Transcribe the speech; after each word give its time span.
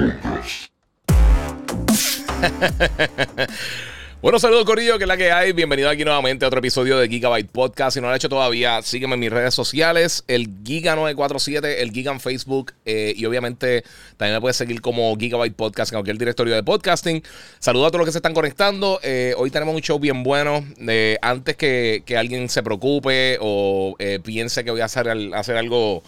Bueno, 4.22 4.38
saludos 4.38 4.66
Corillo, 4.66 4.98
que 4.98 5.04
es 5.04 5.08
la 5.08 5.16
que 5.16 5.32
hay. 5.32 5.52
Bienvenido 5.52 5.88
aquí 5.88 6.04
nuevamente 6.04 6.44
a 6.44 6.48
otro 6.48 6.58
episodio 6.58 6.98
de 6.98 7.08
Gigabyte 7.08 7.50
Podcast. 7.50 7.94
Si 7.94 8.02
no 8.02 8.08
lo 8.08 8.12
has 8.12 8.18
hecho 8.18 8.28
todavía, 8.28 8.82
sígueme 8.82 9.14
en 9.14 9.20
mis 9.20 9.30
redes 9.30 9.54
sociales, 9.54 10.24
el 10.28 10.62
Giga947, 10.62 11.76
el 11.78 11.90
Giga 11.90 12.12
en 12.12 12.20
Facebook 12.20 12.74
eh, 12.84 13.14
y 13.16 13.24
obviamente 13.24 13.82
también 14.18 14.34
me 14.34 14.42
puedes 14.42 14.58
seguir 14.58 14.82
como 14.82 15.16
Gigabyte 15.16 15.56
Podcast 15.56 15.92
en 15.92 15.96
cualquier 15.96 16.18
directorio 16.18 16.54
de 16.54 16.62
podcasting. 16.62 17.22
Saludos 17.60 17.86
a 17.86 17.90
todos 17.92 18.00
los 18.00 18.08
que 18.08 18.12
se 18.12 18.18
están 18.18 18.34
conectando. 18.34 19.00
Eh, 19.02 19.32
hoy 19.38 19.50
tenemos 19.50 19.74
un 19.74 19.80
show 19.80 19.98
bien 19.98 20.22
bueno. 20.22 20.66
Eh, 20.86 21.16
antes 21.22 21.56
que, 21.56 22.04
alguien 22.14 22.50
se 22.50 22.62
preocupe 22.62 23.38
o 23.40 23.96
piense 24.22 24.64
que 24.64 24.70
voy 24.70 24.82
a 24.82 24.84
hacer 24.84 25.56
algo 25.56 26.02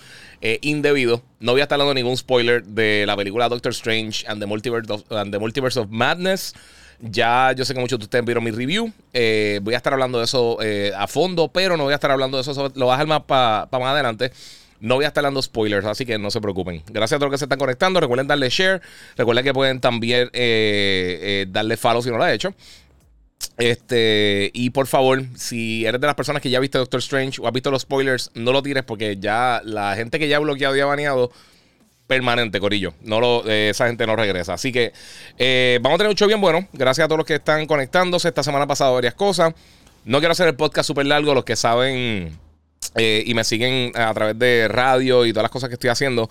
indebido, 0.62 1.22
no 1.40 1.52
voy 1.52 1.60
a 1.60 1.64
estar 1.64 1.78
dando 1.78 1.94
ningún 1.94 2.16
spoiler 2.16 2.64
de 2.64 3.04
la 3.06 3.16
película 3.16 3.48
Doctor 3.48 3.70
Strange 3.72 4.26
and 4.26 4.40
the 4.40 4.46
Multiverse 4.46 5.78
of 5.80 5.88
Madness. 5.88 6.54
Ya 7.02 7.52
yo 7.52 7.64
sé 7.64 7.74
que 7.74 7.80
muchos 7.80 7.98
de 7.98 8.04
ustedes 8.04 8.24
vieron 8.24 8.44
mi 8.44 8.52
review. 8.52 8.92
Eh, 9.12 9.58
voy 9.62 9.74
a 9.74 9.76
estar 9.76 9.92
hablando 9.92 10.18
de 10.18 10.24
eso 10.24 10.58
eh, 10.62 10.92
a 10.96 11.08
fondo, 11.08 11.48
pero 11.48 11.76
no 11.76 11.82
voy 11.82 11.92
a 11.92 11.96
estar 11.96 12.12
hablando 12.12 12.36
de 12.36 12.42
eso. 12.42 12.72
Lo 12.76 12.86
voy 12.86 12.90
a 12.90 12.92
dejar 12.92 13.06
más 13.08 13.22
para 13.22 13.66
más 13.72 13.92
adelante. 13.92 14.30
No 14.78 14.96
voy 14.96 15.04
a 15.04 15.08
estar 15.08 15.22
dando 15.22 15.42
spoilers, 15.42 15.84
así 15.84 16.06
que 16.06 16.18
no 16.18 16.30
se 16.30 16.40
preocupen. 16.40 16.82
Gracias 16.88 17.16
a 17.16 17.18
todos 17.18 17.30
los 17.30 17.34
que 17.34 17.38
se 17.38 17.44
están 17.46 17.58
conectando. 17.58 17.98
Recuerden 17.98 18.28
darle 18.28 18.48
share. 18.50 18.80
Recuerden 19.16 19.44
que 19.44 19.52
pueden 19.52 19.80
también 19.80 20.30
eh, 20.32 21.46
darle 21.48 21.76
follow 21.76 22.02
si 22.02 22.10
no 22.10 22.18
lo 22.18 22.24
ha 22.24 22.32
hecho. 22.32 22.54
Este, 23.58 24.50
y 24.54 24.70
por 24.70 24.86
favor, 24.86 25.22
si 25.36 25.84
eres 25.84 26.00
de 26.00 26.06
las 26.06 26.16
personas 26.16 26.42
que 26.42 26.50
ya 26.50 26.60
viste 26.60 26.78
Doctor 26.78 27.00
Strange 27.00 27.40
o 27.40 27.46
has 27.46 27.52
visto 27.52 27.70
los 27.70 27.82
spoilers, 27.82 28.30
no 28.34 28.52
lo 28.52 28.62
tires 28.62 28.82
porque 28.84 29.16
ya 29.18 29.60
la 29.64 29.94
gente 29.94 30.18
que 30.18 30.28
ya 30.28 30.36
ha 30.36 30.40
bloqueado 30.40 30.76
y 30.76 30.80
ha 30.80 30.86
baneado 30.86 31.30
permanente, 32.06 32.60
Corillo. 32.60 32.94
No 33.02 33.20
lo, 33.20 33.48
eh, 33.48 33.70
esa 33.70 33.86
gente 33.86 34.06
no 34.06 34.16
regresa. 34.16 34.54
Así 34.54 34.72
que 34.72 34.92
eh, 35.38 35.78
vamos 35.80 35.96
a 35.96 35.98
tener 35.98 36.10
un 36.10 36.16
show 36.16 36.28
bien 36.28 36.40
bueno. 36.40 36.68
Gracias 36.72 37.04
a 37.04 37.08
todos 37.08 37.18
los 37.18 37.26
que 37.26 37.36
están 37.36 37.66
conectándose. 37.66 38.28
Esta 38.28 38.42
semana 38.42 38.64
ha 38.64 38.68
pasado 38.68 38.94
varias 38.94 39.14
cosas. 39.14 39.54
No 40.04 40.18
quiero 40.18 40.32
hacer 40.32 40.48
el 40.48 40.54
podcast 40.54 40.86
súper 40.86 41.06
largo. 41.06 41.34
Los 41.34 41.44
que 41.44 41.56
saben 41.56 42.36
eh, 42.94 43.22
y 43.26 43.34
me 43.34 43.44
siguen 43.44 43.92
a 43.94 44.12
través 44.14 44.38
de 44.38 44.68
radio 44.68 45.24
y 45.24 45.32
todas 45.32 45.44
las 45.44 45.50
cosas 45.50 45.68
que 45.68 45.74
estoy 45.74 45.90
haciendo, 45.90 46.28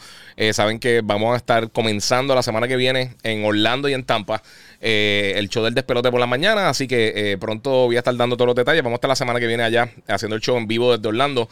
saben 0.53 0.79
que 0.79 1.01
vamos 1.03 1.33
a 1.33 1.37
estar 1.37 1.71
comenzando 1.71 2.35
la 2.35 2.43
semana 2.43 2.67
que 2.67 2.75
viene 2.75 3.15
en 3.23 3.45
Orlando 3.45 3.89
y 3.89 3.93
en 3.93 4.03
Tampa. 4.03 4.41
el 4.79 5.49
show 5.49 5.63
del 5.63 5.73
despelote 5.73 6.09
por 6.11 6.19
la 6.19 6.27
mañana. 6.27 6.69
Así 6.69 6.87
que 6.87 7.37
pronto 7.39 7.85
voy 7.85 7.95
a 7.95 7.99
estar 7.99 8.15
dando 8.15 8.35
todos 8.35 8.47
los 8.47 8.55
detalles. 8.55 8.83
Vamos 8.83 8.97
a 8.97 8.99
estar 8.99 9.09
la 9.09 9.15
semana 9.15 9.39
que 9.39 9.47
viene 9.47 9.63
allá 9.63 9.89
haciendo 10.07 10.35
el 10.35 10.41
show 10.41 10.57
en 10.57 10.67
vivo 10.67 10.95
desde 10.95 11.07
Orlando. 11.07 11.49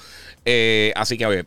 así 0.95 1.17
que 1.17 1.25
a 1.25 1.29
ver, 1.29 1.45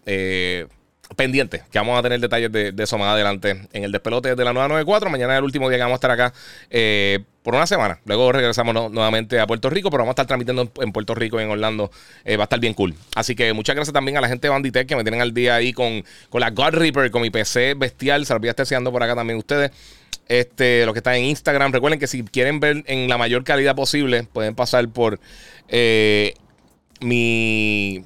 pendiente, 1.14 1.62
que 1.70 1.78
vamos 1.78 1.98
a 1.98 2.02
tener 2.02 2.20
detalles 2.20 2.50
de, 2.52 2.74
eso 2.78 2.98
más 2.98 3.08
adelante 3.08 3.68
en 3.72 3.84
el 3.84 3.92
despelote 3.92 4.34
de 4.34 4.44
la 4.44 4.52
994. 4.52 5.10
Mañana 5.10 5.34
es 5.34 5.38
el 5.38 5.44
último 5.44 5.68
día 5.68 5.78
que 5.78 5.82
vamos 5.82 5.96
a 5.96 5.96
estar 5.96 6.10
acá 6.10 6.32
eh, 6.70 7.20
por 7.42 7.54
una 7.54 7.66
semana. 7.66 8.00
Luego 8.04 8.32
regresamos 8.32 8.74
nuevamente 8.92 9.40
a 9.40 9.46
Puerto 9.46 9.70
Rico, 9.70 9.90
pero 9.90 10.02
vamos 10.02 10.10
a 10.10 10.14
estar 10.14 10.26
transmitiendo 10.26 10.70
en, 10.80 10.92
Puerto 10.92 11.14
Rico 11.14 11.40
y 11.40 11.44
en 11.44 11.50
Orlando. 11.50 11.90
Eh, 12.24 12.36
va 12.36 12.44
a 12.44 12.46
estar 12.46 12.60
bien 12.60 12.74
cool. 12.74 12.94
Así 13.14 13.34
que 13.34 13.52
muchas 13.52 13.74
gracias 13.74 13.92
también 13.92 14.16
a 14.16 14.20
la 14.20 14.28
gente 14.28 14.46
de 14.46 14.50
Banditech 14.50 14.86
que 14.86 14.96
me 14.96 15.02
tienen 15.02 15.20
al 15.20 15.34
día 15.34 15.56
ahí 15.56 15.72
con, 15.72 16.04
con 16.30 16.40
la 16.40 16.50
God 16.50 16.74
Reaper, 16.74 17.10
con 17.10 17.22
mi 17.22 17.30
PC 17.30 17.74
bestial. 17.74 18.26
Se 18.26 18.34
estar 18.34 18.82
por 18.84 19.02
acá 19.02 19.14
también 19.14 19.38
ustedes. 19.38 19.70
Este, 20.28 20.86
los 20.86 20.94
que 20.94 21.00
están 21.00 21.16
en 21.16 21.24
Instagram, 21.24 21.72
recuerden 21.72 21.98
que 21.98 22.06
si 22.06 22.22
quieren 22.22 22.60
ver 22.60 22.84
en 22.86 23.08
la 23.08 23.18
mayor 23.18 23.44
calidad 23.44 23.74
posible, 23.74 24.22
pueden 24.32 24.54
pasar 24.54 24.88
por 24.88 25.20
eh, 25.68 26.34
mi 27.00 28.04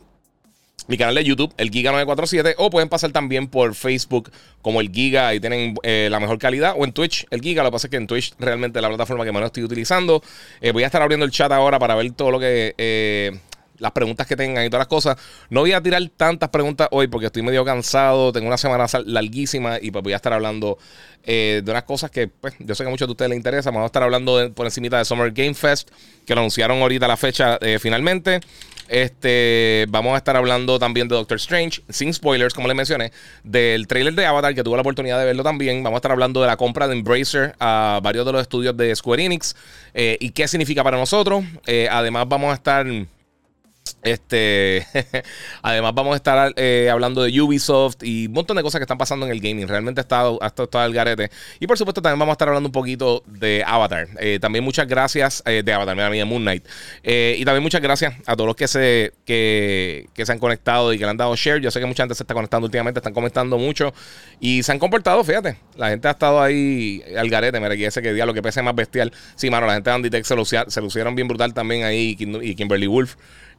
mi 0.88 0.96
canal 0.96 1.14
de 1.14 1.24
YouTube, 1.24 1.52
el 1.56 1.70
Giga947, 1.70 2.54
o 2.58 2.70
pueden 2.70 2.88
pasar 2.88 3.10
también 3.12 3.48
por 3.48 3.74
Facebook 3.74 4.30
como 4.62 4.80
el 4.80 4.90
Giga, 4.90 5.28
ahí 5.28 5.40
tienen 5.40 5.74
eh, 5.82 6.08
la 6.10 6.20
mejor 6.20 6.38
calidad, 6.38 6.74
o 6.76 6.84
en 6.84 6.92
Twitch, 6.92 7.26
el 7.30 7.40
Giga, 7.40 7.62
lo 7.62 7.70
que 7.70 7.72
pasa 7.72 7.86
es 7.86 7.90
que 7.90 7.96
en 7.96 8.06
Twitch 8.06 8.34
realmente 8.38 8.78
es 8.78 8.82
la 8.82 8.88
plataforma 8.88 9.24
que 9.24 9.32
menos 9.32 9.48
estoy 9.48 9.64
utilizando. 9.64 10.22
Eh, 10.60 10.72
voy 10.72 10.82
a 10.82 10.86
estar 10.86 11.02
abriendo 11.02 11.24
el 11.24 11.32
chat 11.32 11.50
ahora 11.52 11.78
para 11.78 11.94
ver 11.94 12.10
todo 12.12 12.30
lo 12.30 12.40
que... 12.40 12.74
Eh, 12.78 13.38
las 13.78 13.92
preguntas 13.92 14.26
que 14.26 14.36
tengan 14.36 14.64
y 14.64 14.70
todas 14.70 14.80
las 14.80 14.86
cosas. 14.86 15.18
No 15.50 15.60
voy 15.60 15.74
a 15.74 15.82
tirar 15.82 16.00
tantas 16.16 16.48
preguntas 16.48 16.88
hoy 16.92 17.08
porque 17.08 17.26
estoy 17.26 17.42
medio 17.42 17.62
cansado, 17.62 18.32
tengo 18.32 18.46
una 18.46 18.56
semana 18.56 18.86
larguísima 19.04 19.76
y 19.82 19.90
pues 19.90 20.02
voy 20.02 20.14
a 20.14 20.16
estar 20.16 20.32
hablando 20.32 20.78
de 21.22 21.62
unas 21.62 21.82
cosas 21.82 22.10
que 22.10 22.26
pues, 22.26 22.54
yo 22.58 22.74
sé 22.74 22.84
que 22.84 22.88
a 22.88 22.90
muchos 22.90 23.06
de 23.06 23.12
ustedes 23.12 23.28
les 23.28 23.36
interesa. 23.36 23.68
Vamos 23.68 23.82
a 23.82 23.86
estar 23.88 24.02
hablando 24.02 24.50
por 24.54 24.64
encima 24.64 24.96
de 24.96 25.04
Summer 25.04 25.30
Game 25.30 25.52
Fest, 25.52 25.90
que 26.24 26.34
lo 26.34 26.40
anunciaron 26.40 26.80
ahorita 26.80 27.06
la 27.06 27.18
fecha 27.18 27.58
finalmente. 27.78 28.40
Este, 28.88 29.86
vamos 29.88 30.14
a 30.14 30.18
estar 30.18 30.36
hablando 30.36 30.78
también 30.78 31.08
de 31.08 31.14
Doctor 31.14 31.36
Strange, 31.36 31.82
sin 31.88 32.12
spoilers, 32.12 32.54
como 32.54 32.68
les 32.68 32.76
mencioné, 32.76 33.12
del 33.42 33.86
trailer 33.86 34.14
de 34.14 34.26
Avatar, 34.26 34.54
que 34.54 34.62
tuve 34.62 34.76
la 34.76 34.82
oportunidad 34.82 35.18
de 35.18 35.24
verlo 35.24 35.42
también. 35.42 35.82
Vamos 35.82 35.96
a 35.96 35.98
estar 35.98 36.12
hablando 36.12 36.40
de 36.40 36.46
la 36.46 36.56
compra 36.56 36.88
de 36.88 36.94
Embracer 36.94 37.54
a 37.58 38.00
varios 38.02 38.24
de 38.26 38.32
los 38.32 38.42
estudios 38.42 38.76
de 38.76 38.94
Square 38.94 39.24
Enix 39.24 39.56
eh, 39.94 40.16
y 40.20 40.30
qué 40.30 40.46
significa 40.48 40.84
para 40.84 40.96
nosotros. 40.96 41.44
Eh, 41.66 41.88
además, 41.90 42.26
vamos 42.28 42.50
a 42.50 42.54
estar 42.54 42.86
este, 44.02 44.86
además 45.62 45.94
vamos 45.94 46.14
a 46.14 46.16
estar 46.16 46.52
eh, 46.56 46.88
hablando 46.90 47.22
de 47.22 47.40
Ubisoft 47.40 48.02
y 48.02 48.26
un 48.26 48.32
montón 48.32 48.56
de 48.56 48.62
cosas 48.62 48.78
que 48.78 48.84
están 48.84 48.98
pasando 48.98 49.26
en 49.26 49.32
el 49.32 49.40
gaming. 49.40 49.68
Realmente 49.68 50.00
ha 50.00 50.02
estado, 50.02 50.38
ha 50.42 50.46
estado 50.46 50.84
el 50.84 50.92
garete. 50.92 51.30
Y 51.60 51.66
por 51.66 51.78
supuesto 51.78 52.02
también 52.02 52.18
vamos 52.18 52.32
a 52.32 52.34
estar 52.34 52.48
hablando 52.48 52.68
un 52.68 52.72
poquito 52.72 53.22
de 53.26 53.62
Avatar. 53.66 54.08
Eh, 54.18 54.38
también 54.40 54.64
muchas 54.64 54.86
gracias 54.86 55.42
eh, 55.46 55.62
de 55.64 55.72
Avatar, 55.72 55.96
mira, 55.96 56.10
mía, 56.10 56.24
Moon 56.24 56.42
Knight. 56.42 56.64
y 57.02 57.44
también 57.44 57.62
muchas 57.62 57.80
gracias 57.80 58.14
a 58.26 58.34
todos 58.36 58.46
los 58.46 58.56
que 58.56 58.68
se, 58.68 59.12
que, 59.24 60.08
que, 60.14 60.26
se 60.26 60.32
han 60.32 60.38
conectado 60.38 60.92
y 60.92 60.98
que 60.98 61.04
le 61.04 61.10
han 61.10 61.16
dado 61.16 61.34
share. 61.36 61.60
Yo 61.60 61.70
sé 61.70 61.80
que 61.80 61.86
mucha 61.86 62.02
gente 62.02 62.14
se 62.14 62.22
está 62.22 62.34
conectando 62.34 62.66
últimamente, 62.66 62.98
están 62.98 63.14
comentando 63.14 63.58
mucho 63.58 63.92
y 64.40 64.62
se 64.62 64.72
han 64.72 64.78
comportado, 64.78 65.22
fíjate. 65.24 65.56
La 65.76 65.88
gente 65.88 66.08
ha 66.08 66.12
estado 66.12 66.40
ahí 66.40 67.02
al 67.16 67.28
garete, 67.28 67.60
mira, 67.60 67.74
y 67.74 67.84
ese 67.84 68.02
que 68.02 68.12
día 68.12 68.26
lo 68.26 68.34
que 68.34 68.42
pese 68.42 68.62
más 68.62 68.74
bestial. 68.74 69.12
Sí, 69.34 69.50
mano, 69.50 69.66
la 69.66 69.74
gente 69.74 69.90
de 69.90 69.96
Anditech 69.96 70.24
se, 70.24 70.34
se 70.68 70.80
lucieron 70.80 71.14
bien 71.14 71.28
brutal 71.28 71.54
también 71.54 71.84
ahí 71.84 72.16
y 72.18 72.54
Kimberly 72.54 72.86
Wolf. 72.86 73.16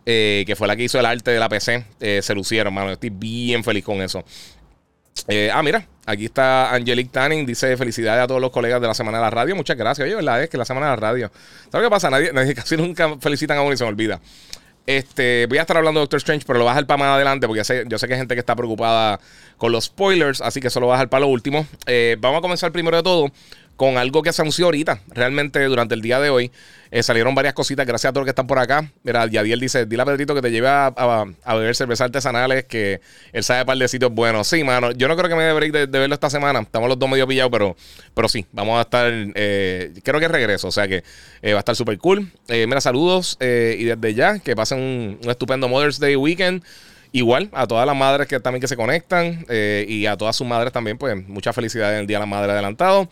Eh, 0.10 0.46
que 0.48 0.56
fue 0.56 0.70
la 0.70 0.78
que 0.78 0.84
hizo 0.84 0.98
el 0.98 1.06
arte 1.06 1.32
de 1.32 1.40
la 1.40 1.50
PC, 1.50 1.84
eh, 2.00 2.22
se 2.24 2.34
lucieron, 2.34 2.74
mano. 2.74 2.92
Estoy 2.92 3.10
bien 3.10 3.62
feliz 3.62 3.84
con 3.84 4.02
eso. 4.02 4.24
Eh, 5.28 5.52
ah, 5.54 5.62
mira, 5.62 5.86
aquí 6.06 6.24
está 6.24 6.74
Angelique 6.74 7.10
Tanning, 7.12 7.46
dice 7.46 7.76
felicidades 7.76 8.24
a 8.24 8.28
todos 8.28 8.40
los 8.40 8.52
colegas 8.52 8.80
de 8.80 8.88
la 8.88 8.94
Semana 8.94 9.18
de 9.18 9.26
la 9.26 9.32
Radio. 9.32 9.58
Muchas 9.58 9.76
gracias. 9.76 10.06
Oye, 10.06 10.16
¿verdad? 10.16 10.42
Es 10.42 10.50
que 10.50 10.58
la 10.58 10.64
Semana 10.64 10.86
de 10.86 10.92
la 10.92 10.96
Radio. 10.96 11.30
¿Sabes 11.70 11.88
qué 11.88 11.92
pasa? 11.92 12.10
Nadie, 12.10 12.32
casi 12.56 12.78
nunca 12.78 13.18
felicitan 13.20 13.58
a 13.58 13.64
uno 13.64 13.74
y 13.74 13.78
se 13.78 13.84
me 13.84 13.90
olvida. 13.90 14.22
Este, 14.86 15.46
voy 15.50 15.58
a 15.58 15.62
estar 15.62 15.76
hablando 15.76 16.00
de 16.00 16.04
Doctor 16.04 16.20
Strange, 16.20 16.46
pero 16.48 16.58
lo 16.60 16.64
voy 16.64 16.72
a 16.72 16.76
dejar 16.76 16.88
para 16.88 17.00
más 17.00 17.10
adelante 17.10 17.46
porque 17.46 17.64
yo 17.90 17.98
sé 17.98 18.08
que 18.08 18.14
hay 18.14 18.20
gente 18.20 18.34
que 18.34 18.40
está 18.40 18.56
preocupada 18.56 19.20
con 19.58 19.74
los 19.74 19.84
spoilers, 19.84 20.40
así 20.40 20.62
que 20.62 20.70
eso 20.70 20.80
lo 20.80 20.86
voy 20.86 20.94
a 20.94 20.96
dejar 21.00 21.10
para 21.10 21.26
lo 21.26 21.28
último. 21.28 21.68
vamos 22.20 22.38
a 22.38 22.42
comenzar 22.42 22.72
primero 22.72 22.96
de 22.96 23.04
todo 23.04 23.30
con 23.78 23.98
algo 23.98 24.24
que 24.24 24.34
se 24.34 24.42
anunció 24.42 24.66
ahorita, 24.66 25.00
realmente 25.10 25.64
durante 25.66 25.94
el 25.94 26.02
día 26.02 26.20
de 26.20 26.30
hoy. 26.30 26.52
Eh, 26.90 27.04
salieron 27.04 27.36
varias 27.36 27.54
cositas, 27.54 27.86
gracias 27.86 28.10
a 28.10 28.14
todos 28.14 28.22
los 28.22 28.26
que 28.26 28.32
están 28.32 28.48
por 28.48 28.60
acá. 28.60 28.90
Mira, 29.04 29.28
Yadiel 29.28 29.60
dice: 29.60 29.86
Dile 29.86 30.02
a 30.02 30.06
Pedrito 30.06 30.34
que 30.34 30.42
te 30.42 30.50
lleve 30.50 30.68
a, 30.68 31.26
beber 31.46 31.76
cerveza 31.76 32.06
artesanales, 32.06 32.66
que 32.66 33.02
él 33.34 33.44
sabe 33.44 33.66
par 33.66 33.78
de 33.78 33.88
sitios 33.88 34.12
buenos. 34.12 34.48
Sí, 34.48 34.64
mano, 34.64 34.92
yo 34.92 35.08
no 35.08 35.16
creo 35.16 35.30
que 35.30 35.36
me 35.36 35.44
dé 35.44 35.72
de, 35.72 35.86
verlo 35.86 36.16
esta 36.16 36.30
semana. 36.30 36.62
Estamos 36.62 36.90
los 36.90 36.98
dos 36.98 37.10
medio 37.10 37.28
pillados, 37.28 37.52
pero, 37.52 37.76
pero 38.14 38.28
sí, 38.28 38.46
vamos 38.52 38.80
a 38.80 38.82
estar. 38.82 39.12
Eh, 39.12 39.94
creo 40.04 40.20
que 40.20 40.28
regreso, 40.28 40.70
o 40.70 40.72
sea 40.72 40.88
que 40.88 41.04
eh, 41.42 41.54
va 41.54 41.60
a 41.60 41.62
estar 41.62 41.76
súper 41.76 41.98
cool. 42.00 42.32
mira, 42.50 42.82
saludos 42.82 43.38
y 43.40 43.84
desde 43.84 44.14
ya, 44.14 44.40
que 44.40 44.56
pasen 44.56 44.80
un, 44.80 45.20
un, 45.24 45.30
estupendo 45.30 45.68
Mother's 45.68 46.00
Day 46.00 46.16
weekend. 46.16 46.64
Igual 47.14 47.50
a 47.54 47.66
todas 47.68 47.86
las 47.88 47.96
madres 47.96 48.28
que 48.28 48.40
también 48.40 48.60
que 48.60 48.68
se 48.68 48.76
conectan 48.76 49.46
y 49.50 50.06
a 50.06 50.18
todas 50.18 50.36
sus 50.36 50.46
madres 50.46 50.74
también, 50.74 50.98
pues 50.98 51.16
mucha 51.28 51.54
felicidad 51.54 51.94
en 51.94 52.02
el 52.02 52.08
Día 52.08 52.18
de 52.18 52.22
la 52.22 52.26
Madre 52.26 52.52
adelantado. 52.52 53.10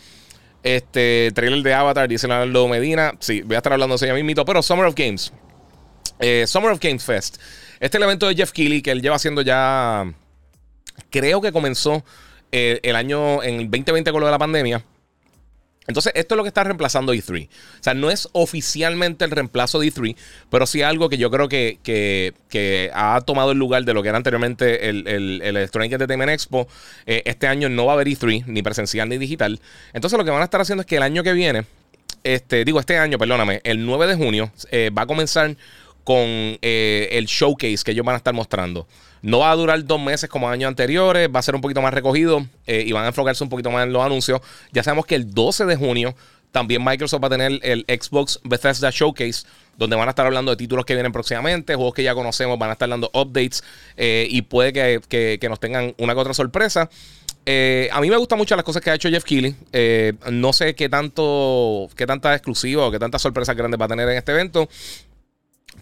Este 0.66 1.32
trailer 1.36 1.62
de 1.62 1.76
Avatar, 1.76 2.10
dice 2.10 2.28
Leonardo 2.28 2.68
Medina. 2.68 3.14
Sí, 3.20 3.44
voy 3.44 3.54
a 3.54 3.58
estar 3.58 3.72
hablando 3.72 3.98
de 3.98 4.08
ya 4.08 4.16
mismito. 4.16 4.44
Pero 4.46 4.64
Summer 4.64 4.88
of 4.88 4.96
Games. 4.96 5.32
Eh, 6.18 6.46
Summer 6.48 6.72
of 6.72 6.80
Games 6.80 7.04
Fest. 7.04 7.38
Este 7.80 8.00
evento 8.00 8.28
de 8.28 8.34
Jeff 8.34 8.52
Keighley 8.52 8.82
que 8.82 8.90
él 8.90 9.00
lleva 9.00 9.16
haciendo 9.16 9.44
ya. 9.44 10.12
Creo 11.12 11.40
que 11.40 11.52
comenzó 11.52 12.04
eh, 12.52 12.80
el 12.82 12.96
año 12.96 13.44
en 13.44 13.60
el 13.60 13.70
2020 13.70 14.12
con 14.12 14.22
lo 14.22 14.26
de 14.26 14.32
la 14.32 14.40
pandemia. 14.40 14.84
Entonces, 15.88 16.12
esto 16.16 16.36
es 16.36 16.38
lo 16.38 16.44
que 16.44 16.48
está 16.48 16.64
reemplazando 16.64 17.14
E3. 17.14 17.48
O 17.48 17.84
sea, 17.84 17.94
no 17.94 18.10
es 18.10 18.28
oficialmente 18.32 19.24
el 19.24 19.32
reemplazo 19.32 19.80
de 19.80 19.88
E3, 19.88 20.16
pero 20.50 20.66
sí 20.66 20.82
algo 20.82 21.10
que 21.10 21.18
yo 21.18 21.30
creo 21.30 21.48
que, 21.48 21.80
que, 21.84 22.92
ha 22.94 23.22
tomado 23.22 23.52
el 23.52 23.58
lugar 23.58 23.86
de 23.86 23.94
lo 23.94 24.02
que 24.02 24.10
era 24.10 24.18
anteriormente 24.18 24.90
el, 24.90 25.08
el, 25.08 25.42
Electronic 25.42 25.92
Entertainment 25.92 26.32
Expo. 26.32 26.68
Eh, 27.06 27.22
este 27.26 27.48
año 27.48 27.70
no 27.70 27.86
va 27.86 27.94
a 27.94 27.96
haber 27.96 28.08
E3, 28.08 28.46
ni 28.48 28.64
presencial 28.64 29.10
ni 29.10 29.18
digital. 29.18 29.60
Entonces, 29.94 30.18
lo 30.18 30.26
que 30.26 30.32
van 30.32 30.42
a 30.42 30.46
estar 30.46 30.62
haciendo 30.62 30.82
es 30.82 30.88
que 30.88 30.98
el 30.98 31.04
año 31.04 31.22
que 31.24 31.34
viene, 31.34 31.66
este, 32.24 32.66
digo, 32.66 32.80
este 32.80 32.98
año, 32.98 33.18
perdóname, 33.20 33.62
el 33.64 33.86
9 33.86 34.08
de 34.08 34.16
junio, 34.16 34.52
eh, 34.72 34.90
va 34.96 35.04
a 35.04 35.08
comenzar 35.08 35.56
con 36.04 36.24
eh, 36.28 37.10
el 37.12 37.26
showcase 37.26 37.84
que 37.84 37.92
ellos 37.92 38.06
van 38.06 38.14
a 38.14 38.18
estar 38.18 38.34
mostrando. 38.34 38.88
No 39.26 39.40
va 39.40 39.50
a 39.50 39.56
durar 39.56 39.84
dos 39.84 40.00
meses 40.00 40.30
como 40.30 40.48
años 40.48 40.68
anteriores, 40.68 41.30
va 41.34 41.40
a 41.40 41.42
ser 41.42 41.56
un 41.56 41.62
poquito 41.62 41.82
más 41.82 41.92
recogido 41.92 42.46
eh, 42.68 42.84
y 42.86 42.92
van 42.92 43.06
a 43.06 43.08
enfocarse 43.08 43.44
un 43.44 43.50
poquito 43.50 43.72
más 43.72 43.84
en 43.84 43.92
los 43.92 44.04
anuncios. 44.04 44.40
Ya 44.72 44.84
sabemos 44.84 45.08
que 45.08 45.16
el 45.16 45.34
12 45.34 45.66
de 45.66 45.76
junio 45.76 46.16
también 46.52 46.86
Microsoft 46.86 47.24
va 47.24 47.28
a 47.28 47.32
tener 47.32 47.60
el 47.64 47.86
Xbox 47.88 48.40
Bethesda 48.44 48.92
Showcase, 48.92 49.48
donde 49.78 49.96
van 49.96 50.08
a 50.08 50.12
estar 50.12 50.28
hablando 50.28 50.52
de 50.52 50.58
títulos 50.58 50.86
que 50.86 50.94
vienen 50.94 51.12
próximamente, 51.12 51.74
juegos 51.74 51.96
que 51.96 52.04
ya 52.04 52.14
conocemos, 52.14 52.60
van 52.60 52.70
a 52.70 52.74
estar 52.74 52.88
dando 52.88 53.10
updates 53.16 53.64
eh, 53.98 54.28
y 54.30 54.44
puede 54.44 54.72
que, 54.72 55.50
nos 55.50 55.60
tengan 55.60 55.96
una 55.98 56.14
que 56.14 56.20
otra 56.20 56.36
sorpresa. 56.36 56.82
a 56.82 58.02
mí 58.02 58.10
me 58.12 58.18
gustan 58.18 58.38
mucho 58.38 58.56
las 58.56 58.64
cosas 58.64 58.84
que 58.84 58.92
ha 58.92 58.94
hecho 58.94 59.10
Jeff 59.10 59.24
Keighley. 59.24 59.56
no 60.30 60.54
sé 60.54 60.76
qué 60.76 60.88
tanto, 60.88 61.90
qué 61.96 62.06
tanta 62.06 62.36
exclusiva 62.36 62.86
o 62.86 62.92
qué 62.92 63.00
tantas 63.00 63.24
sorpresas 63.24 63.56
grandes 63.56 63.82
va 63.82 63.86
a 63.86 63.90
tener 63.90 64.08
en 64.08 64.18
este 64.18 64.34
evento. 64.34 64.70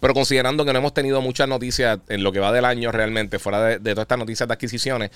Pero 0.00 0.14
considerando 0.14 0.64
que 0.64 0.72
no 0.72 0.80
hemos 0.80 0.92
tenido 0.92 1.20
muchas 1.20 1.48
noticias 1.48 1.98
en 2.08 2.22
lo 2.22 2.32
que 2.32 2.40
va 2.40 2.52
del 2.52 2.64
año 2.64 2.92
realmente, 2.92 3.38
fuera 3.38 3.62
de, 3.62 3.78
todas 3.78 4.04
estas 4.04 4.18
noticias 4.18 4.48
de 4.48 4.54
adquisiciones, 4.54 5.10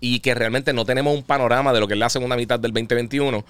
y 0.00 0.20
que 0.20 0.34
realmente 0.34 0.72
no 0.72 0.84
tenemos 0.84 1.14
un 1.14 1.22
panorama 1.22 1.72
de 1.72 1.80
lo 1.80 1.88
que 1.88 1.94
es 1.94 2.00
la 2.00 2.10
segunda 2.10 2.36
mitad 2.36 2.60
del 2.60 2.72
2021, 2.72 3.44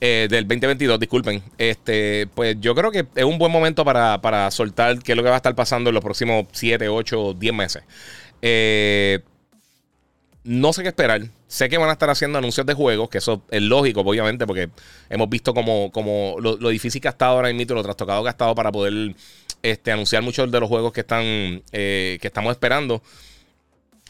eh, 0.00 0.26
del 0.28 0.46
2022, 0.46 1.00
disculpen, 1.00 1.42
este, 1.56 2.26
pues 2.34 2.56
yo 2.60 2.74
creo 2.74 2.90
que 2.90 3.06
es 3.14 3.24
un 3.24 3.38
buen 3.38 3.50
momento 3.50 3.84
para, 3.84 4.50
soltar 4.50 4.98
qué 4.98 5.12
es 5.12 5.16
lo 5.16 5.22
que 5.22 5.30
va 5.30 5.36
a 5.36 5.38
estar 5.38 5.54
pasando 5.54 5.90
en 5.90 5.94
los 5.94 6.04
próximos 6.04 6.46
7, 6.52 6.88
8, 6.88 7.34
10 7.38 7.54
meses. 7.54 7.84
Eh, 8.42 9.20
no 10.44 10.74
sé 10.74 10.82
qué 10.82 10.88
esperar. 10.88 11.22
Sé 11.46 11.68
que 11.68 11.78
van 11.78 11.88
a 11.88 11.92
estar 11.92 12.10
haciendo 12.10 12.38
anuncios 12.38 12.66
de 12.66 12.74
juegos, 12.74 13.08
que 13.08 13.18
eso 13.18 13.42
es 13.50 13.62
lógico, 13.62 14.00
obviamente, 14.00 14.46
porque 14.46 14.68
hemos 15.08 15.28
visto 15.30 15.54
como, 15.54 15.90
como 15.90 16.36
lo, 16.38 16.56
difícil 16.68 17.00
que 17.00 17.08
ha 17.08 17.12
estado 17.12 17.36
ahora 17.36 17.52
mismo, 17.52 17.74
lo 17.74 17.82
trastocado 17.82 18.22
que 18.22 18.28
ha 18.28 18.32
estado 18.32 18.54
para 18.54 18.70
poder 18.70 19.14
este, 19.64 19.90
anunciar 19.90 20.22
muchos 20.22 20.50
de 20.52 20.60
los 20.60 20.68
juegos 20.68 20.92
que 20.92 21.00
están 21.00 21.22
eh, 21.72 22.18
que 22.20 22.28
estamos 22.28 22.50
esperando. 22.52 23.02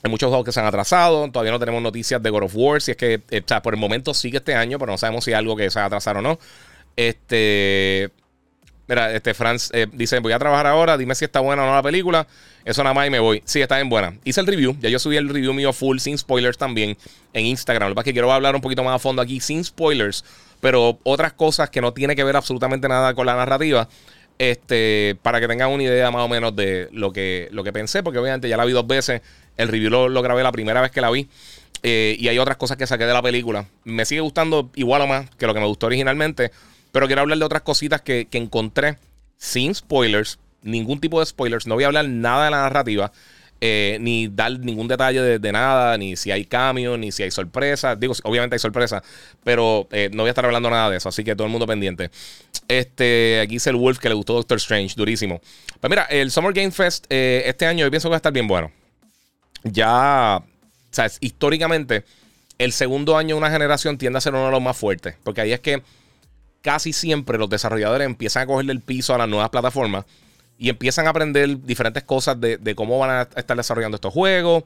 Hay 0.03 0.11
muchos 0.11 0.29
juegos 0.29 0.45
que 0.45 0.51
se 0.51 0.59
han 0.59 0.67
atrasado. 0.67 1.31
Todavía 1.31 1.53
no 1.53 1.61
tenemos 1.61 1.81
noticias 1.81 2.21
de 2.21 2.29
God 2.29 2.43
of 2.43 2.53
War. 2.57 2.83
Si 2.83 2.91
es 2.91 2.97
que, 2.97 3.23
eh, 3.31 3.43
por 3.63 3.73
el 3.73 3.81
momento 3.81 4.13
sigue 4.15 4.39
este 4.39 4.55
año, 4.55 4.81
pero 4.81 4.91
no 4.91 4.99
sabemos 4.99 5.25
si 5.25 5.31
hay 5.31 5.37
algo 5.37 5.57
que 5.57 5.71
se 5.71 5.79
va 5.79 5.85
a 5.85 5.87
atrasar 5.87 6.17
o 6.17 6.23
no. 6.23 6.41
Este. 6.97 8.11
Mira, 8.89 9.15
este 9.15 9.33
Franz 9.33 9.71
eh, 9.73 9.87
dice: 9.93 10.19
Voy 10.19 10.33
a 10.33 10.41
trabajar 10.41 10.67
ahora. 10.67 10.99
Dime 10.99 11.15
si 11.15 11.25
está 11.25 11.39
buena 11.39 11.63
o 11.63 11.67
no 11.67 11.75
la 11.75 11.83
película. 11.85 12.27
Eso 12.65 12.83
nada 12.83 12.93
más 12.93 13.07
y 13.07 13.11
me 13.11 13.21
voy. 13.21 13.41
Sí, 13.45 13.63
está 13.63 13.77
bien 13.77 13.89
buena. 13.89 14.19
Hice 14.25 14.41
el 14.41 14.49
review. 14.49 14.77
Ya 14.81 14.89
yo 14.89 14.99
subí 14.99 15.17
el 15.17 15.29
review 15.29 15.55
mío 15.55 15.73
full, 15.73 15.99
sin 15.99 16.19
spoilers 16.19 16.59
también, 16.59 16.99
en 17.33 17.47
Instagram. 17.47 17.91
Lo 17.91 17.95
que 17.95 17.97
pasa 17.97 18.03
es 18.03 18.07
que 18.07 18.13
quiero 18.15 18.33
hablar 18.33 18.57
un 18.57 18.61
poquito 18.61 18.83
más 18.83 18.97
a 18.97 18.99
fondo 18.99 19.23
aquí, 19.23 19.39
sin 19.39 19.63
spoilers. 19.63 20.25
Pero 20.61 20.99
otras 21.05 21.33
cosas 21.33 21.71
que 21.71 21.81
no 21.81 21.93
tiene 21.93 22.17
que 22.17 22.25
ver 22.25 22.35
absolutamente 22.35 22.89
nada 22.89 23.15
con 23.15 23.25
la 23.25 23.37
narrativa. 23.37 23.89
Este, 24.39 25.17
para 25.23 25.41
que 25.41 25.47
tengan 25.47 25.71
una 25.71 25.85
idea 25.85 26.11
más 26.11 26.23
o 26.23 26.29
menos 26.29 26.57
de 26.57 26.89
lo 26.93 27.13
que, 27.13 27.49
lo 27.53 27.63
que 27.63 27.73
pensé, 27.73 28.03
porque 28.03 28.19
obviamente 28.19 28.49
ya 28.49 28.57
la 28.57 28.65
vi 28.65 28.73
dos 28.73 28.87
veces. 28.87 29.23
El 29.57 29.69
review 29.69 29.91
lo, 29.91 30.23
grabé 30.23 30.43
la 30.43 30.53
primera 30.53 30.81
vez 30.81 30.91
que 30.91 31.01
la 31.01 31.11
vi. 31.11 31.29
Eh, 31.83 32.17
y 32.19 32.29
hay 32.29 32.39
otras 32.39 32.57
cosas 32.57 32.77
que 32.77 32.87
saqué 32.87 33.05
de 33.05 33.13
la 33.13 33.23
película. 33.23 33.69
Me 33.85 34.05
sigue 34.05 34.21
gustando 34.21 34.71
igual 34.75 35.03
o 35.03 35.07
más 35.07 35.31
que 35.37 35.47
lo 35.47 35.55
que 35.55 35.61
me 35.61 35.67
gustó 35.67 35.87
originalmente. 35.87 36.51
Pero 36.93 37.07
quiero 37.07 37.23
hablar 37.23 37.39
de 37.39 37.45
otras 37.45 37.63
cositas 37.63 38.01
que, 38.01 38.27
que 38.27 38.39
encontré 38.39 38.99
sin 39.37 39.75
spoilers. 39.75 40.39
Ningún 40.63 41.01
tipo 41.01 41.21
de 41.21 41.27
spoilers. 41.27 41.67
No 41.67 41.75
voy 41.75 41.85
a 41.85 41.89
hablar 41.89 42.09
nada 42.09 42.47
de 42.47 42.51
la 42.51 42.63
narrativa. 42.63 43.13
Eh, 43.61 43.97
ni 44.01 44.29
dar 44.29 44.59
ningún 44.59 44.89
detalle 44.89 45.39
de, 45.39 45.53
nada, 45.53 45.97
ni 45.97 46.17
si 46.17 46.31
hay 46.31 46.45
cambios, 46.45 46.99
ni 46.99 47.13
si 47.13 47.23
hay 47.23 47.31
sorpresas. 47.31 47.99
Digo, 47.99 48.13
obviamente 48.25 48.57
hay 48.57 48.59
sorpresas, 48.61 49.03
pero 49.43 49.89
eh, 49.91 50.11
no 50.13 50.23
voy 50.23 50.29
a 50.29 50.33
estar 50.33 50.45
hablando 50.45 50.69
nada 50.69 50.91
de 50.91 50.99
eso, 50.99 51.09
así 51.09 51.25
que 51.25 51.35
todo 51.35 51.47
el 51.47 51.51
mundo 51.51 51.67
pendiente. 51.67 52.11
Este, 52.69 53.41
aquí 53.41 53.55
dice 53.55 53.71
el 53.71 53.77
Wolf 53.77 53.99
que 53.99 54.09
le 54.09 54.15
gustó 54.15 54.35
Doctor 54.35 54.59
Strange, 54.59 54.95
durísimo. 54.97 55.41
Pues 55.81 55.89
mira, 55.89 56.03
el 56.05 56.31
Summer 56.31 56.53
Game 56.53 56.73
Fest 56.73 57.07
eh, 57.09 57.45
este 57.47 57.65
año 57.65 57.87
yo 57.87 57.91
pienso 57.91 58.09
que 58.09 58.11
va 58.11 58.17
a 58.17 58.19
estar 58.19 58.33
bien 58.33 58.47
bueno. 58.47 58.71
Ya, 59.63 60.43
sea, 60.91 61.11
históricamente, 61.21 62.05
el 62.59 62.73
segundo 62.73 63.17
año 63.17 63.35
de 63.35 63.39
una 63.39 63.51
generación 63.51 63.99
tiende 63.99 64.19
a 64.19 64.21
ser 64.21 64.35
uno 64.35 64.47
de 64.47 64.51
los 64.51 64.63
más 64.63 64.77
fuertes, 64.77 65.17
porque 65.23 65.41
ahí 65.41 65.53
es 65.53 65.61
que 65.61 65.83
casi 66.63 66.93
siempre 66.93 67.39
los 67.39 67.51
desarrolladores 67.51 68.07
empiezan 68.07 68.45
a 68.45 68.47
cogerle 68.47 68.73
el 68.73 68.81
piso 68.81 69.15
a 69.15 69.19
las 69.19 69.29
nuevas 69.29 69.51
plataformas 69.51 70.05
y 70.59 70.69
empiezan 70.69 71.07
a 71.07 71.11
aprender 71.11 71.61
diferentes 71.63 72.05
cosas 72.05 72.41
de, 72.41 72.75
cómo 72.77 72.99
van 72.99 73.11
a 73.11 73.23
estar 73.37 73.57
desarrollando 73.57 73.97
estos 73.97 74.13
juegos, 74.13 74.65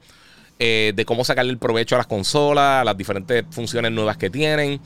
eh, 0.59 0.93
de 0.95 1.05
cómo 1.05 1.23
sacarle 1.23 1.51
el 1.51 1.57
provecho 1.57 1.95
a 1.95 1.99
las 1.99 2.07
consolas, 2.07 2.81
a 2.81 2.83
las 2.83 2.97
diferentes 2.97 3.45
funciones 3.49 3.91
nuevas 3.91 4.17
que 4.17 4.29
tienen. 4.29 4.79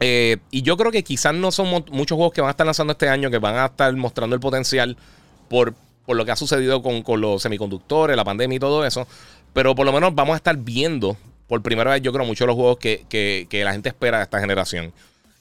Eh, 0.00 0.36
y 0.50 0.62
yo 0.62 0.76
creo 0.76 0.92
que 0.92 1.02
quizás 1.02 1.34
no 1.34 1.50
son 1.50 1.68
muchos 1.90 2.16
juegos 2.16 2.34
que 2.34 2.42
van 2.42 2.48
a 2.48 2.50
estar 2.50 2.66
lanzando 2.66 2.92
este 2.92 3.08
año 3.08 3.30
que 3.30 3.38
van 3.38 3.56
a 3.56 3.66
estar 3.66 3.94
mostrando 3.96 4.34
el 4.34 4.40
potencial 4.40 4.96
por, 5.48 5.74
por 6.04 6.16
lo 6.16 6.24
que 6.26 6.32
ha 6.32 6.36
sucedido 6.36 6.82
con, 6.82 7.20
los 7.20 7.40
semiconductores, 7.40 8.16
la 8.16 8.24
pandemia 8.24 8.56
y 8.56 8.60
todo 8.60 8.84
eso. 8.84 9.06
Pero 9.54 9.74
por 9.74 9.86
lo 9.86 9.92
menos 9.92 10.14
vamos 10.14 10.34
a 10.34 10.36
estar 10.36 10.56
viendo 10.58 11.16
por 11.46 11.62
primera 11.62 11.92
vez, 11.92 12.02
yo 12.02 12.12
creo, 12.12 12.26
muchos 12.26 12.40
de 12.40 12.46
los 12.48 12.56
juegos 12.56 12.76
que, 12.78 13.06
que 13.08 13.64
la 13.64 13.72
gente 13.72 13.88
espera 13.88 14.18
de 14.18 14.24
esta 14.24 14.40
generación. 14.40 14.92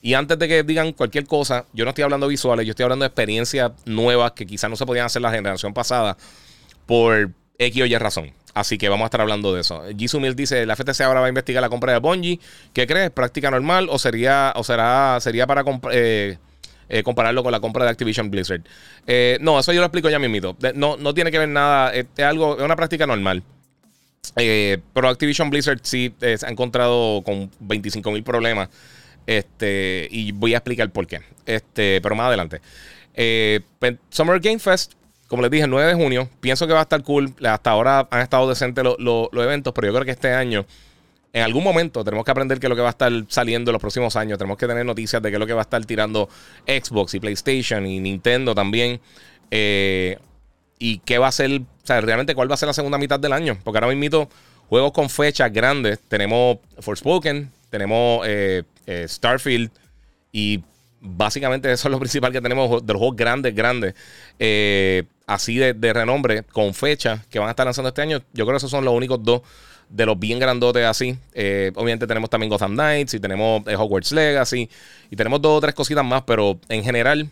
Y 0.05 0.13
antes 0.13 0.37
de 0.37 0.47
que 0.47 0.61
digan 0.61 0.93
cualquier 0.93 1.25
cosa, 1.25 1.65
yo 1.73 1.83
no 1.83 1.89
estoy 1.89 2.03
hablando 2.03 2.27
visuales, 2.27 2.67
yo 2.67 2.73
estoy 2.73 2.83
hablando 2.83 3.01
de 3.05 3.07
experiencias 3.07 3.71
nuevas 3.85 4.33
que 4.33 4.45
quizás 4.45 4.69
no 4.69 4.75
se 4.75 4.85
podían 4.85 5.07
hacer 5.07 5.19
la 5.23 5.31
generación 5.31 5.73
pasada 5.73 6.15
por 6.85 7.31
X 7.57 7.81
o 7.81 7.85
Y 7.87 7.97
razón. 7.97 8.31
Así 8.53 8.77
que 8.77 8.87
vamos 8.87 9.05
a 9.05 9.07
estar 9.07 9.21
hablando 9.21 9.51
de 9.55 9.61
eso. 9.61 9.81
Jisoo 9.97 10.19
Mills 10.19 10.35
dice, 10.35 10.63
la 10.67 10.75
FTC 10.75 11.01
ahora 11.01 11.21
va 11.21 11.25
a 11.25 11.29
investigar 11.29 11.59
la 11.59 11.69
compra 11.69 11.93
de 11.93 11.97
Bungie. 11.97 12.39
¿Qué 12.71 12.85
crees? 12.85 13.09
¿Práctica 13.09 13.49
normal 13.49 13.87
o 13.89 13.97
sería 13.97 14.53
o 14.55 14.63
será 14.63 15.17
sería 15.21 15.47
para 15.47 15.63
eh, 15.91 16.37
eh, 16.87 17.01
compararlo 17.01 17.41
con 17.41 17.51
la 17.51 17.59
compra 17.59 17.85
de 17.85 17.89
Activision 17.89 18.29
Blizzard? 18.29 18.61
Eh, 19.07 19.39
no, 19.41 19.57
eso 19.57 19.73
yo 19.73 19.79
lo 19.79 19.87
explico 19.87 20.11
ya 20.11 20.19
mismito. 20.19 20.55
No, 20.75 20.97
no 20.97 21.15
tiene 21.15 21.31
que 21.31 21.39
ver 21.39 21.49
nada, 21.49 21.91
es 21.91 22.05
algo, 22.19 22.59
es 22.59 22.63
una 22.63 22.75
práctica 22.75 23.07
normal. 23.07 23.41
pero 24.35 25.09
Activision 25.09 25.49
Blizzard 25.49 25.79
sí 25.81 26.13
se 26.19 26.45
ha 26.45 26.49
encontrado 26.49 27.23
con 27.23 27.49
25 27.59 28.11
mil 28.11 28.21
problemas 28.21 28.69
este, 29.27 30.07
y 30.11 30.31
voy 30.31 30.53
a 30.53 30.57
explicar 30.57 30.89
por 30.91 31.07
qué. 31.07 31.21
Este, 31.45 31.99
pero 32.01 32.15
más 32.15 32.27
adelante. 32.27 32.61
Eh, 33.13 33.61
Summer 34.09 34.39
Game 34.39 34.59
Fest, 34.59 34.93
como 35.27 35.41
les 35.41 35.51
dije, 35.51 35.63
el 35.63 35.69
9 35.69 35.87
de 35.87 35.93
junio. 35.95 36.29
Pienso 36.39 36.67
que 36.67 36.73
va 36.73 36.79
a 36.79 36.83
estar 36.83 37.01
cool. 37.03 37.33
Hasta 37.43 37.71
ahora 37.71 38.07
han 38.11 38.21
estado 38.21 38.47
decentes 38.47 38.83
los 38.97 39.29
eventos, 39.33 39.73
pero 39.73 39.87
yo 39.87 39.93
creo 39.93 40.05
que 40.05 40.11
este 40.11 40.33
año, 40.33 40.65
en 41.33 41.43
algún 41.43 41.63
momento, 41.63 42.03
tenemos 42.03 42.25
que 42.25 42.31
aprender 42.31 42.59
qué 42.59 42.67
es 42.67 42.69
lo 42.69 42.75
que 42.75 42.81
va 42.81 42.89
a 42.89 42.91
estar 42.91 43.11
saliendo 43.27 43.71
en 43.71 43.73
los 43.73 43.81
próximos 43.81 44.15
años. 44.15 44.37
Tenemos 44.37 44.57
que 44.57 44.67
tener 44.67 44.85
noticias 44.85 45.21
de 45.21 45.29
qué 45.29 45.35
es 45.35 45.39
lo 45.39 45.47
que 45.47 45.53
va 45.53 45.61
a 45.61 45.63
estar 45.63 45.83
tirando 45.85 46.29
Xbox 46.65 47.13
y 47.15 47.19
PlayStation 47.19 47.85
y 47.85 47.99
Nintendo 47.99 48.53
también. 48.53 48.99
Eh, 49.51 50.17
y 50.77 50.99
qué 50.99 51.17
va 51.17 51.27
a 51.27 51.31
ser, 51.31 51.61
o 51.61 51.85
sea, 51.85 52.01
realmente 52.01 52.35
cuál 52.35 52.49
va 52.49 52.55
a 52.55 52.57
ser 52.57 52.67
la 52.67 52.73
segunda 52.73 52.97
mitad 52.97 53.19
del 53.19 53.33
año. 53.33 53.57
Porque 53.63 53.77
ahora 53.77 53.93
mismo 53.95 54.29
juegos 54.69 54.91
con 54.91 55.09
fechas 55.09 55.51
grandes. 55.51 55.99
Tenemos 56.07 56.57
Forspoken, 56.79 57.51
tenemos 57.69 58.25
eh, 58.27 58.63
eh, 58.85 59.05
Starfield 59.07 59.71
y 60.31 60.63
básicamente 60.99 61.71
eso 61.71 61.87
es 61.87 61.91
lo 61.91 61.99
principal 62.05 62.31
que 62.31 62.41
tenemos 62.41 62.85
de 62.85 62.93
los 62.93 62.99
juegos 62.99 63.15
grandes, 63.15 63.55
grandes, 63.55 63.95
eh, 64.39 65.03
así 65.27 65.57
de, 65.57 65.93
renombre, 65.93 66.43
con 66.43 66.73
fecha 66.73 67.23
que 67.29 67.39
van 67.39 67.47
a 67.47 67.51
estar 67.51 67.65
lanzando 67.65 67.89
este 67.89 68.01
año. 68.01 68.19
Yo 68.33 68.45
creo 68.45 68.53
que 68.53 68.57
esos 68.57 68.71
son 68.71 68.85
los 68.85 68.93
únicos 68.93 69.23
dos 69.23 69.41
de 69.89 70.05
los 70.05 70.17
bien 70.17 70.39
grandotes 70.39 70.83
así. 70.83 71.15
obviamente 71.75 72.07
tenemos 72.07 72.29
también 72.29 72.49
Gotham 72.49 72.73
Knights 72.73 73.13
y 73.13 73.19
tenemos 73.19 73.61
Hogwarts 73.67 74.11
Legacy 74.11 74.67
y 75.11 75.15
tenemos 75.15 75.41
dos 75.41 75.57
o 75.57 75.61
tres 75.61 75.75
cositas 75.75 76.03
más, 76.03 76.23
pero 76.23 76.59
en 76.69 76.83
general 76.83 77.29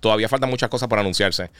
todavía 0.00 0.28
faltan 0.28 0.48
muchas 0.48 0.68
cosas 0.68 0.88
por 0.88 0.98
anunciarse. 0.98 1.50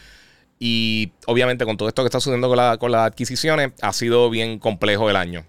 Y 0.61 1.11
obviamente 1.27 1.65
con 1.65 1.77
todo 1.77 1.89
esto 1.89 2.03
que 2.03 2.07
está 2.07 2.21
sucediendo 2.21 2.49
con, 2.49 2.79
con 2.79 2.93
las 2.93 3.07
adquisiciones, 3.07 3.73
ha 3.81 3.93
sido 3.93 4.31
bien 4.31 4.59
complejo 4.59 5.11
el 5.11 5.17
año 5.17 5.45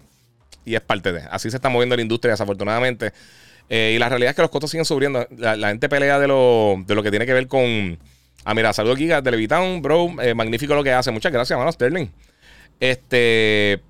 y 0.64 0.74
es 0.74 0.80
parte 0.80 1.12
de. 1.12 1.22
Así 1.30 1.50
se 1.50 1.56
está 1.56 1.68
moviendo 1.68 1.96
la 1.96 2.02
industria, 2.02 2.32
desafortunadamente. 2.32 3.12
Eh, 3.68 3.92
y 3.96 3.98
la 3.98 4.08
realidad 4.08 4.30
es 4.30 4.36
que 4.36 4.42
los 4.42 4.50
costos 4.50 4.70
siguen 4.70 4.84
subiendo. 4.84 5.26
La, 5.36 5.68
gente 5.68 5.88
pelea 5.88 6.18
de 6.18 6.28
lo, 6.28 6.82
de 6.86 6.94
lo 6.94 7.02
que 7.02 7.10
tiene 7.10 7.26
que 7.26 7.32
ver 7.32 7.46
con. 7.48 7.98
Ah, 8.44 8.54
mira, 8.54 8.72
saludos 8.72 8.98
Giga 8.98 9.20
de 9.22 9.30
Levitown, 9.30 9.82
bro. 9.82 10.20
Eh, 10.20 10.34
magnífico 10.34 10.74
lo 10.74 10.84
que 10.84 10.92
hace. 10.92 11.10
Muchas 11.10 11.32
gracias, 11.32 11.58
mano, 11.58 11.72
Sterling. 11.72 12.08
Este. 12.80 13.80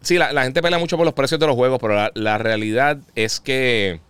Sí, 0.00 0.18
la, 0.18 0.42
gente 0.42 0.62
pelea 0.62 0.78
mucho 0.78 0.96
por 0.96 1.06
los 1.06 1.14
precios 1.14 1.38
de 1.38 1.46
los 1.46 1.54
juegos, 1.54 1.78
pero 1.80 2.10
la, 2.14 2.38
realidad 2.38 2.98
es 3.14 3.40
que. 3.40 4.00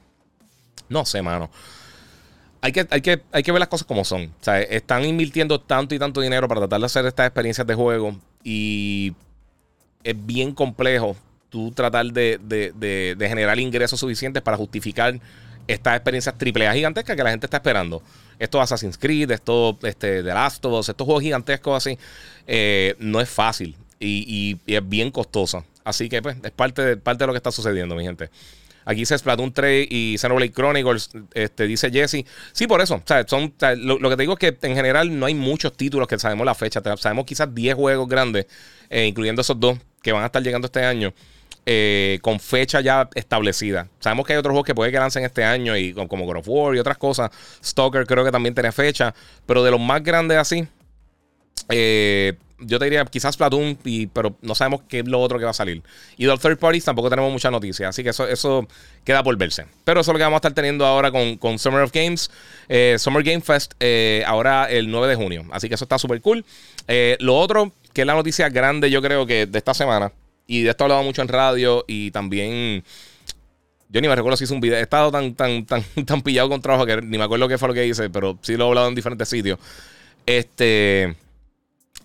No 0.88 1.04
sé, 1.04 1.22
mano. 1.22 1.50
Hay 2.60 2.70
que, 2.70 2.86
hay, 2.90 3.00
que, 3.00 3.22
hay 3.32 3.42
que 3.42 3.50
ver 3.50 3.58
las 3.58 3.68
cosas 3.68 3.86
como 3.86 4.04
son. 4.04 4.24
O 4.24 4.44
sea, 4.44 4.60
están 4.60 5.04
invirtiendo 5.04 5.60
tanto 5.60 5.94
y 5.94 5.98
tanto 5.98 6.20
dinero 6.20 6.46
para 6.48 6.60
tratar 6.60 6.80
de 6.80 6.86
hacer 6.86 7.06
estas 7.06 7.26
experiencias 7.26 7.66
de 7.66 7.74
juego. 7.74 8.16
Y 8.44 9.14
es 10.04 10.14
bien 10.26 10.52
complejo 10.54 11.16
tú 11.52 11.70
tratar 11.70 12.06
de, 12.06 12.40
de, 12.42 13.28
generar 13.28 13.60
ingresos 13.60 14.00
suficientes 14.00 14.42
para 14.42 14.56
justificar 14.56 15.20
estas 15.68 15.94
experiencias 15.94 16.34
AAA 16.34 16.72
gigantescas 16.72 17.14
que 17.14 17.22
la 17.22 17.30
gente 17.30 17.46
está 17.46 17.58
esperando. 17.58 18.02
Esto 18.38 18.60
Assassin's 18.60 18.96
Creed, 18.96 19.30
esto 19.30 19.78
este, 19.82 20.22
The 20.22 20.34
Last 20.34 20.64
of 20.64 20.72
Us, 20.72 20.88
estos 20.88 21.04
juegos 21.04 21.22
gigantescos 21.22 21.76
así, 21.76 21.98
eh, 22.46 22.96
no 22.98 23.20
es 23.20 23.28
fácil 23.28 23.76
y, 24.00 24.56
es 24.66 24.88
bien 24.88 25.10
costoso. 25.10 25.64
Así 25.84 26.08
que 26.08 26.22
pues, 26.22 26.36
es 26.42 26.50
parte 26.52 26.82
de, 26.82 26.96
parte 26.96 27.22
de 27.22 27.26
lo 27.26 27.34
que 27.34 27.36
está 27.36 27.52
sucediendo, 27.52 27.94
mi 27.94 28.02
gente. 28.02 28.30
Aquí 28.84 29.00
dice 29.00 29.16
Splatoon 29.16 29.52
3 29.52 29.86
y 29.90 30.16
Xenoblade 30.18 30.52
Chronicles, 30.52 31.10
este, 31.34 31.66
dice 31.66 31.90
Jesse. 31.90 32.24
Sí, 32.52 32.66
por 32.66 32.80
eso. 32.80 33.00
son, 33.26 33.54
lo, 33.76 34.10
que 34.10 34.16
te 34.16 34.22
digo 34.22 34.32
es 34.32 34.38
que 34.38 34.58
en 34.66 34.74
general 34.74 35.16
no 35.16 35.26
hay 35.26 35.34
muchos 35.34 35.76
títulos 35.76 36.08
que 36.08 36.18
sabemos 36.18 36.46
la 36.46 36.54
fecha. 36.54 36.82
Sabemos 36.96 37.26
quizás 37.26 37.54
10 37.54 37.74
juegos 37.74 38.08
grandes, 38.08 38.46
eh, 38.90 39.06
incluyendo 39.06 39.42
esos 39.42 39.60
dos 39.60 39.78
que 40.02 40.12
van 40.12 40.22
a 40.22 40.26
estar 40.26 40.42
llegando 40.42 40.66
este 40.66 40.84
año. 40.84 41.12
Eh, 41.64 42.18
con 42.22 42.40
fecha 42.40 42.80
ya 42.80 43.08
establecida. 43.14 43.86
Sabemos 44.00 44.26
que 44.26 44.32
hay 44.32 44.38
otros 44.40 44.50
juegos 44.50 44.66
que 44.66 44.74
puede 44.74 44.90
que 44.90 44.98
lancen 44.98 45.24
este 45.24 45.44
año, 45.44 45.76
y 45.76 45.92
como 45.92 46.24
God 46.24 46.38
of 46.38 46.48
War 46.48 46.74
y 46.74 46.80
otras 46.80 46.98
cosas. 46.98 47.30
Stalker 47.62 48.04
creo 48.04 48.24
que 48.24 48.32
también 48.32 48.54
tiene 48.54 48.72
fecha. 48.72 49.14
Pero 49.46 49.62
de 49.62 49.70
los 49.70 49.80
más 49.80 50.02
grandes 50.02 50.38
así, 50.38 50.66
eh, 51.68 52.34
yo 52.58 52.80
te 52.80 52.86
diría 52.86 53.04
quizás 53.04 53.36
Platoon, 53.36 53.78
pero 54.12 54.36
no 54.42 54.56
sabemos 54.56 54.82
qué 54.88 55.00
es 55.00 55.06
lo 55.06 55.20
otro 55.20 55.38
que 55.38 55.44
va 55.44 55.52
a 55.52 55.54
salir. 55.54 55.82
Y 56.16 56.24
de 56.24 56.30
los 56.30 56.40
third 56.40 56.58
parties 56.58 56.84
tampoco 56.84 57.08
tenemos 57.08 57.30
mucha 57.30 57.50
noticia, 57.50 57.88
así 57.88 58.02
que 58.02 58.10
eso, 58.10 58.26
eso 58.26 58.66
queda 59.04 59.22
por 59.22 59.36
verse. 59.36 59.66
Pero 59.84 60.00
eso 60.00 60.10
es 60.10 60.14
lo 60.14 60.18
que 60.18 60.24
vamos 60.24 60.38
a 60.38 60.38
estar 60.38 60.54
teniendo 60.54 60.84
ahora 60.84 61.12
con, 61.12 61.58
Summer 61.60 61.82
of 61.82 61.92
Games, 61.92 62.28
eh, 62.68 62.96
Summer 62.98 63.22
Game 63.22 63.40
Fest, 63.40 63.74
ahora 64.26 64.68
el 64.68 64.90
9 64.90 65.06
de 65.06 65.14
junio. 65.14 65.44
Así 65.52 65.68
que 65.68 65.76
eso 65.76 65.84
está 65.84 65.96
súper 65.98 66.20
cool. 66.20 66.44
Lo 67.20 67.38
otro, 67.38 67.72
que 67.92 68.00
es 68.00 68.06
la 68.06 68.14
noticia 68.14 68.48
grande, 68.48 68.90
yo 68.90 69.00
creo 69.00 69.26
que 69.26 69.46
de 69.46 69.58
esta 69.58 69.74
semana, 69.74 70.12
y 70.46 70.62
de 70.62 70.70
esto 70.70 70.84
he 70.84 70.86
hablado 70.86 71.02
mucho 71.02 71.22
en 71.22 71.28
radio 71.28 71.84
y 71.86 72.10
también. 72.10 72.84
Yo 73.88 74.00
ni 74.00 74.08
me 74.08 74.16
recuerdo 74.16 74.36
si 74.36 74.44
hice 74.44 74.54
un 74.54 74.60
video. 74.60 74.78
He 74.78 74.82
estado 74.82 75.10
tan, 75.10 75.34
tan, 75.34 75.66
tan, 75.66 75.82
tan 76.06 76.22
pillado 76.22 76.48
con 76.48 76.62
trabajo 76.62 76.86
que 76.86 76.96
ni 77.02 77.18
me 77.18 77.24
acuerdo 77.24 77.48
qué 77.48 77.58
fue 77.58 77.68
lo 77.68 77.74
que 77.74 77.86
hice, 77.86 78.10
pero 78.10 78.38
sí 78.42 78.56
lo 78.56 78.64
he 78.64 78.68
hablado 78.68 78.88
en 78.88 78.94
diferentes 78.94 79.28
sitios. 79.28 79.58
Este. 80.26 81.16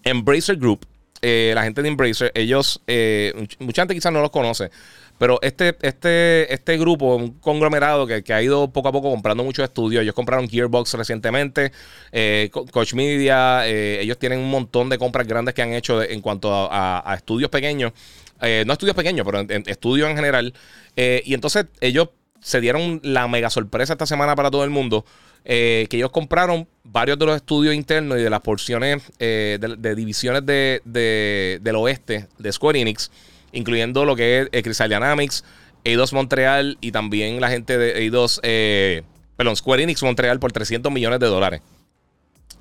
Embracer 0.03 0.57
Group, 0.57 0.85
eh, 1.21 1.51
la 1.53 1.63
gente 1.63 1.81
de 1.81 1.89
Embracer, 1.89 2.31
ellos, 2.33 2.81
eh, 2.87 3.33
mucha 3.59 3.81
gente 3.81 3.93
quizás 3.93 4.13
no 4.13 4.21
los 4.21 4.31
conoce, 4.31 4.69
pero 5.17 5.39
este, 5.41 5.75
este, 5.81 6.53
este 6.53 6.77
grupo, 6.77 7.15
un 7.15 7.31
conglomerado 7.39 8.07
que, 8.07 8.23
ha 8.33 8.41
ido 8.41 8.71
poco 8.71 8.89
a 8.89 8.91
poco 8.91 9.09
comprando 9.09 9.43
muchos 9.43 9.63
estudios. 9.63 10.03
Ellos 10.03 10.13
compraron 10.13 10.47
Gearbox 10.47 10.93
recientemente, 10.93 11.71
eh, 12.11 12.49
Coach 12.51 12.93
Media, 12.93 13.67
ellos 13.67 14.17
tienen 14.17 14.39
un 14.39 14.49
montón 14.49 14.89
de 14.89 14.97
compras 14.97 15.27
grandes 15.27 15.53
que 15.53 15.61
han 15.61 15.73
hecho 15.73 16.01
en 16.03 16.21
cuanto 16.21 16.51
a, 16.71 17.13
estudios 17.15 17.49
pequeños. 17.49 17.91
No 18.41 18.73
estudios 18.73 18.95
pequeños, 18.95 19.25
pero 19.25 19.45
estudios 19.65 20.09
en 20.09 20.15
general. 20.15 20.53
y 20.95 21.33
entonces 21.33 21.65
ellos 21.81 22.09
se 22.39 22.61
dieron 22.61 22.99
la 23.03 23.27
mega 23.27 23.49
sorpresa 23.49 23.93
esta 23.93 24.05
semana 24.05 24.35
para 24.35 24.51
todo 24.51 24.63
el 24.63 24.69
mundo 24.69 25.05
eh, 25.49 25.87
que 25.89 25.95
ellos 25.95 26.11
compraron 26.11 26.67
varios 26.83 27.17
de 27.17 27.25
los 27.25 27.37
estudios 27.37 27.73
internos 27.73 28.17
y 28.17 28.21
de 28.21 28.29
las 28.29 28.41
porciones 28.41 29.01
eh, 29.17 29.57
de, 29.61 29.95
divisiones 29.95 30.45
de, 30.45 30.81
del 31.61 31.75
oeste 31.77 32.27
de 32.37 32.51
Square 32.51 32.81
Enix, 32.81 33.11
incluyendo 33.53 34.03
lo 34.03 34.17
que 34.17 34.41
es 34.41 34.49
eh, 34.51 34.61
Crystal 34.61 34.89
Dynamics, 34.89 35.45
Eidos 35.85 36.11
Montreal 36.11 36.77
y 36.81 36.91
también 36.91 37.39
la 37.39 37.49
gente 37.49 37.77
de 37.77 37.97
Eidos, 37.99 38.41
perdón, 38.41 39.55
Square 39.55 39.83
Enix 39.83 40.03
Montreal 40.03 40.37
por 40.39 40.51
300 40.51 40.91
millones 40.91 41.21
de 41.21 41.27
dólares. 41.27 41.61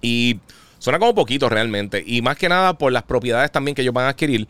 Y 0.00 0.38
suena 0.78 1.00
como 1.00 1.12
poquito 1.12 1.48
realmente. 1.48 2.04
Y 2.06 2.22
más 2.22 2.36
que 2.36 2.48
nada 2.48 2.78
por 2.78 2.92
las 2.92 3.02
propiedades 3.02 3.50
también 3.50 3.74
que 3.74 3.82
ellos 3.82 3.94
van 3.94 4.04
a 4.06 4.10
adquirir. 4.10 4.46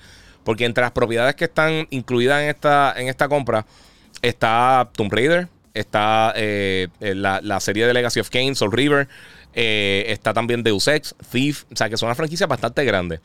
Porque 0.46 0.64
entre 0.64 0.82
las 0.82 0.92
propiedades 0.92 1.34
que 1.34 1.46
están 1.46 1.88
incluidas 1.90 2.40
en 2.40 2.48
esta, 2.48 2.94
en 2.96 3.08
esta 3.08 3.28
compra 3.28 3.66
está 4.22 4.88
Tomb 4.94 5.12
Raider, 5.12 5.48
Está 5.76 6.32
eh, 6.36 6.88
la, 7.00 7.60
serie 7.60 7.86
de 7.86 7.92
Legacy 7.92 8.20
of 8.20 8.30
Kane, 8.30 8.54
Soul 8.54 8.72
River. 8.72 9.08
Eh, 9.52 10.06
está 10.08 10.32
también 10.32 10.62
Deus 10.62 10.88
Ex, 10.88 11.14
Thief. 11.30 11.64
O 11.70 11.76
sea, 11.76 11.90
que 11.90 11.98
son 11.98 12.06
una 12.06 12.14
franquicia 12.14 12.46
bastante 12.46 12.82
grande. 12.82 13.20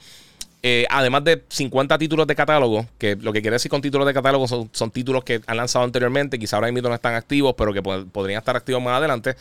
Eh, 0.62 0.86
además 0.90 1.24
de 1.24 1.46
50 1.48 1.98
títulos 1.98 2.28
de 2.28 2.36
catálogo, 2.36 2.86
que 2.98 3.16
lo 3.16 3.32
que 3.32 3.42
quiere 3.42 3.56
decir 3.56 3.72
con 3.72 3.82
títulos 3.82 4.06
de 4.06 4.14
catálogo 4.14 4.48
son, 4.50 4.92
títulos 4.92 5.24
que 5.24 5.40
han 5.48 5.56
lanzado 5.56 5.86
anteriormente, 5.86 6.38
quizá 6.38 6.58
ahora 6.58 6.70
mismo 6.74 6.90
no 6.90 6.96
están 6.96 7.16
activos, 7.16 7.56
pero 7.58 7.72
que 7.72 7.82
podrían 7.82 8.40
estar 8.40 8.58
activos 8.58 8.84
más 8.84 8.98
adelante. 8.98 9.38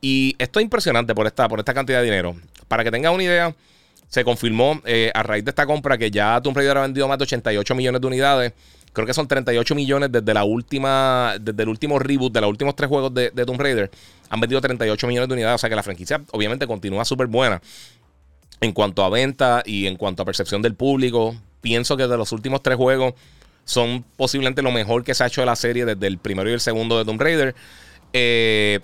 Y 0.00 0.36
esto 0.38 0.60
es 0.60 0.64
impresionante 0.64 1.12
por 1.12 1.26
esta, 1.26 1.48
por 1.48 1.58
esta 1.58 1.74
cantidad 1.74 1.98
de 1.98 2.04
dinero. 2.04 2.36
Para 2.68 2.84
que 2.84 2.92
tengan 2.92 3.14
una 3.14 3.24
idea, 3.24 3.52
se 4.14 4.22
confirmó 4.22 4.80
a 5.12 5.22
raíz 5.24 5.44
de 5.44 5.50
esta 5.50 5.66
compra 5.66 5.98
que 5.98 6.08
ya 6.08 6.40
Tomb 6.40 6.56
Raider 6.56 6.78
ha 6.78 6.82
vendido 6.82 7.08
más 7.08 7.18
de 7.18 7.24
88 7.24 7.74
millones 7.74 8.00
de 8.00 8.06
unidades. 8.06 8.52
Creo 8.92 9.08
que 9.08 9.12
son 9.12 9.26
38 9.26 9.74
millones 9.74 10.12
desde 10.12 10.32
la 10.32 10.44
última, 10.44 11.34
desde 11.40 11.64
el 11.64 11.68
último 11.68 11.98
reboot 11.98 12.32
de 12.32 12.40
los 12.40 12.48
últimos 12.48 12.76
tres 12.76 12.88
juegos 12.88 13.12
de, 13.12 13.30
Tomb 13.30 13.60
Raider. 13.60 13.90
Han 14.30 14.38
vendido 14.38 14.60
38 14.60 15.08
millones 15.08 15.28
de 15.28 15.34
unidades. 15.34 15.56
O 15.56 15.58
sea 15.58 15.68
que 15.68 15.74
la 15.74 15.82
franquicia 15.82 16.22
obviamente 16.30 16.64
continúa 16.68 17.04
súper 17.04 17.26
buena. 17.26 17.60
En 18.60 18.70
cuanto 18.70 19.02
a 19.02 19.08
venta 19.08 19.64
y 19.66 19.88
en 19.88 19.96
cuanto 19.96 20.22
a 20.22 20.24
percepción 20.24 20.62
del 20.62 20.76
público, 20.76 21.34
pienso 21.60 21.96
que 21.96 22.06
de 22.06 22.16
los 22.16 22.30
últimos 22.30 22.62
tres 22.62 22.76
juegos 22.76 23.14
son 23.64 24.04
posiblemente 24.16 24.62
lo 24.62 24.70
mejor 24.70 25.02
que 25.02 25.12
se 25.12 25.24
ha 25.24 25.26
hecho 25.26 25.40
de 25.40 25.46
la 25.46 25.56
serie 25.56 25.84
desde 25.84 26.06
el 26.06 26.18
primero 26.18 26.48
y 26.48 26.52
el 26.52 26.60
segundo 26.60 26.96
de 26.96 27.04
Tomb 27.04 27.20
Raider. 27.20 27.56
Eh, 28.12 28.78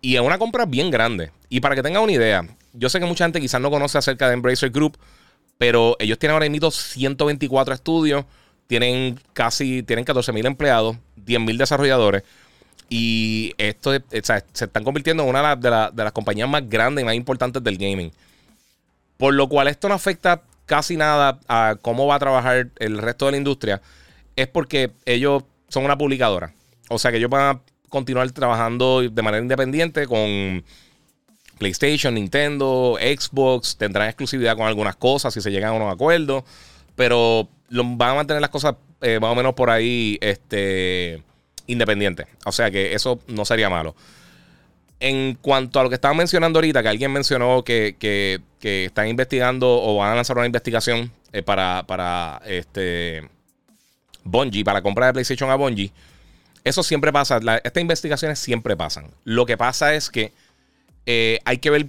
y 0.00 0.16
es 0.16 0.20
una 0.20 0.38
compra 0.38 0.66
bien 0.66 0.90
grande. 0.90 1.30
Y 1.48 1.60
para 1.60 1.74
que 1.74 1.82
tengan 1.82 2.02
una 2.02 2.12
idea, 2.12 2.46
yo 2.72 2.88
sé 2.88 3.00
que 3.00 3.06
mucha 3.06 3.24
gente 3.24 3.40
quizás 3.40 3.60
no 3.60 3.70
conoce 3.70 3.98
acerca 3.98 4.28
de 4.28 4.34
Embracer 4.34 4.70
Group, 4.70 4.98
pero 5.58 5.96
ellos 5.98 6.18
tienen 6.18 6.34
ahora 6.34 6.48
mismo 6.48 6.70
124 6.70 7.74
estudios 7.74 8.24
tienen 8.70 9.18
casi, 9.32 9.82
tienen 9.82 10.04
14 10.04 10.32
mil 10.32 10.46
empleados, 10.46 10.96
10 11.16 11.40
mil 11.40 11.58
desarrolladores. 11.58 12.22
Y 12.88 13.52
esto 13.58 13.90
se 13.90 14.64
están 14.64 14.84
convirtiendo 14.84 15.24
en 15.24 15.28
una 15.28 15.56
de, 15.56 15.70
las 15.70 16.12
compañías 16.12 16.48
más 16.48 16.68
grandes 16.68 17.02
y 17.02 17.04
más 17.04 17.16
importantes 17.16 17.64
del 17.64 17.76
gaming. 17.76 18.12
Por 19.16 19.34
lo 19.34 19.48
cual 19.48 19.66
esto 19.66 19.88
no 19.88 19.96
afecta 19.96 20.42
casi 20.66 20.96
nada 20.96 21.40
a 21.48 21.78
cómo 21.82 22.06
va 22.06 22.14
a 22.14 22.20
trabajar 22.20 22.68
el 22.78 22.98
resto 22.98 23.26
de 23.26 23.32
la 23.32 23.38
industria. 23.38 23.82
Es 24.36 24.46
porque 24.46 24.92
ellos 25.04 25.42
son 25.68 25.84
una 25.84 25.98
publicadora. 25.98 26.54
O 26.90 27.00
sea 27.00 27.10
que 27.10 27.16
ellos 27.16 27.30
van 27.30 27.56
a 27.56 27.60
continuar 27.90 28.30
trabajando 28.30 29.02
de 29.02 29.22
manera 29.22 29.42
independiente 29.42 30.06
con 30.06 30.64
PlayStation, 31.58 32.14
Nintendo, 32.14 32.96
Xbox. 32.98 33.76
Tendrán 33.76 34.08
exclusividad 34.08 34.56
con 34.56 34.66
algunas 34.66 34.96
cosas 34.96 35.34
si 35.34 35.42
se 35.42 35.50
llegan 35.50 35.70
a 35.70 35.74
unos 35.74 35.92
acuerdos. 35.92 36.44
Pero 36.96 37.48
van 37.70 38.10
a 38.10 38.14
mantener 38.14 38.40
las 38.40 38.50
cosas 38.50 38.76
eh, 39.02 39.18
más 39.20 39.30
o 39.30 39.34
menos 39.34 39.54
por 39.54 39.68
ahí 39.68 40.16
este, 40.22 41.22
independientes. 41.66 42.26
O 42.46 42.52
sea 42.52 42.70
que 42.70 42.94
eso 42.94 43.20
no 43.26 43.44
sería 43.44 43.68
malo. 43.68 43.94
En 44.98 45.34
cuanto 45.34 45.80
a 45.80 45.82
lo 45.82 45.88
que 45.88 45.94
estaba 45.94 46.14
mencionando 46.14 46.58
ahorita, 46.58 46.82
que 46.82 46.88
alguien 46.88 47.12
mencionó 47.12 47.62
que, 47.64 47.96
que, 47.98 48.40
están 48.84 49.08
investigando 49.08 49.82
o 49.82 49.96
van 49.96 50.12
a 50.12 50.14
lanzar 50.14 50.36
una 50.36 50.44
investigación 50.46 51.10
eh, 51.32 51.42
para, 51.42 51.84
para 51.86 52.42
este 52.44 53.26
Bungie, 54.24 54.64
para 54.64 54.82
comprar 54.82 55.08
de 55.08 55.12
PlayStation 55.14 55.50
a 55.50 55.54
Bungie. 55.54 55.92
Eso 56.64 56.82
siempre 56.82 57.12
pasa. 57.12 57.40
estas 57.64 57.80
investigaciones 57.80 58.38
siempre 58.38 58.76
pasan. 58.76 59.06
Lo 59.24 59.46
que 59.46 59.56
pasa 59.56 59.94
es 59.94 60.10
que 60.10 60.32
eh, 61.06 61.38
hay 61.44 61.58
que 61.58 61.70
ver 61.70 61.86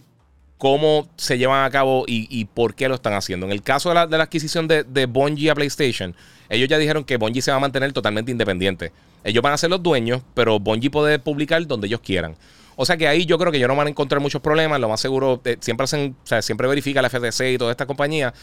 cómo 0.58 1.10
se 1.18 1.38
llevan 1.38 1.66
a 1.66 1.70
cabo 1.72 2.06
y, 2.08 2.46
por 2.46 2.76
qué 2.76 2.88
lo 2.88 2.96
están 2.96 3.14
haciendo. 3.14 3.48
En 3.48 3.52
el 3.52 3.64
caso 3.64 3.90
de 3.90 3.96
la, 3.96 4.24
adquisición 4.24 4.68
de, 4.68 4.84
de, 4.84 5.08
Bungie 5.08 5.50
a 5.50 5.56
PlayStation, 5.56 6.16
ellos 6.50 6.70
ya 6.70 6.78
dijeron 6.78 7.04
que 7.04 7.18
Bungie 7.18 7.42
se 7.42 7.50
va 7.50 7.58
a 7.58 7.60
mantener 7.60 7.92
totalmente 7.94 8.32
independiente. 8.32 8.92
Ellos 9.24 9.42
van 9.42 9.54
a 9.54 9.58
ser 9.58 9.72
los 9.72 9.82
dueños, 9.82 10.22
pero 10.36 10.60
Bungie 10.60 10.92
puede 10.92 11.18
publicar 11.18 11.66
donde 11.66 11.88
ellos 11.88 12.02
quieran. 12.02 12.36
O 12.76 12.86
sea 12.86 12.98
que 12.98 13.08
ahí 13.08 13.26
yo 13.26 13.38
creo 13.38 13.52
que 13.52 13.58
ellos 13.58 13.68
no 13.68 13.76
van 13.76 13.88
a 13.88 13.90
encontrar 13.90 14.22
muchos 14.22 14.42
problemas. 14.42 14.80
Lo 14.80 14.88
más 14.88 15.02
seguro, 15.02 15.42
eh, 15.46 15.58
siempre 15.60 15.84
hacen, 15.84 16.16
o 16.24 16.28
sea, 16.28 16.42
siempre 16.42 16.68
verifica 16.68 17.02
la 17.02 17.10
FTC 17.10 17.54
y 17.54 17.58
toda 17.58 17.72
esta 17.72 17.86
compañía. 17.86 18.34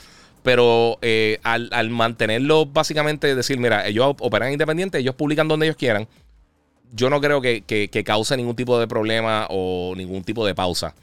Pero 0.43 0.99
eh, 1.03 1.39
al, 1.43 1.91
mantenerlo 1.91 2.67
básicamente, 2.67 3.35
decir, 3.35 3.59
mira, 3.59 3.87
ellos 3.87 4.15
operan 4.21 4.53
independiente, 4.53 4.99
ellos 4.99 5.15
publican 5.15 5.49
donde 5.49 5.67
ellos 5.67 5.77
quieran. 5.77 6.09
Yo 6.93 7.11
no 7.11 7.21
creo 7.21 7.41
que, 7.43 7.63
que 7.63 8.05
cause 8.05 8.37
ningún 8.37 8.57
tipo 8.57 8.79
de 8.81 8.89
problema 8.89 9.47
o 9.51 9.95
ningún 9.97 10.25
tipo 10.25 10.47
de 10.47 10.55
pausa. 10.55 10.95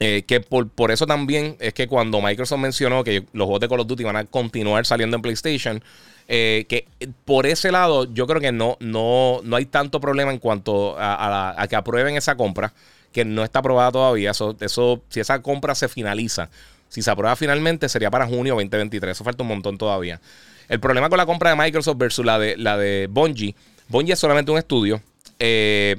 Eh, 0.00 0.22
que 0.26 0.40
por, 0.40 0.68
por, 0.68 0.92
eso 0.92 1.06
también 1.06 1.56
es 1.58 1.74
que 1.74 1.88
cuando 1.88 2.20
Microsoft 2.20 2.60
mencionó 2.60 3.02
que 3.02 3.24
los 3.32 3.46
juegos 3.46 3.60
de 3.60 3.68
Call 3.68 3.80
of 3.80 3.88
Duty 3.88 4.04
van 4.04 4.16
a 4.16 4.24
continuar 4.24 4.86
saliendo 4.86 5.16
en 5.16 5.22
PlayStation, 5.22 5.82
eh, 6.28 6.66
que 6.68 6.86
por 7.24 7.46
ese 7.46 7.72
lado 7.72 8.04
yo 8.14 8.28
creo 8.28 8.40
que 8.40 8.52
no, 8.52 8.76
no, 8.78 9.40
no 9.42 9.56
hay 9.56 9.66
tanto 9.66 10.00
problema 10.00 10.30
en 10.30 10.38
cuanto 10.38 10.94
a, 10.98 11.66
que 11.68 11.74
aprueben 11.74 12.16
esa 12.16 12.36
compra, 12.36 12.72
que 13.12 13.24
no 13.24 13.42
está 13.42 13.58
aprobada 13.58 13.90
todavía. 13.90 14.30
Eso, 14.30 14.56
eso, 14.60 15.02
si 15.08 15.18
esa 15.18 15.42
compra 15.42 15.74
se 15.74 15.88
finaliza, 15.88 16.48
si 16.88 17.02
se 17.02 17.10
aprueba 17.10 17.36
finalmente, 17.36 17.88
sería 17.88 18.10
para 18.10 18.26
junio 18.26 18.54
2023. 18.54 19.12
Eso 19.12 19.24
falta 19.24 19.42
un 19.42 19.48
montón 19.48 19.78
todavía. 19.78 20.20
El 20.68 20.80
problema 20.80 21.08
con 21.08 21.18
la 21.18 21.26
compra 21.26 21.50
de 21.50 21.56
Microsoft 21.56 21.96
versus 21.98 22.24
la 22.24 22.38
de, 22.38 22.56
la 22.56 22.76
de 22.76 23.08
Bungie, 23.10 23.54
Bungie 23.88 24.12
es 24.12 24.18
solamente 24.18 24.50
un 24.50 24.58
estudio. 24.58 25.00
Eh, 25.38 25.96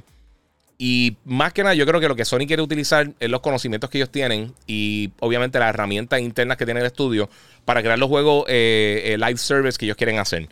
y 0.77 1.17
más 1.25 1.51
que 1.51 1.61
nada, 1.61 1.75
yo 1.75 1.85
creo 1.85 1.99
que 1.99 2.07
lo 2.07 2.15
que 2.15 2.23
Sony 2.23 2.45
quiere 2.47 2.61
utilizar 2.61 3.11
es 3.19 3.29
los 3.29 3.41
conocimientos 3.41 3.89
que 3.89 3.97
ellos 3.97 4.09
tienen 4.09 4.53
y 4.65 5.11
obviamente 5.19 5.59
las 5.59 5.69
herramientas 5.69 6.21
internas 6.21 6.57
que 6.57 6.65
tiene 6.65 6.79
el 6.79 6.85
estudio 6.85 7.29
para 7.65 7.81
crear 7.81 7.99
los 7.99 8.07
juegos 8.07 8.45
eh, 8.47 9.01
eh, 9.05 9.17
live 9.17 9.37
service 9.37 9.77
que 9.77 9.85
ellos 9.85 9.97
quieren 9.97 10.19
hacer. 10.19 10.47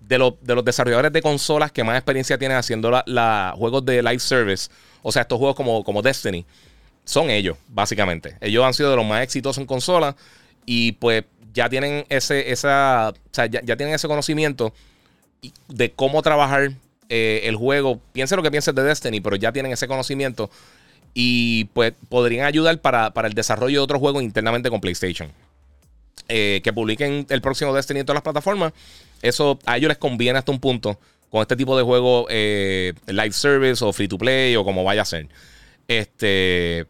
de, 0.00 0.18
los 0.18 0.64
desarrolladores 0.64 1.12
de 1.12 1.22
consolas 1.22 1.72
que 1.72 1.82
más 1.82 1.96
experiencia 1.96 2.38
tienen 2.38 2.56
haciendo 2.56 2.90
la, 3.06 3.54
juegos 3.56 3.84
de 3.84 4.02
live 4.02 4.20
service, 4.20 4.70
o 5.02 5.10
sea, 5.10 5.22
estos 5.22 5.38
juegos 5.38 5.56
como, 5.56 5.82
como 5.82 6.02
Destiny, 6.02 6.46
son 7.04 7.30
ellos, 7.30 7.56
básicamente. 7.68 8.36
Ellos 8.40 8.64
han 8.64 8.74
sido 8.74 8.90
de 8.90 8.96
los 8.96 9.06
más 9.06 9.22
exitosos 9.22 9.58
en 9.58 9.66
consolas 9.66 10.14
y 10.66 10.92
pues 10.92 11.24
ya 11.52 11.68
tienen 11.68 12.04
ese, 12.08 12.50
esa, 12.50 13.10
o 13.10 13.14
sea, 13.30 13.46
ya, 13.46 13.60
tienen 13.76 13.94
ese 13.94 14.08
conocimiento 14.08 14.74
de 15.68 15.92
cómo 15.92 16.22
trabajar 16.22 16.72
eh, 17.08 17.42
el 17.44 17.56
juego. 17.56 18.00
Piense 18.12 18.36
lo 18.36 18.42
que 18.42 18.50
pienses 18.50 18.74
de 18.74 18.82
Destiny, 18.82 19.20
pero 19.20 19.36
ya 19.36 19.52
tienen 19.52 19.72
ese 19.72 19.86
conocimiento 19.86 20.50
y 21.12 21.66
pues 21.66 21.92
podrían 22.08 22.46
ayudar 22.46 22.80
para, 22.80 23.12
para 23.12 23.28
el 23.28 23.34
desarrollo 23.34 23.78
de 23.78 23.84
otros 23.84 24.00
juegos 24.00 24.22
internamente 24.22 24.70
con 24.70 24.80
PlayStation. 24.80 25.30
Eh, 26.28 26.62
que 26.64 26.72
publiquen 26.72 27.26
el 27.28 27.42
próximo 27.42 27.74
Destiny 27.74 28.00
en 28.00 28.06
todas 28.06 28.16
las 28.16 28.22
plataformas. 28.22 28.72
Eso 29.20 29.58
a 29.66 29.76
ellos 29.76 29.88
les 29.88 29.98
conviene 29.98 30.38
hasta 30.38 30.52
un 30.52 30.58
punto 30.58 30.98
con 31.30 31.42
este 31.42 31.54
tipo 31.54 31.76
de 31.76 31.82
juego 31.82 32.26
eh, 32.30 32.94
live 33.06 33.32
service 33.32 33.84
o 33.84 33.92
free 33.92 34.08
to 34.08 34.16
play 34.16 34.56
o 34.56 34.64
como 34.64 34.84
vaya 34.84 35.02
a 35.02 35.04
ser. 35.04 35.28
Este, 35.86 36.86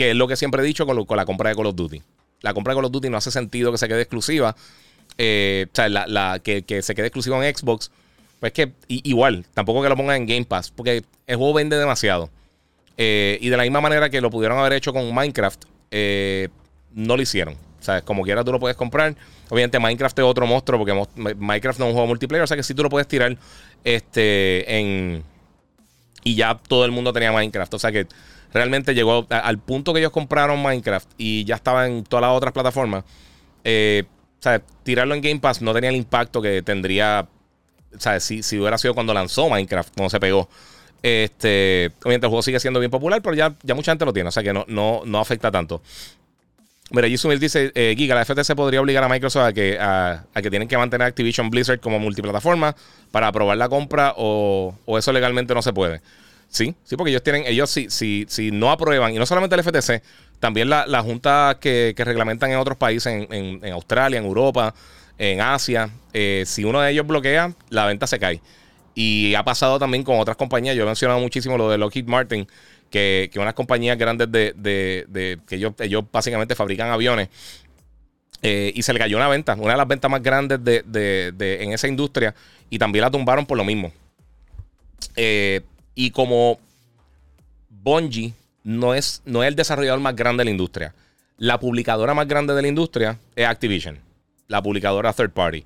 que 0.00 0.12
es 0.12 0.16
lo 0.16 0.26
que 0.26 0.34
siempre 0.34 0.62
he 0.62 0.64
dicho 0.64 0.86
con, 0.86 0.96
la 1.14 1.26
compra 1.26 1.50
de 1.50 1.56
Call 1.56 1.66
of 1.66 1.74
Duty. 1.74 2.00
La 2.40 2.54
compra 2.54 2.72
de 2.72 2.78
Call 2.78 2.86
of 2.86 2.90
Duty 2.90 3.10
no 3.10 3.18
hace 3.18 3.30
sentido 3.30 3.70
que 3.70 3.76
se 3.76 3.86
quede 3.86 4.00
exclusiva. 4.00 4.56
Eh, 5.18 5.66
o 5.70 5.76
sea, 5.76 6.38
que, 6.38 6.80
se 6.80 6.94
quede 6.94 7.08
exclusiva 7.08 7.46
en 7.46 7.54
Xbox. 7.54 7.90
Pues 8.40 8.52
que 8.52 8.72
igual, 8.88 9.44
tampoco 9.52 9.82
que 9.82 9.90
lo 9.90 9.96
pongan 9.98 10.22
en 10.22 10.26
Game 10.26 10.46
Pass, 10.46 10.70
porque 10.70 11.04
el 11.26 11.36
juego 11.36 11.52
vende 11.52 11.76
demasiado. 11.76 12.30
y 12.96 13.46
de 13.46 13.56
la 13.58 13.64
misma 13.64 13.82
manera 13.82 14.08
que 14.08 14.22
lo 14.22 14.30
pudieron 14.30 14.58
haber 14.58 14.72
hecho 14.72 14.94
con 14.94 15.14
Minecraft, 15.14 15.64
no 16.94 17.16
lo 17.16 17.20
hicieron. 17.20 17.52
O 17.52 17.82
sea, 17.82 18.00
como 18.00 18.22
quiera 18.22 18.42
tú 18.42 18.52
lo 18.52 18.58
puedes 18.58 18.78
comprar. 18.78 19.14
Obviamente 19.50 19.78
Minecraft 19.78 20.18
es 20.18 20.24
otro 20.24 20.46
monstruo 20.46 20.78
porque 20.78 21.34
Minecraft 21.36 21.78
no 21.78 21.84
es 21.84 21.88
un 21.90 21.92
juego 21.92 22.06
multiplayer. 22.06 22.44
O 22.44 22.46
sea 22.46 22.56
que 22.56 22.62
sí 22.62 22.72
tú 22.72 22.82
lo 22.82 22.88
puedes 22.88 23.06
tirar 23.06 23.36
este, 23.84 24.78
en... 24.78 25.22
Y 26.24 26.36
ya 26.36 26.54
todo 26.56 26.86
el 26.86 26.90
mundo 26.90 27.12
tenía 27.12 27.32
Minecraft. 27.32 27.74
O 27.74 27.78
sea 27.78 27.92
que 27.92 28.06
realmente 28.52 28.94
llegó 28.94 29.26
al 29.28 29.58
punto 29.58 29.92
que 29.92 30.00
ellos 30.00 30.12
compraron 30.12 30.62
Minecraft 30.62 31.08
y 31.18 31.44
ya 31.44 31.56
estaba 31.56 31.86
en 31.86 32.04
todas 32.04 32.22
las 32.22 32.36
otras 32.36 32.52
plataformas. 32.52 33.04
Eh, 33.64 34.04
tirarlo 34.82 35.14
en 35.14 35.20
Game 35.20 35.40
Pass 35.40 35.62
no 35.62 35.72
tenía 35.72 35.90
el 35.90 35.96
impacto 35.96 36.40
que 36.40 36.62
tendría. 36.62 37.28
O 37.92 38.20
si, 38.20 38.58
hubiera 38.58 38.78
sido 38.78 38.94
cuando 38.94 39.12
lanzó 39.12 39.48
Minecraft, 39.48 39.94
cuando 39.94 40.10
se 40.10 40.20
pegó. 40.20 40.48
Este, 41.02 41.90
obviamente 42.02 42.26
el 42.26 42.30
juego 42.30 42.42
sigue 42.42 42.60
siendo 42.60 42.78
bien 42.78 42.90
popular, 42.90 43.22
pero 43.22 43.34
ya, 43.34 43.54
ya 43.62 43.74
mucha 43.74 43.92
gente 43.92 44.04
lo 44.04 44.12
tiene, 44.12 44.28
o 44.28 44.32
sea 44.32 44.42
que 44.42 44.52
no, 44.52 45.20
afecta 45.20 45.50
tanto. 45.50 45.82
Mira, 46.90 47.06
Yusumil 47.06 47.38
dice, 47.38 47.70
eh, 47.74 47.94
Giga, 47.96 48.16
la 48.16 48.24
FTC 48.24 48.54
podría 48.56 48.80
obligar 48.80 49.04
a 49.04 49.08
Microsoft 49.08 49.44
a 49.44 49.52
que, 49.52 49.78
a, 49.80 50.24
que 50.34 50.50
tienen 50.50 50.66
que 50.66 50.76
mantener 50.76 51.06
Activision 51.06 51.48
Blizzard 51.48 51.78
como 51.78 52.00
multiplataforma 52.00 52.74
para 53.12 53.28
aprobar 53.28 53.56
la 53.56 53.68
compra 53.68 54.12
o, 54.16 54.74
eso 54.98 55.12
legalmente 55.12 55.54
no 55.54 55.62
se 55.62 55.72
puede. 55.72 56.02
Sí, 56.50 56.74
sí, 56.82 56.96
porque 56.96 57.10
ellos 57.10 57.22
tienen, 57.22 57.44
ellos 57.46 57.70
si, 57.70 57.88
si, 57.90 58.26
si 58.28 58.50
no 58.50 58.72
aprueban, 58.72 59.14
y 59.14 59.18
no 59.18 59.24
solamente 59.24 59.54
el 59.54 59.62
FTC, 59.62 60.02
también 60.40 60.68
la, 60.68 60.84
la 60.84 61.00
junta 61.00 61.58
que, 61.60 61.94
reglamentan 61.96 62.50
en 62.50 62.58
otros 62.58 62.76
países, 62.76 63.28
en, 63.30 63.72
Australia, 63.72 64.18
en 64.18 64.24
Europa, 64.24 64.74
en 65.16 65.40
Asia, 65.40 65.90
eh, 66.12 66.42
si 66.46 66.64
uno 66.64 66.80
de 66.80 66.90
ellos 66.90 67.06
bloquea, 67.06 67.54
la 67.68 67.86
venta 67.86 68.08
se 68.08 68.18
cae. 68.18 68.40
Y 68.96 69.34
ha 69.36 69.44
pasado 69.44 69.78
también 69.78 70.02
con 70.02 70.18
otras 70.18 70.36
compañías. 70.36 70.74
Yo 70.74 70.82
he 70.82 70.86
mencionado 70.86 71.20
muchísimo 71.20 71.56
lo 71.56 71.70
de 71.70 71.78
Lockheed 71.78 72.06
Martin, 72.06 72.48
que, 72.90 73.30
unas 73.36 73.54
compañías 73.54 73.96
grandes 73.96 74.32
de, 74.32 75.38
que 75.46 75.54
ellos, 75.54 75.74
ellos 75.78 76.04
básicamente 76.10 76.56
fabrican 76.56 76.90
aviones. 76.90 77.28
Eh, 78.42 78.72
y 78.74 78.82
se 78.82 78.92
le 78.92 78.98
cayó 78.98 79.18
una 79.18 79.28
venta, 79.28 79.54
una 79.54 79.72
de 79.72 79.76
las 79.76 79.86
ventas 79.86 80.10
más 80.10 80.22
grandes 80.22 80.64
de, 80.64 81.58
en 81.60 81.72
esa 81.72 81.86
industria. 81.86 82.34
Y 82.70 82.78
también 82.78 83.04
la 83.04 83.10
tumbaron 83.10 83.46
por 83.46 83.56
lo 83.56 83.64
mismo. 83.64 83.92
Eh, 85.14 85.60
y 86.00 86.12
como 86.12 86.58
Bungie 87.68 88.32
no 88.64 88.94
es, 88.94 89.20
no 89.26 89.42
es 89.42 89.48
el 89.48 89.54
desarrollador 89.54 90.00
más 90.00 90.16
grande 90.16 90.40
de 90.40 90.46
la 90.46 90.50
industria, 90.50 90.94
la 91.36 91.60
publicadora 91.60 92.14
más 92.14 92.26
grande 92.26 92.54
de 92.54 92.62
la 92.62 92.68
industria 92.68 93.18
es 93.36 93.46
Activision, 93.46 93.98
la 94.48 94.62
publicadora 94.62 95.12
third 95.12 95.32
party. 95.32 95.62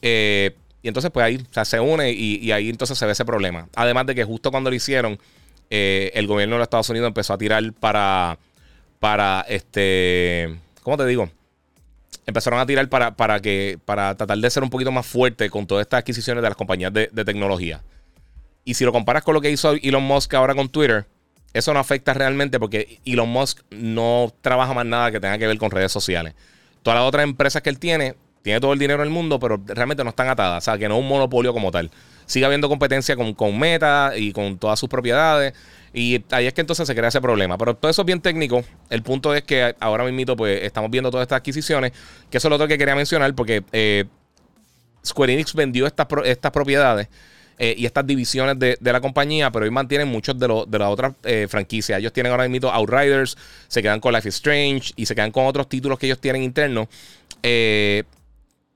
Eh, 0.00 0.54
y 0.80 0.86
entonces, 0.86 1.10
pues 1.10 1.24
ahí 1.24 1.44
se 1.64 1.80
une 1.80 2.12
y, 2.12 2.52
ahí 2.52 2.68
entonces 2.68 2.96
se 2.96 3.04
ve 3.04 3.10
ese 3.10 3.24
problema. 3.24 3.68
Además 3.74 4.06
de 4.06 4.14
que 4.14 4.22
justo 4.22 4.52
cuando 4.52 4.70
lo 4.70 4.76
hicieron, 4.76 5.18
eh, 5.70 6.12
el 6.14 6.28
gobierno 6.28 6.54
de 6.54 6.58
los 6.60 6.66
Estados 6.66 6.88
Unidos 6.90 7.08
empezó 7.08 7.32
a 7.32 7.38
tirar 7.38 7.72
para, 7.72 8.38
para 9.00 9.44
este, 9.48 10.56
¿cómo 10.84 10.96
te 10.96 11.06
digo? 11.06 11.28
Empezaron 12.26 12.60
a 12.60 12.66
tirar 12.66 12.88
para, 12.88 13.16
para, 13.16 13.40
que, 13.40 13.76
para 13.84 14.16
tratar 14.16 14.38
de 14.38 14.50
ser 14.50 14.62
un 14.62 14.70
poquito 14.70 14.92
más 14.92 15.04
fuerte 15.04 15.50
con 15.50 15.66
todas 15.66 15.82
estas 15.82 15.98
adquisiciones 15.98 16.42
de 16.42 16.48
las 16.48 16.56
compañías 16.56 16.92
de, 16.92 17.08
tecnología. 17.24 17.82
Y 18.68 18.74
si 18.74 18.84
lo 18.84 18.92
comparas 18.92 19.22
con 19.22 19.34
lo 19.34 19.40
que 19.40 19.50
hizo 19.50 19.72
Elon 19.72 20.02
Musk 20.02 20.34
ahora 20.34 20.54
con 20.54 20.68
Twitter, 20.68 21.06
eso 21.54 21.72
no 21.72 21.80
afecta 21.80 22.12
realmente 22.12 22.60
porque 22.60 23.00
Elon 23.04 23.28
Musk 23.28 23.60
no 23.70 24.32
trabaja 24.42 24.74
más 24.74 24.84
nada 24.84 25.10
que 25.10 25.20
tenga 25.20 25.38
que 25.38 25.46
ver 25.46 25.56
con 25.58 25.70
redes 25.70 25.90
sociales. 25.90 26.34
Todas 26.82 26.98
las 26.98 27.08
otras 27.08 27.24
empresas 27.24 27.62
que 27.62 27.70
él 27.70 27.78
tiene, 27.78 28.14
tiene 28.42 28.60
todo 28.60 28.72
el 28.74 28.78
dinero 28.78 29.02
del 29.02 29.10
mundo, 29.10 29.40
pero 29.40 29.60
realmente 29.66 30.04
no 30.04 30.10
están 30.10 30.28
atadas. 30.28 30.62
O 30.62 30.64
sea, 30.64 30.78
que 30.78 30.88
no 30.88 30.96
es 30.96 31.00
un 31.00 31.08
monopolio 31.08 31.52
como 31.52 31.70
tal 31.70 31.90
sigue 32.28 32.44
habiendo 32.44 32.68
competencia 32.68 33.16
con, 33.16 33.34
con 33.34 33.58
Meta 33.58 34.12
y 34.14 34.32
con 34.32 34.58
todas 34.58 34.78
sus 34.78 34.88
propiedades. 34.88 35.54
Y 35.92 36.22
ahí 36.30 36.46
es 36.46 36.52
que 36.52 36.60
entonces 36.60 36.86
se 36.86 36.94
crea 36.94 37.08
ese 37.08 37.20
problema. 37.20 37.58
Pero 37.58 37.74
todo 37.74 37.90
eso 37.90 38.02
es 38.02 38.06
bien 38.06 38.20
técnico. 38.20 38.62
El 38.90 39.02
punto 39.02 39.34
es 39.34 39.42
que 39.42 39.74
ahora 39.80 40.04
mismo 40.04 40.36
pues, 40.36 40.62
estamos 40.62 40.90
viendo 40.90 41.10
todas 41.10 41.24
estas 41.24 41.38
adquisiciones. 41.38 41.92
Que 42.30 42.36
eso 42.36 42.48
es 42.48 42.50
lo 42.50 42.56
otro 42.56 42.68
que 42.68 42.78
quería 42.78 42.94
mencionar 42.94 43.34
porque 43.34 43.64
eh, 43.72 44.04
Square 45.04 45.32
Enix 45.32 45.54
vendió 45.54 45.86
estas, 45.86 46.06
estas 46.26 46.52
propiedades. 46.52 47.08
Eh, 47.60 47.74
y 47.76 47.86
estas 47.86 48.06
divisiones 48.06 48.56
de, 48.58 48.78
la 48.80 49.00
compañía, 49.00 49.50
pero 49.50 49.64
hoy 49.64 49.70
mantienen 49.70 50.06
muchos 50.06 50.38
de, 50.38 50.46
de 50.68 50.78
las 50.78 50.88
otras 50.88 51.14
eh, 51.24 51.46
franquicias. 51.48 51.98
Ellos 51.98 52.12
tienen 52.12 52.30
ahora 52.30 52.48
mismo 52.48 52.68
Outriders, 52.68 53.36
se 53.66 53.82
quedan 53.82 53.98
con 53.98 54.14
Life 54.14 54.28
is 54.28 54.36
Strange 54.36 54.92
y 54.94 55.06
se 55.06 55.14
quedan 55.14 55.32
con 55.32 55.44
otros 55.44 55.68
títulos 55.68 55.98
que 55.98 56.06
ellos 56.06 56.20
tienen 56.20 56.44
internos. 56.44 56.86
Eh, 57.42 58.04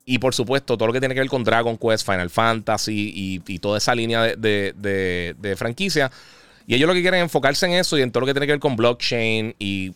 y 0.04 0.18
por 0.18 0.34
supuesto, 0.34 0.76
todo 0.76 0.88
lo 0.88 0.92
que 0.92 0.98
tiene 0.98 1.14
que 1.14 1.20
ver 1.20 1.28
con 1.28 1.44
Dragon 1.44 1.78
Quest, 1.78 2.04
Final 2.04 2.28
Fantasy 2.28 3.40
y, 3.46 3.58
toda 3.60 3.78
esa 3.78 3.94
línea 3.94 4.34
de, 4.36 5.54
franquicia. 5.56 6.10
Y 6.66 6.74
ellos 6.74 6.88
lo 6.88 6.94
que 6.94 7.02
quieren 7.02 7.20
es 7.20 7.24
enfocarse 7.24 7.66
en 7.66 7.72
eso 7.72 7.96
y 7.98 8.02
en 8.02 8.10
todo 8.10 8.22
lo 8.22 8.26
que 8.26 8.34
tiene 8.34 8.46
que 8.46 8.52
ver 8.52 8.60
con 8.60 8.74
blockchain 8.74 9.54
y 9.58 9.92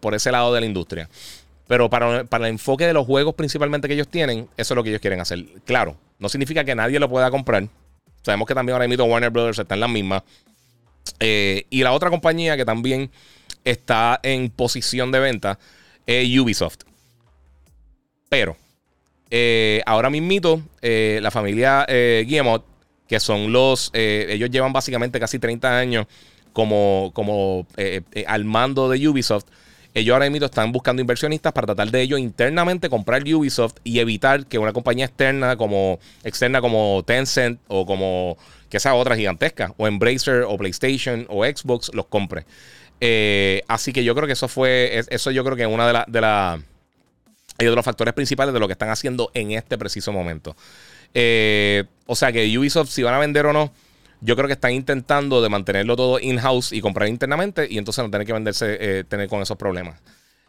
por, 0.00 0.14
ese 0.14 0.30
lado 0.30 0.52
de 0.52 0.60
la 0.60 0.66
industria. 0.66 1.08
Pero 1.66 1.88
para, 1.88 2.20
el 2.20 2.44
enfoque 2.44 2.86
de 2.86 2.92
los 2.92 3.06
juegos 3.06 3.34
principalmente 3.34 3.88
que 3.88 3.94
ellos 3.94 4.08
tienen, 4.08 4.48
eso 4.56 4.74
es 4.74 4.76
lo 4.76 4.82
que 4.82 4.90
ellos 4.90 5.00
quieren 5.00 5.20
hacer. 5.20 5.44
Claro, 5.64 5.96
no 6.18 6.28
significa 6.28 6.64
que 6.64 6.74
nadie 6.74 6.98
lo 6.98 7.08
pueda 7.08 7.30
comprar. 7.30 7.68
Sabemos 8.28 8.46
que 8.46 8.54
también 8.54 8.74
ahora 8.74 8.86
mismo 8.86 9.06
Warner 9.06 9.30
Brothers 9.30 9.58
está 9.58 9.72
en 9.74 9.80
la 9.80 9.88
misma. 9.88 10.22
Eh, 11.18 11.64
y 11.70 11.82
la 11.82 11.92
otra 11.92 12.10
compañía 12.10 12.58
que 12.58 12.66
también 12.66 13.10
está 13.64 14.20
en 14.22 14.50
posición 14.50 15.10
de 15.10 15.18
venta 15.18 15.58
es 16.04 16.38
Ubisoft. 16.38 16.80
Pero 18.28 18.54
eh, 19.30 19.80
ahora 19.86 20.10
mismito, 20.10 20.60
eh, 20.82 21.20
la 21.22 21.30
familia 21.30 21.86
eh, 21.88 22.26
Guillemot, 22.26 22.66
que 23.06 23.18
son 23.18 23.50
los, 23.50 23.90
ellos 23.94 24.50
llevan 24.50 24.74
básicamente 24.74 25.18
casi 25.18 25.38
30 25.38 25.78
años 25.78 26.06
como, 26.52 27.10
como 27.14 27.66
al 28.26 28.44
mando 28.44 28.90
de 28.90 29.08
Ubisoft. 29.08 29.46
Ellos 29.94 30.12
ahora 30.12 30.28
mismo 30.30 30.46
están 30.46 30.70
buscando 30.70 31.00
inversionistas 31.00 31.52
para 31.52 31.66
tratar 31.66 31.90
de 31.90 32.02
ellos 32.02 32.20
internamente 32.20 32.88
comprar 32.88 33.22
Ubisoft 33.22 33.74
y 33.84 33.98
evitar 33.98 34.46
que 34.46 34.58
una 34.58 34.72
compañía 34.72 35.06
externa 35.06 35.56
como 35.56 35.98
externa 36.24 36.60
como 36.60 37.02
Tencent 37.06 37.58
o 37.68 37.86
como 37.86 38.36
que 38.68 38.80
sea 38.80 38.94
otra 38.94 39.16
gigantesca 39.16 39.72
o 39.76 39.86
Embracer 39.86 40.44
o 40.46 40.56
PlayStation 40.58 41.26
o 41.28 41.44
Xbox 41.44 41.90
los 41.94 42.06
compre. 42.06 42.44
así 43.68 43.92
que 43.92 44.04
yo 44.04 44.14
creo 44.14 44.26
que 44.26 44.34
eso 44.34 44.48
fue, 44.48 45.02
eso 45.08 45.30
yo 45.30 45.42
creo 45.44 45.56
que 45.56 45.66
una 45.66 45.86
de 45.86 45.92
las 45.92 46.06
de 46.06 46.20
la, 46.20 46.60
de 47.58 47.64
los 47.64 47.84
factores 47.84 48.14
principales 48.14 48.54
de 48.54 48.60
lo 48.60 48.68
que 48.68 48.72
están 48.72 48.90
haciendo 48.90 49.30
en 49.34 49.52
este 49.52 49.78
preciso 49.78 50.12
momento. 50.12 50.54
Eh, 51.14 51.84
o 52.06 52.14
sea 52.14 52.32
que 52.32 52.58
Ubisoft, 52.58 52.90
si 52.90 53.02
van 53.02 53.14
a 53.14 53.18
vender 53.18 53.46
o 53.46 53.52
no, 53.52 53.72
yo 54.20 54.36
creo 54.36 54.46
que 54.46 54.54
están 54.54 54.72
intentando 54.72 55.40
de 55.42 55.48
mantenerlo 55.48 55.96
todo 55.96 56.18
in-house 56.20 56.72
y 56.72 56.80
comprar 56.80 57.08
internamente 57.08 57.66
y 57.70 57.78
entonces 57.78 58.04
no 58.04 58.10
tener 58.10 58.26
que 58.26 58.32
venderse, 58.32 58.76
eh, 58.80 59.04
tener 59.04 59.28
con 59.28 59.42
esos 59.42 59.56
problemas. 59.56 60.00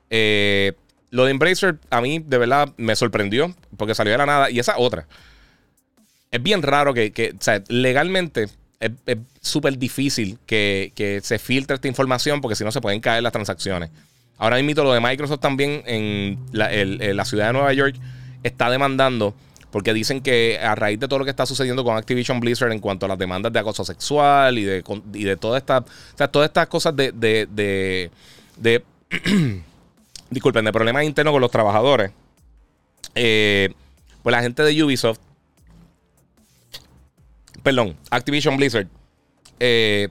Eh, 0.10 0.74
lo 1.12 1.26
de 1.26 1.32
Embracer 1.32 1.78
a 1.90 2.02
mí 2.02 2.20
de 2.20 2.38
verdad 2.38 2.70
me 2.78 2.96
sorprendió 2.96 3.54
porque 3.78 3.96
salió 3.96 4.12
de 4.12 4.18
la 4.18 4.26
nada 4.26 4.50
y 4.50 4.60
esa 4.60 4.78
otra. 4.78 5.08
Es 6.32 6.42
bien 6.42 6.62
raro 6.62 6.94
que, 6.94 7.34
o 7.38 7.42
sea, 7.42 7.64
legalmente 7.68 8.48
es 8.80 9.18
súper 9.42 9.78
difícil 9.78 10.38
que, 10.46 10.94
que 10.96 11.22
se 11.22 11.40
filtre 11.40 11.76
esta 11.76 11.88
información 11.88 12.40
porque 12.40 12.56
si 12.56 12.64
no 12.64 12.72
se 12.72 12.82
pueden 12.82 13.02
caer 13.02 13.24
las 13.24 13.34
transacciones. 13.34 13.90
Ahora 14.40 14.56
mismo 14.62 14.84
lo 14.84 14.94
de 14.94 15.02
Microsoft 15.02 15.42
también 15.42 15.84
en 15.86 16.40
la, 16.54 17.26
ciudad 17.26 17.48
de 17.48 17.54
Nueva 17.54 17.74
York 17.74 17.96
está 18.42 18.70
demandando 18.70 19.36
porque 19.72 19.94
dicen 19.94 20.22
que 20.22 20.60
a 20.62 20.76
raíz 20.76 21.00
de 21.00 21.08
todo 21.08 21.20
lo 21.20 21.26
que 21.26 21.32
está 21.32 21.46
sucediendo 21.46 21.84
con 21.84 21.96
Activision 21.96 22.40
Blizzard 22.40 22.72
en 22.72 22.80
cuanto 22.80 23.06
a 23.06 23.10
las 23.10 23.18
demandas 23.18 23.54
de 23.54 23.60
acoso 23.60 23.86
sexual 23.86 24.58
y 24.58 24.64
de, 24.64 24.84
y 25.14 25.24
de 25.24 25.38
toda 25.38 25.58
esta, 25.58 25.84
todas 26.32 26.48
estas 26.48 26.68
cosas 26.68 26.96
de, 26.96 27.12
de, 27.12 28.10
de, 28.58 28.84
disculpen, 30.30 30.66
de 30.66 30.72
problemas 30.72 31.04
internos 31.04 31.34
con 31.34 31.42
los 31.42 31.52
trabajadores, 31.52 32.12
eh, 33.16 33.70
pues 34.24 34.32
la 34.32 34.42
gente 34.42 34.64
de 34.64 34.84
Ubisoft 34.84 35.20
Perdón, 37.62 37.98
Activision 38.10 38.56
Blizzard. 38.56 38.88
Eh, 39.60 40.08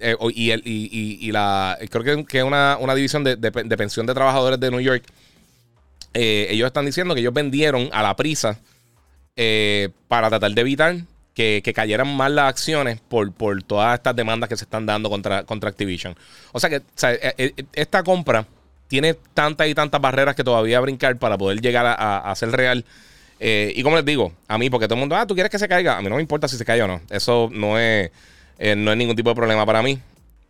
eh, 0.00 0.16
y, 0.34 0.50
el, 0.50 0.62
y, 0.64 1.30
la. 1.30 1.78
Creo 1.90 2.02
que, 2.02 2.24
que 2.24 2.38
es 2.38 2.44
una, 2.44 2.76
una 2.80 2.94
división 2.94 3.22
de, 3.22 3.36
de, 3.36 3.76
pensión 3.76 4.04
de 4.04 4.14
trabajadores 4.14 4.58
de 4.58 4.70
New 4.70 4.80
York. 4.80 5.04
ellos 6.12 6.66
están 6.66 6.86
diciendo 6.86 7.14
que 7.14 7.20
ellos 7.20 7.32
vendieron 7.32 7.88
a 7.92 8.02
la 8.02 8.16
prisa 8.16 8.58
para 10.08 10.28
tratar 10.28 10.50
de 10.50 10.60
evitar 10.60 10.96
que, 11.34 11.72
cayeran 11.74 12.16
mal 12.16 12.34
las 12.34 12.48
acciones 12.48 13.00
por, 13.00 13.32
por 13.32 13.62
todas 13.62 13.94
estas 13.94 14.16
demandas 14.16 14.48
que 14.48 14.56
se 14.56 14.64
están 14.64 14.86
dando 14.86 15.08
contra, 15.08 15.44
contra 15.44 15.70
Activision. 15.70 16.16
O 16.52 16.58
sea 16.58 16.68
que 16.68 16.82
esta 17.74 18.02
compra 18.02 18.46
tiene 18.88 19.14
tantas 19.34 19.68
y 19.68 19.74
tantas 19.74 20.00
barreras 20.00 20.34
que 20.34 20.42
todavía 20.42 20.80
brincar 20.80 21.16
para 21.18 21.38
poder 21.38 21.60
llegar 21.60 21.86
a, 21.86 22.34
ser 22.34 22.50
real. 22.50 22.84
Eh, 23.38 23.72
y 23.76 23.82
como 23.84 23.94
les 23.94 24.04
digo, 24.04 24.32
a 24.48 24.58
mí, 24.58 24.68
porque 24.68 24.88
todo 24.88 24.96
el 24.96 25.00
mundo, 25.00 25.14
ah, 25.14 25.26
tú 25.26 25.34
quieres 25.34 25.50
que 25.50 25.58
se 25.58 25.68
caiga. 25.68 25.96
A 25.96 26.02
mí 26.02 26.08
no 26.08 26.16
me 26.16 26.22
importa 26.22 26.48
si 26.48 26.56
se 26.56 26.64
cae 26.64 26.82
o 26.82 26.88
no. 26.88 27.00
Eso 27.10 27.48
no 27.52 27.78
es, 27.78 28.10
eh, 28.58 28.74
no 28.74 28.90
es 28.90 28.98
ningún 28.98 29.14
tipo 29.14 29.28
de 29.28 29.36
problema 29.36 29.64
para 29.64 29.82
mí. 29.82 30.00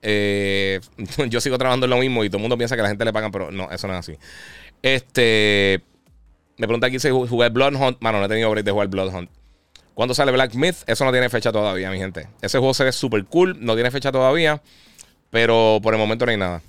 Eh, 0.01 0.81
yo 1.29 1.41
sigo 1.41 1.59
trabajando 1.59 1.85
en 1.85 1.91
lo 1.91 1.99
mismo 1.99 2.25
y 2.25 2.31
todo 2.31 2.39
el 2.39 2.43
mundo 2.43 2.57
piensa 2.57 2.77
que 2.77 2.83
la 2.83 2.89
gente 2.89 3.05
le 3.05 3.13
pagan, 3.13 3.31
pero 3.31 3.51
no, 3.51 3.71
eso 3.71 3.89
no 3.89 3.95
es 3.95 3.99
así. 3.99 4.17
Este. 4.83 5.83
Me 6.59 6.67
pregunta 6.67 6.89
aquí 6.89 6.99
si 6.99 7.09
jugué 7.11 7.49
Bloodhunt. 7.49 7.99
Mano, 8.01 8.19
no 8.19 8.27
he 8.27 8.29
tenido 8.29 8.51
break 8.51 8.65
de 8.65 8.73
jugar 8.73 8.89
Bloodhunt. 8.89 9.31
¿Cuándo 9.95 10.15
sale 10.15 10.31
Black 10.33 10.55
Myth? 10.55 10.77
Eso 10.87 11.05
no 11.05 11.13
tiene 11.13 11.29
fecha 11.29 11.51
todavía, 11.51 11.91
mi 11.91 11.99
gente. 11.99 12.29
Ese 12.43 12.59
juego 12.59 12.75
se 12.75 12.85
ve 12.85 12.93
súper 12.93 13.25
cool. 13.25 13.57
No 13.61 13.75
tiene 13.75 13.91
fecha 13.91 14.13
todavía. 14.13 14.61
Pero 15.31 15.81
por 15.83 15.95
el 15.95 15.99
momento 15.99 16.27
no 16.27 16.31
hay 16.31 16.37
nada. 16.37 16.63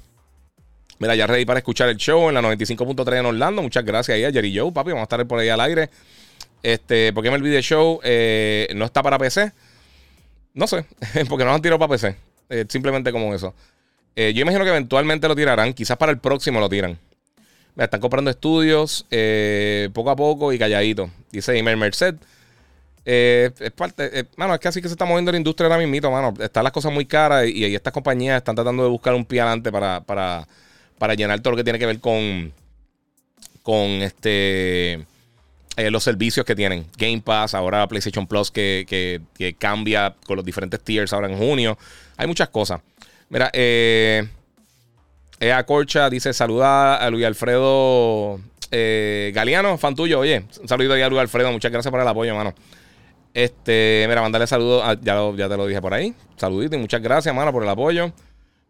Mira, 1.00 1.16
ya 1.16 1.28
ready 1.28 1.46
para 1.46 1.60
escuchar 1.60 1.90
el 1.90 1.98
show 1.98 2.28
en 2.28 2.36
la 2.36 2.42
95.3 2.42 3.20
en 3.20 3.26
Orlando. 3.26 3.62
Muchas 3.62 3.86
gracias 3.86 4.16
ahí 4.16 4.26
a 4.26 4.32
Jerry 4.32 4.58
Joe, 4.58 4.72
papi. 4.72 4.90
Vamos 4.90 5.02
a 5.02 5.04
estar 5.04 5.26
por 5.28 5.40
ahí 5.40 5.50
al 5.50 5.62
aire. 5.62 5.90
Este, 6.62 7.14
¿por 7.14 7.24
qué 7.24 7.30
me 7.30 7.38
olvidé 7.38 7.62
show? 7.62 8.00
Eh, 8.04 8.68
no 8.76 8.86
está 8.86 9.02
para 9.02 9.18
PC. 9.18 9.52
No 10.54 10.68
sé, 10.68 10.86
porque 11.30 11.46
no 11.46 11.52
lo 11.52 11.56
han 11.56 11.62
tirado 11.62 11.80
para 11.80 11.92
PC. 11.92 12.16
Eh, 12.50 12.66
simplemente 12.68 13.12
como 13.12 13.34
eso. 13.34 13.54
Eh, 14.16 14.34
yo 14.34 14.42
imagino 14.42 14.64
que 14.66 14.72
eventualmente 14.72 15.28
lo 15.28 15.36
tirarán. 15.36 15.74
Quizás 15.74 15.98
para 15.98 16.12
el 16.12 16.20
próximo 16.20 16.60
lo 16.60 16.68
tiran. 16.68 17.00
Me 17.76 17.84
están 17.86 18.00
comprando 18.00 18.30
estudios 18.32 19.06
poco 19.94 20.10
a 20.10 20.16
poco 20.16 20.52
y 20.54 20.60
calladito. 20.60 21.10
Dice 21.32 21.58
Imer 21.58 21.78
Merced. 21.78 22.16
es 23.06 23.72
parte, 23.72 24.28
mano, 24.36 24.54
es 24.54 24.60
que 24.60 24.68
así 24.68 24.82
que 24.82 24.88
se 24.88 24.94
está 24.94 25.06
moviendo 25.06 25.32
la 25.32 25.38
industria 25.38 25.68
ahora 25.68 25.86
mismo, 25.86 26.12
mano. 26.12 26.34
Están 26.40 26.64
las 26.64 26.74
cosas 26.74 26.92
muy 26.92 27.06
caras 27.06 27.48
y, 27.48 27.66
y 27.66 27.76
estas 27.76 27.94
compañías 27.94 28.38
están 28.38 28.56
tratando 28.56 28.84
de 28.84 28.90
buscar 28.90 29.14
un 29.14 29.26
pie 29.26 29.42
adelante 29.42 29.72
para, 29.72 30.02
para 30.02 30.48
para 31.00 31.16
llenar 31.16 31.40
todo 31.40 31.52
lo 31.52 31.58
que 31.58 31.64
tiene 31.64 31.80
que 31.80 31.88
ver 31.88 32.00
con, 32.00 32.54
con 33.64 33.80
este, 34.04 34.94
eh, 34.94 35.90
los 35.90 36.04
servicios 36.04 36.46
que 36.46 36.56
tienen. 36.56 36.86
Game 36.98 37.22
Pass, 37.22 37.56
ahora 37.56 37.88
PlayStation 37.88 38.28
Plus 38.28 38.52
que, 38.52 39.22
cambia 39.58 40.14
con 40.28 40.36
los 40.36 40.46
diferentes 40.46 40.80
tiers 40.82 41.12
ahora 41.14 41.32
en 41.32 41.38
junio. 41.38 41.78
Hay 42.18 42.28
muchas 42.28 42.50
cosas. 42.50 42.82
Mira, 43.30 43.50
eh, 43.54 44.28
Ea 45.40 45.66
Corcha 45.66 46.10
dice: 46.10 46.34
Saluda 46.34 46.96
a 46.98 47.10
Luis 47.10 47.26
Alfredo 47.26 48.40
eh, 48.72 49.32
Galeano, 49.34 49.78
fan 49.78 49.96
tuyo. 49.96 50.20
Oye, 50.20 50.44
un 50.62 50.68
saludo 50.68 50.94
a 50.94 51.10
Luis 51.10 51.22
Alfredo. 51.22 51.52
Muchas 51.52 51.72
gracias 51.72 51.92
por 51.92 52.02
el 52.02 52.08
apoyo, 52.08 52.32
hermano. 52.32 52.54
Este, 53.34 54.06
mira, 54.08 54.22
mandarle 54.22 54.48
saludos. 54.48 54.84
ya, 55.02 55.20
ya 55.36 55.50
te 55.50 55.58
lo 55.58 55.68
dije 55.68 55.82
por 55.82 55.94
ahí. 55.94 56.14
Saludito 56.36 56.76
y 56.76 56.80
muchas 56.80 57.02
gracias, 57.02 57.28
hermano, 57.28 57.52
por 57.52 57.64
el 57.64 57.70
apoyo. 57.70 58.12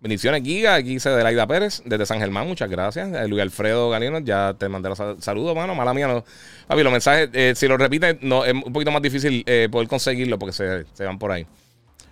Bendiciones, 0.02 0.44
Giga. 0.44 0.76
Aquí 0.76 0.90
dice 0.90 1.10
Delaida 1.10 1.46
Pérez, 1.46 1.82
desde 1.86 2.06
San 2.06 2.20
Germán. 2.20 2.48
Muchas 2.48 2.70
gracias. 2.70 3.10
Eh, 3.14 3.28
Luis 3.28 3.42
Alfredo 3.42 3.90
Galino, 3.90 4.20
ya 4.20 4.56
te 4.58 4.70
mandé 4.70 4.90
los 4.90 5.02
saludos, 5.20 5.56
mano. 5.56 5.76
Mala 5.76 5.94
mía, 5.94 6.08
no. 6.08 6.24
Papi, 6.68 6.84
los 6.84 6.92
mensajes, 6.92 7.30
eh, 7.34 7.54
si 7.56 7.68
los 7.68 7.78
repites, 7.78 8.18
no, 8.22 8.46
es 8.46 8.54
un 8.54 8.72
poquito 8.72 8.92
más 8.92 9.02
difícil 9.02 9.44
eh, 9.46 9.68
poder 9.70 9.88
conseguirlo 9.88 10.40
porque 10.40 10.54
se, 10.54 11.06
van 11.06 11.20
por 11.20 11.32
ahí. 11.32 11.46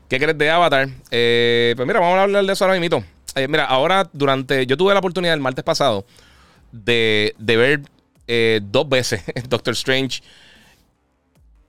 ¿Qué 0.09 0.19
crees 0.19 0.37
de 0.37 0.49
Avatar? 0.49 0.87
pues 1.09 1.87
mira, 1.87 1.99
vamos 1.99 2.17
a 2.17 2.23
hablar 2.23 2.45
de 2.45 2.53
eso 2.53 2.65
ahora 2.65 2.79
mismo. 2.79 3.03
Mira, 3.47 3.65
ahora 3.65 4.09
durante. 4.13 4.65
Yo 4.65 4.77
tuve 4.77 4.93
la 4.93 4.99
oportunidad 4.99 5.33
el 5.33 5.41
martes 5.41 5.63
pasado 5.63 6.05
de, 6.71 7.33
ver 7.39 7.81
dos 8.63 8.89
veces 8.89 9.21
Doctor 9.49 9.73
Strange. 9.73 10.21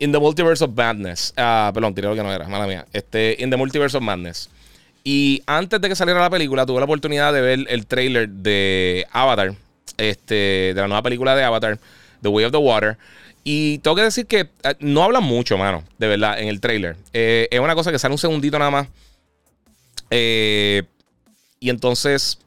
In 0.00 0.12
the 0.12 0.18
Multiverse 0.18 0.62
of 0.64 0.70
Madness. 0.76 1.35
Ah, 1.37 1.72
perdón, 1.74 1.94
tiré 1.94 2.07
lo 2.07 2.14
que 2.14 2.22
no 2.22 2.33
era, 2.33 2.46
mala 2.46 2.66
mía. 2.66 2.87
Este, 2.92 3.37
in 3.40 3.50
the 3.50 3.57
Multiverse 3.57 3.96
of 3.96 4.02
Madness. 4.02 4.48
Y 5.02 5.42
antes 5.46 5.81
de 5.81 5.88
que 5.88 5.96
saliera 5.96 6.20
la 6.20 6.31
película, 6.31 6.66
tuve 6.66 6.81
la 6.81 6.85
oportunidad 6.85 7.33
de 7.33 7.40
ver 7.40 7.66
el 7.68 7.87
trailer 7.87 8.28
de 8.28 9.07
Avatar, 9.11 9.54
este, 9.96 10.35
de 10.35 10.74
la 10.74 10.87
nueva 10.87 11.02
película 11.02 11.35
de 11.35 11.44
Avatar, 11.44 11.78
The 12.22 12.28
Way 12.28 12.44
of 12.44 12.52
the 12.52 12.59
Water. 12.59 12.98
Y 13.42 13.78
tengo 13.78 13.96
que 13.96 14.02
decir 14.02 14.26
que 14.26 14.40
eh, 14.40 14.74
no 14.81 15.02
habla 15.02 15.20
mucho, 15.20 15.57
mano, 15.57 15.83
de 15.98 16.09
verdad, 16.09 16.38
en 16.38 16.48
el 16.48 16.61
trailer. 16.61 16.96
Eh, 17.12 17.48
es 17.50 17.61
una 17.61 17.74
cosa 17.74 17.90
que 17.90 17.98
sale 17.98 18.12
un 18.12 18.18
segundito 18.18 18.59
nada 18.59 18.70
más. 18.70 18.88
Eh, 20.11 20.83
y 21.61 21.71
entonces, 21.71 22.38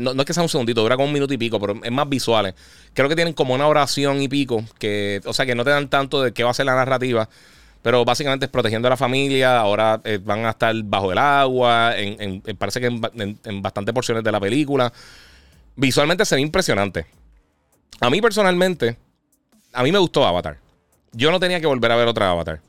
no, 0.00 0.12
es 0.12 0.24
que 0.24 0.34
sea 0.34 0.42
un 0.42 0.48
segundito, 0.48 0.82
dura 0.82 0.96
como 0.96 1.06
un 1.06 1.12
minuto 1.12 1.34
y 1.34 1.38
pico, 1.38 1.60
pero 1.60 1.80
es 1.82 1.92
más 1.92 2.08
visuales. 2.08 2.54
Creo 2.92 3.08
que 3.08 3.16
tienen 3.16 3.34
como 3.34 3.54
una 3.54 3.66
oración 3.66 4.22
y 4.22 4.28
pico, 4.28 4.64
que, 4.78 5.20
o 5.24 5.32
sea, 5.32 5.46
que 5.46 5.54
no 5.54 5.64
te 5.64 5.70
dan 5.70 5.88
tanto 5.88 6.22
de 6.22 6.32
qué 6.32 6.44
va 6.44 6.50
a 6.50 6.54
ser 6.54 6.66
la 6.66 6.74
narrativa. 6.74 7.28
Pero 7.84 8.02
básicamente 8.02 8.46
es 8.46 8.50
protegiendo 8.50 8.88
a 8.88 8.90
la 8.90 8.96
familia. 8.96 9.58
Ahora 9.58 10.00
eh, 10.04 10.18
van 10.22 10.46
a 10.46 10.50
estar 10.50 10.74
bajo 10.84 11.12
el 11.12 11.18
agua. 11.18 11.92
En, 11.98 12.40
parece 12.56 12.80
que 12.80 12.86
en, 12.86 13.62
bastantes 13.62 13.92
porciones 13.92 14.24
de 14.24 14.32
la 14.32 14.40
película. 14.40 14.90
Visualmente 15.76 16.24
se 16.24 16.34
ve 16.34 16.40
impresionante. 16.40 17.04
A 18.00 18.08
mí 18.08 18.22
personalmente, 18.22 18.96
a 19.70 19.82
mí 19.82 19.92
me 19.92 19.98
gustó 19.98 20.24
Avatar. 20.24 20.56
Yo 21.12 21.30
no 21.30 21.38
tenía 21.38 21.60
que 21.60 21.66
volver 21.66 21.92
a 21.92 21.96
ver 21.96 22.08
otra 22.08 22.30
Avatar. 22.30 22.62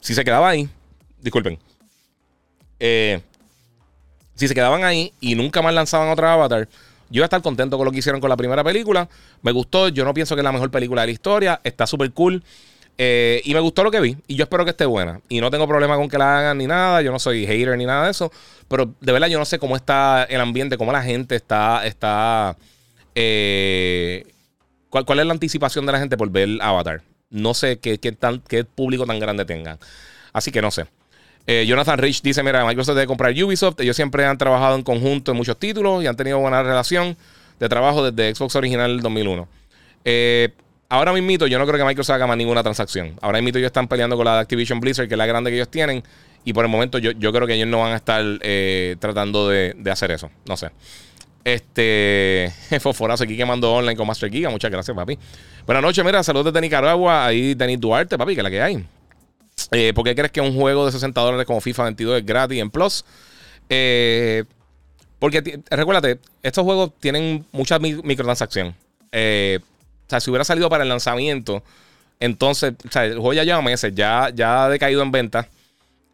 Si 0.00 0.14
se 0.14 0.22
quedaba 0.22 0.50
ahí, 0.50 0.68
disculpen. 1.22 1.58
Eh, 2.84 3.20
si 4.34 4.48
se 4.48 4.54
quedaban 4.54 4.82
ahí 4.82 5.12
y 5.20 5.36
nunca 5.36 5.62
más 5.62 5.72
lanzaban 5.72 6.08
otra 6.08 6.32
Avatar, 6.32 6.68
yo 7.10 7.18
iba 7.18 7.24
a 7.24 7.26
estar 7.26 7.40
contento 7.40 7.78
con 7.78 7.84
lo 7.84 7.92
que 7.92 7.98
hicieron 7.98 8.20
con 8.20 8.28
la 8.28 8.36
primera 8.36 8.64
película. 8.64 9.08
Me 9.42 9.52
gustó. 9.52 9.88
Yo 9.88 10.04
no 10.04 10.12
pienso 10.12 10.34
que 10.34 10.40
es 10.40 10.44
la 10.44 10.50
mejor 10.50 10.70
película 10.70 11.02
de 11.02 11.06
la 11.06 11.12
historia. 11.12 11.60
Está 11.62 11.86
súper 11.86 12.10
cool. 12.10 12.42
Eh, 12.98 13.40
y 13.44 13.54
me 13.54 13.60
gustó 13.60 13.84
lo 13.84 13.90
que 13.92 14.00
vi. 14.00 14.16
Y 14.26 14.34
yo 14.34 14.44
espero 14.44 14.64
que 14.64 14.70
esté 14.70 14.84
buena. 14.84 15.20
Y 15.28 15.40
no 15.40 15.50
tengo 15.50 15.68
problema 15.68 15.94
con 15.96 16.08
que 16.08 16.18
la 16.18 16.38
hagan 16.38 16.58
ni 16.58 16.66
nada. 16.66 17.02
Yo 17.02 17.12
no 17.12 17.20
soy 17.20 17.46
hater 17.46 17.78
ni 17.78 17.86
nada 17.86 18.06
de 18.06 18.10
eso. 18.10 18.32
Pero 18.66 18.92
de 19.00 19.12
verdad 19.12 19.28
yo 19.28 19.38
no 19.38 19.44
sé 19.44 19.60
cómo 19.60 19.76
está 19.76 20.24
el 20.24 20.40
ambiente, 20.40 20.76
cómo 20.76 20.90
la 20.90 21.02
gente 21.02 21.36
está. 21.36 21.86
está 21.86 22.56
eh, 23.14 24.26
¿cuál, 24.90 25.04
¿Cuál 25.04 25.20
es 25.20 25.26
la 25.26 25.34
anticipación 25.34 25.86
de 25.86 25.92
la 25.92 26.00
gente 26.00 26.16
por 26.16 26.30
ver 26.30 26.48
Avatar? 26.60 27.02
No 27.30 27.54
sé 27.54 27.78
qué, 27.78 27.98
qué, 27.98 28.10
tan, 28.10 28.40
qué 28.40 28.64
público 28.64 29.06
tan 29.06 29.20
grande 29.20 29.44
tengan. 29.44 29.78
Así 30.32 30.50
que 30.50 30.62
no 30.62 30.72
sé. 30.72 30.86
Eh, 31.46 31.64
Jonathan 31.66 31.98
Rich 31.98 32.22
dice: 32.22 32.42
Mira, 32.42 32.64
Microsoft 32.64 32.96
debe 32.96 33.06
comprar 33.06 33.32
Ubisoft. 33.32 33.80
Ellos 33.80 33.96
siempre 33.96 34.24
han 34.24 34.38
trabajado 34.38 34.76
en 34.76 34.82
conjunto 34.82 35.32
en 35.32 35.36
muchos 35.36 35.58
títulos 35.58 36.02
y 36.02 36.06
han 36.06 36.16
tenido 36.16 36.38
buena 36.38 36.62
relación 36.62 37.16
de 37.58 37.68
trabajo 37.68 38.10
desde 38.10 38.34
Xbox 38.34 38.56
original 38.56 38.90
del 38.90 39.02
2001. 39.02 39.48
Eh, 40.04 40.50
ahora 40.88 41.12
mismo 41.12 41.46
yo 41.46 41.58
no 41.58 41.66
creo 41.66 41.78
que 41.78 41.84
Microsoft 41.84 42.14
haga 42.14 42.26
más 42.26 42.36
ninguna 42.36 42.62
transacción. 42.62 43.14
Ahora 43.20 43.40
mismo 43.40 43.58
ellos 43.58 43.68
están 43.68 43.88
peleando 43.88 44.16
con 44.16 44.24
la 44.24 44.34
de 44.34 44.40
Activision 44.40 44.80
Blizzard, 44.80 45.08
que 45.08 45.14
es 45.14 45.18
la 45.18 45.26
grande 45.26 45.50
que 45.50 45.56
ellos 45.56 45.70
tienen. 45.70 46.02
Y 46.44 46.52
por 46.52 46.64
el 46.64 46.70
momento 46.70 46.98
yo, 46.98 47.32
creo 47.32 47.46
que 47.46 47.54
ellos 47.54 47.68
no 47.68 47.80
van 47.80 47.92
a 47.92 47.96
estar 47.96 48.24
eh, 48.40 48.96
tratando 48.98 49.48
de, 49.48 49.76
hacer 49.90 50.10
eso. 50.10 50.30
No 50.46 50.56
sé. 50.56 50.70
Este. 51.44 52.52
Fosforazo 52.80 53.24
aquí 53.24 53.36
quemando 53.36 53.72
online 53.72 53.96
con 53.96 54.06
Master 54.06 54.30
Giga. 54.30 54.50
Muchas 54.50 54.70
gracias, 54.70 54.96
papi. 54.96 55.18
Buenas 55.66 55.82
noches, 55.82 56.04
mira, 56.04 56.22
saludos 56.22 56.46
desde 56.52 56.60
Nicaragua. 56.60 57.26
Ahí 57.26 57.54
Denis 57.54 57.80
Duarte, 57.80 58.18
papi, 58.18 58.34
que 58.34 58.40
es 58.40 58.44
la 58.44 58.50
que 58.50 58.60
hay. 58.60 58.84
Eh, 59.72 59.92
¿Por 59.94 60.04
qué 60.04 60.14
crees 60.14 60.30
que 60.30 60.40
un 60.40 60.54
juego 60.54 60.86
de 60.86 60.92
60 60.92 61.20
dólares 61.20 61.46
como 61.46 61.60
FIFA 61.60 61.84
22 61.84 62.18
es 62.18 62.26
gratis 62.26 62.60
en 62.60 62.70
Plus? 62.70 63.04
Eh, 63.68 64.44
porque 65.18 65.60
recuérdate, 65.70 66.18
estos 66.42 66.64
juegos 66.64 66.92
tienen 67.00 67.44
mucha 67.52 67.78
microtransacción. 67.78 68.74
Eh, 69.12 69.60
sea, 70.12 70.20
si 70.20 70.30
hubiera 70.30 70.44
salido 70.44 70.68
para 70.68 70.82
el 70.82 70.88
lanzamiento, 70.88 71.62
entonces, 72.20 72.74
o 72.86 72.90
sea, 72.90 73.04
el 73.04 73.14
juego 73.14 73.32
ya 73.32 73.44
lleva 73.44 73.62
meses, 73.62 73.92
ya, 73.94 74.30
ya 74.34 74.64
ha 74.64 74.68
decaído 74.68 75.02
en 75.02 75.10
venta. 75.10 75.48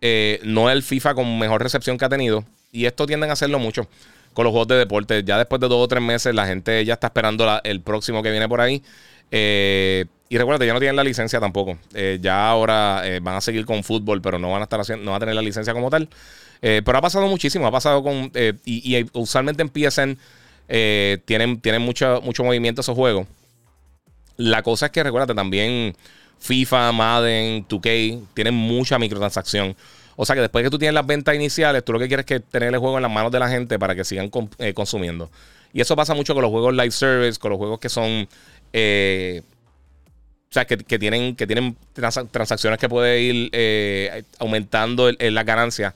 Eh, 0.01 0.41
no 0.45 0.71
es 0.71 0.77
el 0.77 0.83
FIFA 0.83 1.15
con 1.15 1.39
mejor 1.39 1.63
recepción 1.63 1.99
que 1.99 2.05
ha 2.05 2.09
tenido. 2.09 2.45
Y 2.73 2.87
esto 2.87 3.07
tienden 3.07 3.31
a 3.31 3.33
hacerlo 3.33 3.59
mucho 3.59 3.89
con 4.33 4.45
los 4.45 4.53
juegos 4.53 4.69
de 4.69 4.77
deporte. 4.77 5.25
Ya 5.25 5.37
después 5.37 5.61
de 5.61 5.69
dos 5.69 5.85
o 5.85 5.89
tres 5.89 6.03
meses, 6.03 6.35
la 6.35 6.47
gente 6.47 6.85
ya 6.85 6.95
está 6.95 7.09
esperando 7.09 7.61
el 7.65 7.81
próximo 7.81 8.23
que 8.23 8.31
viene 8.31 8.49
por 8.49 8.61
ahí. 8.61 8.83
Eh, 9.31 10.07
y 10.29 10.39
recuerda, 10.39 10.65
ya 10.65 10.73
no 10.73 10.79
tienen 10.79 10.97
la 10.97 11.05
licencia 11.05 11.41
tampoco. 11.41 11.79
Eh, 11.95 12.19
ya 12.21 12.49
ahora 12.49 13.03
van 13.23 13.37
a 13.37 13.41
seguir 13.41 13.65
con 13.65 13.83
fútbol, 13.83 14.21
pero 14.21 14.39
no 14.39 14.51
van 14.51 14.61
a 14.61 14.65
estar 14.65 14.81
haciendo, 14.81 15.05
no 15.05 15.15
a 15.15 15.21
tener 15.21 15.35
la 15.35 15.43
licencia 15.43 15.73
como 15.73 15.91
tal. 15.91 16.09
pero 16.61 16.99
ha 16.99 17.01
pasado 17.01 17.27
muchísimo, 17.29 17.67
ha 17.67 17.73
pasado 17.73 18.03
con. 18.03 18.31
Y, 18.65 19.07
usualmente 19.13 19.63
empiezan. 19.63 20.19
tienen, 20.67 21.61
tienen 21.61 21.83
mucho, 21.83 22.21
mucho 22.23 22.45
movimiento 22.45 22.81
esos 22.81 22.95
juegos. 22.95 23.27
La 24.37 24.63
cosa 24.63 24.87
es 24.87 24.93
que 24.93 25.03
recuérdate 25.03 25.35
también 25.35 25.95
FIFA, 26.39 26.93
Madden, 26.93 27.67
2K 27.67 28.23
tienen 28.35 28.55
mucha 28.55 28.99
microtransacción. 28.99 29.77
O 30.17 30.25
sea 30.25 30.35
que 30.35 30.41
después 30.41 30.65
que 30.65 30.71
tú 30.71 30.79
tienes 30.79 30.95
las 30.95 31.07
ventas 31.07 31.35
iniciales, 31.35 31.85
tú 31.85 31.93
lo 31.93 31.99
que 31.99 32.09
quieres 32.09 32.25
es 32.25 32.27
que 32.27 32.41
tener 32.41 32.73
el 32.73 32.79
juego 32.81 32.97
en 32.97 33.03
las 33.03 33.11
manos 33.13 33.31
de 33.31 33.39
la 33.39 33.49
gente 33.49 33.79
para 33.79 33.95
que 33.95 34.05
sigan 34.05 34.31
eh, 34.59 34.75
consumiendo. 34.75 35.31
Y 35.73 35.81
eso 35.81 35.95
pasa 35.95 36.15
mucho 36.15 36.35
con 36.35 36.43
los 36.43 36.51
juegos 36.51 36.75
live 36.75 36.91
service, 36.91 37.39
con 37.39 37.51
los 37.51 37.59
juegos 37.59 37.79
que 37.79 37.89
son. 37.89 38.29
Eh, 38.73 39.43
O 40.51 40.53
sea, 40.53 40.67
que, 40.67 40.77
tienen, 40.77 41.37
que 41.37 41.47
tienen 41.47 41.77
transacciones 42.31 42.79
que 42.79 42.89
puede 42.89 43.21
ir 43.21 43.51
eh, 43.53 44.23
aumentando 44.39 45.11
en 45.11 45.35
la 45.35 45.45
ganancia. 45.45 45.95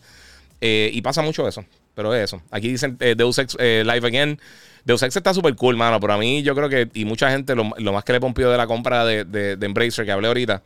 Eh, 0.60 0.90
y 0.92 1.00
pasa 1.00 1.22
mucho 1.22 1.48
eso. 1.48 1.64
Pero 1.94 2.14
es 2.14 2.24
eso. 2.24 2.42
Aquí 2.50 2.68
dicen 2.68 2.98
Deus 2.98 3.38
Ex 3.38 3.56
Live 3.58 4.06
Again. 4.06 4.38
Deus 4.84 5.02
Ex 5.02 5.16
está 5.16 5.32
súper 5.32 5.54
cool, 5.56 5.76
mano. 5.76 6.00
Pero 6.00 6.12
a 6.12 6.18
mí 6.18 6.42
yo 6.42 6.54
creo 6.54 6.68
que, 6.68 6.88
y 6.92 7.04
mucha 7.04 7.30
gente, 7.30 7.54
lo, 7.54 7.64
más 7.64 8.04
que 8.04 8.12
le 8.12 8.20
pompió 8.20 8.50
de 8.50 8.58
la 8.58 8.66
compra 8.66 9.04
de, 9.06 9.24
de, 9.24 9.56
de 9.56 9.66
Embracer 9.66 10.04
que 10.04 10.12
hablé 10.12 10.28
ahorita, 10.28 10.62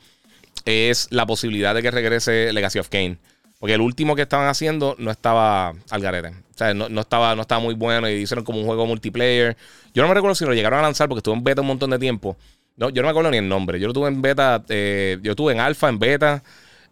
es 0.65 1.07
la 1.11 1.27
posibilidad 1.27 1.75
de 1.75 1.83
que 1.83 1.91
regrese 1.91 2.53
Legacy 2.53 2.81
of 2.81 2.89
Kane. 2.89 3.19
Porque 3.59 3.75
el 3.75 3.81
último 3.81 4.15
que 4.17 4.23
estaban 4.23 4.49
haciendo 4.49 4.97
no 4.99 5.11
estaba 5.11 5.75
al 5.91 6.01
garete. 6.03 6.29
O 6.29 6.59
sea, 6.59 6.75
no, 6.75 7.01
estaba, 7.01 7.35
no 7.35 7.43
estaba 7.43 7.61
muy 7.61 7.75
bueno 7.75 8.09
y 8.09 8.15
hicieron 8.15 8.45
como 8.45 8.61
un 8.61 8.67
juego 8.67 8.87
multiplayer. 8.87 9.57
Yo 9.95 10.03
no 10.03 10.09
me 10.09 10.15
recuerdo 10.15 10.35
si 10.35 10.45
lo 10.45 10.55
llegaron 10.55 10.79
a 10.79 10.83
lanzar 10.83 11.09
porque 11.09 11.19
estuvo 11.19 11.35
en 11.35 11.45
beta 11.45 11.63
un 11.63 11.67
montón 11.67 11.91
de 11.91 11.99
tiempo. 11.99 12.37
No, 12.77 12.91
yo 12.91 13.03
no 13.03 13.07
me 13.07 13.11
acuerdo 13.11 13.31
ni 13.31 13.39
el 13.39 13.49
nombre. 13.49 13.81
Yo 13.81 13.87
lo 13.87 13.93
tuve 13.93 14.09
en 14.09 14.21
beta, 14.21 14.63
eh, 14.69 15.19
yo 15.23 15.33
estuve 15.33 15.53
en 15.53 15.61
alfa, 15.61 15.89
en 15.89 15.99
beta, 15.99 16.43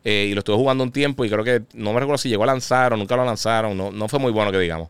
eh, 0.03 0.29
y 0.31 0.35
lo 0.35 0.39
estuve 0.39 0.57
jugando 0.57 0.83
un 0.83 0.91
tiempo 0.93 1.25
y 1.25 1.31
creo 1.31 1.45
que 1.45 1.63
no 1.75 1.93
me 1.93 2.01
recuerdo 2.01 2.19
si 2.19 2.29
llegó 2.29 2.45
a 2.45 2.47
lanzar 2.47 2.93
o 2.93 2.97
nunca 2.97 3.17
lo 3.17 3.25
lanzaron. 3.25 3.77
No, 3.77 3.91
no 3.93 4.09
fue 4.09 4.19
muy 4.19 4.33
bueno 4.33 4.51
que 4.51 4.59
digamos. 4.59 4.89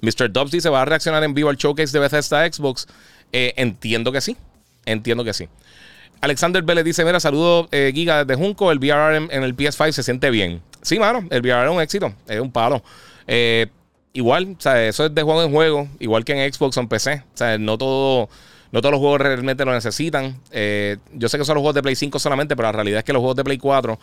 Mr. 0.00 0.30
Dobbs 0.30 0.50
dice, 0.50 0.68
¿va 0.68 0.82
a 0.82 0.84
reaccionar 0.84 1.22
en 1.24 1.34
vivo 1.34 1.48
al 1.48 1.56
showcase 1.56 1.92
de 1.92 2.00
Bethesda 2.00 2.52
Xbox? 2.52 2.86
Eh, 3.32 3.54
entiendo 3.56 4.10
que 4.12 4.20
sí. 4.20 4.36
Entiendo 4.84 5.24
que 5.24 5.32
sí. 5.32 5.48
Alexander 6.20 6.62
Vélez 6.62 6.84
dice: 6.84 7.04
Mira, 7.04 7.20
saludo 7.20 7.68
Giga 7.70 8.24
desde 8.24 8.40
Junco. 8.40 8.72
El 8.72 8.78
VR 8.78 9.16
en, 9.16 9.42
el 9.42 9.56
PS5 9.56 9.92
se 9.92 10.02
siente 10.02 10.30
bien. 10.30 10.62
Sí, 10.80 10.98
mano, 10.98 11.26
el 11.30 11.42
VR 11.42 11.66
es 11.68 11.74
un 11.74 11.82
éxito, 11.82 12.14
es 12.26 12.40
un 12.40 12.50
palo. 12.50 12.82
Igual, 14.16 14.56
o 14.58 14.60
sea, 14.60 14.82
eso 14.86 15.04
es 15.04 15.14
de 15.14 15.22
juego 15.22 15.42
en 15.42 15.52
juego, 15.52 15.88
igual 15.98 16.24
que 16.24 16.32
en 16.32 16.50
Xbox 16.50 16.78
o 16.78 16.80
en 16.80 16.88
PC. 16.88 17.22
O 17.34 17.36
sea, 17.36 17.58
no 17.58 17.76
todo. 17.76 18.30
No 18.72 18.80
todos 18.80 18.92
los 18.92 19.00
juegos 19.00 19.20
realmente 19.20 19.64
lo 19.64 19.72
necesitan. 19.72 20.40
Eh, 20.50 20.96
yo 21.12 21.28
sé 21.28 21.38
que 21.38 21.44
son 21.44 21.54
los 21.54 21.62
juegos 21.62 21.74
de 21.74 21.82
Play 21.82 21.96
5 21.96 22.18
solamente, 22.18 22.56
pero 22.56 22.68
la 22.68 22.72
realidad 22.72 22.98
es 22.98 23.04
que 23.04 23.12
los 23.12 23.20
juegos 23.20 23.36
de 23.36 23.44
Play 23.44 23.58
4 23.58 23.98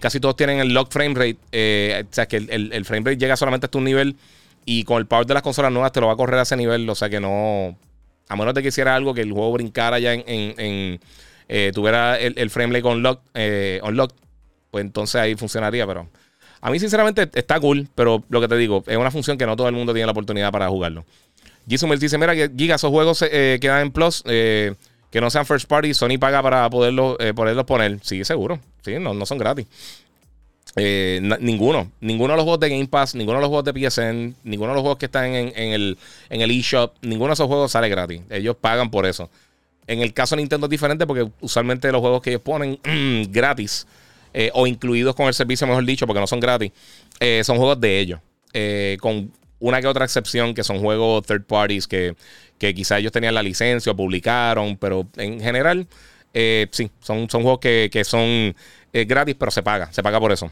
casi 0.00 0.18
todos 0.18 0.34
tienen 0.34 0.60
el 0.60 0.72
lock 0.72 0.90
frame 0.90 1.14
rate. 1.14 2.06
o 2.08 2.14
sea, 2.14 2.26
que 2.26 2.36
el, 2.36 2.84
frame 2.86 3.10
rate 3.10 3.18
llega 3.18 3.36
solamente 3.36 3.66
hasta 3.66 3.76
un 3.76 3.84
nivel 3.84 4.16
y 4.64 4.84
con 4.84 4.96
el 4.96 5.06
power 5.06 5.26
de 5.26 5.34
las 5.34 5.42
consolas 5.42 5.70
nuevas 5.70 5.92
te 5.92 6.00
lo 6.00 6.06
va 6.06 6.14
a 6.14 6.16
correr 6.16 6.38
a 6.38 6.42
ese 6.42 6.56
nivel. 6.56 6.88
O 6.88 6.94
sea 6.94 7.10
que 7.10 7.20
no. 7.20 7.76
A 8.28 8.36
menos 8.36 8.54
de 8.54 8.62
que 8.62 8.68
hiciera 8.68 8.96
algo 8.96 9.12
que 9.12 9.20
el 9.20 9.30
juego 9.30 9.52
brincara 9.52 9.98
ya 9.98 10.14
en 10.14 10.98
eh, 11.48 11.72
tuviera 11.74 12.18
el, 12.18 12.50
frame 12.50 12.80
rate 12.80 13.20
eh, 13.34 13.80
pues 14.70 14.84
entonces 14.84 15.20
ahí 15.20 15.34
funcionaría, 15.34 15.86
pero 15.86 16.08
a 16.60 16.70
mí 16.70 16.80
sinceramente 16.80 17.28
está 17.34 17.60
cool, 17.60 17.88
pero 17.94 18.24
lo 18.28 18.40
que 18.40 18.48
te 18.48 18.56
digo, 18.56 18.82
es 18.86 18.96
una 18.96 19.10
función 19.10 19.36
que 19.36 19.46
no 19.46 19.54
todo 19.54 19.68
el 19.68 19.74
mundo 19.74 19.92
tiene 19.92 20.06
la 20.06 20.12
oportunidad 20.12 20.50
para 20.50 20.68
jugarlo. 20.68 21.04
Gisumel 21.68 21.98
dice, 21.98 22.18
mira, 22.18 22.34
Giga, 22.34 22.74
esos 22.76 22.90
juegos 22.90 23.22
eh, 23.22 23.58
quedan 23.60 23.82
en 23.82 23.92
Plus, 23.92 24.22
eh, 24.26 24.74
que 25.10 25.20
no 25.20 25.30
sean 25.30 25.46
first 25.46 25.66
party, 25.66 25.94
Sony 25.94 26.18
paga 26.18 26.42
para 26.42 26.68
poderlos 26.68 27.16
poderlo 27.34 27.64
poner. 27.64 27.98
Sí, 28.02 28.24
seguro, 28.24 28.58
sí, 28.84 28.96
no, 28.98 29.14
no 29.14 29.26
son 29.26 29.38
gratis. 29.38 29.66
ninguno. 30.76 31.90
Ninguno 32.00 32.32
de 32.32 32.36
los 32.36 32.44
juegos 32.44 32.60
de 32.60 32.68
Game 32.70 32.88
Pass, 32.88 33.14
ninguno 33.14 33.38
de 33.38 33.42
los 33.42 33.48
juegos 33.48 33.64
de 33.64 33.72
PSN, 33.72 34.36
ninguno 34.42 34.70
de 34.70 34.74
los 34.74 34.82
juegos 34.82 34.98
que 34.98 35.06
están 35.06 35.26
en, 35.26 35.52
el, 35.56 35.98
en 36.28 36.40
el 36.40 36.50
eShop, 36.50 36.94
ninguno 37.02 37.28
de 37.28 37.34
esos 37.34 37.46
juegos 37.46 37.70
sale 37.70 37.88
gratis. 37.88 38.22
Ellos 38.28 38.56
pagan 38.60 38.90
por 38.90 39.06
eso. 39.06 39.30
En 39.86 40.00
el 40.00 40.12
caso 40.12 40.34
de 40.34 40.42
Nintendo 40.42 40.66
es 40.66 40.70
diferente 40.70 41.06
porque 41.06 41.28
usualmente 41.40 41.90
los 41.92 42.00
juegos 42.00 42.22
que 42.22 42.30
ellos 42.30 42.42
ponen 42.42 42.78
gratis 43.30 43.86
eh, 44.32 44.50
o 44.54 44.66
incluidos 44.66 45.14
con 45.14 45.26
el 45.26 45.34
servicio, 45.34 45.66
mejor 45.66 45.84
dicho, 45.84 46.06
porque 46.06 46.20
no 46.20 46.26
son 46.26 46.40
gratis, 46.40 46.72
eh, 47.20 47.42
son 47.44 47.56
juegos 47.56 47.80
de 47.80 48.00
ellos. 48.00 48.20
Eh, 48.52 48.96
con 49.00 49.30
una 49.66 49.80
que 49.80 49.86
otra 49.86 50.04
excepción 50.04 50.54
que 50.54 50.64
son 50.64 50.78
juegos 50.80 51.26
third 51.26 51.44
parties 51.44 51.86
que, 51.86 52.16
que 52.58 52.74
quizás 52.74 52.98
ellos 52.98 53.12
tenían 53.12 53.34
la 53.34 53.42
licencia 53.42 53.92
o 53.92 53.96
publicaron, 53.96 54.76
pero 54.76 55.06
en 55.16 55.40
general, 55.40 55.86
sí, 56.32 56.90
son, 57.00 57.30
son 57.30 57.42
juegos 57.42 57.60
que, 57.60 57.88
que 57.92 58.04
son 58.04 58.54
gratis, 58.92 59.36
pero 59.38 59.50
se 59.50 59.62
paga, 59.62 59.92
se 59.92 60.02
paga 60.02 60.20
por 60.20 60.32
eso. 60.32 60.50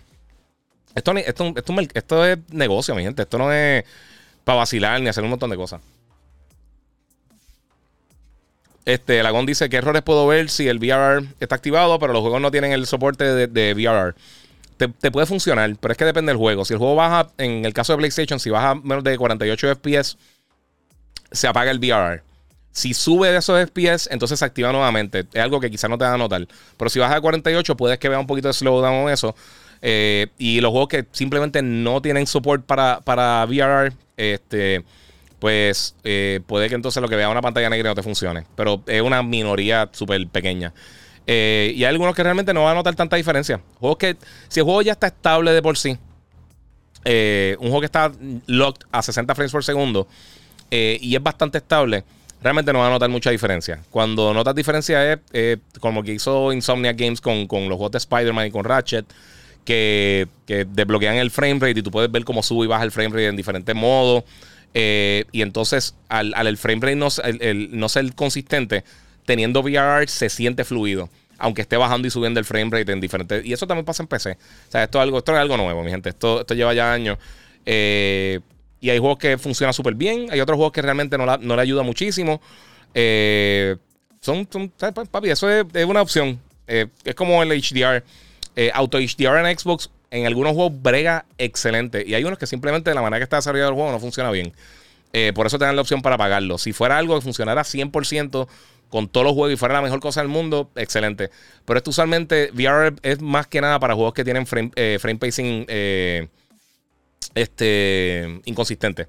Esto, 0.94 1.12
esto, 1.16 1.54
esto, 1.94 2.26
es 2.26 2.38
negocio, 2.50 2.94
mi 2.94 3.02
gente. 3.02 3.22
Esto 3.22 3.38
no 3.38 3.52
es 3.52 3.84
para 4.44 4.58
vacilar 4.58 5.00
ni 5.00 5.08
hacer 5.08 5.24
un 5.24 5.30
montón 5.30 5.50
de 5.50 5.56
cosas. 5.56 5.80
Este, 8.84 9.22
Lagón 9.22 9.46
dice: 9.46 9.68
¿Qué 9.68 9.76
errores 9.76 10.02
puedo 10.02 10.26
ver 10.26 10.50
si 10.50 10.68
el 10.68 10.78
VR 10.78 11.24
está 11.40 11.54
activado, 11.54 11.98
pero 11.98 12.12
los 12.12 12.20
juegos 12.20 12.40
no 12.40 12.50
tienen 12.50 12.72
el 12.72 12.86
soporte 12.86 13.24
de, 13.24 13.46
de 13.46 13.74
VR? 13.74 14.14
Te, 14.76 15.10
puede 15.10 15.26
funcionar, 15.26 15.74
pero 15.80 15.92
es 15.92 15.98
que 15.98 16.04
depende 16.04 16.30
del 16.30 16.38
juego. 16.38 16.64
Si 16.64 16.72
el 16.72 16.78
juego 16.78 16.94
baja, 16.96 17.28
en 17.38 17.64
el 17.64 17.72
caso 17.72 17.92
de 17.92 17.98
PlayStation, 17.98 18.40
si 18.40 18.50
baja 18.50 18.74
menos 18.74 19.04
de 19.04 19.16
48 19.16 19.76
FPS, 19.76 20.16
se 21.30 21.46
apaga 21.46 21.70
el 21.70 21.78
VR. 21.78 22.22
Si 22.72 22.94
sube 22.94 23.30
de 23.30 23.38
esos 23.38 23.60
FPS, 23.68 24.08
entonces 24.10 24.38
se 24.38 24.44
activa 24.44 24.72
nuevamente. 24.72 25.26
Es 25.32 25.42
algo 25.42 25.60
que 25.60 25.70
quizás 25.70 25.90
no 25.90 25.98
te 25.98 26.04
va 26.04 26.14
a 26.14 26.18
notar. 26.18 26.46
Pero 26.76 26.88
si 26.88 26.98
baja 26.98 27.16
a 27.16 27.20
48, 27.20 27.76
puedes 27.76 27.98
que 27.98 28.08
vea 28.08 28.18
un 28.18 28.26
poquito 28.26 28.48
de 28.48 28.54
slowdown 28.54 29.04
o 29.04 29.10
eso. 29.10 29.34
Eh, 29.82 30.28
y 30.38 30.60
los 30.60 30.70
juegos 30.70 30.88
que 30.88 31.06
simplemente 31.12 31.60
no 31.60 32.00
tienen 32.00 32.26
soporte 32.26 32.64
para, 32.66 33.00
para 33.00 33.44
VR, 33.44 33.92
este 34.16 34.84
pues 35.42 35.96
eh, 36.04 36.38
puede 36.46 36.68
que 36.68 36.76
entonces 36.76 37.02
lo 37.02 37.08
que 37.08 37.16
vea 37.16 37.28
una 37.28 37.42
pantalla 37.42 37.68
negra 37.68 37.90
no 37.90 37.94
te 37.96 38.02
funcione. 38.04 38.44
Pero 38.54 38.80
es 38.86 39.02
una 39.02 39.24
minoría 39.24 39.88
súper 39.90 40.24
pequeña. 40.28 40.72
Eh, 41.26 41.72
y 41.74 41.84
hay 41.84 41.90
algunos 41.90 42.14
que 42.14 42.22
realmente 42.22 42.52
no 42.52 42.64
van 42.64 42.72
a 42.72 42.74
notar 42.76 42.94
tanta 42.94 43.16
diferencia. 43.16 43.60
Juegos 43.78 43.98
que, 43.98 44.16
si 44.48 44.60
el 44.60 44.64
juego 44.64 44.82
ya 44.82 44.92
está 44.92 45.08
estable 45.08 45.52
de 45.52 45.62
por 45.62 45.78
sí, 45.78 45.96
eh, 47.04 47.56
un 47.58 47.68
juego 47.68 47.80
que 47.80 47.86
está 47.86 48.12
locked 48.46 48.86
a 48.90 49.02
60 49.02 49.34
frames 49.34 49.52
por 49.52 49.64
segundo 49.64 50.06
y 50.70 51.14
es 51.14 51.22
bastante 51.22 51.58
estable, 51.58 52.02
realmente 52.42 52.72
no 52.72 52.78
va 52.78 52.86
a 52.86 52.90
notar 52.90 53.10
mucha 53.10 53.30
diferencia. 53.30 53.80
Cuando 53.90 54.32
notas 54.32 54.54
diferencia 54.54 55.20
es 55.32 55.58
como 55.80 56.02
que 56.02 56.14
hizo 56.14 56.50
Insomnia 56.50 56.94
Games 56.94 57.20
con, 57.20 57.46
con 57.46 57.68
los 57.68 57.76
juegos 57.76 57.92
de 57.92 57.98
Spider-Man 57.98 58.46
y 58.46 58.50
con 58.50 58.64
Ratchet. 58.64 59.06
Que, 59.64 60.26
que 60.44 60.64
desbloquean 60.64 61.14
el 61.18 61.30
frame 61.30 61.60
rate 61.60 61.78
y 61.78 61.82
tú 61.84 61.92
puedes 61.92 62.10
ver 62.10 62.24
cómo 62.24 62.42
sube 62.42 62.64
y 62.64 62.66
baja 62.66 62.82
el 62.82 62.90
frame 62.90 63.10
rate 63.10 63.28
en 63.28 63.36
diferentes 63.36 63.76
modos. 63.76 64.24
Eh, 64.74 65.24
y 65.32 65.42
entonces, 65.42 65.94
al, 66.08 66.34
el 66.34 66.56
frame 66.56 66.80
rate 66.80 66.96
no, 66.96 67.08
no 67.70 67.88
ser 67.88 68.14
consistente, 68.14 68.84
teniendo 69.24 69.60
VR 69.60 70.08
se 70.08 70.28
siente 70.28 70.64
fluido. 70.64 71.08
Aunque 71.38 71.62
esté 71.62 71.76
bajando 71.76 72.06
y 72.06 72.10
subiendo 72.10 72.38
el 72.38 72.46
frame 72.46 72.70
rate 72.70 72.92
en 72.92 73.00
diferentes. 73.00 73.44
Y 73.44 73.52
eso 73.52 73.66
también 73.66 73.84
pasa 73.84 74.02
en 74.02 74.06
PC. 74.06 74.32
O 74.32 74.70
sea, 74.70 74.84
esto 74.84 74.98
es 74.98 75.02
algo, 75.02 75.18
esto 75.18 75.32
es 75.32 75.38
algo 75.38 75.56
nuevo, 75.56 75.82
mi 75.82 75.90
gente. 75.90 76.10
Esto, 76.10 76.40
esto 76.40 76.54
lleva 76.54 76.72
ya 76.72 76.92
años. 76.92 77.18
Eh, 77.66 78.38
y 78.80 78.90
hay 78.90 78.98
juegos 78.98 79.18
que 79.18 79.38
funcionan 79.38 79.74
súper 79.74 79.94
bien. 79.94 80.28
Hay 80.30 80.40
otros 80.40 80.56
juegos 80.56 80.72
que 80.72 80.82
realmente 80.82 81.18
no, 81.18 81.56
le 81.56 81.62
ayuda 81.62 81.82
muchísimo. 81.82 82.40
Eh, 82.94 83.76
son, 84.20 84.46
papi, 85.10 85.30
eso 85.30 85.50
es, 85.50 85.64
una 85.84 86.02
opción. 86.02 86.38
es 86.66 87.14
como 87.16 87.42
el 87.42 87.48
HDR. 87.48 88.04
Auto 88.74 88.98
HDR 88.98 89.44
en 89.44 89.58
Xbox 89.58 89.90
en 90.12 90.26
algunos 90.26 90.52
juegos 90.52 90.80
brega 90.80 91.24
excelente. 91.38 92.04
Y 92.06 92.14
hay 92.14 92.22
unos 92.22 92.38
que 92.38 92.46
simplemente 92.46 92.90
de 92.90 92.94
la 92.94 93.00
manera 93.00 93.18
que 93.18 93.24
está 93.24 93.36
desarrollado 93.36 93.70
el 93.70 93.74
juego 93.74 93.90
no 93.90 93.98
funciona 93.98 94.30
bien. 94.30 94.52
Eh, 95.14 95.32
por 95.34 95.46
eso 95.46 95.58
te 95.58 95.64
dan 95.64 95.74
la 95.74 95.82
opción 95.82 96.02
para 96.02 96.18
pagarlo. 96.18 96.58
Si 96.58 96.74
fuera 96.74 96.98
algo 96.98 97.14
que 97.14 97.22
funcionara 97.22 97.62
100% 97.62 98.46
con 98.92 99.08
todos 99.08 99.24
los 99.24 99.32
juegos 99.34 99.54
y 99.54 99.56
fuera 99.56 99.74
la 99.74 99.82
mejor 99.82 100.00
cosa 100.00 100.20
del 100.20 100.28
mundo, 100.28 100.70
excelente. 100.76 101.30
Pero 101.64 101.78
esto 101.78 101.90
usualmente, 101.90 102.50
VR 102.52 102.94
es 103.02 103.22
más 103.22 103.46
que 103.46 103.62
nada 103.62 103.80
para 103.80 103.94
juegos 103.94 104.12
que 104.12 104.22
tienen 104.22 104.46
frame, 104.46 104.70
eh, 104.76 104.98
pacing 105.18 105.64
eh, 105.66 106.28
este, 107.34 108.40
inconsistente. 108.44 109.08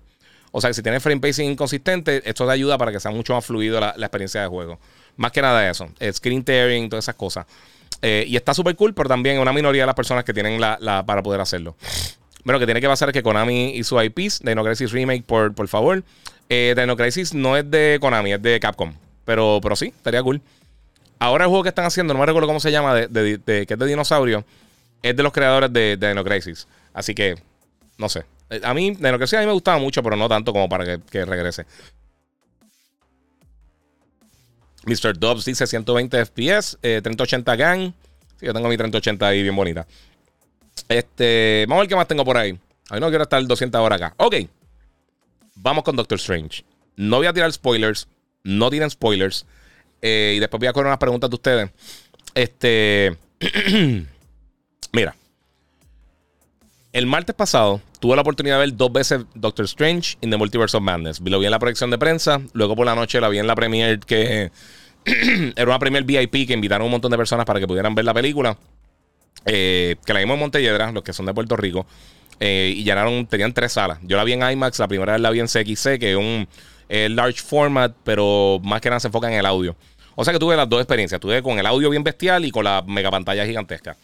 O 0.54 0.62
sea 0.62 0.70
que 0.70 0.74
si 0.74 0.82
tienes 0.82 1.04
frame 1.04 1.20
pacing 1.20 1.52
inconsistente, 1.52 2.22
esto 2.28 2.46
te 2.46 2.54
ayuda 2.54 2.78
para 2.78 2.94
que 2.94 3.02
sea 3.02 3.12
mucho 3.12 3.34
más 3.34 3.46
fluido 3.46 3.82
la, 3.82 3.94
la 3.98 4.06
experiencia 4.06 4.42
de 4.42 4.48
juego. 4.48 4.80
Más 5.18 5.34
que 5.34 5.42
nada 5.42 5.70
eso. 5.70 5.90
Screen 6.14 6.46
tearing, 6.46 6.90
todas 6.90 7.04
esas 7.04 7.16
cosas. 7.16 7.46
Eh, 8.02 8.24
y 8.26 8.38
está 8.38 8.54
súper 8.54 8.78
cool, 8.78 8.94
pero 8.94 9.10
también 9.10 9.38
una 9.40 9.52
minoría 9.52 9.84
de 9.84 9.88
las 9.88 9.96
personas 9.96 10.24
que 10.24 10.34
tienen 10.34 10.62
la, 10.62 11.04
para 11.06 11.22
poder 11.22 11.42
hacerlo. 11.42 11.76
Pero 12.46 12.54
lo 12.54 12.60
que 12.60 12.66
tiene 12.66 12.80
que 12.80 12.88
pasar 12.88 13.10
es 13.10 13.14
que 13.14 13.24
Konami 13.24 13.72
y 13.76 13.84
su 13.84 14.02
IPs, 14.02 14.42
Dino 14.44 14.64
Crisis 14.64 14.92
Remake, 14.92 15.24
por, 15.24 15.54
por 15.54 15.68
favor. 15.68 16.04
Eh, 16.48 16.74
Dino 16.78 16.96
Crisis 16.96 17.34
no 17.34 17.58
es 17.58 17.70
de 17.70 17.98
Konami, 18.00 18.34
es 18.34 18.42
de 18.42 18.60
Capcom. 18.62 18.94
Pero, 19.26 19.60
pero 19.62 19.76
sí, 19.76 19.88
estaría 19.88 20.22
cool. 20.22 20.42
Ahora 21.20 21.46
el 21.46 21.50
juego 21.50 21.64
que 21.64 21.70
están 21.70 21.86
haciendo, 21.86 22.14
no 22.14 22.20
me 22.20 22.26
recuerdo 22.26 22.48
cómo 22.48 22.60
se 22.60 22.72
llama, 22.72 22.96
de, 22.96 23.08
de, 23.38 23.66
que 23.66 23.74
es 23.74 23.80
de 23.80 23.86
dinosaurio, 23.86 24.44
es 25.02 25.16
de 25.16 25.24
los 25.24 25.32
creadores 25.32 25.72
de, 25.72 25.96
de 25.98 26.10
Dino 26.10 26.24
Crisis. 26.24 26.68
Así 26.94 27.16
que, 27.16 27.36
no 27.98 28.10
sé. 28.10 28.26
Eh, 28.50 28.62
a 28.64 28.74
mí, 28.74 28.92
Dino 28.92 29.18
Crisis 29.18 29.36
a 29.36 29.40
mí 29.40 29.46
me 29.46 29.54
gustaba 29.54 29.78
mucho, 29.78 30.04
pero 30.04 30.16
no 30.16 30.28
tanto 30.28 30.52
como 30.52 30.68
para 30.68 30.98
que, 30.98 31.26
regrese. 31.26 31.66
Mr. 34.86 35.18
Dobbs 35.18 35.46
dice 35.46 35.66
120 35.66 36.26
FPS, 36.26 36.78
3080 36.82 37.56
GAN. 37.56 37.94
Sí, 38.38 38.46
yo 38.46 38.54
tengo 38.54 38.68
mi 38.68 38.76
3080 38.76 39.26
ahí 39.26 39.42
bien 39.42 39.56
bonita. 39.56 39.88
Este, 40.90 41.66
vamos 41.68 41.80
a 41.80 41.84
ver 41.84 41.90
qué 41.90 41.96
más 41.96 42.08
tengo 42.08 42.26
por 42.26 42.38
ahí. 42.38 42.60
A 42.90 42.96
mí 42.96 43.00
no 43.00 43.08
quiero 43.10 43.24
estar 43.24 43.46
200 43.46 43.80
horas 43.80 44.02
acá. 44.02 44.14
Ok. 44.18 44.36
Vamos 45.56 45.84
con 45.84 45.96
Doctor 45.96 46.18
Strange. 46.18 46.66
No 46.96 47.18
voy 47.18 47.28
a 47.28 47.34
tirar 47.34 47.52
spoilers. 47.54 48.08
No 48.44 48.70
tienen 48.70 48.90
spoilers. 48.90 49.46
Eh, 50.02 50.34
y 50.36 50.40
después 50.40 50.60
voy 50.60 50.68
a 50.68 50.74
coger 50.74 50.88
unas 50.88 50.98
preguntas 50.98 51.30
de 51.30 51.36
ustedes. 51.36 51.70
Este. 52.36 53.18
Mira. 54.92 55.16
El 56.92 57.08
martes 57.08 57.34
pasado 57.34 57.82
tuve 58.00 58.16
la 58.16 58.22
oportunidad 58.22 58.60
de 58.60 58.66
ver 58.68 58.78
dos 58.78 58.92
veces 58.92 59.22
Doctor 59.34 59.66
Strange 59.66 60.18
in 60.22 60.30
the 60.30 60.38
Multiverse 60.38 60.78
of 60.78 60.84
Madness. 60.84 61.20
Lo 61.22 61.40
vi 61.40 61.46
en 61.46 61.52
la 61.52 61.58
proyección 61.58 61.90
de 61.90 61.98
prensa. 61.98 62.42
Luego 62.54 62.76
por 62.76 62.86
la 62.86 62.94
noche 62.94 63.20
la 63.20 63.30
vi 63.30 63.40
en 63.40 63.48
la 63.48 63.56
premiere 63.56 64.00
que 64.00 64.52
era 65.56 65.66
una 65.66 65.80
premier 65.80 66.04
VIP 66.04 66.48
que 66.48 66.54
invitaron 66.54 66.84
a 66.84 66.86
un 66.86 66.92
montón 66.92 67.10
de 67.10 67.18
personas 67.18 67.46
para 67.46 67.60
que 67.60 67.66
pudieran 67.66 67.96
ver 67.96 68.06
la 68.06 68.14
película. 68.14 68.58
que 69.46 69.98
la 70.06 70.20
vimos 70.20 70.36
en 70.36 70.40
Montelledra, 70.42 70.92
los 70.92 71.02
que 71.02 71.14
son 71.14 71.26
de 71.26 71.34
Puerto 71.34 71.56
Rico. 71.56 71.88
y 72.40 72.84
llenaron, 72.84 73.26
tenían 73.26 73.54
tres 73.54 73.72
salas. 73.72 73.98
Yo 74.04 74.16
la 74.16 74.24
vi 74.24 74.34
en 74.34 74.48
IMAX, 74.48 74.78
la 74.78 74.88
primera 74.88 75.14
vez 75.14 75.22
la 75.22 75.32
vi 75.32 75.40
en 75.40 75.48
CXC, 75.48 75.98
que 75.98 76.12
es 76.12 76.18
un 76.18 76.48
large 76.90 77.42
format, 77.42 77.96
pero 78.04 78.60
más 78.64 78.82
que 78.82 78.90
nada 78.90 79.00
se 79.00 79.08
enfoca 79.08 79.28
en 79.28 79.34
el 79.34 79.46
audio. 79.46 79.76
O 80.16 80.24
sea 80.24 80.34
que 80.34 80.40
tuve 80.40 80.56
las 80.56 80.70
dos 80.70 80.80
experiencias. 80.80 81.20
Tuve 81.20 81.42
con 81.42 81.60
el 81.60 81.66
audio 81.66 81.90
bien 81.90 82.04
bestial 82.04 82.46
y 82.46 82.52
con 82.52 82.64
la 82.64 82.84
mega 82.86 83.10
pantalla 83.10 83.46
gigantesca. 83.46 83.98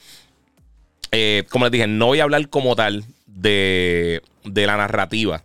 Eh, 1.11 1.43
como 1.49 1.65
les 1.65 1.71
dije, 1.71 1.87
no 1.87 2.07
voy 2.07 2.19
a 2.19 2.23
hablar 2.23 2.49
como 2.49 2.75
tal 2.75 3.03
de, 3.25 4.21
la 4.43 4.77
narrativa. 4.77 5.43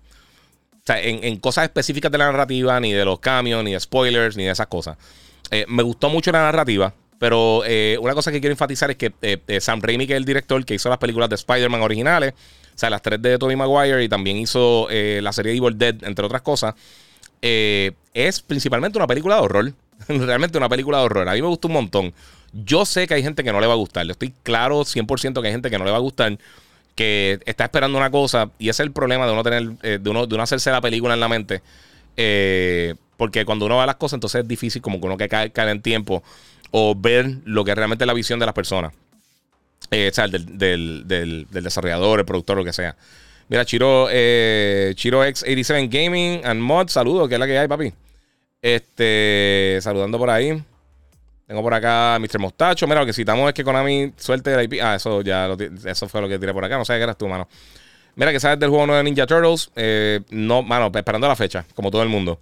O 0.72 0.86
sea, 0.86 1.00
en, 1.00 1.36
cosas 1.38 1.64
específicas 1.64 2.12
de 2.12 2.18
la 2.18 2.26
narrativa, 2.26 2.78
ni 2.80 2.92
de 2.92 3.04
los 3.04 3.18
cambios, 3.18 3.64
ni 3.64 3.72
de 3.72 3.80
spoilers, 3.80 4.36
ni 4.36 4.44
de 4.44 4.50
esas 4.50 4.66
cosas. 4.66 4.98
Eh, 5.50 5.64
me 5.68 5.82
gustó 5.82 6.10
mucho 6.10 6.32
la 6.32 6.40
narrativa, 6.40 6.92
pero 7.18 7.62
eh, 7.64 7.96
una 8.00 8.14
cosa 8.14 8.30
que 8.30 8.40
quiero 8.40 8.52
enfatizar 8.52 8.90
es 8.90 8.96
que 8.96 9.12
Sam 9.60 9.80
Raimi, 9.80 10.06
que 10.06 10.14
es 10.14 10.18
el 10.18 10.24
director 10.24 10.62
que 10.64 10.74
hizo 10.74 10.88
las 10.88 10.98
películas 10.98 11.30
de 11.30 11.36
Spider-Man 11.36 11.80
originales, 11.80 12.34
o 12.74 12.78
sea, 12.78 12.90
las 12.90 13.02
tres 13.02 13.22
de 13.22 13.38
Tobey 13.38 13.56
Maguire 13.56 14.02
y 14.02 14.08
también 14.08 14.36
hizo 14.36 14.88
la 14.90 15.32
serie 15.32 15.52
Evil 15.52 15.78
Dead, 15.78 15.96
entre 16.02 16.26
otras 16.26 16.42
cosas, 16.42 16.74
es 17.44 18.40
principalmente 18.40 18.98
una 18.98 19.06
película 19.06 19.36
de 19.36 19.40
horror. 19.42 19.72
Realmente 20.08 20.58
una 20.58 20.68
película 20.68 20.98
de 20.98 21.04
horror. 21.04 21.28
A 21.28 21.32
mí 21.32 21.42
me 21.42 21.48
gustó 21.48 21.68
un 21.68 21.74
montón. 21.74 22.14
Yo 22.52 22.84
sé 22.84 23.08
que 23.08 23.14
hay 23.14 23.22
gente 23.22 23.42
que 23.42 23.52
no 23.52 23.60
le 23.60 23.66
va 23.66 23.72
a 23.72 23.76
gustar. 23.76 24.08
Estoy 24.08 24.32
claro 24.42 24.82
100% 24.82 25.40
que 25.40 25.46
hay 25.46 25.52
gente 25.52 25.70
que 25.70 25.78
no 25.78 25.84
le 25.84 25.90
va 25.90 25.96
a 25.96 26.00
gustar. 26.00 26.38
Que 26.94 27.40
está 27.46 27.64
esperando 27.64 27.98
una 27.98 28.10
cosa. 28.10 28.50
Y 28.58 28.68
ese 28.68 28.82
es 28.82 28.86
el 28.86 28.92
problema 28.92 29.26
de 29.26 29.32
uno 29.32 29.42
tener. 29.42 29.72
Eh, 29.82 29.98
de, 30.00 30.10
uno, 30.10 30.26
de 30.26 30.34
uno 30.34 30.44
hacerse 30.44 30.70
la 30.70 30.80
película 30.80 31.14
en 31.14 31.20
la 31.20 31.28
mente. 31.28 31.62
Eh, 32.16 32.94
porque 33.16 33.44
cuando 33.44 33.66
uno 33.66 33.78
ve 33.78 33.86
las 33.86 33.96
cosas, 33.96 34.18
entonces 34.18 34.42
es 34.42 34.48
difícil 34.48 34.80
como 34.82 35.00
que 35.00 35.06
uno 35.06 35.16
que 35.16 35.28
cae, 35.28 35.50
en 35.54 35.82
tiempo. 35.82 36.22
O 36.70 36.94
ver 36.94 37.38
lo 37.44 37.64
que 37.64 37.74
realmente 37.74 38.04
es 38.04 38.06
la 38.06 38.14
visión 38.14 38.38
de 38.38 38.46
las 38.46 38.54
personas. 38.54 38.92
Eh, 39.90 40.08
o 40.10 40.14
sea, 40.14 40.28
del, 40.28 41.06
del, 41.08 41.46
desarrollador, 41.50 42.20
el 42.20 42.24
productor, 42.24 42.56
lo 42.56 42.64
que 42.64 42.72
sea. 42.72 42.96
Mira, 43.48 43.64
Chiro, 43.64 44.08
Chiro 44.08 45.24
X87 45.24 45.88
Gaming 45.90 46.44
and 46.44 46.60
Mod, 46.60 46.88
saludos, 46.88 47.28
que 47.28 47.34
es 47.34 47.40
la 47.40 47.46
que 47.46 47.58
hay, 47.58 47.68
papi. 47.68 47.92
Este, 48.62 49.78
saludando 49.82 50.18
por 50.18 50.30
ahí. 50.30 50.62
Tengo 51.46 51.62
por 51.62 51.74
acá 51.74 52.14
a 52.14 52.18
Mr. 52.18 52.38
Mostacho. 52.38 52.86
Mira, 52.86 53.00
lo 53.00 53.06
que 53.06 53.12
citamos 53.12 53.46
es 53.48 53.54
que 53.54 53.62
Konami 53.62 54.12
suelte 54.16 54.54
el 54.54 54.62
IP. 54.64 54.80
Ah, 54.82 54.94
eso 54.94 55.20
ya 55.20 55.54
eso 55.84 56.08
fue 56.08 56.20
lo 56.22 56.28
que 56.28 56.38
tiré 56.38 56.54
por 56.54 56.64
acá. 56.64 56.78
No 56.78 56.84
sé 56.84 56.94
qué 56.94 57.02
eras 57.02 57.18
tú, 57.18 57.28
mano. 57.28 57.46
Mira, 58.16 58.32
que 58.32 58.40
sabes 58.40 58.58
del 58.58 58.70
juego 58.70 58.86
nuevo 58.86 58.96
de 58.98 59.04
Ninja 59.04 59.26
Turtles. 59.26 59.70
Eh, 59.76 60.20
no, 60.30 60.62
mano, 60.62 60.90
esperando 60.94 61.28
la 61.28 61.36
fecha, 61.36 61.66
como 61.74 61.90
todo 61.90 62.02
el 62.02 62.08
mundo. 62.08 62.38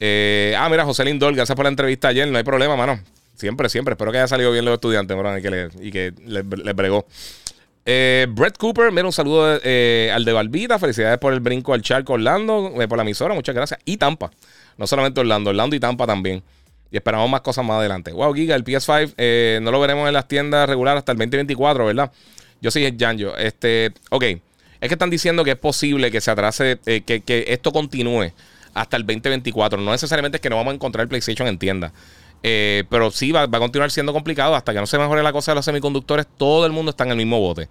Eh, 0.00 0.54
ah, 0.58 0.68
mira, 0.68 0.84
José 0.84 1.04
Lindor, 1.04 1.34
gracias 1.34 1.54
por 1.54 1.64
la 1.64 1.70
entrevista 1.70 2.08
ayer. 2.08 2.26
No 2.26 2.38
hay 2.38 2.44
problema, 2.44 2.74
mano. 2.76 2.98
Siempre, 3.36 3.68
siempre. 3.68 3.92
Espero 3.92 4.10
que 4.10 4.18
haya 4.18 4.28
salido 4.28 4.50
bien 4.50 4.64
los 4.64 4.74
estudiantes, 4.74 5.16
bro, 5.16 5.38
y 5.38 5.42
que, 5.42 5.68
y 5.80 5.90
que 5.92 6.12
les, 6.26 6.44
bregó. 6.74 7.06
Eh, 7.90 8.26
Brett 8.28 8.58
Cooper, 8.58 8.92
mira, 8.92 9.06
un 9.06 9.14
saludo 9.14 9.58
eh, 9.64 10.12
al 10.14 10.22
de 10.26 10.34
Balbita. 10.34 10.78
Felicidades 10.78 11.16
por 11.16 11.32
el 11.32 11.40
brinco 11.40 11.72
al 11.72 11.80
charco 11.80 12.12
Orlando, 12.12 12.74
por 12.86 12.98
la 12.98 13.02
emisora. 13.02 13.32
Muchas 13.32 13.54
gracias. 13.54 13.80
Y 13.86 13.96
Tampa. 13.96 14.30
No 14.76 14.86
solamente 14.86 15.20
Orlando, 15.20 15.48
Orlando 15.48 15.74
y 15.74 15.80
Tampa 15.80 16.06
también. 16.06 16.42
Y 16.90 16.98
esperamos 16.98 17.30
más 17.30 17.40
cosas 17.40 17.64
más 17.64 17.78
adelante. 17.78 18.12
Wow, 18.12 18.34
Giga, 18.34 18.56
el 18.56 18.62
PS5 18.62 19.14
eh, 19.16 19.60
no 19.62 19.70
lo 19.70 19.80
veremos 19.80 20.06
en 20.06 20.12
las 20.12 20.28
tiendas 20.28 20.68
regulares 20.68 20.98
hasta 20.98 21.12
el 21.12 21.18
2024, 21.18 21.86
¿verdad? 21.86 22.12
Yo 22.60 22.70
sí, 22.70 22.94
Janjo. 22.98 23.34
Este, 23.38 23.94
ok. 24.10 24.22
Es 24.22 24.88
que 24.88 24.94
están 24.94 25.08
diciendo 25.08 25.42
que 25.42 25.52
es 25.52 25.58
posible 25.58 26.10
que 26.10 26.20
se 26.20 26.30
atrase, 26.30 26.78
eh, 26.84 27.00
que, 27.00 27.44
esto 27.48 27.72
continúe 27.72 28.32
hasta 28.74 28.98
el 28.98 29.06
2024. 29.06 29.80
No 29.80 29.92
necesariamente 29.92 30.36
es 30.36 30.42
que 30.42 30.50
no 30.50 30.56
vamos 30.56 30.72
a 30.72 30.74
encontrar 30.74 31.04
el 31.04 31.08
PlayStation 31.08 31.48
en 31.48 31.58
tienda. 31.58 31.94
Eh, 32.42 32.84
pero 32.88 33.10
sí 33.10 33.32
va, 33.32 33.42
a 33.42 33.48
continuar 33.48 33.90
siendo 33.90 34.12
complicado 34.12 34.54
hasta 34.54 34.72
que 34.72 34.78
no 34.78 34.86
se 34.86 34.98
mejore 34.98 35.22
la 35.22 35.32
cosa 35.32 35.52
de 35.52 35.56
los 35.56 35.64
semiconductores. 35.64 36.26
Todo 36.36 36.66
el 36.66 36.72
mundo 36.72 36.90
está 36.90 37.04
en 37.04 37.10
el 37.10 37.16
mismo 37.16 37.40
bote. 37.40 37.68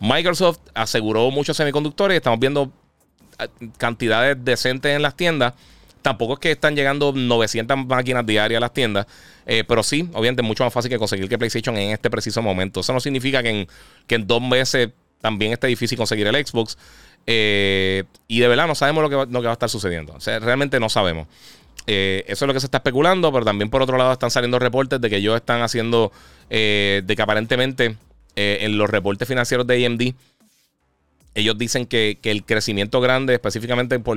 Microsoft 0.00 0.58
aseguró 0.74 1.30
muchos 1.30 1.56
semiconductores. 1.56 2.16
Estamos 2.16 2.38
viendo 2.40 2.72
cantidades 3.78 4.36
decentes 4.44 4.94
en 4.94 5.02
las 5.02 5.16
tiendas. 5.16 5.54
Tampoco 6.02 6.34
es 6.34 6.38
que 6.40 6.50
están 6.50 6.74
llegando 6.74 7.12
900 7.12 7.86
máquinas 7.86 8.26
diarias 8.26 8.58
a 8.58 8.60
las 8.60 8.74
tiendas, 8.74 9.06
eh, 9.46 9.62
pero 9.66 9.84
sí, 9.84 10.08
obviamente, 10.14 10.42
es 10.42 10.48
mucho 10.48 10.64
más 10.64 10.72
fácil 10.72 10.90
que 10.90 10.98
conseguir 10.98 11.28
que 11.28 11.38
PlayStation 11.38 11.76
en 11.76 11.90
este 11.90 12.10
preciso 12.10 12.42
momento. 12.42 12.80
Eso 12.80 12.92
no 12.92 12.98
significa 12.98 13.40
que 13.40 13.50
en, 13.50 13.68
que 14.08 14.16
en 14.16 14.26
dos 14.26 14.42
meses 14.42 14.90
también 15.20 15.52
esté 15.52 15.68
difícil 15.68 15.96
conseguir 15.96 16.26
el 16.26 16.46
Xbox. 16.46 16.76
Eh, 17.24 18.02
y 18.26 18.40
de 18.40 18.48
verdad 18.48 18.66
no 18.66 18.74
sabemos 18.74 19.02
lo 19.02 19.10
que, 19.10 19.14
va, 19.14 19.24
va 19.26 19.50
a 19.50 19.52
estar 19.52 19.68
sucediendo. 19.68 20.16
Realmente 20.40 20.80
no 20.80 20.88
sabemos. 20.88 21.28
Eh, 21.86 22.24
eso 22.28 22.44
es 22.44 22.46
lo 22.46 22.54
que 22.54 22.60
se 22.60 22.66
está 22.66 22.78
especulando, 22.78 23.32
pero 23.32 23.44
también 23.44 23.70
por 23.70 23.82
otro 23.82 23.96
lado 23.98 24.12
están 24.12 24.30
saliendo 24.30 24.58
reportes 24.58 25.00
de 25.00 25.10
que 25.10 25.16
ellos 25.16 25.36
están 25.36 25.62
haciendo, 25.62 26.12
de 26.48 27.14
que 27.16 27.22
aparentemente 27.22 27.96
en 28.36 28.78
los 28.78 28.88
reportes 28.88 29.26
financieros 29.26 29.66
de 29.66 29.86
AMD 29.86 30.14
ellos 31.34 31.56
dicen 31.56 31.86
que, 31.86 32.18
el 32.22 32.44
crecimiento 32.44 33.00
grande, 33.00 33.34
específicamente 33.34 33.98
por, 33.98 34.16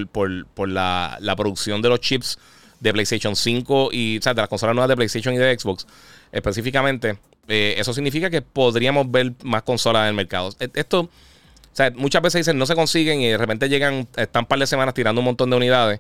la, 0.67 1.33
producción 1.37 1.81
de 1.81 1.89
los 1.89 1.99
chips 2.01 2.37
de 2.79 2.91
PlayStation 2.91 3.35
5 3.35 3.89
y, 3.91 4.17
o 4.17 4.21
sea, 4.21 4.33
de 4.33 4.41
las 4.41 4.49
consolas 4.49 4.75
nuevas 4.75 4.89
de 4.89 4.95
PlayStation 4.95 5.33
y 5.33 5.37
de 5.37 5.57
Xbox, 5.57 5.87
específicamente, 6.31 7.17
eh, 7.47 7.75
eso 7.77 7.93
significa 7.93 8.29
que 8.29 8.41
podríamos 8.41 9.09
ver 9.09 9.33
más 9.43 9.63
consolas 9.63 10.01
en 10.03 10.07
el 10.09 10.13
mercado. 10.13 10.49
E, 10.59 10.69
esto, 10.73 11.01
o 11.01 11.09
sea, 11.73 11.91
muchas 11.91 12.21
veces 12.21 12.41
dicen 12.41 12.57
no 12.57 12.65
se 12.65 12.75
consiguen 12.75 13.21
y 13.21 13.29
de 13.29 13.37
repente 13.37 13.69
llegan, 13.69 14.07
están 14.17 14.43
un 14.43 14.47
par 14.47 14.59
de 14.59 14.67
semanas 14.67 14.93
tirando 14.93 15.21
un 15.21 15.25
montón 15.25 15.49
de 15.49 15.55
unidades. 15.55 15.99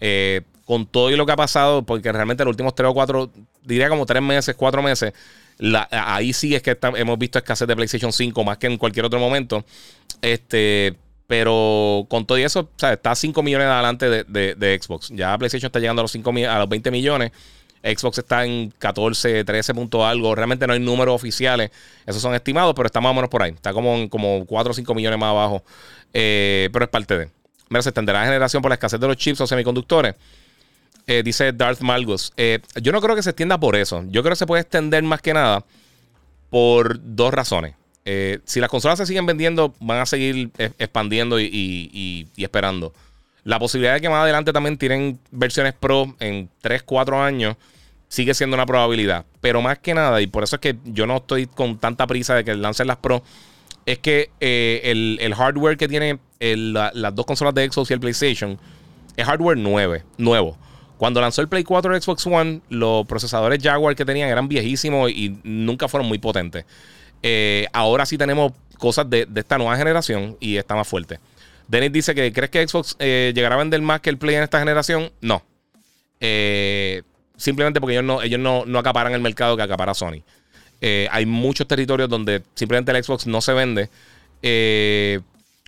Eh, 0.00 0.42
con 0.66 0.84
todo 0.84 1.10
y 1.10 1.16
lo 1.16 1.24
que 1.24 1.32
ha 1.32 1.36
pasado, 1.36 1.84
porque 1.84 2.12
realmente 2.12 2.44
los 2.44 2.50
últimos 2.52 2.74
tres 2.74 2.90
o 2.90 2.94
cuatro, 2.94 3.30
diría 3.62 3.88
como 3.88 4.04
tres 4.04 4.20
meses, 4.20 4.54
cuatro 4.56 4.82
meses, 4.82 5.14
ahí 5.90 6.32
sí 6.32 6.54
es 6.54 6.62
que 6.62 6.76
hemos 6.96 7.18
visto 7.18 7.38
escasez 7.38 7.66
de 7.66 7.76
PlayStation 7.76 8.12
5 8.12 8.44
más 8.44 8.58
que 8.58 8.66
en 8.66 8.76
cualquier 8.76 9.06
otro 9.06 9.18
momento. 9.18 9.64
Este, 10.20 10.96
pero 11.26 12.06
con 12.10 12.26
todo 12.26 12.36
eso, 12.38 12.60
o 12.60 12.68
sea, 12.76 12.94
está 12.94 13.14
5 13.14 13.42
millones 13.42 13.68
adelante 13.68 14.24
de, 14.24 14.80
Xbox. 14.82 15.10
Ya 15.10 15.38
PlayStation 15.38 15.68
está 15.68 15.78
llegando 15.78 16.00
a 16.00 16.04
los, 16.04 16.12
5, 16.12 16.32
a 16.50 16.58
los 16.58 16.68
20 16.68 16.90
millones. 16.90 17.32
Xbox 17.82 18.18
está 18.18 18.44
en 18.44 18.72
14, 18.78 19.44
13 19.44 19.74
puntos 19.74 20.02
algo. 20.02 20.34
Realmente 20.34 20.66
no 20.66 20.72
hay 20.72 20.80
números 20.80 21.14
oficiales. 21.14 21.70
Esos 22.04 22.20
son 22.20 22.34
estimados, 22.34 22.74
pero 22.74 22.86
está 22.86 23.00
más 23.00 23.12
o 23.12 23.14
menos 23.14 23.30
por 23.30 23.42
ahí. 23.42 23.52
Está 23.52 23.72
como, 23.72 24.08
como 24.10 24.44
4 24.44 24.70
o 24.72 24.74
5 24.74 24.94
millones 24.94 25.18
más 25.18 25.30
abajo. 25.30 25.62
Eh, 26.12 26.68
pero 26.72 26.84
es 26.84 26.90
parte 26.90 27.16
de. 27.16 27.30
Mira, 27.68 27.82
se 27.82 27.90
extenderá 27.90 28.20
la 28.20 28.26
generación 28.26 28.62
por 28.62 28.70
la 28.70 28.74
escasez 28.74 28.98
de 28.98 29.06
los 29.06 29.16
chips 29.16 29.40
o 29.40 29.46
semiconductores. 29.46 30.14
Eh, 31.08 31.22
dice 31.22 31.52
Darth 31.52 31.82
Malgus. 31.82 32.32
Eh, 32.36 32.58
yo 32.82 32.90
no 32.90 33.00
creo 33.00 33.14
que 33.14 33.22
se 33.22 33.30
extienda 33.30 33.58
por 33.60 33.76
eso. 33.76 34.04
Yo 34.08 34.22
creo 34.22 34.32
que 34.32 34.36
se 34.36 34.46
puede 34.46 34.62
extender 34.62 35.04
más 35.04 35.22
que 35.22 35.32
nada 35.32 35.64
por 36.50 36.98
dos 37.00 37.32
razones. 37.32 37.76
Eh, 38.04 38.40
si 38.44 38.58
las 38.58 38.68
consolas 38.68 38.98
se 38.98 39.06
siguen 39.06 39.24
vendiendo, 39.24 39.72
van 39.78 40.00
a 40.00 40.06
seguir 40.06 40.50
expandiendo 40.58 41.38
y, 41.40 42.28
esperando. 42.36 42.92
La 43.44 43.60
posibilidad 43.60 43.94
de 43.94 44.00
que 44.00 44.08
más 44.08 44.22
adelante 44.22 44.52
también 44.52 44.76
tienen 44.78 45.20
versiones 45.30 45.74
Pro 45.74 46.16
en 46.18 46.50
3, 46.60 46.82
4 46.82 47.22
años 47.22 47.56
sigue 48.08 48.34
siendo 48.34 48.56
una 48.56 48.66
probabilidad. 48.66 49.24
Pero 49.40 49.62
más 49.62 49.78
que 49.78 49.94
nada, 49.94 50.20
y 50.20 50.26
por 50.26 50.42
eso 50.42 50.56
es 50.56 50.60
que 50.60 50.76
yo 50.84 51.06
no 51.06 51.18
estoy 51.18 51.46
con 51.46 51.78
tanta 51.78 52.08
prisa 52.08 52.34
de 52.34 52.44
que 52.44 52.56
lancen 52.56 52.88
las 52.88 52.96
Pro, 52.96 53.22
es 53.84 54.00
que 54.00 54.30
el, 54.40 55.34
hardware 55.36 55.76
que 55.76 55.86
tiene 55.86 56.18
las 56.40 57.14
dos 57.14 57.26
consolas 57.26 57.54
de 57.54 57.70
Xbox 57.70 57.90
y 57.90 57.94
el 57.94 58.00
PlayStation 58.00 58.58
es 59.16 59.24
hardware 59.24 59.56
nuevo. 59.56 60.58
Cuando 60.96 61.20
lanzó 61.20 61.42
el 61.42 61.48
Play 61.48 61.64
4 61.64 62.00
Xbox 62.00 62.26
One, 62.26 62.60
los 62.70 63.06
procesadores 63.06 63.62
Jaguar 63.62 63.94
que 63.94 64.04
tenían 64.04 64.28
eran 64.28 64.48
viejísimos 64.48 65.10
y 65.10 65.38
nunca 65.44 65.88
fueron 65.88 66.08
muy 66.08 66.18
potentes. 66.18 66.64
Eh, 67.22 67.66
ahora 67.72 68.06
sí 68.06 68.16
tenemos 68.16 68.52
cosas 68.78 69.08
de, 69.08 69.28
esta 69.34 69.58
nueva 69.58 69.76
generación 69.76 70.36
y 70.40 70.56
está 70.56 70.74
más 70.74 70.88
fuerte. 70.88 71.18
Dennis 71.68 71.92
dice 71.92 72.14
que 72.14 72.32
¿crees 72.32 72.50
que 72.50 72.66
Xbox 72.66 72.96
eh, 72.98 73.32
llegará 73.34 73.56
a 73.56 73.58
vender 73.58 73.82
más 73.82 74.00
que 74.00 74.10
el 74.10 74.18
Play 74.18 74.36
en 74.36 74.42
esta 74.42 74.58
generación? 74.58 75.10
No. 75.20 75.42
Eh, 76.20 77.02
simplemente 77.36 77.80
porque 77.80 77.94
ellos 77.94 78.04
no, 78.04 78.22
ellos 78.22 78.40
no, 78.40 78.78
acaparan 78.78 79.12
el 79.12 79.20
mercado 79.20 79.56
que 79.56 79.62
acapara 79.62 79.92
Sony. 79.92 80.22
hay 80.80 81.26
muchos 81.26 81.66
territorios 81.66 82.08
donde 82.08 82.42
simplemente 82.54 82.92
el 82.92 83.04
Xbox 83.04 83.26
no 83.26 83.40
se 83.42 83.52
vende. 83.52 83.90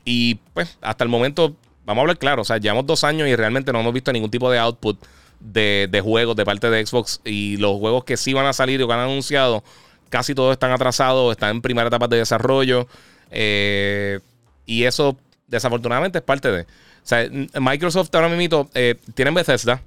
y 0.05 0.35
pues 0.55 0.79
hasta 0.81 1.05
el 1.05 1.11
momento 1.11 1.55
vamos 1.89 2.03
a 2.03 2.03
hablar 2.03 2.19
claro, 2.19 2.43
o 2.43 2.45
sea, 2.45 2.59
llevamos 2.59 2.85
dos 2.85 3.03
años 3.03 3.27
y 3.29 3.35
realmente 3.35 3.73
no 3.73 3.81
hemos 3.81 3.95
visto 3.95 4.13
ningún 4.13 4.31
tipo 4.31 4.51
de 4.51 4.59
output 4.59 5.03
de, 5.41 6.01
juegos 6.05 6.37
de 6.37 6.45
parte 6.45 6.69
de 6.69 6.85
Xbox 6.85 7.23
y 7.25 7.57
los 7.57 7.79
juegos 7.79 8.05
que 8.05 8.19
sí 8.19 8.35
van 8.35 8.45
a 8.45 8.53
salir 8.53 8.83
o 8.83 8.87
que 8.87 8.93
han 8.93 9.01
anunciado, 9.01 9.65
casi 10.11 10.35
todos 10.35 10.53
están 10.53 10.71
atrasados, 10.71 11.33
están 11.33 11.57
en 11.57 11.63
primera 11.63 11.89
etapa 11.89 12.07
de 12.07 12.19
desarrollo 12.19 12.87
eh, 13.31 14.21
y 14.67 14.85
eso 14.85 15.17
desafortunadamente 15.47 16.19
es 16.19 16.25
parte 16.25 16.51
de... 16.51 16.63
O 16.63 16.67
sea, 17.09 17.27
Microsoft 17.59 18.15
ahora 18.15 18.29
mismo 18.29 18.69
eh, 18.75 18.97
tienen 19.15 19.33
Bethesda. 19.33 19.81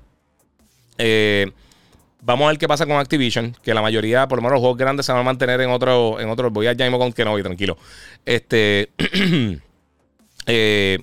Eh, 0.97 1.51
vamos 2.19 2.45
a 2.45 2.47
ver 2.47 2.57
qué 2.57 2.67
pasa 2.67 2.87
con 2.87 2.95
Activision, 2.95 3.55
que 3.61 3.75
la 3.75 3.83
mayoría, 3.83 4.27
por 4.27 4.39
lo 4.39 4.41
menos 4.41 4.53
los 4.53 4.61
juegos 4.61 4.79
grandes 4.79 5.05
se 5.05 5.11
van 5.11 5.21
a 5.21 5.23
mantener 5.23 5.61
en 5.61 5.69
otro, 5.69 6.19
en 6.19 6.29
otro. 6.29 6.49
Voy 6.49 6.65
a 6.65 6.75
Jaime 6.75 6.97
con 6.97 7.13
que 7.13 7.23
no 7.23 7.29
voy, 7.29 7.43
tranquilo. 7.43 7.77
Este. 8.25 8.89
eh, 10.47 10.97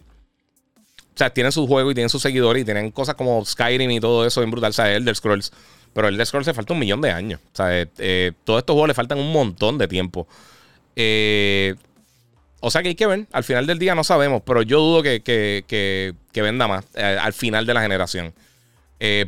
sea, 1.18 1.30
tienen 1.30 1.52
sus 1.52 1.66
juegos 1.66 1.90
y 1.92 1.94
tienen 1.94 2.08
sus 2.08 2.22
seguidores 2.22 2.62
y 2.62 2.64
tienen 2.64 2.90
cosas 2.92 3.14
como 3.16 3.44
Skyrim 3.44 3.90
y 3.90 4.00
todo 4.00 4.24
eso 4.24 4.42
en 4.42 4.50
brutal. 4.50 4.70
O 4.70 4.72
sea, 4.72 4.92
Elder 4.94 5.16
Scrolls. 5.16 5.52
Pero 5.92 6.08
el 6.08 6.14
Elder 6.14 6.26
Scrolls 6.26 6.46
se 6.46 6.54
falta 6.54 6.72
un 6.72 6.78
millón 6.78 7.00
de 7.00 7.10
años. 7.10 7.40
O 7.52 7.56
sea, 7.56 7.76
eh, 7.76 7.88
eh, 7.98 8.32
todos 8.44 8.60
estos 8.60 8.74
juegos 8.74 8.88
le 8.88 8.94
faltan 8.94 9.18
un 9.18 9.32
montón 9.32 9.78
de 9.78 9.88
tiempo. 9.88 10.28
Eh, 10.94 11.74
o 12.60 12.70
sea 12.70 12.82
que 12.82 12.88
hay 12.88 12.94
que 12.94 13.06
ver. 13.06 13.26
Al 13.32 13.42
final 13.42 13.66
del 13.66 13.78
día 13.78 13.94
no 13.94 14.04
sabemos, 14.04 14.42
pero 14.44 14.62
yo 14.62 14.80
dudo 14.80 15.02
que, 15.02 16.14
venda 16.34 16.68
más 16.68 16.84
al 16.94 17.32
final 17.32 17.66
de 17.66 17.74
la 17.74 17.82
generación. 17.82 18.32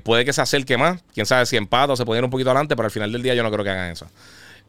puede 0.04 0.24
que 0.24 0.32
se 0.32 0.42
acerque 0.42 0.78
más. 0.78 1.02
Quién 1.12 1.26
sabe 1.26 1.46
si 1.46 1.56
empata 1.56 1.92
o 1.92 1.96
se 1.96 2.04
puede 2.04 2.22
un 2.22 2.30
poquito 2.30 2.50
adelante, 2.50 2.76
pero 2.76 2.86
al 2.86 2.92
final 2.92 3.10
del 3.10 3.22
día 3.22 3.34
yo 3.34 3.42
no 3.42 3.50
creo 3.50 3.64
que 3.64 3.70
hagan 3.70 3.90
eso. 3.90 4.06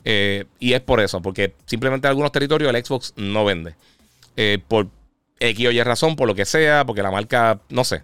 y 0.03 0.74
es 0.74 0.82
por 0.82 1.01
eso, 1.01 1.22
porque 1.22 1.53
simplemente 1.65 2.07
en 2.07 2.09
algunos 2.09 2.32
territorios 2.32 2.74
el 2.74 2.84
Xbox 2.84 3.13
no 3.15 3.45
vende. 3.45 3.76
por 4.67 4.88
X 5.42 5.68
o 5.68 5.72
Y 5.72 5.84
razón, 5.84 6.16
por 6.16 6.28
lo 6.28 6.36
que 6.36 6.46
sea, 6.46 6.86
porque 6.86 7.02
la 7.02 7.12
marca, 7.12 7.60
no 7.70 7.84
sé. 7.84 8.04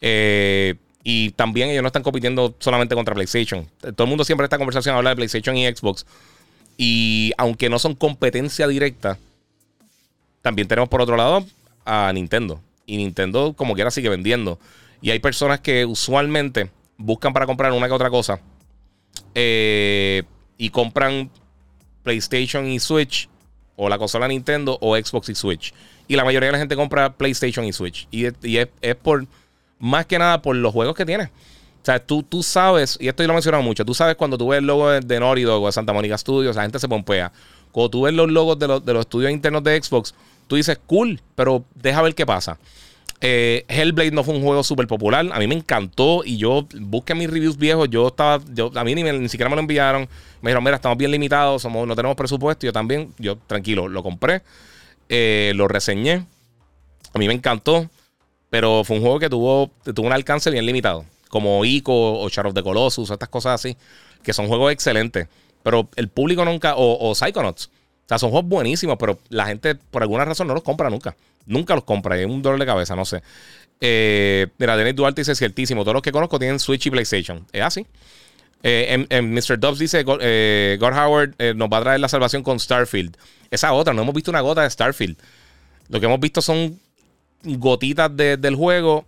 Eh, 0.00 0.74
y 1.04 1.30
también 1.30 1.70
ellos 1.70 1.82
no 1.82 1.86
están 1.86 2.02
compitiendo 2.02 2.54
solamente 2.58 2.94
contra 2.94 3.14
PlayStation. 3.14 3.68
Todo 3.80 4.04
el 4.04 4.08
mundo 4.08 4.24
siempre 4.24 4.44
en 4.44 4.46
esta 4.46 4.58
conversación 4.58 4.96
habla 4.96 5.10
de 5.10 5.16
PlayStation 5.16 5.56
y 5.56 5.66
Xbox. 5.66 6.06
Y 6.76 7.32
aunque 7.38 7.68
no 7.68 7.78
son 7.78 7.94
competencia 7.94 8.66
directa, 8.66 9.18
también 10.42 10.68
tenemos 10.68 10.88
por 10.88 11.00
otro 11.00 11.16
lado 11.16 11.44
a 11.84 12.10
Nintendo. 12.12 12.60
Y 12.84 12.96
Nintendo 12.96 13.54
como 13.54 13.74
quiera 13.74 13.90
sigue 13.90 14.08
vendiendo. 14.08 14.58
Y 15.00 15.10
hay 15.10 15.20
personas 15.20 15.60
que 15.60 15.84
usualmente 15.84 16.70
buscan 16.96 17.32
para 17.32 17.46
comprar 17.46 17.72
una 17.72 17.86
que 17.86 17.94
otra 17.94 18.10
cosa. 18.10 18.40
Eh, 19.34 20.22
y 20.58 20.70
compran 20.70 21.30
PlayStation 22.02 22.66
y 22.66 22.80
Switch. 22.80 23.28
O 23.76 23.88
la 23.88 23.98
consola 23.98 24.28
Nintendo 24.28 24.78
o 24.80 24.96
Xbox 24.96 25.28
y 25.28 25.34
Switch. 25.34 25.74
Y 26.12 26.16
la 26.16 26.26
mayoría 26.26 26.48
de 26.48 26.52
la 26.52 26.58
gente 26.58 26.76
compra 26.76 27.10
PlayStation 27.10 27.64
y 27.64 27.72
Switch. 27.72 28.06
Y, 28.10 28.26
es, 28.26 28.68
por 29.00 29.24
más 29.78 30.04
que 30.04 30.18
nada 30.18 30.42
por 30.42 30.54
los 30.54 30.70
juegos 30.70 30.94
que 30.94 31.06
tiene. 31.06 31.24
O 31.24 31.84
sea, 31.84 31.98
tú, 32.04 32.22
tú 32.22 32.42
sabes, 32.42 32.98
y 33.00 33.08
esto 33.08 33.22
yo 33.22 33.28
lo 33.28 33.32
he 33.32 33.36
mencionado 33.36 33.62
mucho, 33.62 33.82
tú 33.82 33.94
sabes 33.94 34.14
cuando 34.16 34.36
tú 34.36 34.48
ves 34.48 34.58
el 34.58 34.66
logo 34.66 34.90
de, 34.90 35.00
de 35.00 35.18
Naughty 35.18 35.46
o 35.46 35.64
de 35.64 35.72
Santa 35.72 35.94
Mónica 35.94 36.18
Studios, 36.18 36.54
la 36.54 36.62
gente 36.62 36.78
se 36.78 36.86
pompea. 36.86 37.32
Cuando 37.70 37.88
tú 37.88 38.02
ves 38.02 38.12
los 38.12 38.30
logos 38.30 38.58
de 38.58 38.68
los, 38.68 38.84
de 38.84 38.92
los 38.92 39.00
estudios 39.00 39.32
internos 39.32 39.64
de 39.64 39.82
Xbox, 39.82 40.14
tú 40.48 40.56
dices, 40.56 40.78
cool, 40.86 41.18
pero 41.34 41.64
deja 41.74 42.02
ver 42.02 42.14
qué 42.14 42.26
pasa. 42.26 42.58
Eh, 43.22 43.64
Hellblade 43.68 44.10
no 44.10 44.22
fue 44.22 44.34
un 44.34 44.42
juego 44.42 44.62
súper 44.62 44.86
popular. 44.86 45.26
A 45.32 45.38
mí 45.38 45.46
me 45.46 45.54
encantó 45.54 46.24
y 46.26 46.36
yo 46.36 46.66
busqué 46.78 47.14
mis 47.14 47.30
reviews 47.30 47.56
viejos. 47.56 47.88
Yo 47.88 48.08
estaba, 48.08 48.44
yo, 48.52 48.70
a 48.74 48.84
mí 48.84 48.94
ni, 48.94 49.02
ni, 49.02 49.28
siquiera 49.30 49.48
me 49.48 49.56
lo 49.56 49.62
enviaron. 49.62 50.02
Me 50.42 50.50
dijeron, 50.50 50.62
mira, 50.62 50.76
estamos 50.76 50.98
bien 50.98 51.10
limitados, 51.10 51.62
somos, 51.62 51.88
no 51.88 51.96
tenemos 51.96 52.16
presupuesto. 52.16 52.66
Yo 52.66 52.72
también, 52.72 53.14
yo 53.18 53.38
tranquilo, 53.46 53.88
lo 53.88 54.02
compré, 54.02 54.42
eh, 55.08 55.52
lo 55.54 55.68
reseñé. 55.68 56.26
A 57.14 57.18
mí 57.18 57.26
me 57.26 57.34
encantó. 57.34 57.88
Pero 58.50 58.84
fue 58.84 58.96
un 58.96 59.02
juego 59.02 59.18
que 59.18 59.30
tuvo, 59.30 59.70
tuvo 59.94 60.06
un 60.06 60.12
alcance 60.12 60.50
bien 60.50 60.66
limitado. 60.66 61.06
Como 61.30 61.64
Ico 61.64 62.20
o 62.20 62.28
Shadow 62.28 62.50
of 62.50 62.54
the 62.54 62.62
Colossus, 62.62 63.10
estas 63.10 63.30
cosas 63.30 63.54
así. 63.54 63.78
Que 64.22 64.34
son 64.34 64.46
juegos 64.46 64.72
excelentes. 64.72 65.26
Pero 65.62 65.88
el 65.96 66.08
público 66.08 66.44
nunca. 66.44 66.74
O, 66.76 67.14
Psychonauts. 67.14 67.66
O 67.66 68.08
sea, 68.08 68.18
son 68.18 68.30
juegos 68.30 68.48
buenísimos, 68.50 68.96
pero 68.98 69.18
la 69.30 69.46
gente 69.46 69.74
por 69.74 70.02
alguna 70.02 70.26
razón 70.26 70.48
no 70.48 70.54
los 70.54 70.62
compra 70.62 70.90
nunca. 70.90 71.16
Nunca 71.46 71.74
los 71.74 71.84
compra. 71.84 72.18
Es 72.18 72.26
un 72.26 72.42
dolor 72.42 72.60
de 72.60 72.66
cabeza, 72.66 72.94
no 72.94 73.06
sé. 73.06 73.22
Eh, 73.80 74.48
mira, 74.58 74.76
Denis 74.76 74.96
Duarte 74.96 75.22
dice 75.22 75.34
ciertísimo. 75.34 75.82
Todos 75.82 75.94
los 75.94 76.02
que 76.02 76.12
conozco 76.12 76.38
tienen 76.38 76.58
Switch 76.58 76.86
y 76.86 76.90
PlayStation. 76.90 77.46
Es 77.52 77.62
así. 77.62 77.86
Eh, 78.62 79.06
en, 79.08 79.34
Mr. 79.34 79.58
Dobbs 79.58 79.78
dice: 79.78 80.04
eh, 80.20 80.76
God 80.78 80.92
Howard 80.92 81.34
eh, 81.38 81.52
nos 81.54 81.68
va 81.68 81.78
a 81.78 81.82
traer 81.82 82.00
la 82.00 82.08
salvación 82.08 82.42
con 82.42 82.60
Starfield. 82.60 83.16
Esa 83.50 83.72
otra, 83.72 83.92
no 83.92 84.02
hemos 84.02 84.14
visto 84.14 84.30
una 84.30 84.40
gota 84.40 84.62
de 84.62 84.70
Starfield. 84.70 85.16
Lo 85.88 86.00
que 86.00 86.06
hemos 86.06 86.20
visto 86.20 86.40
son 86.40 86.78
gotitas 87.42 88.16
del 88.16 88.54
juego. 88.54 89.04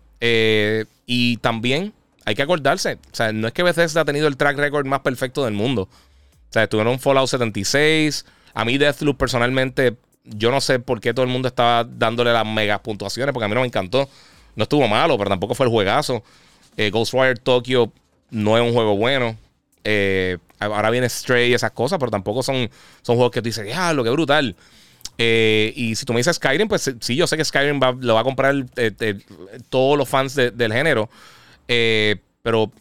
Y 1.07 1.37
también 1.39 1.93
hay 2.25 2.35
que 2.35 2.43
acordarse, 2.43 2.95
o 2.95 3.15
sea, 3.15 3.31
no 3.33 3.47
es 3.47 3.53
que 3.53 3.63
Bethesda 3.63 4.01
ha 4.01 4.05
tenido 4.07 4.27
el 4.27 4.39
track 4.39 4.57
record 4.57 4.87
más 4.87 5.01
perfecto 5.01 5.45
del 5.45 5.53
mundo. 5.53 5.83
O 5.83 6.53
sea, 6.53 6.63
estuvieron 6.63 6.95
un 6.95 6.99
Fallout 6.99 7.29
76. 7.29 8.25
A 8.55 8.65
mí 8.65 8.79
Deathloop 8.79 9.19
personalmente, 9.19 9.97
yo 10.25 10.51
no 10.51 10.63
sé 10.63 10.79
por 10.79 11.01
qué 11.01 11.13
todo 11.13 11.27
el 11.27 11.31
mundo 11.31 11.49
estaba 11.49 11.85
dándole 11.85 12.33
las 12.33 12.47
megas 12.47 12.81
puntuaciones, 12.81 13.35
porque 13.35 13.45
a 13.45 13.49
mí 13.49 13.55
no 13.55 13.61
me 13.61 13.67
encantó. 13.67 14.09
No 14.57 14.63
estuvo 14.63 14.89
malo, 14.89 15.19
pero 15.19 15.29
tampoco 15.29 15.55
fue 15.55 15.67
el 15.67 15.71
juegazo. 15.71 16.23
Ghostwire 16.77 17.37
Tokyo 17.37 17.93
no 18.31 18.57
es 18.57 18.63
un 18.63 18.73
juego 18.73 18.97
bueno. 18.97 19.37
Eh, 19.85 20.39
ahora 20.59 20.91
viene 20.91 21.09
Stray 21.09 21.51
y 21.51 21.55
esas 21.55 21.73
cosas, 21.73 21.99
pero 21.99 22.11
tampoco 22.11 22.43
son, 22.43 22.71
son 23.03 23.17
juegos 23.17 23.33
que 23.33 23.43
tú 23.43 23.47
dices, 23.47 23.67
ah, 23.77 23.93
lo 23.93 24.03
que 24.03 24.11
brutal. 24.11 24.57
Eh, 25.19 25.73
y 25.77 25.95
si 25.95 26.05
tú 26.05 26.13
me 26.13 26.21
dices 26.21 26.37
Skyrim, 26.37 26.67
pues 26.67 26.93
sí, 27.01 27.15
yo 27.15 27.27
sé 27.27 27.37
que 27.37 27.45
Skyrim 27.45 27.79
lo 28.01 28.15
va 28.15 28.21
a 28.21 28.25
comprar 28.25 28.55
eh, 28.77 29.21
todos 29.69 29.97
los 29.97 30.09
fans 30.09 30.35
del 30.35 30.73
género. 30.73 31.09
Pero 31.67 32.73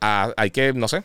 ah, 0.00 0.32
hay 0.36 0.50
que, 0.50 0.72
no 0.72 0.88
sé. 0.88 1.02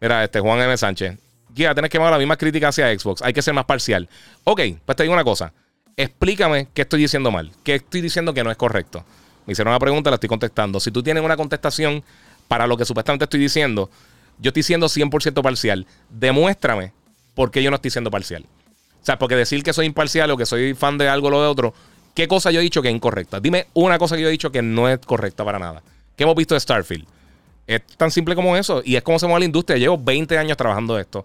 Mira, 0.00 0.24
este 0.24 0.40
Juan 0.40 0.60
M. 0.60 0.76
Sánchez. 0.76 1.18
Ya, 1.54 1.74
tienes 1.74 1.90
que 1.90 1.98
dar 1.98 2.12
la 2.12 2.18
misma 2.18 2.36
crítica 2.36 2.68
hacia 2.68 2.96
Xbox. 2.96 3.22
Hay 3.22 3.32
que 3.32 3.42
ser 3.42 3.54
más 3.54 3.64
parcial. 3.64 4.08
Ok, 4.44 4.60
pues 4.84 4.96
te 4.96 5.02
digo 5.02 5.12
una 5.12 5.24
cosa. 5.24 5.52
Explícame 5.96 6.68
qué 6.72 6.82
estoy 6.82 7.00
diciendo 7.00 7.32
mal. 7.32 7.50
¿Qué 7.64 7.76
estoy 7.76 8.00
diciendo 8.00 8.32
que 8.32 8.44
no 8.44 8.50
es 8.52 8.56
correcto? 8.56 9.04
Me 9.44 9.52
hicieron 9.52 9.72
una 9.72 9.80
pregunta, 9.80 10.10
la 10.10 10.14
estoy 10.14 10.28
contestando. 10.28 10.78
Si 10.78 10.92
tú 10.92 11.02
tienes 11.02 11.24
una 11.24 11.36
contestación 11.36 12.04
para 12.48 12.66
lo 12.66 12.76
que 12.76 12.84
supuestamente 12.84 13.24
estoy 13.24 13.40
diciendo, 13.40 13.90
yo 14.38 14.48
estoy 14.48 14.62
siendo 14.62 14.86
100% 14.86 15.42
parcial. 15.42 15.86
Demuéstrame 16.10 16.92
por 17.34 17.50
qué 17.50 17.62
yo 17.62 17.70
no 17.70 17.76
estoy 17.76 17.90
siendo 17.90 18.10
parcial. 18.10 18.44
O 19.00 19.04
sea, 19.04 19.18
porque 19.18 19.36
decir 19.36 19.62
que 19.62 19.72
soy 19.72 19.86
imparcial 19.86 20.30
o 20.30 20.36
que 20.36 20.46
soy 20.46 20.74
fan 20.74 20.98
de 20.98 21.08
algo 21.08 21.28
o 21.28 21.30
lo 21.30 21.42
de 21.42 21.48
otro, 21.48 21.74
¿qué 22.14 22.26
cosa 22.26 22.50
yo 22.50 22.60
he 22.60 22.62
dicho 22.62 22.82
que 22.82 22.88
es 22.88 22.94
incorrecta? 22.94 23.40
Dime 23.40 23.68
una 23.74 23.98
cosa 23.98 24.16
que 24.16 24.22
yo 24.22 24.28
he 24.28 24.32
dicho 24.32 24.50
que 24.50 24.62
no 24.62 24.88
es 24.88 24.98
correcta 24.98 25.44
para 25.44 25.58
nada. 25.58 25.82
¿Qué 26.16 26.24
hemos 26.24 26.34
visto 26.34 26.54
de 26.54 26.60
Starfield? 26.60 27.06
Es 27.66 27.82
tan 27.96 28.10
simple 28.10 28.34
como 28.34 28.56
eso. 28.56 28.82
Y 28.84 28.96
es 28.96 29.02
como 29.02 29.18
se 29.18 29.26
mueve 29.26 29.40
la 29.40 29.46
industria. 29.46 29.78
Llevo 29.78 29.98
20 29.98 30.36
años 30.38 30.56
trabajando 30.56 30.98
esto. 30.98 31.24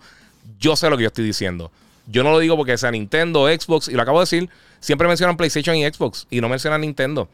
Yo 0.59 0.75
sé 0.75 0.89
lo 0.89 0.97
que 0.97 1.03
yo 1.03 1.07
estoy 1.07 1.25
diciendo. 1.25 1.71
Yo 2.05 2.23
no 2.23 2.31
lo 2.31 2.39
digo 2.39 2.57
porque 2.57 2.77
sea 2.77 2.91
Nintendo, 2.91 3.47
Xbox, 3.47 3.87
y 3.87 3.93
lo 3.93 4.01
acabo 4.01 4.19
de 4.19 4.23
decir. 4.23 4.49
Siempre 4.81 5.07
mencionan 5.07 5.37
PlayStation 5.37 5.75
y 5.77 5.85
Xbox 5.85 6.27
y 6.29 6.41
no 6.41 6.49
mencionan 6.49 6.81
Nintendo. 6.81 7.29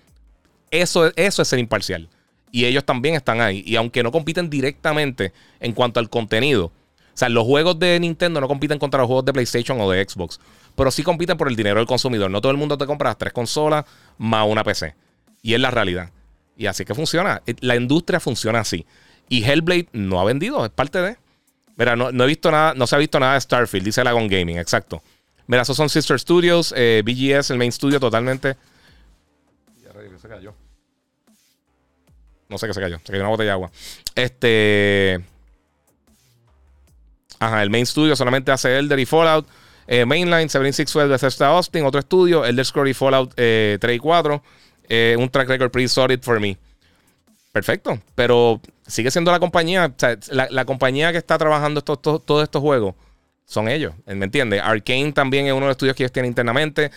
Eso, 0.69 1.11
eso 1.15 1.41
es 1.41 1.47
ser 1.47 1.57
imparcial. 1.57 2.07
Y 2.51 2.65
ellos 2.65 2.83
también 2.83 3.15
están 3.15 3.41
ahí. 3.41 3.63
Y 3.65 3.75
aunque 3.75 4.03
no 4.03 4.11
compiten 4.11 4.49
directamente 4.49 5.33
en 5.59 5.73
cuanto 5.73 5.99
al 5.99 6.09
contenido, 6.09 6.65
o 6.65 7.17
sea, 7.19 7.29
los 7.29 7.43
juegos 7.43 7.77
de 7.77 7.99
Nintendo 7.99 8.39
no 8.39 8.47
compiten 8.47 8.79
contra 8.79 9.01
los 9.01 9.07
juegos 9.07 9.25
de 9.25 9.33
PlayStation 9.33 9.79
o 9.81 9.91
de 9.91 10.07
Xbox, 10.07 10.39
pero 10.75 10.89
sí 10.89 11.03
compiten 11.03 11.37
por 11.37 11.49
el 11.49 11.55
dinero 11.55 11.79
del 11.79 11.85
consumidor. 11.87 12.31
No 12.31 12.39
todo 12.39 12.51
el 12.51 12.57
mundo 12.57 12.77
te 12.77 12.85
compra 12.85 13.13
tres 13.15 13.33
consolas 13.33 13.85
más 14.17 14.47
una 14.47 14.63
PC. 14.63 14.95
Y 15.41 15.53
es 15.53 15.59
la 15.59 15.69
realidad. 15.69 16.11
Y 16.55 16.67
así 16.67 16.85
que 16.85 16.95
funciona. 16.95 17.41
Eh, 17.45 17.55
la 17.59 17.75
industria 17.75 18.19
funciona 18.19 18.59
así. 18.59 18.85
Y 19.27 19.43
Hellblade 19.43 19.89
no 19.91 20.19
ha 20.19 20.23
vendido, 20.23 20.65
es 20.65 20.71
parte 20.71 21.01
de. 21.01 21.17
Mira, 21.75 21.95
no, 21.95 22.09
he 22.09 22.27
visto 22.27 22.51
nada, 22.51 22.73
no 22.73 22.87
se 22.87 22.95
ha 22.95 22.99
visto 22.99 23.19
nada 23.19 23.35
de 23.35 23.41
Starfield, 23.41 23.85
dice 23.85 24.03
Lagon 24.03 24.27
Gaming, 24.27 24.57
exacto. 24.57 25.01
Mira, 25.47 25.61
esos 25.61 25.77
son 25.77 25.89
Sister 25.89 26.19
Studios, 26.19 26.73
eh, 26.75 27.03
BGS, 27.05 27.51
el 27.51 27.57
main 27.57 27.71
studio 27.71 27.99
totalmente. 27.99 28.55
Ya 29.81 29.91
se 30.17 30.27
cayó. 30.27 30.53
No 32.49 32.57
sé 32.57 32.67
qué 32.67 32.73
se 32.73 32.81
cayó, 32.81 32.99
se 32.99 33.11
cayó 33.11 33.21
una 33.21 33.29
botella 33.29 33.49
de 33.49 33.53
agua. 33.53 33.71
Este. 34.15 35.23
Ajá, 37.39 37.63
el 37.63 37.69
main 37.69 37.85
studio 37.85 38.15
solamente 38.15 38.51
hace 38.51 38.77
Elder 38.77 38.99
y 38.99 39.05
Fallout. 39.05 39.47
Eh, 39.87 40.05
Mainline, 40.05 40.49
761 40.49 41.09
Bethesda 41.09 41.47
Austin, 41.47 41.85
otro 41.85 41.99
estudio, 41.99 42.45
Elder 42.45 42.65
Scrolls 42.65 42.91
y 42.91 42.93
Fallout 42.93 43.33
3 43.33 43.37
eh, 43.37 43.93
y 43.93 43.97
4. 43.97 44.43
Eh, 44.87 45.15
un 45.17 45.29
track 45.29 45.47
record 45.47 45.71
pretty 45.71 45.87
solid 45.87 46.19
for 46.21 46.39
me. 46.39 46.57
Perfecto, 47.51 47.99
pero 48.13 48.61
sigue 48.85 49.09
siendo 49.09 49.31
la 49.31 49.39
compañía, 49.39 49.91
sea, 49.97 50.17
la, 50.29 50.65
compañía 50.65 51.11
que 51.11 51.17
está 51.17 51.37
trabajando 51.37 51.81
todos 51.81 52.43
estos 52.43 52.61
juegos 52.61 52.93
son 53.45 53.67
ellos, 53.67 53.95
¿me 54.05 54.25
entiendes? 54.25 54.61
Arkane 54.63 55.11
también 55.11 55.47
es 55.47 55.53
uno 55.53 55.61
de 55.61 55.67
los 55.69 55.73
estudios 55.73 55.95
que 55.95 56.03
ellos 56.03 56.11
tienen 56.11 56.29
internamente. 56.29 56.91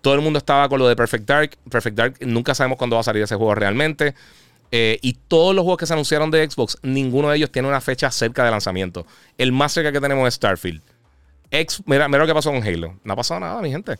Todo 0.00 0.14
el 0.14 0.20
mundo 0.20 0.38
estaba 0.38 0.68
con 0.68 0.78
lo 0.78 0.86
de 0.86 0.94
Perfect 0.94 1.28
Dark. 1.28 1.58
Perfect 1.68 1.96
Dark, 1.96 2.14
nunca 2.20 2.54
sabemos 2.54 2.78
cuándo 2.78 2.94
va 2.94 3.00
a 3.00 3.02
salir 3.02 3.24
ese 3.24 3.34
juego 3.34 3.56
realmente. 3.56 4.14
Eh, 4.72 4.98
y 5.00 5.14
todos 5.14 5.54
los 5.54 5.62
juegos 5.62 5.78
que 5.78 5.86
se 5.86 5.92
anunciaron 5.92 6.30
de 6.30 6.48
Xbox, 6.48 6.78
ninguno 6.82 7.30
de 7.30 7.36
ellos 7.36 7.50
tiene 7.50 7.68
una 7.68 7.80
fecha 7.80 8.10
cerca 8.10 8.44
de 8.44 8.50
lanzamiento. 8.50 9.06
El 9.38 9.52
más 9.52 9.72
cerca 9.72 9.92
que 9.92 10.00
tenemos 10.00 10.26
es 10.26 10.34
Starfield. 10.34 10.82
mira, 11.84 12.08
mira 12.08 12.18
lo 12.18 12.26
que 12.26 12.34
pasó 12.34 12.50
con 12.50 12.62
Halo. 12.62 12.98
No 13.04 13.12
ha 13.12 13.16
pasado 13.16 13.40
nada, 13.40 13.60
mi 13.62 13.70
gente. 13.70 13.96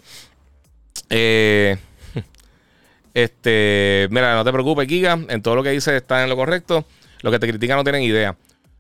Eh, 1.11 1.77
este, 3.15 4.09
mira, 4.11 4.35
no 4.35 4.45
te 4.45 4.53
preocupes, 4.53 4.89
Giga. 4.89 5.19
En 5.29 5.43
todo 5.43 5.57
lo 5.57 5.63
que 5.63 5.71
dices 5.71 5.95
está 5.95 6.23
en 6.23 6.29
lo 6.29 6.37
correcto. 6.37 6.85
Lo 7.23 7.31
que 7.31 7.39
te 7.39 7.49
critican 7.49 7.77
no 7.77 7.85
tienen 7.85 8.03
idea. 8.03 8.37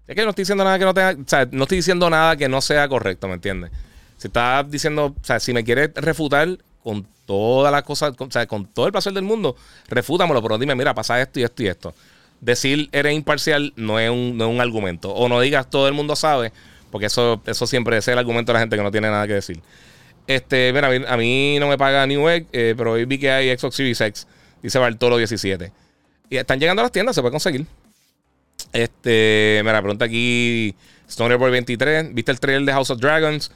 Es 0.06 0.14
que 0.14 0.22
no 0.22 0.30
estoy 0.30 0.42
diciendo 0.42 0.64
nada 0.64 0.78
que 0.78 0.84
no 0.84 0.94
tenga. 0.94 1.12
O 1.12 1.28
sea, 1.28 1.48
no 1.50 1.64
estoy 1.64 1.78
diciendo 1.78 2.08
nada 2.10 2.36
que 2.36 2.48
no 2.48 2.60
sea 2.60 2.88
correcto, 2.88 3.28
¿me 3.28 3.34
entiendes? 3.34 3.70
Si 4.18 4.28
estás 4.28 4.70
diciendo, 4.70 5.14
o 5.20 5.24
sea, 5.24 5.40
si 5.40 5.52
me 5.52 5.64
quieres 5.64 5.90
refutar, 5.94 6.58
con 6.86 7.04
todas 7.24 7.72
las 7.72 7.82
cosas, 7.82 8.14
con, 8.14 8.28
o 8.28 8.30
sea, 8.30 8.46
con 8.46 8.64
todo 8.64 8.86
el 8.86 8.92
placer 8.92 9.12
del 9.12 9.24
mundo, 9.24 9.56
refútamelo, 9.88 10.40
pero 10.40 10.56
dime, 10.56 10.76
mira, 10.76 10.94
pasa 10.94 11.20
esto 11.20 11.40
y 11.40 11.42
esto 11.42 11.64
y 11.64 11.66
esto. 11.66 11.94
Decir 12.40 12.88
eres 12.92 13.12
imparcial 13.12 13.72
no 13.74 13.98
es 13.98 14.08
un, 14.08 14.38
no 14.38 14.44
es 14.44 14.54
un 14.54 14.60
argumento. 14.60 15.10
O 15.12 15.28
no 15.28 15.40
digas 15.40 15.68
todo 15.68 15.88
el 15.88 15.94
mundo 15.94 16.14
sabe, 16.14 16.52
porque 16.92 17.06
eso, 17.06 17.42
eso 17.44 17.66
siempre 17.66 17.96
es 17.96 18.06
el 18.06 18.16
argumento 18.18 18.52
de 18.52 18.54
la 18.54 18.60
gente 18.60 18.76
que 18.76 18.82
no 18.84 18.92
tiene 18.92 19.08
nada 19.08 19.26
que 19.26 19.32
decir. 19.32 19.60
Este, 20.28 20.72
mira, 20.72 21.12
a 21.12 21.16
mí, 21.16 21.56
no 21.58 21.66
me 21.66 21.76
paga 21.76 22.06
Newegg, 22.06 22.46
eh, 22.52 22.74
pero 22.76 22.92
hoy 22.92 23.04
vi 23.04 23.18
que 23.18 23.32
hay 23.32 23.58
Xbox 23.58 23.74
Series 23.74 24.00
X, 24.00 24.28
dice 24.62 24.78
Bartolo 24.78 25.16
17. 25.16 25.72
Y 26.30 26.36
están 26.36 26.60
llegando 26.60 26.82
a 26.82 26.84
las 26.84 26.92
tiendas, 26.92 27.16
se 27.16 27.20
puede 27.20 27.32
conseguir. 27.32 27.66
Este, 28.72 29.60
me 29.64 29.72
la 29.72 29.80
pregunta 29.80 30.04
aquí 30.04 30.72
Stoner 31.08 31.36
Boy 31.36 31.50
23. 31.50 32.14
¿Viste 32.14 32.30
el 32.30 32.38
trailer 32.38 32.64
de 32.64 32.72
House 32.72 32.90
of 32.90 33.00
Dragons? 33.00 33.50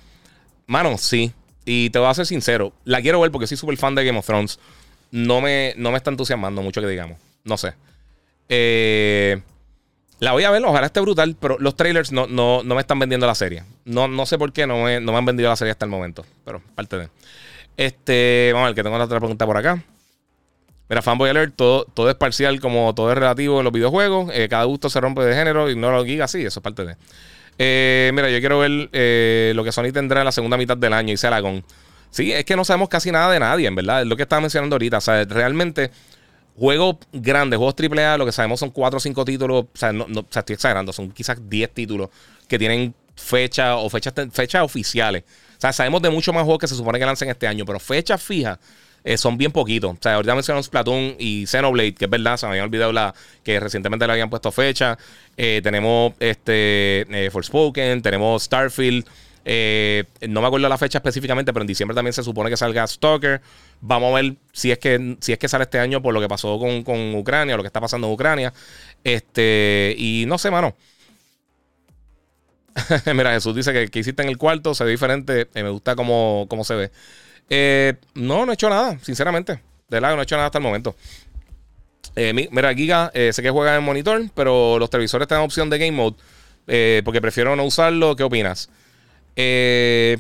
Mano, 0.67 0.99
sí. 0.99 1.33
Y 1.73 1.91
te 1.91 2.01
voy 2.01 2.09
a 2.09 2.15
ser 2.15 2.27
sincero. 2.27 2.73
La 2.85 3.01
quiero 3.01 3.21
ver 3.21 3.31
porque 3.31 3.47
soy 3.47 3.57
súper 3.57 3.77
fan 3.77 3.95
de 3.95 4.05
Game 4.05 4.19
of 4.19 4.27
Thrones. 4.27 4.59
No 5.13 5.41
me, 5.41 5.73
no 5.77 5.93
me 5.93 5.99
está 5.99 6.11
entusiasmando 6.11 6.63
mucho 6.63 6.81
que 6.81 6.89
digamos. 6.89 7.17
No 7.45 7.57
sé. 7.57 7.75
Eh, 8.49 9.41
la 10.19 10.33
voy 10.33 10.43
a 10.43 10.51
ver, 10.51 10.65
ojalá 10.65 10.87
esté 10.87 10.99
brutal, 10.99 11.37
pero 11.39 11.59
los 11.61 11.77
trailers 11.77 12.11
no, 12.11 12.27
no, 12.27 12.65
no 12.65 12.75
me 12.75 12.81
están 12.81 12.99
vendiendo 12.99 13.25
la 13.25 13.37
serie. 13.37 13.63
No, 13.85 14.09
no 14.09 14.27
sé 14.27 14.37
por 14.37 14.53
qué 14.53 14.67
no 14.67 14.83
me, 14.83 14.99
no 15.01 15.13
me 15.13 15.19
han 15.19 15.25
vendido 15.25 15.49
la 15.49 15.55
serie 15.55 15.71
hasta 15.71 15.85
el 15.85 15.93
momento. 15.93 16.27
Pero 16.45 16.61
parte 16.75 16.99
de. 16.99 17.09
Este, 17.77 18.51
vamos 18.53 18.65
a 18.65 18.71
ver, 18.71 18.75
que 18.75 18.83
tengo 18.83 18.97
otra 18.97 19.21
pregunta 19.21 19.47
por 19.47 19.57
acá. 19.57 19.81
Mira, 20.89 21.03
Fanboy 21.03 21.31
Alert, 21.31 21.55
todo, 21.55 21.85
todo 21.85 22.11
es 22.11 22.17
parcial 22.17 22.59
como 22.59 22.93
todo 22.97 23.13
es 23.13 23.17
relativo 23.17 23.59
en 23.59 23.65
los 23.65 23.73
videojuegos. 23.73 24.29
Eh, 24.35 24.49
cada 24.49 24.65
gusto 24.65 24.91
se 24.91 25.01
rompe 25.01 25.23
de 25.23 25.37
género, 25.37 25.71
ignora 25.71 25.99
lo 25.99 26.05
gigas, 26.05 26.33
sí, 26.33 26.45
eso 26.45 26.59
es 26.59 26.65
parte 26.65 26.85
de. 26.85 26.97
Eh, 27.63 28.11
mira, 28.15 28.31
yo 28.31 28.41
quiero 28.41 28.59
ver 28.59 28.89
eh, 28.95 29.53
lo 29.55 29.63
que 29.63 29.71
Sony 29.71 29.93
tendrá 29.93 30.23
en 30.23 30.25
la 30.25 30.33
segunda 30.33 30.57
mitad 30.57 30.79
del 30.79 30.95
año 30.95 31.15
se 31.15 31.29
con. 31.43 31.63
Sí, 32.11 32.33
es 32.33 32.47
que 32.47 32.57
no 32.57 32.65
sabemos 32.65 32.89
casi 32.89 33.13
nada 33.13 33.31
de 33.31 33.39
nadie, 33.39 33.69
en 33.69 33.75
verdad. 33.75 34.01
Es 34.01 34.07
lo 34.07 34.17
que 34.17 34.23
estaba 34.23 34.41
mencionando 34.41 34.77
ahorita. 34.77 34.97
O 34.97 35.01
sea, 35.03 35.25
realmente 35.25 35.91
Juegos 36.57 36.97
grandes, 37.13 37.59
juegos 37.59 37.75
AAA, 37.79 38.19
lo 38.19 38.27
que 38.27 38.33
sabemos 38.33 38.61
son 38.61 38.71
4 38.71 38.97
o 38.97 39.01
5 39.01 39.25
títulos. 39.25 39.65
O 39.65 39.69
sea, 39.79 39.93
no, 39.93 40.07
no, 40.09 40.21
o 40.21 40.27
sea, 40.31 40.41
estoy 40.41 40.55
exagerando, 40.55 40.93
son 40.93 41.11
quizás 41.11 41.39
10 41.49 41.71
títulos 41.73 42.09
que 42.49 42.59
tienen 42.59 42.95
fecha 43.15 43.77
o 43.77 43.89
fechas, 43.89 44.15
fechas 44.33 44.63
oficiales. 44.63 45.25
O 45.57 45.61
sea, 45.61 45.73
sabemos 45.73 46.01
de 46.03 46.11
muchos 46.11 46.35
más 46.35 46.45
juegos 46.45 46.61
que 46.61 46.69
se 46.69 46.75
supone 46.75 46.99
que 46.99 47.07
lancen 47.07 47.29
este 47.29 47.47
año, 47.47 47.65
pero 47.65 47.79
fechas 47.79 48.23
fijas 48.23 48.59
eh, 49.05 49.17
son 49.17 49.39
bien 49.39 49.53
poquitos. 49.53 49.93
O 49.93 49.99
sea, 50.01 50.15
ahorita 50.15 50.35
mencionamos 50.35 50.67
Splatoon 50.67 51.17
y 51.19 51.47
Xenoblade, 51.47 51.95
que 51.95 52.05
es 52.05 52.11
verdad, 52.11 52.37
se 52.37 52.47
me 52.47 52.53
habían 52.53 52.67
olvidado 52.67 52.93
la, 52.93 53.15
que 53.43 53.61
recientemente 53.61 54.07
le 54.07 54.13
habían 54.13 54.31
puesto 54.31 54.53
fecha. 54.53 54.99
Eh, 55.37 55.61
tenemos 55.63 56.13
este 56.21 57.07
eh, 57.11 57.31
Forspoken, 57.31 58.03
tenemos 58.03 58.43
Starfield. 58.43 59.07
Eh, 59.45 60.05
no 60.29 60.43
me 60.43 60.47
acuerdo 60.47 60.69
la 60.69 60.77
fecha 60.77 60.99
específicamente, 60.99 61.53
pero 61.53 61.63
en 61.63 61.67
diciembre 61.67 61.95
también 61.95 62.13
se 62.13 62.23
supone 62.23 62.51
que 62.51 62.57
salga 62.57 62.87
Stalker. 62.87 63.41
Vamos 63.81 64.13
a 64.13 64.21
ver 64.21 64.37
si 64.53 64.71
es 64.71 64.79
que, 64.79 65.17
si 65.21 65.33
es 65.33 65.39
que 65.39 65.49
sale 65.49 65.65
este 65.65 65.79
año 65.79 66.03
por 66.03 66.13
lo 66.13 66.21
que 66.21 66.29
pasó 66.29 66.59
con, 66.59 66.83
con 66.83 67.15
Ucrania, 67.15 67.57
lo 67.57 67.63
que 67.63 67.69
está 67.69 67.81
pasando 67.81 68.07
en 68.07 68.13
Ucrania. 68.13 68.53
Este, 69.03 69.95
y 69.97 70.25
no 70.27 70.39
sé, 70.39 70.51
mano. 70.51 70.77
Mira, 73.15 73.33
Jesús 73.33 73.55
dice 73.55 73.73
que, 73.73 73.89
que 73.89 73.99
hiciste 73.99 74.23
en 74.23 74.29
el 74.29 74.39
cuarto, 74.39 74.75
se 74.75 74.85
ve 74.85 74.91
diferente. 74.91 75.49
Me 75.55 75.71
gusta 75.71 75.97
cómo, 75.97 76.47
cómo 76.49 76.65
se 76.65 76.75
ve. 76.75 76.91
Eh, 77.51 77.95
no, 78.15 78.47
no 78.47 78.53
he 78.53 78.55
hecho 78.55 78.71
nada, 78.71 78.99
sinceramente. 79.03 79.61
De 79.89 80.01
lado 80.01 80.15
no 80.17 80.23
he 80.23 80.25
hecho 80.25 80.37
nada 80.37 80.47
hasta 80.47 80.59
el 80.59 80.65
momento. 80.65 80.97
mira, 82.17 82.73
Giga, 82.75 83.11
sé 83.13 83.43
que 83.43 83.51
juega 83.51 83.77
en 83.77 83.83
monitor, 83.83 84.23
pero 84.35 84.79
los 84.79 84.89
televisores 84.89 85.29
tienen 85.29 85.45
opción 85.45 85.69
de 85.69 85.79
Game 85.79 85.93
Mode. 85.93 86.17
porque 87.05 87.21
prefiero 87.21 87.57
no 87.57 87.65
usarlo. 87.65 88.17
¿Qué 88.17 88.23
opinas? 88.23 88.71
Eh, 89.37 90.19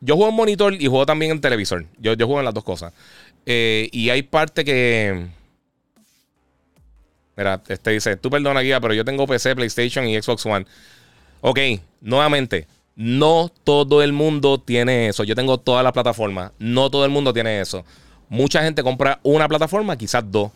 yo 0.00 0.16
juego 0.16 0.30
en 0.30 0.36
monitor 0.36 0.74
y 0.74 0.86
juego 0.86 1.06
también 1.06 1.32
en 1.32 1.40
televisor. 1.40 1.86
Yo, 1.98 2.14
yo 2.14 2.26
juego 2.26 2.40
en 2.40 2.44
las 2.44 2.54
dos 2.54 2.64
cosas. 2.64 2.92
Eh, 3.46 3.88
y 3.92 4.10
hay 4.10 4.22
parte 4.22 4.64
que. 4.64 5.26
Mira, 7.36 7.62
este 7.68 7.90
dice: 7.90 8.16
Tú 8.16 8.30
perdona, 8.30 8.60
guía, 8.60 8.80
pero 8.80 8.94
yo 8.94 9.04
tengo 9.04 9.26
PC, 9.26 9.56
PlayStation 9.56 10.06
y 10.06 10.20
Xbox 10.20 10.44
One. 10.46 10.66
Ok, 11.40 11.58
nuevamente. 12.00 12.66
No 12.98 13.50
todo 13.64 14.02
el 14.02 14.12
mundo 14.12 14.58
tiene 14.58 15.08
eso. 15.08 15.24
Yo 15.24 15.34
tengo 15.34 15.56
todas 15.56 15.82
las 15.82 15.94
plataformas. 15.94 16.52
No 16.58 16.90
todo 16.90 17.06
el 17.06 17.10
mundo 17.10 17.32
tiene 17.32 17.60
eso. 17.62 17.82
Mucha 18.28 18.62
gente 18.62 18.82
compra 18.82 19.18
una 19.22 19.48
plataforma, 19.48 19.96
quizás 19.96 20.22
dos. 20.30 20.50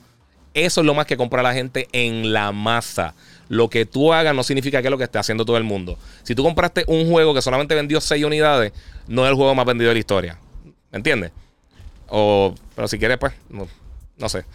Eso 0.52 0.82
es 0.82 0.86
lo 0.86 0.92
más 0.92 1.06
que 1.06 1.16
compra 1.16 1.42
la 1.42 1.54
gente 1.54 1.88
en 1.92 2.34
la 2.34 2.52
masa 2.52 3.14
lo 3.52 3.68
que 3.68 3.84
tú 3.84 4.14
hagas 4.14 4.34
no 4.34 4.42
significa 4.42 4.80
que 4.80 4.88
es 4.88 4.90
lo 4.90 4.96
que 4.96 5.04
esté 5.04 5.18
haciendo 5.18 5.44
todo 5.44 5.58
el 5.58 5.62
mundo. 5.62 5.98
Si 6.22 6.34
tú 6.34 6.42
compraste 6.42 6.84
un 6.86 7.10
juego 7.10 7.34
que 7.34 7.42
solamente 7.42 7.74
vendió 7.74 8.00
6 8.00 8.24
unidades, 8.24 8.72
no 9.08 9.24
es 9.24 9.30
el 9.30 9.36
juego 9.36 9.54
más 9.54 9.66
vendido 9.66 9.88
de 9.88 9.94
la 9.94 9.98
historia. 9.98 10.38
¿Me 10.90 10.96
entiendes? 10.96 11.32
O, 12.08 12.54
pero 12.74 12.88
si 12.88 12.98
quieres, 12.98 13.18
pues, 13.18 13.34
no, 13.50 14.28
sé. 14.30 14.46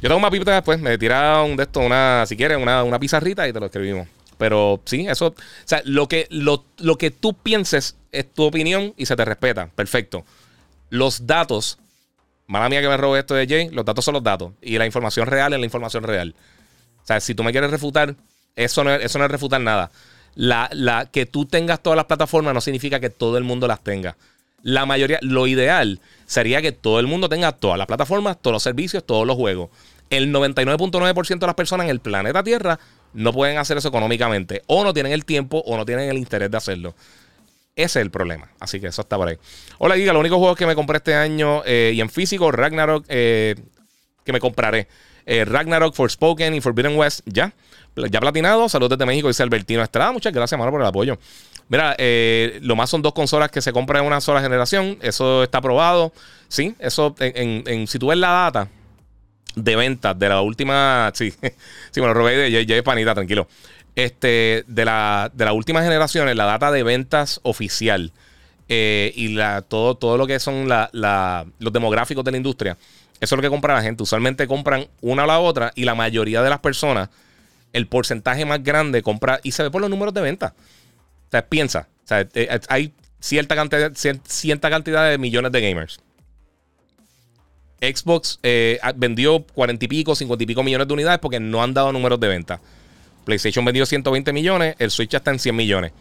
Yo 0.00 0.08
tengo 0.08 0.18
una 0.18 0.30
pipita 0.30 0.54
después, 0.54 0.78
me 0.78 0.96
tira 0.96 1.42
un 1.42 1.56
de 1.56 1.64
esto, 1.64 1.80
una, 1.80 2.24
si 2.24 2.36
quieres, 2.36 2.56
una, 2.58 2.84
una 2.84 3.00
pizarrita 3.00 3.48
y 3.48 3.52
te 3.52 3.58
lo 3.58 3.66
escribimos. 3.66 4.06
Pero 4.40 4.80
sí, 4.86 5.06
eso, 5.06 5.26
o 5.26 5.34
sea, 5.66 5.82
lo 5.84 6.08
que, 6.08 6.26
lo, 6.30 6.64
lo 6.78 6.96
que 6.96 7.10
tú 7.10 7.34
pienses 7.34 7.96
es 8.10 8.32
tu 8.32 8.44
opinión 8.44 8.94
y 8.96 9.04
se 9.04 9.14
te 9.14 9.26
respeta. 9.26 9.66
Perfecto. 9.66 10.24
Los 10.88 11.26
datos, 11.26 11.78
mala 12.46 12.70
mía 12.70 12.80
que 12.80 12.88
me 12.88 12.96
robe 12.96 13.18
esto 13.18 13.34
de 13.34 13.46
Jay, 13.46 13.68
los 13.68 13.84
datos 13.84 14.02
son 14.02 14.14
los 14.14 14.22
datos. 14.22 14.52
Y 14.62 14.78
la 14.78 14.86
información 14.86 15.26
real 15.26 15.52
es 15.52 15.58
la 15.58 15.66
información 15.66 16.04
real. 16.04 16.34
O 17.02 17.06
sea, 17.06 17.20
si 17.20 17.34
tú 17.34 17.44
me 17.44 17.52
quieres 17.52 17.70
refutar, 17.70 18.14
eso 18.56 18.82
no 18.82 18.94
es, 18.94 19.04
eso 19.04 19.18
no 19.18 19.26
es 19.26 19.30
refutar 19.30 19.60
nada. 19.60 19.90
La, 20.34 20.70
la, 20.72 21.04
que 21.04 21.26
tú 21.26 21.44
tengas 21.44 21.82
todas 21.82 21.98
las 21.98 22.06
plataformas 22.06 22.54
no 22.54 22.62
significa 22.62 22.98
que 22.98 23.10
todo 23.10 23.36
el 23.36 23.44
mundo 23.44 23.68
las 23.68 23.84
tenga. 23.84 24.16
La 24.62 24.86
mayoría, 24.86 25.18
lo 25.20 25.48
ideal 25.48 26.00
sería 26.24 26.62
que 26.62 26.72
todo 26.72 26.98
el 26.98 27.06
mundo 27.06 27.28
tenga 27.28 27.52
todas 27.52 27.76
las 27.76 27.86
plataformas, 27.86 28.40
todos 28.40 28.54
los 28.54 28.62
servicios, 28.62 29.04
todos 29.04 29.26
los 29.26 29.36
juegos. 29.36 29.68
El 30.08 30.32
99.9% 30.32 31.38
de 31.38 31.46
las 31.46 31.54
personas 31.54 31.84
en 31.84 31.90
el 31.90 32.00
planeta 32.00 32.42
Tierra 32.42 32.80
no 33.12 33.32
pueden 33.32 33.58
hacer 33.58 33.76
eso 33.76 33.88
económicamente. 33.88 34.62
O 34.66 34.84
no 34.84 34.92
tienen 34.92 35.12
el 35.12 35.24
tiempo 35.24 35.62
o 35.66 35.76
no 35.76 35.84
tienen 35.84 36.08
el 36.08 36.18
interés 36.18 36.50
de 36.50 36.56
hacerlo. 36.56 36.94
Ese 37.76 38.00
es 38.00 38.04
el 38.04 38.10
problema. 38.10 38.50
Así 38.58 38.80
que 38.80 38.88
eso 38.88 39.02
está 39.02 39.16
por 39.16 39.28
ahí. 39.28 39.38
Hola, 39.78 39.96
Giga. 39.96 40.12
Los 40.12 40.20
únicos 40.20 40.38
juegos 40.38 40.56
que 40.56 40.66
me 40.66 40.74
compré 40.74 40.98
este 40.98 41.14
año 41.14 41.62
eh, 41.64 41.92
y 41.94 42.00
en 42.00 42.10
físico, 42.10 42.50
Ragnarok, 42.50 43.04
eh, 43.08 43.54
que 44.24 44.32
me 44.32 44.40
compraré. 44.40 44.88
Eh, 45.26 45.44
Ragnarok, 45.44 45.94
Forspoken 45.94 46.54
y 46.54 46.60
Forbidden 46.60 46.96
West, 46.96 47.20
ya. 47.26 47.52
Ya 47.96 48.20
platinado. 48.20 48.68
Saludos 48.68 48.98
desde 48.98 49.06
México, 49.06 49.28
dice 49.28 49.42
Albertino 49.42 49.82
Estrada. 49.82 50.12
Muchas 50.12 50.32
gracias, 50.32 50.58
mano, 50.58 50.70
por 50.70 50.80
el 50.80 50.86
apoyo. 50.86 51.18
Mira, 51.68 51.94
eh, 51.98 52.58
lo 52.62 52.74
más 52.74 52.90
son 52.90 53.02
dos 53.02 53.12
consolas 53.12 53.50
que 53.50 53.60
se 53.60 53.72
compran 53.72 54.02
en 54.02 54.08
una 54.08 54.20
sola 54.20 54.40
generación. 54.40 54.98
Eso 55.02 55.44
está 55.44 55.58
aprobado. 55.58 56.12
Sí, 56.48 56.74
eso, 56.80 57.14
en, 57.20 57.86
si 57.86 57.98
tú 57.98 58.08
ves 58.08 58.18
la 58.18 58.30
data 58.30 58.68
de 59.54 59.76
ventas 59.76 60.18
de 60.18 60.28
la 60.28 60.40
última. 60.40 61.12
Sí, 61.14 61.32
sí, 61.90 62.00
me 62.00 62.06
lo 62.06 62.14
robé 62.14 62.50
de. 62.50 62.82
Panita, 62.82 63.14
tranquilo. 63.14 63.48
Este, 63.94 64.64
de 64.66 64.84
la, 64.84 65.30
de 65.34 65.44
las 65.44 65.54
últimas 65.54 65.82
generaciones, 65.82 66.36
la 66.36 66.44
data 66.44 66.70
de 66.70 66.82
ventas 66.82 67.40
oficial 67.42 68.12
eh, 68.68 69.12
y 69.16 69.28
la, 69.28 69.62
todo, 69.62 69.96
todo 69.96 70.16
lo 70.16 70.26
que 70.26 70.38
son 70.38 70.68
los 70.68 71.72
demográficos 71.72 72.24
de 72.24 72.30
la 72.30 72.36
industria 72.36 72.76
eso 73.20 73.34
es 73.34 73.36
lo 73.36 73.42
que 73.42 73.50
compra 73.50 73.74
la 73.74 73.82
gente. 73.82 74.02
Usualmente 74.02 74.46
compran 74.46 74.88
una 75.02 75.24
o 75.24 75.26
la 75.26 75.38
otra 75.38 75.72
y 75.74 75.84
la 75.84 75.94
mayoría 75.94 76.42
de 76.42 76.50
las 76.50 76.60
personas, 76.60 77.10
el 77.72 77.86
porcentaje 77.86 78.44
más 78.46 78.64
grande 78.64 79.02
compra 79.02 79.40
y 79.42 79.52
se 79.52 79.62
ve 79.62 79.70
por 79.70 79.82
los 79.82 79.90
números 79.90 80.14
de 80.14 80.22
venta. 80.22 80.54
O 81.28 81.30
sea, 81.30 81.46
piensa. 81.46 81.88
Eh, 82.10 82.26
eh, 82.34 82.60
hay 82.68 82.94
cierta 83.20 83.54
cantidad, 83.54 83.92
cierta 84.24 84.70
cantidad 84.70 85.08
de 85.08 85.18
millones 85.18 85.52
de 85.52 85.60
gamers. 85.60 86.00
Xbox 87.80 88.38
eh, 88.42 88.78
vendió 88.96 89.42
40 89.42 89.84
y 89.84 89.88
pico, 89.88 90.14
50 90.14 90.42
y 90.42 90.46
pico 90.46 90.62
millones 90.62 90.86
de 90.86 90.94
unidades 90.94 91.18
porque 91.18 91.40
no 91.40 91.62
han 91.62 91.72
dado 91.72 91.92
números 91.92 92.20
de 92.20 92.28
venta. 92.28 92.60
PlayStation 93.24 93.64
vendió 93.64 93.86
120 93.86 94.32
millones, 94.32 94.76
el 94.78 94.90
Switch 94.90 95.14
está 95.14 95.30
en 95.30 95.38
100 95.38 95.56
millones. 95.56 95.92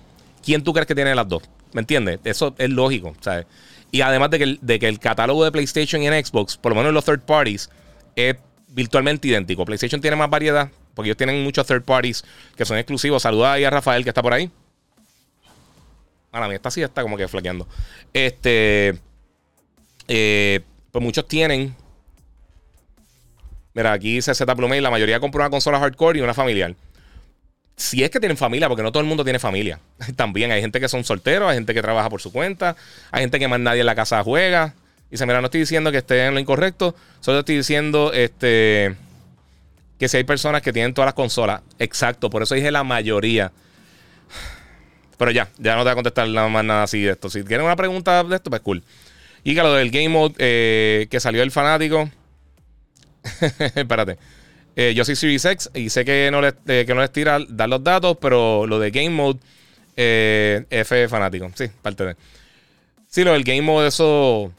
¿Quién 0.43 0.63
tú 0.63 0.73
crees 0.73 0.87
que 0.87 0.95
tiene 0.95 1.13
las 1.15 1.27
dos? 1.27 1.43
¿Me 1.73 1.81
entiendes? 1.81 2.19
Eso 2.23 2.55
es 2.57 2.69
lógico. 2.69 3.15
¿sabes? 3.21 3.45
Y 3.91 4.01
además 4.01 4.29
de 4.29 4.37
que, 4.37 4.43
el, 4.43 4.59
de 4.61 4.79
que 4.79 4.87
el 4.87 4.99
catálogo 4.99 5.43
de 5.43 5.51
PlayStation 5.51 6.01
y 6.01 6.07
en 6.07 6.25
Xbox, 6.25 6.57
por 6.57 6.71
lo 6.71 6.75
menos 6.75 6.89
en 6.89 6.95
los 6.95 7.05
third 7.05 7.21
parties, 7.21 7.69
es 8.15 8.35
virtualmente 8.69 9.27
idéntico. 9.27 9.65
PlayStation 9.65 10.01
tiene 10.01 10.15
más 10.15 10.29
variedad, 10.29 10.69
porque 10.93 11.09
ellos 11.09 11.17
tienen 11.17 11.43
muchos 11.43 11.65
third 11.65 11.83
parties 11.83 12.23
que 12.55 12.65
son 12.65 12.77
exclusivos. 12.77 13.23
Saluda 13.23 13.53
ahí 13.53 13.63
a 13.63 13.69
Rafael 13.69 14.03
que 14.03 14.09
está 14.09 14.21
por 14.21 14.33
ahí. 14.33 14.51
A 16.31 16.39
la 16.39 16.47
mía, 16.47 16.57
esta 16.57 16.69
sí 16.69 16.81
está 16.81 17.01
como 17.01 17.17
que 17.17 17.27
flaqueando. 17.27 17.67
Este. 18.13 18.99
Eh, 20.07 20.61
pues 20.91 21.03
muchos 21.03 21.27
tienen. 21.27 21.75
Mira, 23.73 23.93
aquí 23.93 24.15
dice 24.15 24.33
Z 24.33 24.55
Plumey, 24.55 24.81
la 24.81 24.91
mayoría 24.91 25.19
compró 25.19 25.41
una 25.41 25.49
consola 25.49 25.79
hardcore 25.79 26.19
y 26.19 26.21
una 26.21 26.33
familiar 26.33 26.75
si 27.79 28.03
es 28.03 28.09
que 28.09 28.19
tienen 28.19 28.35
familia, 28.37 28.67
porque 28.67 28.83
no 28.83 28.91
todo 28.91 28.99
el 28.99 29.07
mundo 29.07 29.23
tiene 29.23 29.39
familia. 29.39 29.79
También 30.17 30.51
hay 30.51 30.61
gente 30.61 30.79
que 30.81 30.89
son 30.89 31.05
solteros, 31.05 31.49
hay 31.49 31.55
gente 31.55 31.73
que 31.73 31.81
trabaja 31.81 32.09
por 32.09 32.21
su 32.21 32.31
cuenta, 32.31 32.75
hay 33.09 33.21
gente 33.21 33.39
que 33.39 33.47
más 33.47 33.59
nadie 33.59 33.79
en 33.79 33.85
la 33.85 33.95
casa 33.95 34.21
juega. 34.21 34.73
Y 35.07 35.11
dice, 35.11 35.25
mira, 35.25 35.39
no 35.39 35.45
estoy 35.45 35.61
diciendo 35.61 35.89
que 35.91 35.99
esté 35.99 36.25
en 36.25 36.33
lo 36.33 36.39
incorrecto, 36.39 36.93
solo 37.21 37.39
estoy 37.39 37.55
diciendo 37.55 38.11
este, 38.13 38.95
que 39.97 40.09
si 40.09 40.17
hay 40.17 40.25
personas 40.25 40.61
que 40.61 40.73
tienen 40.73 40.93
todas 40.93 41.07
las 41.07 41.13
consolas. 41.13 41.61
Exacto, 41.79 42.29
por 42.29 42.43
eso 42.43 42.53
dije 42.53 42.69
la 42.69 42.83
mayoría. 42.83 43.51
Pero 45.17 45.31
ya, 45.31 45.47
ya 45.57 45.75
no 45.75 45.81
te 45.81 45.85
voy 45.85 45.91
a 45.91 45.95
contestar 45.95 46.27
nada 46.27 46.49
más 46.49 46.65
nada 46.65 46.83
así 46.83 47.01
de 47.01 47.11
esto. 47.11 47.29
Si 47.29 47.43
tienen 47.43 47.65
una 47.65 47.77
pregunta 47.77 48.23
de 48.25 48.35
esto, 48.35 48.49
pues 48.49 48.61
cool. 48.61 48.83
Y 49.43 49.55
que 49.55 49.61
lo 49.61 49.73
del 49.73 49.91
Game 49.91 50.09
Mode 50.09 50.35
eh, 50.37 51.07
que 51.09 51.19
salió 51.19 51.43
el 51.43 51.51
fanático. 51.51 52.09
Espérate. 53.75 54.17
Eh, 54.75 54.93
yo 54.95 55.03
soy 55.03 55.15
Series 55.15 55.43
X 55.45 55.69
y 55.73 55.89
sé 55.89 56.05
que 56.05 56.29
no, 56.31 56.41
les, 56.41 56.53
eh, 56.67 56.85
que 56.85 56.93
no 56.93 57.01
les 57.01 57.11
tira 57.11 57.39
dar 57.49 57.67
los 57.67 57.83
datos, 57.83 58.17
pero 58.21 58.65
lo 58.65 58.79
de 58.79 58.91
Game 58.91 59.09
Mode, 59.09 59.39
F 59.95 61.07
fanático. 61.07 61.51
Sí, 61.55 61.65
parte 61.81 62.05
de. 62.05 62.15
Sí, 63.07 63.23
lo 63.23 63.33
del 63.33 63.43
Game 63.43 63.61
Mode, 63.61 63.87
eso. 63.87 64.53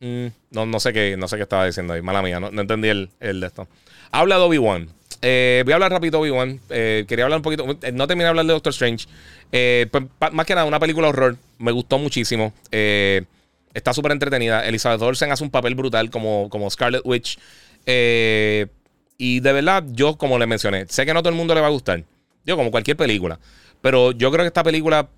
Mm, 0.00 0.26
no, 0.50 0.66
no, 0.66 0.80
sé 0.80 0.92
qué, 0.92 1.16
no 1.16 1.28
sé 1.28 1.36
qué 1.36 1.42
estaba 1.42 1.66
diciendo 1.66 1.92
ahí. 1.92 2.02
Mala 2.02 2.22
mía, 2.22 2.40
no, 2.40 2.48
entendí 2.60 2.88
el, 2.88 3.10
el, 3.20 3.40
de 3.40 3.46
esto. 3.46 3.68
Habla 4.10 4.36
de 4.36 4.42
Obi-Wan. 4.42 4.88
Eh, 5.22 5.62
voy 5.64 5.72
a 5.72 5.76
hablar 5.76 5.92
rápido, 5.92 6.20
Obi-Wan. 6.20 6.60
Eh, 6.68 7.04
quería 7.08 7.24
hablar 7.24 7.38
un 7.38 7.42
poquito. 7.42 7.64
No 7.64 8.06
terminé 8.06 8.24
de 8.24 8.28
hablar 8.28 8.44
de 8.44 8.52
Doctor 8.52 8.72
Strange. 8.72 9.06
Pues, 9.50 10.04
más 10.32 10.46
que 10.46 10.54
nada, 10.54 10.66
una 10.66 10.80
película 10.80 11.08
horror. 11.08 11.36
Me 11.58 11.72
gustó 11.72 11.98
muchísimo. 11.98 12.52
está 12.70 13.94
súper 13.94 14.12
entretenida. 14.12 14.66
Elizabeth 14.66 15.00
Olsen 15.00 15.30
hace 15.30 15.44
un 15.44 15.50
papel 15.50 15.74
brutal 15.74 16.10
como, 16.10 16.48
como 16.50 16.68
Scarlet 16.68 17.02
Witch. 17.04 17.38
y 17.86 19.40
de 19.40 19.52
verdad, 19.52 19.84
yo, 19.92 20.16
como 20.18 20.38
le 20.38 20.46
mencioné, 20.46 20.86
sé 20.88 21.06
que 21.06 21.14
no 21.14 21.22
todo 21.22 21.30
el 21.30 21.36
mundo 21.36 21.54
le 21.54 21.60
va 21.60 21.68
a 21.68 21.70
gustar. 21.70 22.02
Digo, 22.44 22.58
como 22.58 22.70
cualquier 22.70 22.96
película. 22.96 23.38
Pero 23.80 24.12
yo 24.12 24.30
creo 24.30 24.44
que 24.44 24.48
esta 24.48 24.64
película, 24.64 25.08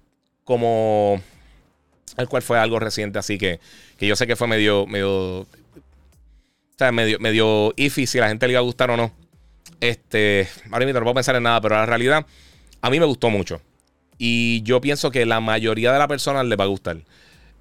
como. 0.45 1.21
El 2.17 2.29
cual 2.29 2.43
fue 2.43 2.59
algo 2.59 2.79
reciente, 2.79 3.19
así 3.19 3.39
que, 3.39 3.59
que 3.99 4.07
yo 4.07 4.15
sé 4.15 4.27
que 4.27 4.37
fue 4.37 4.47
medio. 4.47 4.87
medio 4.87 5.47
o 6.75 6.77
sea, 6.77 6.91
medio, 6.91 7.21
medio 7.21 7.73
iffy 7.77 8.07
si 8.07 8.19
la 8.19 8.29
gente 8.29 8.47
le 8.47 8.55
iba 8.55 8.61
a 8.61 8.65
gustar 8.65 8.91
o 8.91 8.97
no. 8.97 9.13
Este, 9.81 10.49
ahora 10.71 10.87
mismo 10.87 11.01
no 11.01 11.05
puedo 11.05 11.15
pensar 11.15 11.37
en 11.37 11.43
nada, 11.43 11.61
pero 11.61 11.77
la 11.77 11.87
realidad, 11.87 12.27
a 12.81 12.91
mí 12.91 13.01
me 13.01 13.07
gustó 13.07 13.31
mucho. 13.31 13.61
Y 14.19 14.63
yo 14.63 14.81
pienso 14.81 15.11
que 15.11 15.27
la 15.27 15.41
mayoría 15.41 15.93
de 15.93 15.99
las 15.99 16.09
personas 16.09 16.47
les 16.47 16.59
va 16.59 16.65
a 16.65 16.69
gustar. 16.69 16.99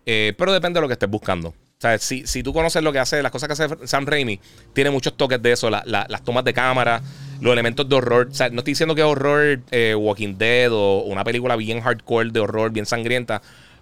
Eh, 0.05 0.33
pero 0.37 0.53
depende 0.53 0.77
de 0.77 0.81
lo 0.81 0.87
que 0.87 0.93
estés 0.93 1.09
buscando. 1.09 1.49
O 1.49 1.81
sea, 1.83 1.97
si, 1.97 2.25
si, 2.25 2.43
tú 2.43 2.53
conoces 2.53 2.81
lo 2.81 2.93
que 2.93 2.99
hace, 2.99 3.21
las 3.21 3.31
cosas 3.31 3.47
que 3.47 3.53
hace 3.53 3.87
Sam 3.87 4.05
Raimi, 4.05 4.39
tiene 4.73 4.89
muchos 4.89 5.17
toques 5.17 5.41
de 5.41 5.51
eso, 5.51 5.69
las 5.69 6.23
tomas 6.23 6.45
de 6.45 6.53
cámara, 6.53 7.01
los 7.41 7.51
elementos 7.51 7.89
de 7.89 7.95
horror. 7.95 8.29
O 8.31 8.33
sea, 8.33 8.49
no 8.49 8.59
estoy 8.59 8.71
diciendo 8.71 8.95
que 8.95 9.01
es 9.01 9.07
horror 9.07 9.59
eh, 9.71 9.93
Walking 9.93 10.37
Dead 10.37 10.71
o 10.71 10.99
una 11.01 11.25
película 11.25 11.57
bien 11.57 11.81
hardcore 11.81 12.29
de 12.31 12.39
horror, 12.39 12.71
bien 12.71 12.85
sangrienta, 12.85 13.41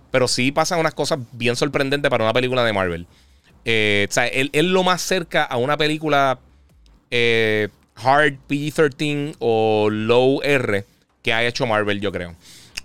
pero 0.09 0.27
sí 0.27 0.51
pasan 0.51 0.79
unas 0.79 0.95
cosas 0.95 1.19
bien 1.33 1.55
sorprendentes 1.55 2.09
para 2.09 2.23
una 2.23 2.33
película 2.33 2.63
de 2.63 2.73
Marvel. 2.73 3.05
Eh, 3.65 4.07
o 4.09 4.11
sea, 4.11 4.25
él 4.25 4.49
es 4.53 4.63
lo 4.63 4.83
más 4.83 5.01
cerca 5.03 5.43
a 5.43 5.57
una 5.57 5.77
película 5.77 6.39
eh, 7.11 7.69
hard 7.95 8.35
PG-13 8.47 9.35
o 9.39 9.89
low 9.89 10.41
R 10.43 10.85
que 11.21 11.33
ha 11.33 11.43
hecho 11.43 11.65
Marvel, 11.65 12.01
yo 12.01 12.11
creo. 12.11 12.35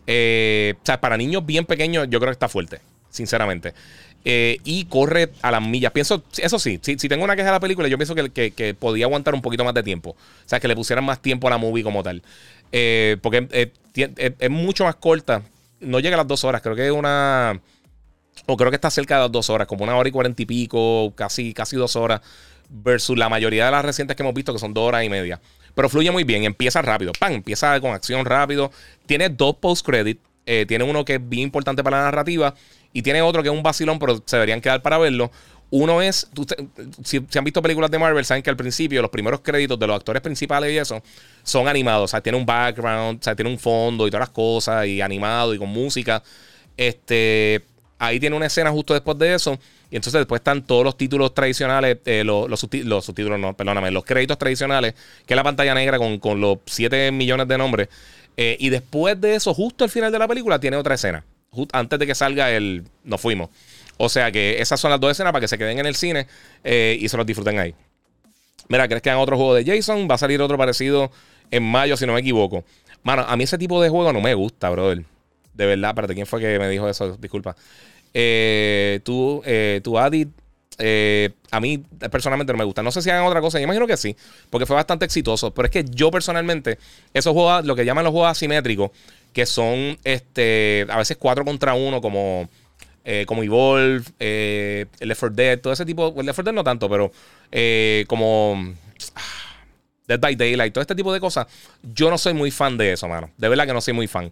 Eh, 0.07 0.74
o 0.76 0.86
sea, 0.86 1.00
para 1.00 1.16
niños 1.16 1.44
bien 1.44 1.64
pequeños, 1.64 2.07
yo 2.11 2.18
creo 2.18 2.30
que 2.30 2.34
está 2.34 2.48
fuerte, 2.48 2.80
sinceramente. 3.11 3.74
y 4.24 4.84
corre 4.86 5.30
a 5.42 5.50
las 5.50 5.62
millas. 5.62 5.92
Pienso, 5.92 6.22
eso 6.36 6.59
sí, 6.59 6.78
si, 6.82 6.96
tengo 6.96 7.24
una 7.24 7.36
queja 7.36 7.46
de 7.46 7.52
la 7.52 7.61
película, 7.61 7.88
yo 7.88 7.96
pienso 7.96 8.14
que, 8.14 8.52
que, 8.52 8.74
podía 8.74 9.07
aguantar 9.07 9.34
un 9.34 9.42
poquito 9.42 9.64
más 9.64 9.74
de 9.74 9.82
tiempo. 9.82 10.11
O 10.11 10.48
sea, 10.48 10.61
que 10.61 10.68
le 10.68 10.74
pusieran 10.74 11.04
más 11.04 11.22
tiempo 11.22 11.46
a 11.46 11.50
la 11.50 11.59
movie 11.59 11.84
como 11.84 12.02
tal. 12.02 12.22
porque 13.22 13.72
es 13.94 14.50
mucho 14.50 14.84
más 14.84 14.96
corta. 14.96 15.42
No 15.80 16.00
llega 16.00 16.14
a 16.14 16.18
las 16.18 16.26
dos 16.26 16.44
horas, 16.44 16.62
creo 16.62 16.74
que 16.74 16.86
es 16.86 16.92
una 16.92 17.61
o 18.44 18.57
creo 18.57 18.70
que 18.70 18.76
está 18.76 18.90
cerca 18.90 19.16
de 19.16 19.22
las 19.22 19.32
dos 19.32 19.48
horas, 19.50 19.66
como 19.66 19.84
una 19.84 19.96
hora 19.96 20.09
y 20.09 20.12
cuarenta 20.12 20.42
y 20.42 20.46
pico, 20.46 21.12
casi, 21.14 21.54
casi 21.54 21.76
dos 21.76 21.96
horas, 21.96 22.20
versus 22.68 23.16
la 23.16 23.28
mayoría 23.28 23.66
de 23.66 23.70
las 23.70 23.84
recientes 23.84 24.16
que 24.16 24.22
hemos 24.22 24.34
visto, 24.34 24.52
que 24.52 24.58
son 24.58 24.74
dos 24.74 24.88
horas 24.88 25.04
y 25.04 25.08
media. 25.08 25.40
Pero 25.74 25.88
fluye 25.88 26.10
muy 26.10 26.24
bien, 26.24 26.44
empieza 26.44 26.80
rápido, 26.82 27.12
¡pam! 27.18 27.32
Empieza 27.32 27.78
con 27.80 27.92
acción 27.92 28.24
rápido. 28.24 28.70
Tiene 29.06 29.28
dos 29.28 29.56
post-credit, 29.56 30.18
eh, 30.46 30.64
tiene 30.66 30.84
uno 30.84 31.04
que 31.04 31.16
es 31.16 31.28
bien 31.28 31.42
importante 31.42 31.84
para 31.84 31.98
la 31.98 32.04
narrativa 32.04 32.54
y 32.92 33.02
tiene 33.02 33.20
otro 33.22 33.42
que 33.42 33.48
es 33.48 33.54
un 33.54 33.62
vacilón, 33.62 33.98
pero 33.98 34.22
se 34.24 34.36
deberían 34.36 34.60
quedar 34.60 34.82
para 34.82 34.98
verlo. 34.98 35.30
Uno 35.68 36.00
es, 36.00 36.30
si, 37.02 37.26
han 37.36 37.44
visto 37.44 37.60
películas 37.60 37.90
de 37.90 37.98
Marvel, 37.98 38.24
saben 38.24 38.42
que 38.42 38.50
al 38.50 38.56
principio 38.56 39.02
los 39.02 39.10
primeros 39.10 39.40
créditos 39.40 39.78
de 39.78 39.86
los 39.86 39.96
actores 39.96 40.22
principales 40.22 40.72
y 40.72 40.78
eso 40.78 41.02
son 41.42 41.66
animados. 41.66 42.04
O 42.04 42.08
sea, 42.08 42.20
tiene 42.20 42.38
un 42.38 42.46
background, 42.46 43.18
o 43.20 43.22
sea, 43.22 43.34
tiene 43.34 43.50
un 43.50 43.58
fondo 43.58 44.06
y 44.06 44.10
todas 44.10 44.28
las 44.28 44.34
cosas, 44.34 44.86
y 44.86 45.00
animado 45.00 45.52
y 45.52 45.58
con 45.58 45.68
música. 45.68 46.22
Este, 46.76 47.62
Ahí 47.98 48.20
tiene 48.20 48.36
una 48.36 48.46
escena 48.46 48.70
justo 48.70 48.92
después 48.94 49.18
de 49.18 49.34
eso. 49.34 49.58
Y 49.91 49.97
entonces 49.97 50.18
después 50.20 50.41
están 50.41 50.62
todos 50.62 50.84
los 50.84 50.97
títulos 50.97 51.32
tradicionales, 51.32 51.99
eh, 52.07 52.24
los, 52.24 52.49
los, 52.49 52.61
subtítulos, 52.61 53.39
no, 53.39 53.57
perdóname, 53.57 53.91
los 53.91 54.05
créditos 54.05 54.37
tradicionales, 54.37 54.95
que 55.24 55.34
es 55.34 55.37
la 55.37 55.45
pantalla 55.45 55.74
negra 55.74 55.99
con, 55.99 56.41
los 56.41 56.59
7 56.66 57.12
millones 57.12 57.47
de 57.47 57.59
nombres. 57.59 57.89
Eh, 58.37 58.57
y 58.59 58.68
después 58.68 59.20
de 59.20 59.37
eso, 59.37 59.55
justo 59.55 59.84
al 59.84 59.91
final 59.91 60.11
de 60.11 60.18
la 60.18 60.26
película, 60.28 60.59
tiene 60.59 60.76
otra 60.76 60.97
escena. 60.97 61.24
antes 61.72 61.99
de 61.99 62.07
que 62.07 62.14
salga 62.14 62.51
el 62.51 62.84
Nos 63.05 63.20
fuimos. 63.20 63.51
O 63.99 64.09
sea 64.09 64.30
que 64.30 64.61
esas 64.61 64.78
son 64.78 64.91
las 64.91 65.01
dos 65.01 65.11
escenas 65.11 65.32
para 65.32 65.41
que 65.41 65.49
se 65.49 65.57
queden 65.57 65.78
en 65.78 65.87
el 65.87 65.95
cine 65.95 66.26
eh, 66.64 66.99
y 67.01 67.09
se 67.09 67.16
los 67.16 67.24
disfruten 67.24 67.59
ahí. 67.59 67.74
Mira, 68.68 68.89
¿crees 68.89 69.01
que 69.01 69.11
hagan 69.11 69.22
otro 69.22 69.37
juego 69.37 69.55
de 69.55 69.64
Jason? 69.64 70.09
Va 70.11 70.16
a 70.16 70.18
salir 70.18 70.43
otro 70.43 70.59
parecido 70.59 71.11
en 71.51 71.62
mayo, 71.62 71.97
si 71.97 72.05
no 72.05 72.12
me 72.12 72.20
equivoco. 72.20 72.64
Mano, 73.03 73.22
a 73.22 73.37
mí 73.37 73.45
ese 73.45 73.57
tipo 73.57 73.80
de 73.80 73.89
juego 73.89 74.12
no 74.12 74.20
me 74.20 74.34
gusta, 74.34 74.68
brother. 74.68 75.05
De 75.55 75.64
verdad, 75.64 75.91
espérate, 75.91 76.14
¿quién 76.14 76.26
fue 76.26 76.41
que 76.41 76.59
me 76.59 76.68
dijo 76.68 76.89
eso? 76.89 77.16
Disculpa. 77.16 77.57
Eh, 78.18 79.00
tú, 79.04 79.42
eh, 79.44 79.82
tú, 79.84 79.98
Adit, 79.98 80.30
eh, 80.78 81.34
a 81.50 81.60
mí 81.60 81.84
personalmente 82.10 82.50
no 82.50 82.58
me 82.58 82.64
gusta. 82.64 82.82
No 82.82 82.90
sé 82.90 83.02
si 83.02 83.10
hagan 83.10 83.26
otra 83.26 83.42
cosa. 83.42 83.58
Yo 83.58 83.64
imagino 83.64 83.86
que 83.86 83.98
sí, 83.98 84.16
porque 84.48 84.64
fue 84.64 84.74
bastante 84.74 85.04
exitoso. 85.04 85.52
Pero 85.52 85.66
es 85.66 85.70
que 85.70 85.84
yo 85.84 86.10
personalmente, 86.10 86.78
esos 87.12 87.34
juegos, 87.34 87.66
lo 87.66 87.76
que 87.76 87.84
llaman 87.84 88.04
los 88.04 88.12
juegos 88.12 88.30
asimétricos, 88.30 88.90
que 89.34 89.44
son 89.44 89.98
este, 90.02 90.86
a 90.88 90.96
veces 90.96 91.18
4 91.18 91.44
contra 91.44 91.74
1, 91.74 92.00
como, 92.00 92.48
eh, 93.04 93.24
como 93.26 93.42
Evolve, 93.42 94.04
eh, 94.18 94.86
Left 95.00 95.20
4 95.20 95.36
Dead, 95.36 95.60
todo 95.60 95.74
ese 95.74 95.84
tipo. 95.84 96.14
Left 96.16 96.36
4 96.36 96.44
Dead 96.44 96.54
no 96.54 96.64
tanto, 96.64 96.88
pero 96.88 97.12
como. 98.06 98.74
Dead 100.08 100.20
by 100.20 100.36
Daylight, 100.36 100.72
todo 100.72 100.82
este 100.82 100.94
tipo 100.94 101.12
de 101.12 101.20
cosas. 101.20 101.48
Yo 101.82 102.08
no 102.08 102.16
soy 102.16 102.32
muy 102.32 102.50
fan 102.50 102.78
de 102.78 102.92
eso, 102.92 103.08
mano. 103.08 103.30
De 103.36 103.48
verdad 103.48 103.66
que 103.66 103.72
no 103.74 103.80
soy 103.82 103.92
muy 103.92 104.06
fan. 104.06 104.30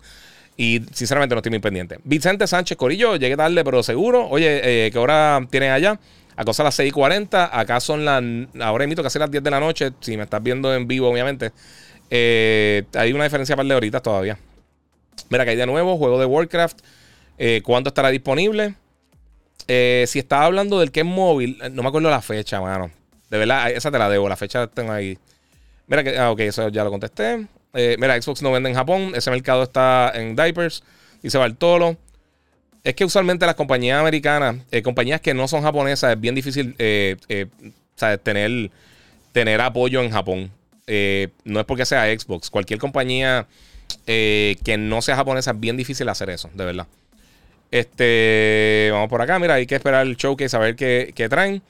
Y 0.56 0.82
sinceramente 0.92 1.34
no 1.34 1.40
estoy 1.40 1.50
muy 1.50 1.58
pendiente. 1.58 1.98
Vicente 2.04 2.46
Sánchez 2.46 2.76
Corillo, 2.76 3.16
llegué 3.16 3.36
tarde, 3.36 3.64
pero 3.64 3.82
seguro. 3.82 4.28
Oye, 4.28 4.86
eh, 4.86 4.90
¿qué 4.90 4.98
hora 4.98 5.44
tienen 5.50 5.72
allá? 5.72 5.98
Acá 6.36 6.52
son 6.52 6.64
las 6.64 6.78
6:40. 6.78 7.50
Acá 7.52 7.80
son 7.80 8.04
las. 8.04 8.22
Ahora 8.60 8.84
emito 8.84 9.02
casi 9.02 9.18
las 9.18 9.30
10 9.30 9.42
de 9.42 9.50
la 9.50 9.60
noche. 9.60 9.92
Si 10.00 10.16
me 10.16 10.22
estás 10.24 10.42
viendo 10.42 10.72
en 10.74 10.86
vivo, 10.86 11.08
obviamente. 11.08 11.52
Eh, 12.10 12.84
hay 12.94 13.12
una 13.12 13.24
diferencia 13.24 13.56
para 13.56 13.68
de 13.68 13.74
horitas 13.74 14.02
todavía. 14.02 14.38
Mira, 15.28 15.44
que 15.44 15.50
hay 15.50 15.56
de 15.56 15.66
nuevo, 15.66 15.96
juego 15.96 16.18
de 16.20 16.26
Warcraft. 16.26 16.78
Eh, 17.38 17.60
¿Cuándo 17.64 17.88
estará 17.88 18.10
disponible? 18.10 18.74
si 19.66 20.18
estaba 20.18 20.44
hablando 20.44 20.78
del 20.78 20.90
que 20.92 21.00
es 21.00 21.06
móvil, 21.06 21.56
no 21.72 21.82
me 21.82 21.88
acuerdo 21.88 22.10
la 22.10 22.20
fecha, 22.20 22.60
mano. 22.60 22.90
De 23.30 23.38
verdad, 23.38 23.70
esa 23.70 23.90
te 23.90 23.98
la 23.98 24.10
debo, 24.10 24.28
la 24.28 24.36
fecha 24.36 24.66
tengo 24.66 24.92
ahí. 24.92 25.16
Mira 25.86 26.04
que, 26.04 26.18
ah, 26.18 26.30
ok, 26.30 26.40
eso 26.40 26.68
ya 26.68 26.84
lo 26.84 26.90
contesté. 26.90 27.46
Eh, 27.74 27.96
mira, 27.98 28.20
Xbox 28.20 28.40
no 28.42 28.52
vende 28.52 28.70
en 28.70 28.76
Japón. 28.76 29.12
Ese 29.14 29.30
mercado 29.30 29.64
está 29.64 30.12
en 30.14 30.36
diapers. 30.36 30.82
Dice 31.22 31.38
Bartolo. 31.38 31.96
Es 32.84 32.94
que 32.94 33.04
usualmente 33.04 33.46
las 33.46 33.54
compañías 33.54 33.98
americanas, 33.98 34.56
eh, 34.70 34.82
compañías 34.82 35.20
que 35.20 35.32
no 35.32 35.48
son 35.48 35.62
japonesas, 35.62 36.12
es 36.12 36.20
bien 36.20 36.34
difícil 36.34 36.74
eh, 36.78 37.16
tener, 39.32 39.60
apoyo 39.60 40.02
en 40.02 40.10
Japón. 40.10 40.50
no 41.44 41.60
es 41.60 41.66
porque 41.66 41.86
sea 41.86 42.06
Xbox. 42.06 42.50
Cualquier 42.50 42.78
compañía 42.78 43.46
que 44.06 44.76
no 44.78 45.00
sea 45.00 45.16
japonesa 45.16 45.52
es 45.52 45.60
bien 45.60 45.78
difícil 45.78 46.08
hacer 46.10 46.28
eso, 46.28 46.50
de 46.52 46.64
verdad. 46.64 46.86
Este, 47.70 48.90
vamos 48.92 49.08
por 49.08 49.22
acá. 49.22 49.38
Mira, 49.38 49.54
hay 49.54 49.66
que 49.66 49.76
esperar 49.76 50.06
el 50.06 50.16
showcase 50.16 50.54
a 50.54 50.60
ver 50.60 50.76
qué, 50.76 51.26
traen. 51.30 51.62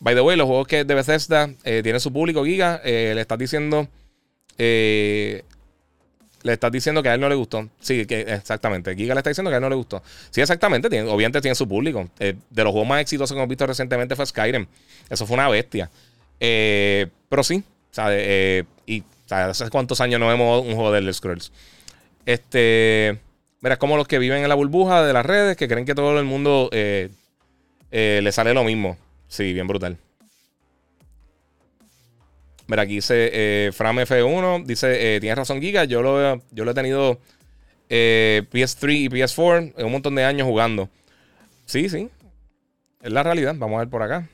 By 0.00 0.14
the 0.14 0.22
way, 0.22 0.38
los 0.38 0.46
juegos 0.46 0.66
que 0.66 0.84
de 0.84 0.94
Bethesda 0.94 1.50
tienen 1.62 2.00
su 2.00 2.14
público, 2.14 2.46
Giga, 2.46 2.80
le 2.82 3.20
estás 3.20 3.38
diciendo. 3.38 3.88
Le 6.42 6.52
estás 6.52 6.72
diciendo 6.72 7.02
que 7.02 7.08
a 7.08 7.14
él 7.14 7.20
no 7.20 7.28
le 7.28 7.34
gustó. 7.34 7.68
Sí, 7.80 8.06
que 8.06 8.20
exactamente. 8.22 8.94
Giga 8.94 9.14
le 9.14 9.20
está 9.20 9.30
diciendo 9.30 9.50
que 9.50 9.54
a 9.54 9.58
él 9.58 9.62
no 9.62 9.68
le 9.68 9.76
gustó. 9.76 10.02
Sí, 10.30 10.40
exactamente. 10.40 10.86
obviamente 11.02 11.40
tiene 11.40 11.54
su 11.54 11.68
público. 11.68 12.08
Eh, 12.18 12.34
de 12.50 12.64
los 12.64 12.72
juegos 12.72 12.88
más 12.88 13.00
exitosos 13.00 13.32
que 13.32 13.38
hemos 13.38 13.48
visto 13.48 13.66
recientemente 13.66 14.16
fue 14.16 14.26
Skyrim. 14.26 14.66
Eso 15.08 15.26
fue 15.26 15.34
una 15.34 15.48
bestia. 15.48 15.90
Eh, 16.40 17.06
pero 17.28 17.44
sí. 17.44 17.62
Eh, 17.96 18.64
y 18.86 19.02
hace 19.30 19.70
cuántos 19.70 20.00
años 20.00 20.18
no 20.20 20.28
vemos 20.28 20.64
un 20.64 20.74
juego 20.74 20.92
de 20.92 20.98
Elder 20.98 21.14
Scrolls. 21.14 21.52
Este. 22.26 23.18
Mira, 23.60 23.78
como 23.78 23.96
los 23.96 24.08
que 24.08 24.18
viven 24.18 24.42
en 24.42 24.48
la 24.48 24.56
burbuja 24.56 25.04
de 25.04 25.12
las 25.12 25.24
redes 25.24 25.56
que 25.56 25.68
creen 25.68 25.86
que 25.86 25.94
todo 25.94 26.18
el 26.18 26.24
mundo 26.24 26.68
le 26.72 28.32
sale 28.32 28.54
lo 28.54 28.64
mismo. 28.64 28.96
Sí, 29.28 29.52
bien 29.52 29.68
brutal. 29.68 29.98
Mira, 32.72 32.84
aquí 32.84 32.94
dice 32.94 33.28
eh, 33.34 33.70
Fram 33.74 33.98
F1, 33.98 34.64
dice, 34.64 35.16
eh, 35.16 35.20
tienes 35.20 35.36
razón 35.36 35.60
Giga, 35.60 35.84
yo 35.84 36.00
lo, 36.00 36.42
yo 36.52 36.64
lo 36.64 36.70
he 36.70 36.74
tenido 36.74 37.20
eh, 37.90 38.46
PS3 38.50 38.94
y 38.96 39.08
PS4 39.10 39.74
en 39.76 39.84
un 39.84 39.92
montón 39.92 40.14
de 40.14 40.24
años 40.24 40.46
jugando. 40.46 40.88
Sí, 41.66 41.90
sí, 41.90 42.08
es 43.02 43.12
la 43.12 43.22
realidad, 43.22 43.54
vamos 43.58 43.76
a 43.76 43.80
ver 43.80 43.88
por 43.90 44.02
acá. 44.02 44.26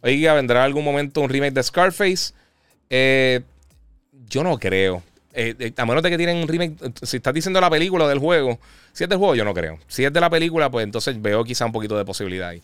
Oiga, 0.00 0.32
¿vendrá 0.34 0.62
algún 0.62 0.84
momento 0.84 1.22
un 1.22 1.28
remake 1.28 1.54
de 1.54 1.62
Scarface? 1.64 2.34
yo 2.88 4.44
no 4.44 4.56
creo. 4.60 5.02
a 5.76 5.84
menos 5.84 6.04
de 6.04 6.10
que 6.10 6.16
tienen 6.16 6.36
un 6.36 6.46
remake, 6.46 6.76
si 7.02 7.16
estás 7.16 7.34
diciendo 7.34 7.60
la 7.60 7.68
película 7.68 8.06
del 8.06 8.20
juego, 8.20 8.60
si 8.92 9.02
es 9.02 9.10
del 9.10 9.18
juego, 9.18 9.34
yo 9.34 9.44
no 9.44 9.54
creo. 9.54 9.80
Si 9.88 10.04
es 10.04 10.12
de 10.12 10.20
la 10.20 10.30
película, 10.30 10.70
pues 10.70 10.84
entonces 10.84 11.20
veo 11.20 11.42
quizá 11.42 11.66
un 11.66 11.72
poquito 11.72 11.98
de 11.98 12.04
posibilidad 12.04 12.50
ahí. 12.50 12.62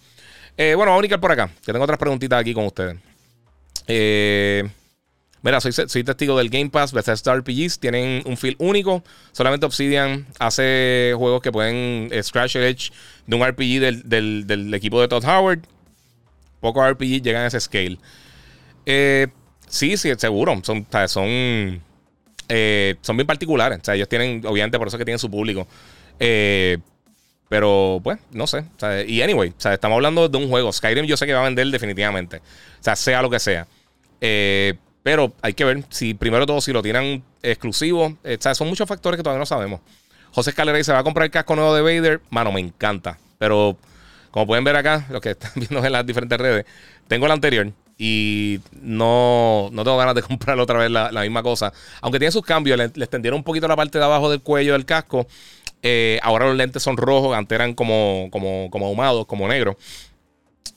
bueno, 0.76 0.92
vamos 0.92 1.02
a 1.02 1.06
ir 1.06 1.18
por 1.18 1.32
acá, 1.32 1.50
que 1.66 1.72
tengo 1.72 1.82
otras 1.82 1.98
preguntitas 1.98 2.40
aquí 2.40 2.54
con 2.54 2.66
ustedes. 2.66 2.96
Eh, 3.88 4.62
Mira, 5.43 5.61
soy, 5.61 5.72
testigo 6.05 6.36
del 6.36 6.51
Game 6.51 6.70
Pass. 6.70 6.93
Bethesda 6.93 7.34
RPGs 7.34 7.78
tienen 7.78 8.22
un 8.26 8.36
feel 8.36 8.57
único. 8.59 9.05
Solamente 9.32 9.66
Obsidian 9.66 10.26
hace 10.39 11.12
juegos 11.16 11.41
que 11.41 11.53
pueden 11.53 12.09
eh, 12.11 12.22
scratch 12.22 12.57
el 12.57 12.64
edge 12.64 12.91
de 13.26 13.36
un 13.36 13.47
RPG 13.47 14.05
del, 14.05 14.74
equipo 14.74 15.01
de 15.01 15.09
Todd 15.09 15.24
Howard. 15.24 15.61
Pocos 16.61 16.91
RPG 16.91 17.22
llegan 17.22 17.45
a 17.45 17.47
ese 17.47 17.61
scale. 17.61 17.99
Eh, 18.86 19.28
Sí, 19.70 19.99
sí, 19.99 20.11
seguro. 20.16 20.59
Son, 20.62 20.86
son, 21.09 21.82
eh, 22.49 22.97
son 23.03 23.16
bien 23.18 23.26
particulares. 23.26 23.80
O 23.82 23.84
sea, 23.84 23.95
ellos 23.95 24.09
tienen, 24.09 24.43
obviamente, 24.47 24.78
por 24.78 24.89
eso 24.89 24.97
que 24.97 25.05
tienen 25.05 25.18
su 25.18 25.30
público. 25.30 25.68
Pero, 27.49 28.01
pues, 28.05 28.18
no 28.30 28.47
sé. 28.47 28.64
y 29.07 29.22
anyway, 29.22 29.51
o 29.51 29.68
estamos 29.68 29.97
hablando 29.97 30.28
de 30.28 30.39
un 30.39 30.49
juego. 30.49 30.72
Skyrim 30.72 31.07
yo 31.07 31.16
sé 31.16 31.26
que 31.26 31.32
va 31.32 31.41
a 31.41 31.45
vender 31.45 31.66
definitivamente. 31.68 32.39
O 32.39 32.82
sea, 32.82 32.95
sea 32.95 33.22
lo 33.22 33.30
que 33.30 33.39
sea. 33.39 33.66
Eh, 34.20 34.74
pero 35.09 35.32
hay 35.40 35.54
que 35.54 35.64
ver 35.64 35.84
si, 35.88 36.12
primero 36.12 36.44
todo, 36.44 36.61
si 36.61 36.70
lo 36.70 36.82
tienen 36.82 37.22
exclusivo. 37.42 38.18
sea, 38.40 38.54
son 38.54 38.68
muchos 38.68 38.86
factores 38.86 39.16
que 39.16 39.22
todavía 39.22 39.38
no 39.38 39.46
sabemos. 39.46 39.80
José 40.32 40.50
Escalera 40.50 40.76
dice, 40.76 40.92
¿va 40.92 40.98
a 40.98 41.02
comprar 41.02 41.24
el 41.24 41.30
casco 41.30 41.56
nuevo 41.56 41.74
de 41.74 41.80
Vader? 41.80 42.20
Mano, 42.28 42.52
me 42.52 42.61
encanta. 42.61 43.18
Pero, 43.38 43.78
como 44.30 44.46
pueden 44.46 44.64
ver 44.64 44.76
acá, 44.76 45.06
los 45.09 45.22
que 45.22 45.30
están 45.30 45.52
viendo 45.54 45.82
en 45.82 45.92
las 45.92 46.04
diferentes 46.04 46.38
redes, 46.38 46.66
tengo 47.06 47.24
el 47.24 47.32
anterior 47.32 47.72
y 47.96 48.61
no, 48.82 49.70
no 49.72 49.82
tengo 49.82 49.96
ganas 49.96 50.14
de 50.14 50.20
comprar 50.28 50.61
otra 50.61 50.78
vez 50.78 50.90
la, 50.90 51.22
misma 51.22 51.42
cosa. 51.42 51.72
Aunque 52.02 52.18
tiene 52.18 52.30
sus 52.30 52.44
cambios, 52.44 52.76
le, 52.76 52.84
extendieron 52.84 53.38
un 53.38 53.44
poquito 53.44 53.66
la 53.66 53.76
parte 53.76 53.96
de 53.96 54.04
abajo 54.04 54.28
del 54.28 54.42
cuello 54.42 54.74
del 54.74 54.84
casco. 54.84 55.26
Eh, 55.82 56.20
ahora 56.22 56.48
los 56.48 56.56
lentes 56.56 56.82
son 56.82 56.98
rojos, 56.98 57.34
antes 57.34 57.59
como, 57.74 58.28
como, 58.30 58.68
como 58.70 58.84
ahumados, 58.88 59.24
como 59.24 59.48
negros. 59.48 59.76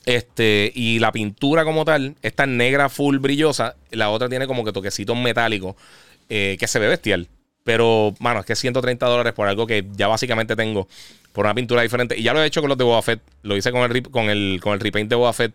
Este, 0.05 0.71
y 0.73 0.99
la 0.99 1.11
pintura 1.11 1.63
como 1.63 1.85
tal, 1.85 2.15
esta 2.21 2.45
negra 2.45 2.89
full 2.89 3.17
brillosa, 3.17 3.75
la 3.91 4.09
otra 4.09 4.29
tiene 4.29 4.47
como 4.47 4.63
que 4.63 4.71
toquecitos 4.71 5.17
metálicos, 5.17 5.75
eh, 6.29 6.57
que 6.59 6.67
se 6.67 6.79
ve 6.79 6.87
bestial. 6.87 7.27
Pero, 7.63 8.15
mano, 8.19 8.39
es 8.39 8.45
que 8.45 8.55
130 8.55 9.05
dólares 9.05 9.33
por 9.33 9.47
algo 9.47 9.67
que 9.67 9.85
ya 9.95 10.07
básicamente 10.07 10.55
tengo, 10.55 10.87
por 11.31 11.45
una 11.45 11.53
pintura 11.53 11.83
diferente. 11.83 12.17
Y 12.17 12.23
ya 12.23 12.33
lo 12.33 12.41
he 12.41 12.47
hecho 12.47 12.61
con 12.61 12.69
los 12.69 12.77
de 12.77 12.83
Boba 12.83 13.01
Fett, 13.01 13.21
lo 13.43 13.55
hice 13.55 13.71
con 13.71 13.83
el, 13.83 14.03
con 14.09 14.29
el, 14.29 14.59
con 14.61 14.73
el 14.73 14.79
repaint 14.79 15.09
de 15.09 15.15
Boba 15.15 15.33
Fett. 15.33 15.53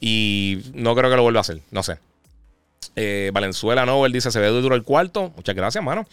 Y 0.00 0.58
no 0.74 0.94
creo 0.94 1.08
que 1.08 1.16
lo 1.16 1.22
vuelva 1.22 1.40
a 1.40 1.42
hacer, 1.42 1.60
no 1.70 1.82
sé. 1.82 1.98
Eh, 2.96 3.30
Valenzuela 3.32 3.86
Nobel 3.86 4.12
dice: 4.12 4.30
Se 4.30 4.40
ve 4.40 4.48
duro 4.48 4.74
el 4.74 4.82
cuarto. 4.82 5.32
Muchas 5.36 5.54
gracias, 5.54 5.82
mano. 5.82 6.06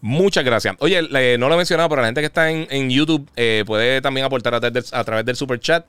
Muchas 0.00 0.44
gracias. 0.44 0.76
Oye, 0.78 1.02
no 1.38 1.48
lo 1.48 1.54
he 1.54 1.56
mencionado, 1.56 1.88
pero 1.88 2.02
la 2.02 2.08
gente 2.08 2.20
que 2.20 2.26
está 2.26 2.50
en, 2.50 2.90
YouTube 2.90 3.28
eh, 3.34 3.64
puede 3.66 4.00
también 4.00 4.24
aportar 4.24 4.54
a, 4.54 4.60
través 4.60 5.24
del 5.24 5.34
super 5.34 5.58
chat. 5.58 5.84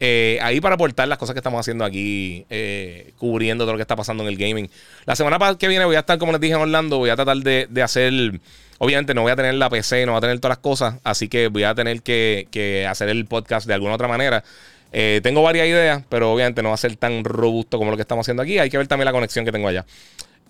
Eh, 0.00 0.38
ahí 0.42 0.60
para 0.60 0.76
aportar 0.76 1.08
las 1.08 1.18
cosas 1.18 1.34
que 1.34 1.40
estamos 1.40 1.58
haciendo 1.58 1.84
aquí, 1.84 2.46
eh, 2.50 3.12
cubriendo 3.18 3.64
todo 3.64 3.72
lo 3.72 3.78
que 3.78 3.82
está 3.82 3.96
pasando 3.96 4.22
en 4.22 4.28
el 4.28 4.36
gaming. 4.36 4.70
La 5.06 5.16
semana 5.16 5.38
que 5.58 5.68
viene 5.68 5.84
voy 5.84 5.96
a 5.96 6.00
estar, 6.00 6.18
como 6.18 6.32
les 6.32 6.40
dije 6.40 6.54
en 6.54 6.60
Orlando, 6.60 6.98
voy 6.98 7.10
a 7.10 7.16
tratar 7.16 7.36
de, 7.38 7.82
hacer. 7.82 8.40
Obviamente 8.78 9.12
no 9.12 9.22
voy 9.22 9.32
a 9.32 9.36
tener 9.36 9.54
la 9.54 9.68
PC, 9.68 10.06
no 10.06 10.12
voy 10.12 10.18
a 10.18 10.20
tener 10.20 10.38
todas 10.38 10.56
las 10.56 10.62
cosas, 10.62 10.94
así 11.02 11.28
que 11.28 11.48
voy 11.48 11.64
a 11.64 11.74
tener 11.74 12.02
que, 12.02 12.86
hacer 12.88 13.08
el 13.08 13.26
podcast 13.26 13.66
de 13.66 13.74
alguna 13.74 13.94
otra 13.94 14.06
manera. 14.06 14.44
tengo 14.92 15.42
varias 15.42 15.66
ideas, 15.66 16.04
pero 16.08 16.32
obviamente 16.32 16.62
no 16.62 16.68
va 16.68 16.76
a 16.76 16.78
ser 16.78 16.94
tan 16.96 17.24
robusto 17.24 17.78
como 17.78 17.90
lo 17.90 17.96
que 17.96 18.02
estamos 18.02 18.24
haciendo 18.24 18.42
aquí. 18.42 18.58
Hay 18.58 18.70
que 18.70 18.78
ver 18.78 18.86
también 18.86 19.06
la 19.06 19.12
conexión 19.12 19.44
que 19.44 19.52
tengo 19.52 19.66
allá. 19.68 19.84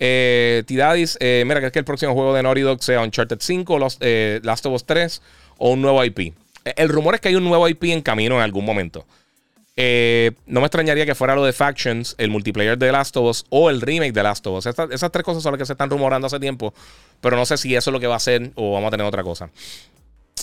Eh, 0.01 0.62
Tidadis, 0.66 1.16
eh, 1.20 1.42
mira, 1.46 1.61
¿crees 1.61 1.72
que 1.72 1.78
el 1.80 1.84
próximo 1.84 2.14
juego 2.14 2.34
de 2.34 2.42
Naughty 2.42 2.61
Dog 2.61 2.82
sea 2.82 3.03
Uncharted 3.03 3.38
5, 3.40 3.78
eh, 4.01 4.40
Last 4.42 4.64
of 4.66 4.74
Us 4.74 4.84
3 4.84 5.22
o 5.59 5.70
un 5.70 5.82
nuevo 5.82 6.05
IP? 6.05 6.18
Eh, 6.64 6.74
el 6.76 6.88
rumor 6.88 7.14
es 7.14 7.20
que 7.20 7.28
hay 7.28 7.34
un 7.34 7.44
nuevo 7.44 7.68
IP 7.68 7.84
en 7.84 8.03
camino 8.03 8.36
en 8.36 8.42
algún 8.42 8.64
momento. 8.64 9.07
No 9.79 10.61
me 10.61 10.66
extrañaría 10.66 11.07
que 11.07 11.14
fuera 11.14 11.37
lo 11.37 11.45
de 11.45 11.53
Factions, 11.53 12.16
el 12.18 12.31
multiplayer 12.31 12.76
de 12.76 12.91
Last 12.91 13.16
of 13.16 13.31
Us 13.31 13.47
o 13.49 13.70
el 13.70 13.81
remake 13.81 14.12
de 14.12 14.22
Last 14.24 14.45
of 14.49 14.59
Us. 14.59 14.66
esas 14.66 15.12
tres 15.12 15.24
cosas 15.24 15.43
son 15.43 15.53
las 15.53 15.59
que 15.61 15.66
se 15.66 15.74
están 15.74 15.89
rumorando 15.89 16.26
hace 16.26 16.41
tiempo, 16.41 16.74
pero 17.20 17.37
no 17.37 17.47
sé 17.47 17.57
si 17.57 17.76
eso 17.76 17.91
es 17.91 17.93
lo 17.93 18.01
que 18.01 18.09
va 18.09 18.16
a 18.16 18.20
ser 18.20 18.51
o 18.57 18.72
vamos 18.72 18.89
a 18.89 18.91
tener 18.91 19.07
otra 19.07 19.22
cosa. 19.22 19.45
vamos 19.47 19.55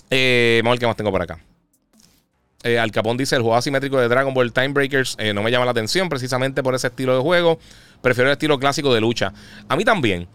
a 0.10 0.70
ver 0.70 0.80
qué 0.80 0.88
más 0.88 0.96
tengo 0.96 1.12
por 1.12 1.22
acá. 1.22 1.40
Al 2.64 2.92
Capón 2.92 3.18
dice: 3.18 3.36
el 3.36 3.42
juego 3.42 3.58
asimétrico 3.58 4.00
de 4.00 4.08
Dragon 4.08 4.34
Ball 4.34 4.54
Time 4.54 4.70
Breakers 4.70 5.18
no 5.34 5.44
me 5.44 5.52
llama 5.52 5.66
la 5.66 5.72
atención 5.72 6.08
precisamente 6.08 6.64
por 6.64 6.74
ese 6.74 6.88
estilo 6.88 7.16
de 7.16 7.22
juego. 7.22 7.60
Prefiero 8.02 8.30
el 8.30 8.34
estilo 8.34 8.58
clásico 8.58 8.94
de 8.94 9.02
lucha. 9.02 9.34
A 9.68 9.76
mí 9.76 9.84
también. 9.84 10.28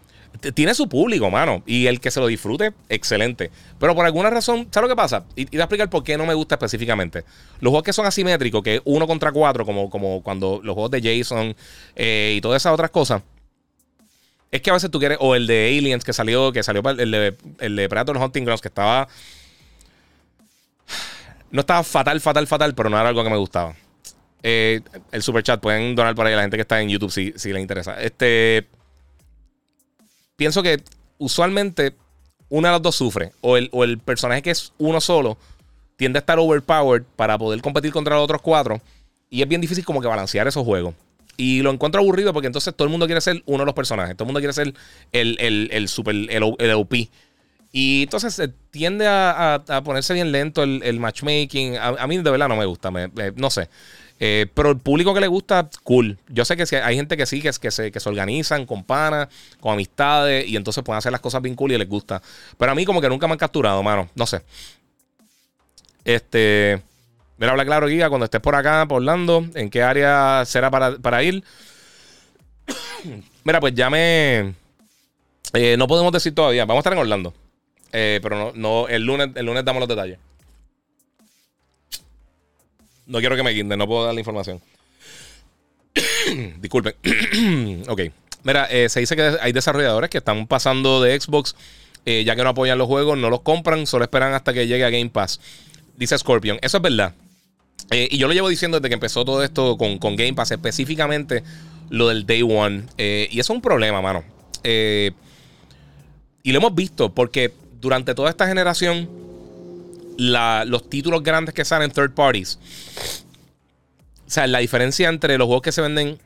Tiene 0.53 0.73
su 0.73 0.87
público, 0.87 1.29
mano. 1.29 1.61
Y 1.65 1.87
el 1.87 1.99
que 1.99 2.09
se 2.09 2.19
lo 2.19 2.27
disfrute, 2.27 2.73
excelente. 2.89 3.51
Pero 3.79 3.93
por 3.93 4.05
alguna 4.05 4.29
razón, 4.29 4.67
¿sabes 4.71 4.89
lo 4.89 4.95
que 4.95 4.95
pasa? 4.95 5.25
Y, 5.35 5.45
te 5.45 5.57
voy 5.57 5.61
a 5.61 5.63
explicar 5.63 5.89
por 5.89 6.03
qué 6.03 6.17
no 6.17 6.25
me 6.25 6.33
gusta 6.33 6.55
específicamente. 6.55 7.23
Los 7.59 7.71
juegos 7.71 7.83
que 7.83 7.93
son 7.93 8.05
asimétricos, 8.05 8.63
que 8.63 8.81
uno 8.85 9.05
contra 9.07 9.31
cuatro, 9.31 9.65
como, 9.65 9.89
como 9.89 10.23
cuando 10.23 10.61
los 10.63 10.73
juegos 10.73 10.91
de 10.91 11.01
Jason 11.01 11.55
eh, 11.95 12.35
y 12.37 12.41
todas 12.41 12.61
esas 12.61 12.73
otras 12.73 12.89
cosas. 12.89 13.21
Es 14.51 14.61
que 14.61 14.69
a 14.69 14.73
veces 14.73 14.89
tú 14.89 14.99
quieres. 14.99 15.17
O 15.21 15.35
el 15.35 15.47
de 15.47 15.77
Aliens 15.77 16.03
que 16.03 16.13
salió. 16.13 16.51
Que 16.51 16.63
salió 16.63 16.81
el 16.89 17.11
de, 17.11 17.37
el 17.59 17.75
de 17.75 17.89
Predator 17.89 18.17
Hunting 18.17 18.43
Grounds, 18.43 18.61
que 18.61 18.67
estaba. 18.67 19.07
No 21.51 21.61
estaba 21.61 21.83
fatal, 21.83 22.19
fatal, 22.21 22.47
fatal, 22.47 22.73
pero 22.73 22.89
no 22.89 22.99
era 22.99 23.09
algo 23.09 23.23
que 23.23 23.29
me 23.29 23.37
gustaba. 23.37 23.75
Eh, 24.43 24.81
el 25.11 25.21
super 25.21 25.43
chat, 25.43 25.61
pueden 25.61 25.95
donar 25.95 26.15
por 26.15 26.25
ahí 26.25 26.33
a 26.33 26.37
la 26.37 26.41
gente 26.41 26.57
que 26.57 26.61
está 26.61 26.81
en 26.81 26.89
YouTube 26.89 27.11
si, 27.11 27.33
si 27.35 27.53
les 27.53 27.61
interesa. 27.61 28.01
Este. 28.01 28.67
Pienso 30.35 30.63
que 30.63 30.81
usualmente 31.17 31.95
una 32.49 32.69
de 32.69 32.73
las 32.73 32.81
dos 32.81 32.95
sufre. 32.95 33.31
O 33.41 33.57
el, 33.57 33.69
o 33.71 33.83
el 33.83 33.97
personaje 33.97 34.41
que 34.41 34.51
es 34.51 34.73
uno 34.77 35.01
solo 35.01 35.37
tiende 35.95 36.17
a 36.17 36.21
estar 36.21 36.39
overpowered 36.39 37.03
para 37.15 37.37
poder 37.37 37.61
competir 37.61 37.91
contra 37.91 38.15
los 38.15 38.23
otros 38.23 38.41
cuatro. 38.41 38.81
Y 39.29 39.41
es 39.41 39.47
bien 39.47 39.61
difícil 39.61 39.85
como 39.85 40.01
que 40.01 40.07
balancear 40.07 40.47
esos 40.47 40.65
juegos. 40.65 40.93
Y 41.37 41.61
lo 41.61 41.71
encuentro 41.71 42.01
aburrido 42.01 42.33
porque 42.33 42.47
entonces 42.47 42.75
todo 42.75 42.85
el 42.85 42.91
mundo 42.91 43.05
quiere 43.05 43.21
ser 43.21 43.41
uno 43.45 43.59
de 43.59 43.65
los 43.65 43.73
personajes. 43.73 44.15
Todo 44.15 44.25
el 44.25 44.27
mundo 44.27 44.39
quiere 44.41 44.53
ser 44.53 44.73
el, 45.11 45.37
el, 45.39 45.69
el 45.71 45.87
super, 45.87 46.13
el, 46.13 46.55
el 46.57 46.71
OP. 46.71 46.93
Y 47.71 48.03
entonces 48.03 48.33
se 48.33 48.49
tiende 48.49 49.07
a, 49.07 49.55
a, 49.55 49.83
ponerse 49.83 50.13
bien 50.13 50.31
lento 50.31 50.61
el, 50.63 50.99
matchmaking. 50.99 51.77
A, 51.77 52.05
mí 52.05 52.17
de 52.17 52.29
verdad 52.29 52.49
no 52.49 52.57
me 52.57 52.65
gusta. 52.65 52.91
no 52.91 53.49
sé. 53.49 53.69
Eh, 54.23 54.45
pero 54.53 54.69
el 54.69 54.77
público 54.77 55.15
que 55.15 55.19
le 55.19 55.25
gusta, 55.25 55.67
cool. 55.81 56.15
Yo 56.29 56.45
sé 56.45 56.55
que 56.55 56.77
hay 56.77 56.95
gente 56.95 57.17
que 57.17 57.25
sí, 57.25 57.41
que, 57.41 57.51
se, 57.51 57.91
que 57.91 57.99
se 57.99 58.07
organizan 58.07 58.67
con 58.67 58.83
panas, 58.83 59.29
con 59.59 59.73
amistades, 59.73 60.47
y 60.47 60.55
entonces 60.55 60.83
pueden 60.83 60.99
hacer 60.99 61.11
las 61.11 61.21
cosas 61.21 61.41
bien 61.41 61.55
cool 61.55 61.71
y 61.71 61.77
les 61.79 61.89
gusta. 61.89 62.21
Pero 62.55 62.71
a 62.71 62.75
mí 62.75 62.85
como 62.85 63.01
que 63.01 63.09
nunca 63.09 63.25
me 63.25 63.33
han 63.33 63.39
capturado, 63.39 63.81
mano. 63.81 64.09
No 64.13 64.27
sé. 64.27 64.43
Este... 66.05 66.83
Mira, 67.37 67.53
habla 67.53 67.65
claro, 67.65 67.87
Giga, 67.87 68.09
cuando 68.09 68.25
estés 68.25 68.41
por 68.41 68.53
acá, 68.53 68.85
por 68.87 68.97
Orlando, 68.97 69.43
¿en 69.55 69.71
qué 69.71 69.81
área 69.81 70.43
será 70.45 70.69
para, 70.69 71.23
ir? 71.23 71.43
Mira, 73.43 73.59
pues 73.59 73.73
ya 73.73 73.89
me... 73.89 74.53
Eh, 75.53 75.75
no 75.79 75.87
podemos 75.87 76.11
decir 76.11 76.35
todavía. 76.35 76.65
Vamos 76.65 76.77
a 76.77 76.81
estar 76.81 76.93
en 76.93 76.99
Orlando. 76.99 77.33
Eh, 77.91 78.19
pero 78.21 78.37
no, 78.37 78.51
no, 78.53 78.87
el 78.87 79.03
lunes, 79.03 79.29
el 79.33 79.47
lunes 79.47 79.65
damos 79.65 79.79
los 79.79 79.89
detalles. 79.89 80.19
No 83.11 83.19
quiero 83.19 83.35
que 83.35 83.43
me 83.43 83.51
guinden, 83.51 83.77
no 83.77 83.87
puedo 83.87 84.05
dar 84.05 84.13
la 84.13 84.21
información. 84.21 84.61
Disculpen. 86.61 86.95
ok. 87.89 88.01
Mira, 88.43 88.67
eh, 88.71 88.87
se 88.87 89.01
dice 89.01 89.17
que 89.17 89.35
hay 89.41 89.51
desarrolladores 89.51 90.09
que 90.09 90.19
están 90.19 90.47
pasando 90.47 91.01
de 91.01 91.19
Xbox, 91.19 91.53
eh, 92.05 92.23
ya 92.23 92.37
que 92.37 92.43
no 92.43 92.51
apoyan 92.51 92.77
los 92.77 92.87
juegos, 92.87 93.17
no 93.17 93.29
los 93.29 93.41
compran, 93.41 93.85
solo 93.85 94.05
esperan 94.05 94.33
hasta 94.33 94.53
que 94.53 94.65
llegue 94.65 94.85
a 94.85 94.89
Game 94.89 95.09
Pass. 95.09 95.41
Dice 95.97 96.17
Scorpion. 96.17 96.57
Eso 96.61 96.77
es 96.77 96.83
verdad. 96.83 97.13
Eh, 97.91 98.07
y 98.09 98.17
yo 98.17 98.29
lo 98.29 98.33
llevo 98.33 98.47
diciendo 98.47 98.79
desde 98.79 98.87
que 98.87 98.93
empezó 98.93 99.25
todo 99.25 99.43
esto 99.43 99.75
con, 99.77 99.97
con 99.97 100.15
Game 100.15 100.33
Pass, 100.33 100.51
específicamente 100.51 101.43
lo 101.89 102.07
del 102.07 102.25
Day 102.25 102.43
One. 102.43 102.85
y 102.97 103.37
eso 103.41 103.51
es 103.51 103.57
un 103.57 103.61
problema, 103.61 104.01
mano. 104.01 104.23
y 104.63 105.11
lo 106.45 106.57
hemos 106.59 106.73
visto 106.73 107.13
porque 107.13 107.51
durante 107.81 108.15
toda 108.15 108.29
esta 108.29 108.47
generación 108.47 109.09
los 110.21 110.89
títulos 110.89 111.23
grandes 111.23 111.53
que 111.53 111.65
salen 111.65 111.91
third 111.91 112.11
parties. 112.11 112.59
O 114.27 114.29
sea, 114.29 114.47
la 114.47 114.59
diferencia 114.59 115.09
entre 115.09 115.37
los 115.37 115.47
juegos 115.47 115.63
que 115.63 115.71
se 115.71 115.81
venden 115.81 116.19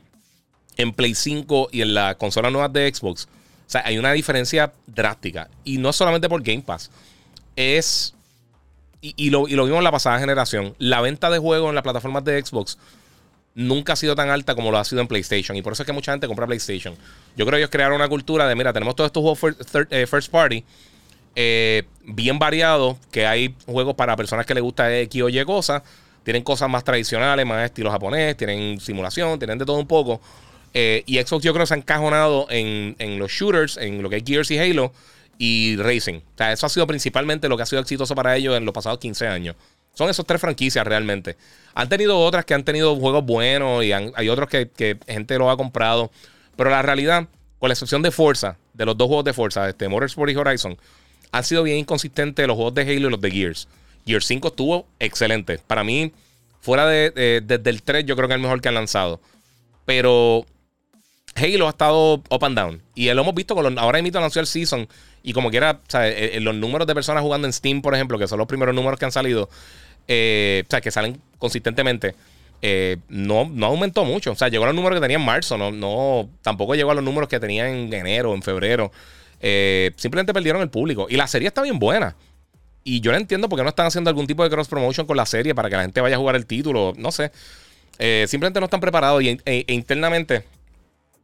en 0.77 0.93
Play 0.93 1.15
5 1.15 1.69
y 1.71 1.81
en 1.81 1.93
las 1.93 2.15
consolas 2.15 2.51
nuevas 2.51 2.71
de 2.73 2.93
Xbox. 2.93 3.25
O 3.25 3.69
sea, 3.69 3.83
hay 3.85 3.97
una 3.97 4.11
diferencia 4.11 4.73
drástica. 4.85 5.49
Y 5.63 5.77
no 5.77 5.93
solamente 5.93 6.29
por 6.29 6.43
Game 6.43 6.61
Pass. 6.61 6.91
Es. 7.55 8.13
Y, 9.01 9.29
lo, 9.29 9.45
vimos 9.45 9.77
en 9.77 9.83
la 9.83 9.91
pasada 9.91 10.19
generación. 10.19 10.75
La 10.79 10.99
venta 11.01 11.29
de 11.29 11.37
juegos 11.37 11.69
en 11.69 11.75
las 11.75 11.83
plataformas 11.83 12.23
de 12.23 12.43
Xbox 12.43 12.77
nunca 13.53 13.93
ha 13.93 13.95
sido 13.95 14.15
tan 14.15 14.29
alta 14.29 14.55
como 14.55 14.71
lo 14.71 14.77
ha 14.77 14.83
sido 14.83 15.01
en 15.01 15.07
PlayStation. 15.07 15.55
Y 15.55 15.61
por 15.61 15.73
eso 15.73 15.83
es 15.83 15.87
que 15.87 15.93
mucha 15.93 16.11
gente 16.11 16.27
compra 16.27 16.47
PlayStation. 16.47 16.95
Yo 17.37 17.45
creo 17.45 17.57
que 17.57 17.61
ellos 17.61 17.69
crearon 17.69 17.95
una 17.95 18.09
cultura 18.09 18.47
de: 18.47 18.55
mira, 18.55 18.73
tenemos 18.73 18.95
todos 18.95 19.09
estos 19.09 19.21
juegos 19.21 19.87
eh, 19.89 20.05
first 20.07 20.31
party 20.31 20.63
eh, 21.35 21.83
bien 22.03 22.39
variado, 22.39 22.97
que 23.11 23.27
hay 23.27 23.53
juegos 23.65 23.95
para 23.95 24.15
personas 24.15 24.45
que 24.45 24.53
les 24.53 24.63
gusta 24.63 24.97
X 25.01 25.21
o 25.21 25.29
Y 25.29 25.43
cosas. 25.45 25.83
Tienen 26.23 26.43
cosas 26.43 26.69
más 26.69 26.83
tradicionales, 26.83 27.45
más 27.45 27.65
estilo 27.65 27.91
japonés, 27.91 28.35
tienen 28.35 28.79
simulación, 28.79 29.37
tienen 29.37 29.59
de 29.59 29.65
todo 29.65 29.77
un 29.77 29.87
poco. 29.87 30.21
Eh, 30.73 31.03
y 31.05 31.17
Xbox 31.19 31.43
yo 31.43 31.53
creo 31.53 31.63
que 31.63 31.67
se 31.67 31.73
ha 31.73 31.77
encajonado 31.77 32.47
en, 32.49 33.19
los 33.19 33.31
shooters, 33.31 33.77
en 33.77 34.01
lo 34.01 34.09
que 34.09 34.17
es 34.17 34.23
Gears 34.25 34.49
y 34.51 34.57
Halo 34.57 34.91
y 35.37 35.75
Racing. 35.77 36.15
O 36.15 36.37
sea, 36.37 36.51
eso 36.51 36.65
ha 36.65 36.69
sido 36.69 36.87
principalmente 36.87 37.47
lo 37.47 37.57
que 37.57 37.63
ha 37.63 37.65
sido 37.65 37.81
exitoso 37.81 38.15
para 38.15 38.35
ellos 38.35 38.57
en 38.57 38.65
los 38.65 38.73
pasados 38.73 38.99
15 38.99 39.27
años. 39.27 39.55
Son 39.93 40.09
esos 40.09 40.25
tres 40.25 40.41
franquicias 40.41 40.85
realmente. 40.85 41.37
Han 41.75 41.87
tenido 41.87 42.19
otras 42.19 42.43
que 42.43 42.53
han 42.53 42.63
tenido 42.63 42.95
juegos 42.95 43.25
buenos 43.25 43.83
y 43.83 43.93
hay 43.93 44.29
otros 44.29 44.49
que, 44.49 44.69
que, 44.69 44.97
gente 45.07 45.37
lo 45.37 45.49
ha 45.49 45.55
comprado. 45.55 46.11
Pero 46.57 46.69
la 46.69 46.81
realidad, 46.81 47.27
con 47.59 47.69
la 47.69 47.73
excepción 47.73 48.01
de 48.01 48.11
Forza, 48.11 48.57
de 48.73 48.85
los 48.85 48.97
dos 48.97 49.07
juegos 49.07 49.25
de 49.25 49.33
Forza, 49.33 49.69
este 49.69 49.87
Motorsport 49.87 50.31
y 50.31 50.35
Horizon, 50.35 50.77
han 51.35 51.43
sido 51.43 51.63
bien 51.63 51.77
inconsistentes 51.77 52.47
los 52.47 52.55
juegos 52.55 52.73
de 52.73 52.83
Halo 52.83 52.93
y 52.93 53.11
los 53.11 53.19
de 53.19 53.29
Gears. 53.29 53.67
Gears 54.07 54.25
5 54.25 54.47
estuvo 54.47 54.87
excelente. 54.99 55.57
Para 55.57 55.83
mí, 55.83 56.13
fuera 56.61 56.87
de, 56.87 57.41
desde 57.45 57.69
el 57.69 57.81
3, 57.81 58.05
yo 58.05 58.15
creo 58.15 58.29
que 58.29 58.35
es 58.35 58.37
el 58.37 58.41
mejor 58.41 58.61
que 58.61 58.69
han 58.69 58.75
lanzado. 58.75 59.19
Pero 59.85 60.45
Halo 61.35 61.67
ha 61.67 61.71
estado 61.71 62.23
up 62.29 62.45
and 62.45 62.57
down. 62.57 62.81
Y 62.95 63.11
lo 63.13 63.21
hemos 63.21 63.35
visto 63.35 63.53
con 63.53 63.65
los, 63.65 63.83
ahora 63.83 64.01
mismo 64.01 64.17
anunció 64.17 64.39
el 64.39 64.47
season. 64.47 64.87
Y 65.23 65.33
como 65.33 65.49
quiera, 65.49 65.81
eh, 65.95 66.31
eh, 66.35 66.39
los 66.39 66.55
números 66.55 66.87
de 66.87 66.95
personas 66.95 67.21
jugando 67.21 67.47
en 67.47 67.53
Steam, 67.53 67.81
por 67.81 67.93
ejemplo, 67.93 68.17
que 68.17 68.27
son 68.27 68.39
los 68.39 68.47
primeros 68.47 68.73
números 68.73 68.97
que 68.97 69.03
han 69.03 69.11
salido, 69.11 69.49
eh, 70.07 70.63
o 70.65 70.69
sea, 70.69 70.79
que 70.79 70.91
salen 70.91 71.19
consistentemente, 71.37 72.15
no, 73.09 73.49
no 73.51 73.65
aumentó 73.65 74.05
mucho. 74.05 74.31
O 74.31 74.35
sea, 74.35 74.47
llegó 74.47 74.63
a 74.63 74.67
los 74.67 74.75
números 74.75 74.97
que 74.97 75.01
tenía 75.01 75.17
en 75.17 75.25
marzo, 75.25 75.57
no, 75.57 75.71
no, 75.71 76.29
tampoco 76.41 76.75
llegó 76.75 76.91
a 76.91 76.95
los 76.95 77.03
números 77.03 77.27
que 77.27 77.41
tenía 77.41 77.67
en 77.69 77.93
enero, 77.93 78.33
en 78.33 78.41
febrero. 78.41 78.91
Simplemente 79.95 80.33
perdieron 80.33 80.61
el 80.61 80.69
público. 80.69 81.07
Y 81.09 81.15
la 81.17 81.27
serie 81.27 81.47
está 81.47 81.61
bien 81.61 81.79
buena. 81.79 82.15
Y 82.83 83.01
yo 83.01 83.11
no 83.11 83.17
entiendo 83.17 83.49
por 83.49 83.57
qué 83.57 83.63
no 83.63 83.69
están 83.69 83.87
haciendo 83.87 84.09
algún 84.09 84.27
tipo 84.27 84.43
de 84.43 84.49
cross 84.49 84.67
promotion 84.67 85.07
con 85.07 85.17
la 85.17 85.25
serie 85.25 85.55
para 85.55 85.69
que 85.69 85.75
la 85.75 85.81
gente 85.81 86.01
vaya 86.01 86.15
a 86.15 86.19
jugar 86.19 86.35
el 86.35 86.45
título. 86.45 86.93
No 86.97 87.11
sé. 87.11 87.31
simplemente 88.27 88.59
no 88.59 88.65
están 88.65 88.79
preparados. 88.79 89.23
Y 89.23 89.29
e, 89.29 89.39
e 89.45 89.73
internamente 89.73 90.43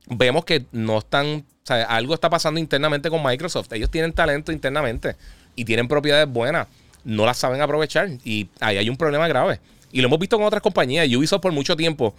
vemos 0.07 0.45
que 0.45 0.65
no 0.71 0.99
están 0.99 1.45
algo 1.69 2.13
está 2.13 2.29
pasando 2.29 2.59
internamente 2.59 3.09
con 3.09 3.23
Microsoft. 3.23 3.71
Ellos 3.73 3.89
tienen 3.89 4.13
talento 4.13 4.51
internamente 4.51 5.15
y 5.55 5.65
tienen 5.65 5.87
propiedades 5.87 6.27
buenas. 6.27 6.67
No 7.03 7.25
las 7.25 7.37
saben 7.37 7.61
aprovechar. 7.61 8.09
Y 8.23 8.49
ahí 8.59 8.77
hay 8.77 8.89
un 8.89 8.97
problema 8.97 9.27
grave. 9.27 9.59
Y 9.91 10.01
lo 10.01 10.07
hemos 10.07 10.19
visto 10.19 10.37
con 10.37 10.45
otras 10.45 10.61
compañías. 10.61 11.07
Ubisoft 11.07 11.41
por 11.41 11.51
mucho 11.51 11.75
tiempo. 11.75 12.13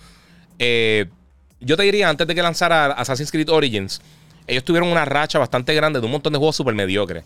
Eh, 0.58 1.06
yo 1.60 1.76
te 1.76 1.84
diría, 1.84 2.08
antes 2.08 2.26
de 2.26 2.34
que 2.34 2.42
lanzara 2.42 2.86
Assassin's 2.86 3.30
Creed 3.30 3.48
Origins, 3.48 4.00
ellos 4.46 4.64
tuvieron 4.64 4.90
una 4.90 5.04
racha 5.04 5.38
bastante 5.38 5.74
grande 5.74 6.00
de 6.00 6.06
un 6.06 6.12
montón 6.12 6.32
de 6.32 6.38
juegos 6.38 6.56
súper 6.56 6.74
mediocres. 6.74 7.24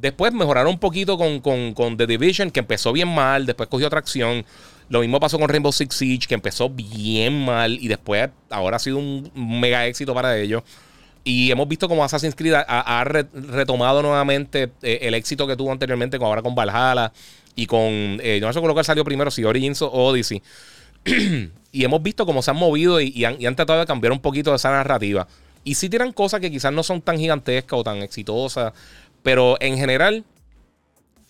Después 0.00 0.32
mejoraron 0.32 0.72
un 0.72 0.78
poquito 0.78 1.18
con, 1.18 1.40
con, 1.40 1.96
The 1.96 2.06
Division, 2.06 2.50
que 2.50 2.60
empezó 2.60 2.92
bien 2.92 3.08
mal, 3.08 3.46
después 3.46 3.68
cogió 3.68 3.90
tracción. 3.90 4.44
Lo 4.88 5.00
mismo 5.00 5.18
pasó 5.18 5.38
con 5.38 5.48
Rainbow 5.48 5.72
Six 5.72 5.94
Siege, 5.94 6.26
que 6.28 6.34
empezó 6.34 6.70
bien 6.70 7.44
mal 7.44 7.72
y 7.80 7.88
después 7.88 8.30
ahora 8.48 8.76
ha 8.76 8.80
sido 8.80 8.98
un 8.98 9.30
mega 9.34 9.86
éxito 9.86 10.14
para 10.14 10.38
ellos. 10.38 10.62
Y 11.24 11.50
hemos 11.50 11.68
visto 11.68 11.88
como 11.88 12.04
Assassin's 12.04 12.34
Creed 12.34 12.54
ha, 12.54 13.04
retomado 13.04 14.00
nuevamente 14.02 14.70
eh, 14.82 15.00
el 15.02 15.14
éxito 15.14 15.46
que 15.46 15.56
tuvo 15.56 15.72
anteriormente, 15.72 16.16
ahora 16.16 16.42
con 16.42 16.54
Valhalla 16.54 17.12
y 17.54 17.66
con. 17.66 17.82
Eh, 17.82 18.38
no 18.40 18.52
sé 18.52 18.60
con 18.60 18.84
salió 18.84 19.04
primero, 19.04 19.30
si 19.30 19.44
Origins 19.44 19.82
o 19.82 19.90
Odyssey. 19.90 20.42
y 21.72 21.84
hemos 21.84 22.02
visto 22.02 22.24
cómo 22.24 22.40
se 22.40 22.50
han 22.50 22.56
movido 22.56 23.00
y, 23.00 23.24
han, 23.24 23.56
tratado 23.56 23.80
de 23.80 23.86
cambiar 23.86 24.12
un 24.12 24.20
poquito 24.20 24.54
esa 24.54 24.70
narrativa. 24.70 25.26
Y 25.68 25.74
sí 25.74 25.90
tiran 25.90 26.14
cosas 26.14 26.40
que 26.40 26.50
quizás 26.50 26.72
no 26.72 26.82
son 26.82 27.02
tan 27.02 27.18
gigantescas 27.18 27.78
o 27.78 27.84
tan 27.84 27.98
exitosas, 27.98 28.72
pero 29.22 29.58
en 29.60 29.76
general 29.76 30.24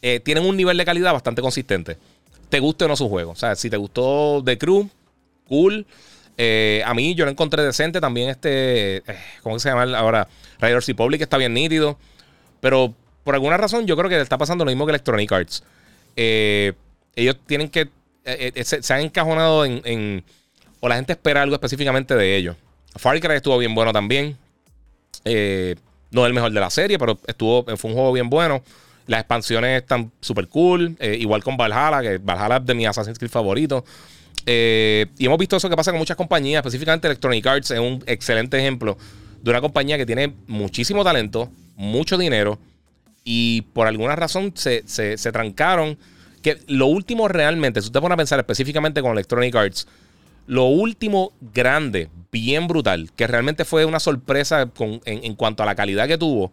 eh, 0.00 0.20
tienen 0.20 0.44
un 0.44 0.56
nivel 0.56 0.76
de 0.78 0.84
calidad 0.84 1.12
bastante 1.12 1.42
consistente. 1.42 1.98
Te 2.48 2.60
guste 2.60 2.84
o 2.84 2.88
no 2.88 2.94
su 2.94 3.08
juego. 3.08 3.32
O 3.32 3.34
sea, 3.34 3.56
si 3.56 3.68
te 3.68 3.76
gustó 3.76 4.40
The 4.44 4.56
Crew, 4.56 4.88
cool. 5.48 5.84
Eh, 6.36 6.84
a 6.86 6.94
mí 6.94 7.16
yo 7.16 7.24
lo 7.24 7.32
encontré 7.32 7.64
decente 7.64 8.00
también 8.00 8.28
este, 8.28 8.98
eh, 8.98 9.02
¿cómo 9.42 9.58
se 9.58 9.70
llama 9.70 9.98
ahora? 9.98 10.28
Riders 10.60 10.86
Republic 10.86 11.20
está 11.20 11.36
bien 11.36 11.52
nítido, 11.52 11.98
pero 12.60 12.94
por 13.24 13.34
alguna 13.34 13.56
razón 13.56 13.88
yo 13.88 13.96
creo 13.96 14.08
que 14.08 14.18
le 14.18 14.22
está 14.22 14.38
pasando 14.38 14.64
lo 14.64 14.70
mismo 14.70 14.86
que 14.86 14.90
Electronic 14.90 15.32
Arts. 15.32 15.64
Ellos 16.14 17.36
tienen 17.44 17.70
que, 17.70 17.88
se, 18.62 18.94
han 18.94 19.00
encajonado 19.00 19.64
en, 19.64 20.22
o 20.78 20.88
la 20.88 20.94
gente 20.94 21.14
espera 21.14 21.42
algo 21.42 21.56
específicamente 21.56 22.14
de 22.14 22.36
ellos. 22.36 22.56
Far 22.98 23.20
Cry 23.20 23.36
estuvo 23.36 23.58
bien 23.58 23.74
bueno 23.74 23.92
también. 23.92 24.36
no 25.24 25.30
es 25.30 25.76
el 26.26 26.34
mejor 26.34 26.52
de 26.52 26.60
la 26.60 26.70
serie, 26.70 26.98
pero 26.98 27.18
estuvo, 27.26 27.64
fue 27.76 27.90
un 27.90 27.96
juego 27.96 28.12
bien 28.12 28.28
bueno. 28.28 28.62
Las 29.06 29.20
expansiones 29.20 29.82
están 29.82 30.12
súper 30.20 30.48
cool. 30.48 30.96
igual 31.00 31.42
con 31.42 31.56
Valhalla, 31.56 32.02
que 32.02 32.18
Valhalla 32.18 32.58
es 32.58 32.66
de 32.66 32.74
mi 32.74 32.86
Assassin's 32.86 33.18
Creed 33.18 33.30
favorito. 33.30 33.84
Eh, 34.50 35.06
y 35.18 35.26
hemos 35.26 35.38
visto 35.38 35.56
eso 35.56 35.68
que 35.68 35.76
pasa 35.76 35.90
con 35.90 35.98
muchas 35.98 36.16
compañías, 36.16 36.60
específicamente 36.60 37.06
Electronic 37.06 37.46
Arts 37.46 37.70
es 37.70 37.78
un 37.78 38.02
excelente 38.06 38.58
ejemplo 38.58 38.96
de 39.42 39.50
una 39.50 39.60
compañía 39.60 39.98
que 39.98 40.06
tiene 40.06 40.32
muchísimo 40.46 41.04
talento, 41.04 41.50
mucho 41.76 42.16
dinero 42.16 42.58
y 43.24 43.62
por 43.74 43.86
alguna 43.86 44.16
razón 44.16 44.52
se, 44.54 44.82
trancaron. 45.32 45.98
Que 46.42 46.56
lo 46.66 46.86
último 46.86 47.28
realmente, 47.28 47.82
si 47.82 47.88
usted 47.88 48.00
pone 48.00 48.14
a 48.14 48.16
pensar 48.16 48.38
específicamente 48.38 49.02
con 49.02 49.12
Electronic 49.12 49.54
Arts, 49.54 49.86
lo 50.48 50.64
último 50.64 51.32
grande, 51.40 52.08
bien 52.32 52.66
brutal, 52.66 53.10
que 53.14 53.26
realmente 53.26 53.66
fue 53.66 53.84
una 53.84 54.00
sorpresa 54.00 54.70
en, 55.04 55.34
cuanto 55.34 55.62
a 55.62 55.66
la 55.66 55.74
calidad 55.74 56.08
que 56.08 56.16
tuvo. 56.16 56.50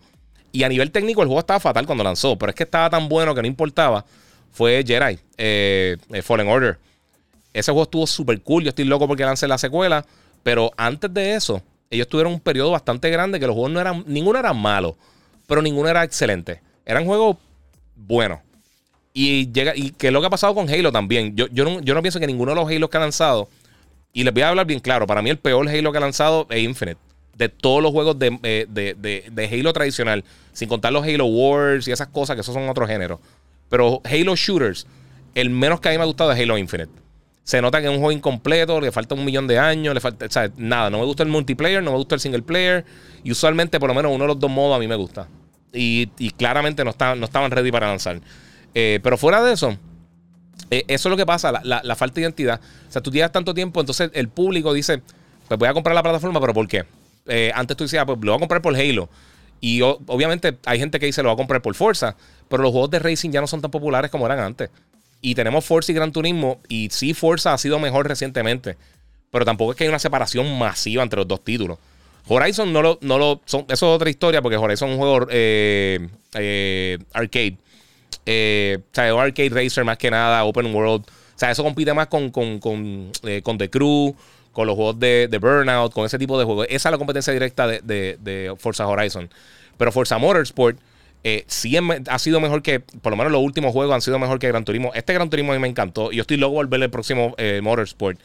Y 0.52 0.64
a 0.64 0.70
nivel 0.70 0.92
técnico 0.92 1.22
el 1.22 1.28
juego 1.28 1.40
estaba 1.40 1.62
fatal 1.62 1.86
cuando 1.86 2.04
lanzó, 2.04 2.38
pero 2.38 2.50
es 2.50 2.56
que 2.56 2.64
estaba 2.64 2.90
tan 2.90 3.08
bueno 3.08 3.34
que 3.34 3.42
no 3.42 3.48
importaba. 3.48 4.06
Fue 4.52 4.84
Jedi, 4.86 5.18
eh, 5.38 5.96
eh, 6.12 6.22
Fallen 6.22 6.48
Order. 6.50 6.78
Ese 7.54 7.72
juego 7.72 7.84
estuvo 7.84 8.06
súper 8.06 8.42
cool. 8.42 8.64
Yo 8.64 8.70
estoy 8.70 8.84
loco 8.84 9.08
porque 9.08 9.24
lancé 9.24 9.48
la 9.48 9.58
secuela. 9.58 10.06
Pero 10.44 10.72
antes 10.76 11.14
de 11.14 11.34
eso, 11.34 11.62
ellos 11.90 12.08
tuvieron 12.10 12.34
un 12.34 12.40
periodo 12.42 12.72
bastante 12.72 13.10
grande 13.10 13.40
que 13.40 13.48
los 13.48 13.54
juegos 13.54 13.72
no 13.72 13.80
eran. 13.80 14.04
Ninguno 14.08 14.38
era 14.38 14.54
malo, 14.54 14.98
pero 15.48 15.62
ninguno 15.62 15.88
era 15.88 16.04
excelente. 16.04 16.62
Eran 16.86 17.06
juegos 17.06 17.38
buenos. 17.96 18.40
Y, 19.14 19.52
llega, 19.54 19.74
y 19.74 19.92
que 19.92 20.08
es 20.08 20.14
lo 20.14 20.20
que 20.20 20.28
ha 20.28 20.30
pasado 20.30 20.54
con 20.54 20.70
Halo 20.70 20.92
también. 20.92 21.34
Yo, 21.36 21.48
yo, 21.48 21.64
no, 21.64 21.80
yo 21.80 21.94
no 21.94 22.02
pienso 22.02 22.20
que 22.20 22.28
ninguno 22.28 22.52
de 22.52 22.56
los 22.56 22.70
Halo 22.70 22.90
que 22.90 22.98
ha 22.98 23.00
lanzado. 23.00 23.48
Y 24.16 24.24
les 24.24 24.34
voy 24.34 24.44
a 24.44 24.50
hablar 24.50 24.66
bien 24.66 24.80
claro. 24.80 25.06
Para 25.06 25.22
mí, 25.22 25.30
el 25.30 25.38
peor 25.38 25.68
Halo 25.68 25.92
que 25.92 25.98
ha 25.98 26.02
lanzado 26.02 26.48
es 26.50 26.64
Infinite. 26.64 26.98
De 27.36 27.50
todos 27.50 27.84
los 27.84 27.92
juegos 27.92 28.18
de, 28.18 28.40
eh, 28.44 28.66
de 28.70 29.50
Halo 29.52 29.74
tradicional. 29.74 30.24
Sin 30.54 30.70
contar 30.70 30.94
los 30.94 31.06
Halo 31.06 31.26
Wars 31.26 31.86
y 31.90 31.92
esas 31.92 32.08
cosas, 32.08 32.36
que 32.36 32.42
esos 32.42 32.54
son 32.54 32.70
otro 32.70 32.88
género. 32.88 33.20
Pero 33.68 34.02
Halo 34.06 34.38
Shooters, 34.38 34.88
el 35.36 35.50
menos 35.50 35.82
que 35.82 35.90
a 35.90 35.92
mí 35.92 35.98
me 35.98 36.04
ha 36.04 36.08
gustado 36.08 36.32
es 36.32 36.40
Halo 36.40 36.58
Infinite. 36.58 36.92
Se 37.44 37.62
nota 37.62 37.82
que 37.82 37.88
es 37.88 37.92
un 37.92 37.98
juego 37.98 38.14
incompleto, 38.14 38.80
le 38.80 38.90
falta 38.94 39.16
un 39.16 39.26
millón 39.26 39.48
de 39.48 39.60
años, 39.60 39.94
le 39.94 40.00
falta, 40.00 40.28
o 40.28 40.32
sea, 40.32 40.50
nada, 40.56 40.90
no 40.90 41.00
me 41.00 41.06
gusta 41.06 41.24
el 41.24 41.30
multiplayer, 41.30 41.84
no 41.84 41.92
me 41.92 41.98
gusta 41.98 42.16
el 42.16 42.22
single 42.22 42.42
player. 42.42 42.86
Y 43.22 43.32
usualmente, 43.32 43.82
por 43.82 43.90
lo 43.90 43.96
menos, 43.96 44.14
uno 44.14 44.24
de 44.24 44.30
los 44.30 44.40
dos 44.40 44.50
modos 44.50 44.78
a 44.78 44.80
mí 44.80 44.88
me 44.88 44.96
gusta. 44.96 45.28
Y, 45.74 46.08
claramente 46.38 46.86
no, 46.86 46.96
no 47.18 47.26
estaban 47.26 47.52
ready 47.52 47.70
para 47.70 47.88
lanzar. 47.88 48.22
Eh, 48.74 49.02
pero 49.04 49.18
fuera 49.18 49.44
de 49.44 49.54
eso, 49.54 49.78
eh, 50.80 50.86
eso 50.88 51.10
es 51.10 51.12
lo 51.12 51.18
que 51.18 51.26
pasa, 51.26 51.52
la, 51.64 51.96
falta 51.96 52.16
de 52.16 52.22
identidad. 52.22 52.60
O 52.88 52.92
sea, 52.92 53.02
tú 53.02 53.12
tienes 53.12 53.32
tanto 53.32 53.54
tiempo, 53.54 53.80
entonces 53.80 54.10
el 54.14 54.30
público 54.30 54.74
dice, 54.74 55.02
pues 55.48 55.60
voy 55.60 55.68
a 55.68 55.74
comprar 55.74 55.96
la 55.96 56.04
plataforma, 56.04 56.40
pero 56.40 56.54
¿por 56.54 56.68
qué? 56.68 56.84
Eh, 57.28 57.52
antes 57.56 57.78
tú 57.78 57.84
decías, 57.86 58.04
ah, 58.04 58.06
pues 58.06 58.20
lo 58.22 58.32
voy 58.32 58.38
a 58.38 58.40
comprar 58.40 58.62
por 58.62 58.76
Halo. 58.76 59.10
Y 59.62 59.82
obviamente 59.82 60.58
hay 60.66 60.80
gente 60.80 61.00
que 61.00 61.06
dice, 61.06 61.24
lo 61.24 61.30
va 61.30 61.34
a 61.34 61.38
comprar 61.38 61.62
por 61.62 61.74
Forza, 61.76 62.16
pero 62.50 62.62
los 62.62 62.72
juegos 62.72 62.92
de 62.92 63.00
racing 63.00 63.32
ya 63.32 63.42
no 63.42 63.48
son 63.48 63.62
tan 63.62 63.72
populares 63.72 64.12
como 64.12 64.26
eran 64.26 64.40
antes. 64.40 64.70
Y 65.22 65.34
tenemos 65.34 65.66
Forza 65.66 65.92
y 65.92 65.96
Gran 65.96 66.12
Turismo. 66.12 66.60
Y 66.68 66.90
sí, 66.92 67.14
Forza 67.14 67.54
ha 67.54 67.58
sido 67.58 67.80
mejor 67.80 68.08
recientemente. 68.08 68.78
Pero 69.32 69.44
tampoco 69.44 69.72
es 69.72 69.78
que 69.78 69.86
hay 69.86 69.90
una 69.90 69.98
separación 69.98 70.58
masiva 70.60 71.02
entre 71.02 71.18
los 71.18 71.28
dos 71.28 71.44
títulos. 71.44 71.80
Horizon 72.28 72.72
no 72.72 72.82
lo. 72.82 73.00
No 73.02 73.18
lo 73.18 73.42
son, 73.46 73.62
eso 73.70 73.74
es 73.88 73.96
otra 73.96 74.10
historia 74.10 74.42
porque 74.42 74.58
Horizon 74.58 74.90
es 74.90 74.94
un 74.94 75.00
juego 75.00 75.28
eh, 75.32 76.98
arcade. 77.14 77.58
Eh, 78.26 78.80
o 78.80 78.96
sea, 78.96 79.12
arcade 79.22 79.50
racer 79.50 79.84
más 79.84 79.98
que 79.98 80.10
nada, 80.10 80.44
open 80.44 80.74
world. 80.74 81.06
O 81.06 81.38
sea, 81.38 81.52
eso 81.52 81.64
compite 81.64 81.94
más 81.94 82.08
con, 82.08 82.32
con, 82.32 82.60
con, 82.60 83.12
con 83.44 83.58
The 83.58 83.70
Crew, 83.70 84.16
con 84.54 84.68
los 84.68 84.76
juegos 84.76 85.00
de, 85.00 85.28
de, 85.30 85.38
Burnout, 85.38 85.94
con 85.94 86.06
ese 86.06 86.18
tipo 86.18 86.40
de 86.40 86.46
juegos. 86.46 86.66
Esa 86.70 86.90
es 86.90 86.92
la 86.92 86.98
competencia 86.98 87.34
directa 87.34 87.68
de, 87.68 87.82
de, 87.82 88.56
Forza 88.58 88.88
Horizon. 88.88 89.30
Pero 89.78 89.92
Forza 89.92 90.18
Motorsport 90.18 90.80
eh, 91.26 91.44
sí 91.48 91.76
ha 92.08 92.20
sido 92.20 92.40
mejor 92.40 92.62
que, 92.62 92.80
por 92.80 93.12
lo 93.12 93.18
menos 93.18 93.34
los 93.34 93.42
últimos 93.42 93.74
juegos 93.74 93.94
han 93.94 94.02
sido 94.02 94.18
mejor 94.18 94.40
que 94.40 94.48
Gran 94.48 94.64
Turismo. 94.64 94.92
Este 94.96 95.14
Gran 95.14 95.30
Turismo 95.30 95.52
a 95.52 95.56
mí 95.56 95.62
me 95.62 95.68
encantó. 95.68 96.12
Yo 96.12 96.22
estoy 96.22 96.38
loco 96.38 96.56
por 96.56 96.70
ver 96.70 96.84
el 96.84 96.90
próximo 96.90 97.36
eh, 97.38 97.60
Motorsport. 97.62 98.18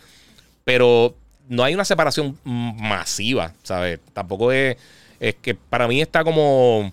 Pero 0.65 1.17
no 1.49 1.65
hay 1.65 1.75
una 1.75 1.85
separación 1.85 2.39
masiva, 2.45 3.55
¿sabes? 3.65 3.99
Tampoco 4.13 4.53
es, 4.53 4.77
es 5.19 5.35
que 5.35 5.57
para 5.57 5.89
mí 5.89 6.01
está 6.01 6.23
como, 6.23 6.93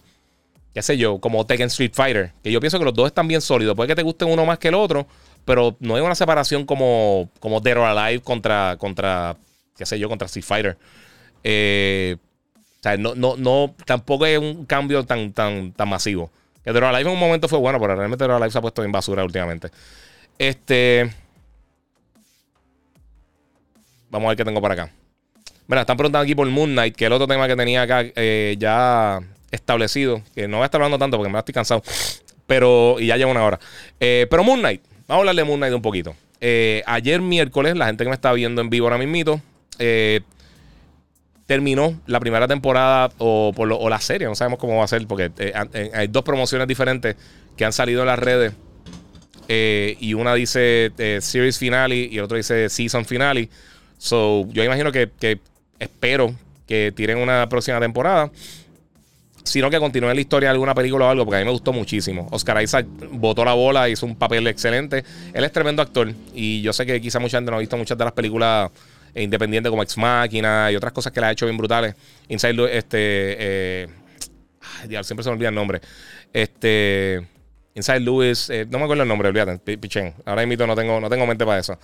qué 0.77 0.83
sé 0.83 0.95
yo, 0.95 1.17
como 1.17 1.43
Tekken 1.43 1.69
Street 1.69 1.89
Fighter. 1.91 2.33
Que 2.43 2.51
yo 2.51 2.59
pienso 2.59 2.77
que 2.77 2.85
los 2.85 2.93
dos 2.93 3.07
están 3.07 3.27
bien 3.27 3.41
sólidos. 3.41 3.75
Puede 3.75 3.87
que 3.87 3.95
te 3.95 4.03
guste 4.03 4.25
uno 4.25 4.45
más 4.45 4.59
que 4.59 4.67
el 4.67 4.75
otro, 4.75 5.07
pero 5.43 5.75
no 5.79 5.95
hay 5.95 6.03
una 6.03 6.13
separación 6.13 6.67
como, 6.67 7.31
como 7.39 7.59
Dead 7.61 7.75
or 7.79 7.85
Alive 7.85 8.21
contra, 8.21 8.75
contra, 8.77 9.35
qué 9.75 9.87
sé 9.87 9.97
yo, 9.97 10.07
contra 10.07 10.27
Street 10.27 10.45
Fighter. 10.45 10.77
Eh, 11.43 12.17
o 12.61 12.83
sea, 12.83 12.95
no, 12.95 13.15
no, 13.15 13.35
no, 13.37 13.73
tampoco 13.87 14.27
es 14.27 14.37
un 14.37 14.67
cambio 14.67 15.03
tan, 15.03 15.33
tan, 15.33 15.71
tan 15.71 15.89
masivo. 15.89 16.29
Que 16.63 16.71
Dead 16.71 16.83
Alive 16.83 17.09
en 17.09 17.15
un 17.15 17.19
momento 17.19 17.47
fue 17.47 17.57
bueno, 17.57 17.79
pero 17.79 17.95
realmente 17.95 18.23
Dead 18.23 18.35
Alive 18.35 18.51
se 18.51 18.59
ha 18.59 18.61
puesto 18.61 18.83
en 18.83 18.91
basura 18.91 19.23
últimamente. 19.23 19.71
Este. 20.37 21.11
Vamos 24.11 24.27
a 24.27 24.29
ver 24.29 24.37
qué 24.37 24.45
tengo 24.45 24.61
para 24.61 24.75
acá. 24.75 24.91
Mira, 25.65 25.81
están 25.81 25.97
preguntando 25.97 26.23
aquí 26.23 26.35
por 26.35 26.47
Moon 26.47 26.73
Knight, 26.73 26.95
que 26.95 27.07
el 27.07 27.13
otro 27.13 27.25
tema 27.25 27.47
que 27.47 27.55
tenía 27.55 27.81
acá 27.81 28.03
eh, 28.15 28.55
ya 28.59 29.21
establecido. 29.51 30.21
Que 30.35 30.47
no 30.47 30.57
voy 30.57 30.63
a 30.63 30.65
estar 30.65 30.79
hablando 30.79 30.97
tanto 30.97 31.17
porque 31.17 31.31
me 31.31 31.39
estoy 31.39 31.53
cansado. 31.53 31.83
Pero, 32.45 32.97
y 32.99 33.07
ya 33.07 33.17
lleva 33.17 33.31
una 33.31 33.43
hora. 33.43 33.59
Eh, 33.99 34.27
pero 34.29 34.43
Moon 34.43 34.59
Knight, 34.59 34.81
vamos 35.07 35.09
a 35.09 35.15
hablar 35.19 35.35
de 35.35 35.43
Moon 35.43 35.59
Knight 35.59 35.73
un 35.73 35.81
poquito. 35.81 36.15
Eh, 36.39 36.83
ayer 36.85 37.21
miércoles, 37.21 37.75
la 37.75 37.87
gente 37.87 38.03
que 38.03 38.09
me 38.09 38.15
está 38.15 38.31
viendo 38.33 38.61
en 38.61 38.69
vivo 38.69 38.85
ahora 38.85 38.97
mismito, 38.97 39.41
eh, 39.79 40.21
terminó 41.47 41.99
la 42.05 42.19
primera 42.19 42.47
temporada 42.47 43.09
o, 43.17 43.53
por 43.55 43.71
o 43.71 43.89
la 43.89 43.99
serie, 43.99 44.27
no 44.27 44.35
sabemos 44.35 44.59
cómo 44.59 44.77
va 44.77 44.83
a 44.83 44.87
ser, 44.87 45.07
porque 45.07 45.31
eh, 45.39 45.53
eh, 45.73 45.91
hay 45.93 46.07
dos 46.07 46.23
promociones 46.23 46.67
diferentes 46.67 47.15
que 47.55 47.65
han 47.65 47.73
salido 47.73 48.01
en 48.01 48.07
las 48.07 48.19
redes. 48.19 48.53
Eh, 49.47 49.95
y 50.01 50.13
una 50.13 50.35
dice 50.35 50.91
Series 51.21 51.57
Finale 51.57 51.95
y 51.95 52.17
el 52.17 52.25
otro 52.25 52.35
dice 52.35 52.67
Season 52.67 53.05
Finale. 53.05 53.49
So, 53.97 54.45
yo 54.51 54.63
imagino 54.63 54.91
que, 54.91 55.09
espero 55.79 56.35
que 56.67 56.91
tiren 56.93 57.17
una 57.17 57.47
próxima 57.47 57.79
temporada 57.79 58.29
sino 59.47 59.69
que 59.69 59.79
continúe 59.79 60.13
la 60.13 60.19
historia 60.19 60.49
de 60.49 60.53
alguna 60.53 60.75
película 60.75 61.05
o 61.05 61.09
algo, 61.09 61.25
porque 61.25 61.37
a 61.37 61.39
mí 61.39 61.45
me 61.45 61.51
gustó 61.51 61.73
muchísimo. 61.73 62.27
Oscar 62.31 62.61
Isaac 62.61 62.85
botó 63.11 63.43
la 63.45 63.53
bola, 63.53 63.89
hizo 63.89 64.05
un 64.05 64.15
papel 64.15 64.45
excelente. 64.47 65.03
Él 65.33 65.43
es 65.43 65.51
tremendo 65.51 65.81
actor 65.81 66.13
y 66.33 66.61
yo 66.61 66.73
sé 66.73 66.85
que 66.85 66.99
quizá 67.01 67.19
mucha 67.19 67.37
gente 67.37 67.51
no 67.51 67.57
ha 67.57 67.59
visto 67.59 67.77
muchas 67.77 67.97
de 67.97 68.03
las 68.03 68.13
películas 68.13 68.71
independientes 69.15 69.69
como 69.69 69.83
Ex 69.83 69.97
Machina 69.97 70.71
y 70.71 70.75
otras 70.75 70.93
cosas 70.93 71.11
que 71.11 71.19
le 71.19 71.27
ha 71.27 71.31
hecho 71.31 71.45
bien 71.45 71.57
brutales. 71.57 71.95
Inside, 72.27 72.77
este, 72.77 72.97
eh, 72.99 73.87
siempre 75.03 75.23
se 75.23 75.29
me 75.29 75.33
olvida 75.33 75.49
el 75.49 75.55
nombre. 75.55 75.81
Este, 76.33 77.25
Inside 77.73 77.99
Lewis, 77.99 78.49
eh, 78.49 78.65
no 78.69 78.79
me 78.79 78.85
acuerdo 78.85 79.03
el 79.03 79.09
nombre, 79.09 79.29
olvídate, 79.29 79.77
pichén. 79.77 80.13
Ahora 80.25 80.45
mismo 80.45 80.67
no 80.67 80.75
tengo, 80.75 80.99
no 80.99 81.09
tengo 81.09 81.25
mente 81.25 81.45
para 81.45 81.59
eso. 81.59 81.77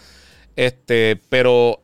Este, 0.56 1.20
pero 1.30 1.82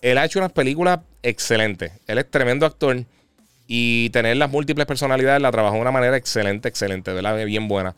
él 0.00 0.18
ha 0.18 0.24
hecho 0.24 0.38
unas 0.38 0.52
películas 0.52 1.00
excelentes. 1.22 1.92
Él 2.06 2.18
es 2.18 2.30
tremendo 2.30 2.66
actor. 2.66 3.04
Y 3.72 4.10
tener 4.10 4.36
las 4.36 4.50
múltiples 4.50 4.84
personalidades 4.84 5.40
la 5.40 5.52
trabajó 5.52 5.76
de 5.76 5.82
una 5.82 5.92
manera 5.92 6.16
excelente, 6.16 6.68
excelente, 6.68 7.12
¿verdad? 7.12 7.44
Bien 7.44 7.68
buena. 7.68 7.94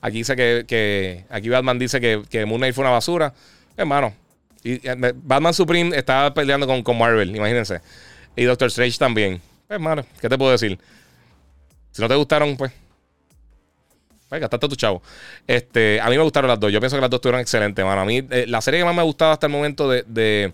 Aquí 0.00 0.18
dice 0.18 0.34
que, 0.34 0.64
que 0.66 1.26
aquí 1.30 1.48
Batman 1.48 1.78
dice 1.78 2.00
que, 2.00 2.22
que 2.28 2.44
Moon 2.44 2.58
Knight 2.58 2.74
fue 2.74 2.82
una 2.82 2.90
basura. 2.90 3.32
Hermano, 3.76 4.12
y, 4.64 4.84
eh, 4.84 5.12
Batman 5.14 5.54
Supreme 5.54 5.96
estaba 5.96 6.34
peleando 6.34 6.66
con, 6.66 6.82
con 6.82 6.98
Marvel, 6.98 7.36
imagínense. 7.36 7.80
Y 8.34 8.42
Doctor 8.42 8.66
Strange 8.66 8.98
también. 8.98 9.40
Hermano, 9.68 10.04
¿qué 10.20 10.28
te 10.28 10.36
puedo 10.36 10.50
decir? 10.50 10.76
Si 11.92 12.02
no 12.02 12.08
te 12.08 12.16
gustaron, 12.16 12.56
pues. 12.56 12.72
Pues 14.28 14.40
gastaste 14.40 14.68
tu 14.68 14.74
chavo. 14.74 15.02
Este, 15.46 16.00
a 16.00 16.10
mí 16.10 16.16
me 16.16 16.24
gustaron 16.24 16.48
las 16.48 16.58
dos. 16.58 16.72
Yo 16.72 16.80
pienso 16.80 16.96
que 16.96 17.00
las 17.00 17.10
dos 17.10 17.18
estuvieron 17.18 17.40
excelentes, 17.40 17.84
mano. 17.84 18.00
A 18.00 18.04
mí, 18.04 18.26
eh, 18.28 18.46
la 18.48 18.60
serie 18.60 18.80
que 18.80 18.84
más 18.84 18.94
me 18.96 19.02
ha 19.02 19.04
gustado 19.04 19.30
hasta 19.30 19.46
el 19.46 19.52
momento 19.52 19.88
de 19.88 20.52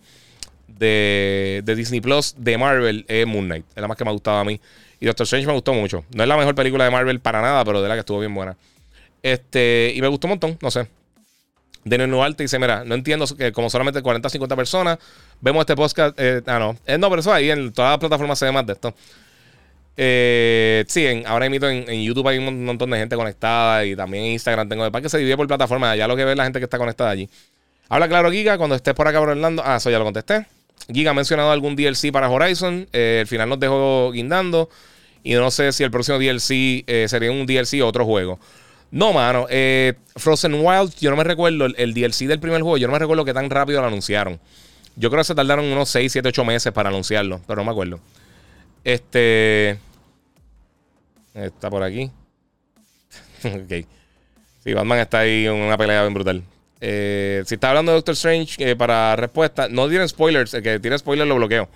de, 0.69 1.63
Disney 1.65 2.01
Plus 2.01 2.35
de 2.39 2.59
Marvel 2.59 3.05
es 3.09 3.27
Moon 3.27 3.47
Knight. 3.47 3.65
Es 3.75 3.81
la 3.81 3.89
más 3.89 3.97
que 3.97 4.05
me 4.05 4.11
ha 4.11 4.13
gustado 4.13 4.39
a 4.39 4.45
mí. 4.45 4.61
Y 5.01 5.07
Doctor 5.07 5.25
Strange 5.25 5.47
me 5.47 5.53
gustó 5.53 5.73
mucho. 5.75 6.05
No 6.15 6.23
es 6.23 6.29
la 6.29 6.37
mejor 6.37 6.55
película 6.55 6.85
de 6.85 6.91
Marvel 6.91 7.21
para 7.21 7.41
nada, 7.41 7.65
pero 7.65 7.83
de 7.83 7.89
la 7.89 7.95
que 7.95 8.01
estuvo 8.01 8.21
bien 8.21 8.35
buena. 8.35 8.57
Este, 9.23 9.93
y 9.95 10.01
me 10.01 10.09
gustó 10.09 10.27
un 10.27 10.33
montón, 10.33 10.59
no 10.61 10.71
sé. 10.71 10.87
Daniel 11.85 12.11
Nuarte 12.11 12.43
dice: 12.43 12.59
Mira, 12.59 12.85
no 12.85 12.95
entiendo 12.95 13.27
que 13.37 13.53
como 13.53 13.71
solamente 13.71 14.03
40 14.03 14.27
o 14.27 14.31
50 14.31 14.57
personas 14.57 14.99
vemos 15.41 15.61
este 15.63 15.77
podcast. 15.77 16.19
Eh, 16.19 16.43
ah, 16.47 16.59
no. 16.59 16.77
Eh, 16.87 16.99
no, 16.99 17.09
pero 17.09 17.21
eso 17.21 17.33
ahí 17.33 17.51
en 17.51 17.73
todas 17.73 17.93
las 17.93 17.99
plataformas 17.99 18.39
se 18.39 18.47
ve 18.47 18.53
más 18.53 18.67
de 18.67 18.73
esto. 18.75 18.95
Eh, 19.97 20.85
sí, 20.87 21.07
en, 21.07 21.27
ahora 21.27 21.49
mismo 21.49 21.67
en, 21.67 22.03
YouTube 22.03 22.29
hay 22.29 22.39
un 22.39 22.65
montón 22.65 22.91
de 22.91 22.99
gente 22.99 23.17
conectada 23.17 23.85
y 23.85 23.97
también 23.97 24.25
en 24.25 24.33
Instagram 24.33 24.69
tengo. 24.69 24.91
Para 24.91 25.03
que 25.03 25.09
se 25.09 25.19
divide 25.19 25.37
por 25.37 25.47
plataformas, 25.47 25.97
ya 25.97 26.07
lo 26.07 26.17
que 26.17 26.25
ve 26.25 26.37
la 26.37 26.45
gente 26.45 26.59
que 26.59 26.65
está 26.65 26.79
conectada 26.79 27.11
allí. 27.11 27.29
Habla 27.89 28.09
claro, 28.09 28.31
Giga, 28.31 28.59
cuando 28.59 28.77
estés 28.77 28.95
por 28.95 29.09
acá 29.09 29.19
por. 29.19 29.37
Ah, 29.65 29.77
eso 29.77 29.91
ya 29.91 29.99
lo 29.99 30.05
contesté. 30.05 30.47
Giga 30.93 31.11
ha 31.11 31.15
mencionado 31.15 31.51
algún 31.51 31.77
DLC 31.77 32.11
para 32.13 32.31
Horizon. 32.31 32.89
Eh, 32.93 33.19
al 33.21 33.27
final 33.27 33.49
nos 33.49 33.61
dejó 33.61 34.11
guindando. 34.13 34.71
Y 35.23 35.35
no 35.35 35.51
sé 35.51 35.73
si 35.73 35.85
el 35.85 35.91
próximo 35.91 36.19
DLC 36.19 36.85
eh, 36.87 37.07
sería 37.09 37.31
un 37.31 37.47
DLC 37.47 37.83
o 37.83 37.87
otro 37.87 38.05
juego. 38.05 38.39
No, 38.91 39.13
mano. 39.13 39.47
Eh, 39.51 39.95
Frozen 40.17 40.55
Wild, 40.55 40.95
yo 40.99 41.11
no 41.11 41.17
me 41.17 41.25
recuerdo 41.25 41.67
el, 41.67 41.95
DLC 41.95 42.27
del 42.27 42.41
primer 42.41 42.63
juego. 42.63 42.79
Yo 42.79 42.87
no 42.87 42.95
me 42.95 42.99
recuerdo 42.99 43.25
que 43.25 43.35
tan 43.35 43.51
rápido 43.51 43.81
lo 43.83 43.89
anunciaron. 43.89 44.41
Yo 44.97 45.11
creo 45.11 45.21
que 45.21 45.25
se 45.27 45.35
tardaron 45.35 45.67
unos 45.67 45.91
6, 45.91 46.11
7, 46.11 46.29
8 46.29 46.45
meses 46.45 46.73
para 46.73 46.89
anunciarlo. 46.89 47.41
Pero 47.47 47.57
no 47.57 47.65
me 47.65 47.71
acuerdo. 47.73 48.01
Este. 48.85 49.79
Está 51.35 51.69
por 51.69 51.83
aquí. 51.83 52.11
ok. 53.45 53.87
Sí, 54.65 54.73
Batman 54.73 54.99
está 55.01 55.21
ahí 55.21 55.47
en 55.47 55.53
una 55.53 55.77
pelea 55.77 56.03
bien 56.03 56.15
brutal. 56.15 56.43
Eh, 56.81 57.43
si 57.47 57.55
está 57.55 57.71
hablando 57.71 57.93
de 57.93 57.97
Doctor 57.97 58.15
Strange, 58.15 58.57
eh, 58.59 58.77
para 58.77 59.17
respuesta, 59.17 59.69
no 59.69 59.89
tienen 59.89 60.09
spoilers. 60.09 60.55
El 60.55 60.63
que 60.63 60.79
tiene 60.79 60.99
spoilers 60.99 61.29
lo 61.29 61.37
bloqueo. 61.37 61.69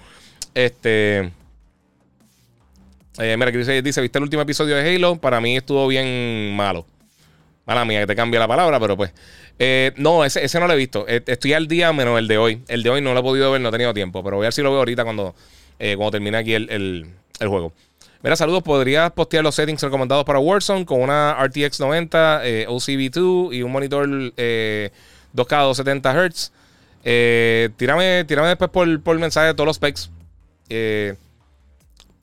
Este. 0.54 1.32
Eh, 3.18 3.36
mira, 3.36 3.52
que 3.52 3.58
dice, 3.58 3.82
¿Viste 3.82 4.18
el 4.18 4.22
último 4.22 4.42
episodio 4.42 4.76
de 4.76 4.94
Halo? 4.94 5.16
Para 5.16 5.40
mí 5.40 5.56
estuvo 5.56 5.86
bien 5.88 6.54
malo. 6.54 6.86
Mala 7.66 7.84
mía, 7.84 8.00
que 8.00 8.06
te 8.06 8.16
cambia 8.16 8.40
la 8.40 8.48
palabra, 8.48 8.80
pero 8.80 8.96
pues. 8.96 9.12
no, 9.96 10.24
ese, 10.24 10.58
no 10.58 10.66
lo 10.66 10.72
he 10.72 10.76
visto. 10.76 11.06
estoy 11.06 11.52
al 11.52 11.68
día 11.68 11.92
menos 11.92 12.18
el 12.18 12.28
de 12.28 12.38
hoy. 12.38 12.62
El 12.68 12.82
de 12.82 12.90
hoy 12.90 13.00
no 13.00 13.12
lo 13.12 13.20
he 13.20 13.22
podido 13.22 13.50
ver, 13.52 13.60
no 13.60 13.68
he 13.68 13.72
tenido 13.72 13.94
tiempo. 13.94 14.22
Pero 14.22 14.36
voy 14.36 14.44
a 14.44 14.48
ver 14.48 14.52
si 14.52 14.62
lo 14.62 14.70
veo 14.70 14.80
ahorita 14.80 15.04
cuando, 15.04 15.34
cuando 15.78 16.10
termine 16.10 16.38
aquí 16.38 16.54
el, 16.54 16.68
el, 16.70 17.48
juego. 17.48 17.72
Mira, 18.22 18.36
saludos. 18.36 18.62
¿Podrías 18.62 19.10
postear 19.10 19.42
los 19.42 19.56
settings 19.56 19.82
recomendados 19.82 20.24
para 20.24 20.38
Warzone 20.38 20.86
con 20.86 21.00
una 21.00 21.36
RTX 21.44 21.80
90, 21.80 22.40
eh, 22.44 22.66
OCV2 22.68 23.52
y 23.52 23.62
un 23.62 23.72
monitor 23.72 24.06
2K 24.08 24.32
eh, 24.36 24.90
270 25.32 26.28
Hz? 26.28 26.52
Eh, 27.02 27.70
tírame, 27.76 28.24
después 28.24 28.70
por, 28.70 29.02
por 29.02 29.18
mensaje 29.18 29.52
todos 29.54 29.66
los 29.66 29.76
specs. 29.76 30.08
Eh, 30.68 31.16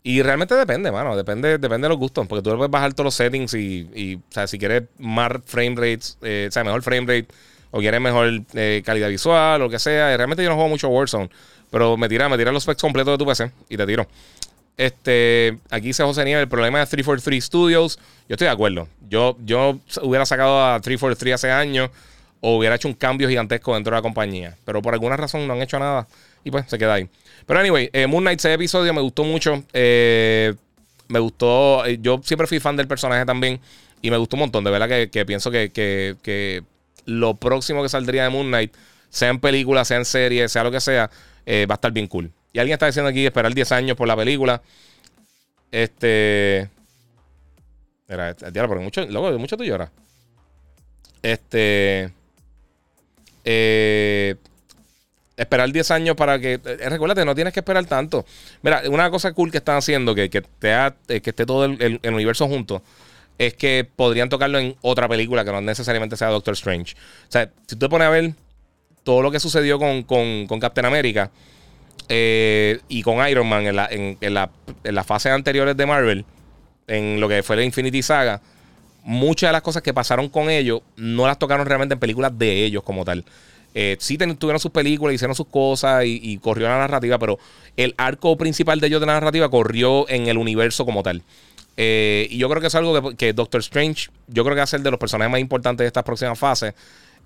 y 0.01 0.21
realmente 0.21 0.55
depende, 0.55 0.89
mano. 0.89 1.17
Depende, 1.17 1.57
depende 1.57 1.85
de 1.85 1.89
los 1.89 1.97
gustos. 1.97 2.25
Porque 2.27 2.41
tú 2.41 2.55
puedes 2.55 2.71
bajar 2.71 2.93
todos 2.93 3.05
los 3.05 3.15
settings 3.15 3.53
y, 3.55 4.15
o 4.15 4.33
sea, 4.33 4.47
si 4.47 4.57
quieres 4.57 4.83
más 4.99 5.33
frame 5.45 5.75
rates, 5.75 6.17
o 6.21 6.51
sea, 6.51 6.63
mejor 6.63 6.81
frame 6.81 7.01
rate, 7.01 7.27
o 7.71 7.79
quieres 7.79 7.99
mejor 7.99 8.45
calidad 8.85 9.09
visual, 9.09 9.59
lo 9.59 9.69
que 9.69 9.79
sea. 9.79 10.15
realmente 10.15 10.43
yo 10.43 10.49
no 10.49 10.55
juego 10.55 10.69
mucho 10.69 10.87
Warzone. 10.87 11.29
Pero 11.69 11.97
me 11.97 12.07
tira, 12.07 12.29
me 12.29 12.37
tira 12.37 12.53
los 12.53 12.63
specs 12.63 12.81
completos 12.81 13.13
de 13.13 13.17
tu 13.17 13.29
PC 13.29 13.51
y 13.67 13.75
te 13.75 13.85
tiro. 13.85 14.07
Este, 14.79 15.57
aquí 15.69 15.87
dice 15.87 16.03
José 16.03 16.23
Nieves, 16.23 16.43
el 16.43 16.47
problema 16.47 16.79
de 16.79 16.85
343 16.85 17.43
Studios. 17.43 17.99
Yo 18.29 18.35
estoy 18.35 18.45
de 18.45 18.53
acuerdo. 18.53 18.87
Yo, 19.09 19.35
yo 19.43 19.77
hubiera 20.03 20.25
sacado 20.25 20.65
a 20.65 20.79
343 20.79 21.35
hace 21.35 21.51
años 21.51 21.89
o 22.39 22.55
hubiera 22.55 22.75
hecho 22.75 22.87
un 22.87 22.93
cambio 22.93 23.27
gigantesco 23.27 23.73
dentro 23.73 23.91
de 23.91 23.97
la 23.97 24.01
compañía. 24.01 24.55
Pero 24.63 24.81
por 24.81 24.93
alguna 24.93 25.17
razón 25.17 25.45
no 25.45 25.51
han 25.51 25.61
hecho 25.61 25.77
nada 25.79 26.07
y 26.45 26.51
pues 26.51 26.63
se 26.69 26.77
queda 26.77 26.93
ahí. 26.93 27.09
Pero 27.45 27.59
anyway, 27.59 27.89
eh, 27.91 28.07
Moon 28.07 28.23
Knight, 28.23 28.39
ese 28.39 28.53
episodio 28.53 28.93
me 28.93 29.01
gustó 29.01 29.25
mucho. 29.25 29.61
Eh, 29.73 30.53
me 31.09 31.19
gustó. 31.19 31.85
Eh, 31.85 31.97
yo 31.99 32.21
siempre 32.23 32.47
fui 32.47 32.61
fan 32.61 32.77
del 32.77 32.87
personaje 32.87 33.25
también 33.25 33.59
y 34.01 34.09
me 34.09 34.15
gustó 34.15 34.37
un 34.37 34.41
montón. 34.43 34.63
De 34.63 34.71
verdad 34.71 34.87
que, 34.87 35.25
pienso 35.25 35.51
que, 35.51 35.71
que, 35.73 36.63
lo 37.03 37.35
próximo 37.35 37.83
que 37.83 37.89
saldría 37.89 38.23
de 38.23 38.29
Moon 38.29 38.47
Knight, 38.47 38.73
sea 39.09 39.27
en 39.27 39.41
película, 39.41 39.83
sea 39.83 39.97
en 39.97 40.05
serie, 40.05 40.47
sea 40.47 40.63
lo 40.63 40.71
que 40.71 40.79
sea, 40.79 41.09
va 41.45 41.73
a 41.73 41.75
estar 41.75 41.91
bien 41.91 42.07
cool. 42.07 42.31
Y 42.53 42.59
alguien 42.59 42.73
está 42.73 42.87
diciendo 42.87 43.09
aquí 43.09 43.25
esperar 43.25 43.53
10 43.53 43.71
años 43.71 43.97
por 43.97 44.07
la 44.07 44.15
película. 44.15 44.61
Este. 45.71 46.69
Era, 48.07 48.35
porque 48.67 48.83
mucho, 48.83 49.05
luego, 49.05 49.37
mucho 49.37 49.55
tú 49.55 49.63
lloras. 49.63 49.91
Este. 51.21 52.11
Eh, 53.45 54.35
esperar 55.37 55.71
10 55.71 55.91
años 55.91 56.15
para 56.15 56.39
que. 56.39 56.53
Eh, 56.53 56.89
recuérdate, 56.89 57.23
no 57.23 57.35
tienes 57.35 57.53
que 57.53 57.59
esperar 57.59 57.85
tanto. 57.85 58.25
Mira, 58.63 58.81
una 58.89 59.11
cosa 59.11 59.31
cool 59.33 59.51
que 59.51 59.57
están 59.57 59.77
haciendo, 59.77 60.15
que, 60.15 60.29
que, 60.29 60.43
eh, 60.61 61.21
que 61.21 61.29
esté 61.29 61.45
todo 61.45 61.65
el, 61.65 61.99
universo 62.03 62.47
junto, 62.47 62.81
es 63.37 63.53
que 63.53 63.87
podrían 63.95 64.29
tocarlo 64.29 64.57
en 64.57 64.75
otra 64.81 65.07
película 65.07 65.45
que 65.45 65.51
no 65.51 65.61
necesariamente 65.61 66.17
sea 66.17 66.29
Doctor 66.29 66.55
Strange. 66.55 66.95
O 67.27 67.31
sea, 67.31 67.51
si 67.67 67.75
tú 67.75 67.85
te 67.85 67.89
pones 67.89 68.07
a 68.07 68.11
ver 68.11 68.33
todo 69.03 69.21
lo 69.21 69.29
que 69.29 69.39
sucedió 69.39 69.77
con, 69.77 70.01
con, 70.01 70.47
con 70.47 70.59
Captain 70.59 70.85
America 70.85 71.29
eh, 72.09 72.79
y 72.89 73.03
con 73.03 73.25
Iron 73.27 73.47
Man 73.47 73.67
en, 73.67 73.75
la, 73.75 73.87
en, 73.89 74.17
la, 74.33 74.49
en 74.83 74.95
las 74.95 75.05
fases 75.05 75.31
anteriores 75.31 75.77
de 75.77 75.85
Marvel, 75.85 76.25
en 76.87 77.21
lo 77.21 77.29
que 77.29 77.43
fue 77.43 77.55
la 77.55 77.63
Infinity 77.63 78.01
Saga, 78.01 78.41
muchas 79.03 79.49
de 79.49 79.53
las 79.53 79.61
cosas 79.61 79.83
que 79.83 79.93
pasaron 79.93 80.27
con 80.27 80.49
ellos 80.49 80.81
no 80.95 81.27
las 81.27 81.37
tocaron 81.37 81.67
realmente 81.67 81.93
en 81.93 81.99
películas 81.99 82.37
de 82.37 82.65
ellos 82.65 82.83
como 82.83 83.05
tal. 83.05 83.23
Eh, 83.75 83.95
sí 83.99 84.17
tuvieron 84.17 84.59
sus 84.59 84.71
películas, 84.71 85.13
hicieron 85.13 85.35
sus 85.35 85.45
cosas 85.47 86.03
y, 86.05 86.37
corrió 86.39 86.67
la 86.67 86.79
narrativa, 86.79 87.19
pero 87.19 87.37
el 87.77 87.93
arco 87.97 88.35
principal 88.37 88.79
de 88.79 88.87
ellos 88.87 88.99
de 88.99 89.05
la 89.05 89.13
narrativa 89.13 89.49
corrió 89.49 90.09
en 90.09 90.27
el 90.27 90.37
universo 90.39 90.85
como 90.85 91.03
tal. 91.03 91.21
Eh, 91.77 92.27
y 92.31 92.39
yo 92.39 92.49
creo 92.49 92.59
que 92.59 92.67
es 92.67 92.75
algo 92.75 93.15
que, 93.15 93.33
Doctor 93.33 93.61
Strange, 93.61 94.09
yo 94.27 94.43
creo 94.43 94.55
que 94.55 94.59
va 94.59 94.63
a 94.63 94.67
ser 94.67 94.81
de 94.81 94.89
los 94.89 94.99
personajes 94.99 95.31
más 95.31 95.39
importantes 95.39 95.83
de 95.83 95.87
estas 95.87 96.03
próximas 96.03 96.37
fases. 96.37 96.73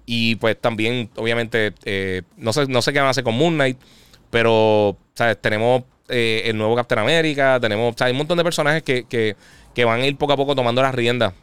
Y 0.06 0.36
pues 0.36 0.60
también, 0.60 1.10
obviamente, 1.16 1.74
no, 2.36 2.52
sé, 2.52 2.68
no 2.68 2.82
sé 2.82 2.92
qué 2.92 3.00
van 3.00 3.08
a 3.08 3.12
hacer 3.12 3.24
con 3.24 3.36
Moon 3.36 3.54
Knight. 3.54 3.78
Pero, 4.34 4.98
¿sabes? 5.14 5.40
Tenemos 5.40 5.84
eh, 6.10 6.42
el 6.46 6.58
nuevo 6.58 6.76
Captain 6.76 6.98
America, 6.98 7.60
tenemos, 7.62 7.94
Hay 8.02 8.14
un 8.14 8.18
montón 8.18 8.36
de 8.36 8.44
personajes 8.44 8.82
que, 8.82 9.36
van 9.86 10.02
a 10.02 10.08
ir 10.08 10.18
poco 10.18 10.34
a 10.34 10.36
poco 10.36 10.56
tomando 10.56 10.82
las 10.82 10.96
riendas. 10.96 11.34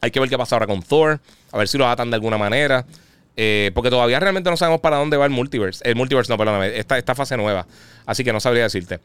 Hay 0.00 0.10
que 0.10 0.18
ver 0.18 0.28
qué 0.28 0.36
pasa 0.36 0.56
ahora 0.56 0.66
con 0.66 0.82
Thor, 0.82 1.20
a 1.52 1.56
ver 1.56 1.68
si 1.68 1.78
lo 1.78 1.88
atan 1.88 2.10
de 2.10 2.16
alguna 2.16 2.36
manera. 2.36 2.84
Eh, 3.36 3.70
porque 3.74 3.90
todavía 3.90 4.18
realmente 4.18 4.50
no 4.50 4.56
sabemos 4.56 4.80
para 4.80 4.96
dónde 4.96 5.16
va 5.16 5.24
el 5.24 5.30
multiverse. 5.30 5.88
El 5.88 5.94
multiverse, 5.94 6.32
no, 6.32 6.36
perdóname, 6.36 6.76
esta, 6.76 6.98
esta 6.98 7.14
fase 7.14 7.36
nueva. 7.36 7.64
Así 8.06 8.24
que 8.24 8.32
no 8.32 8.40
sabría 8.40 8.64
decirte. 8.64 8.98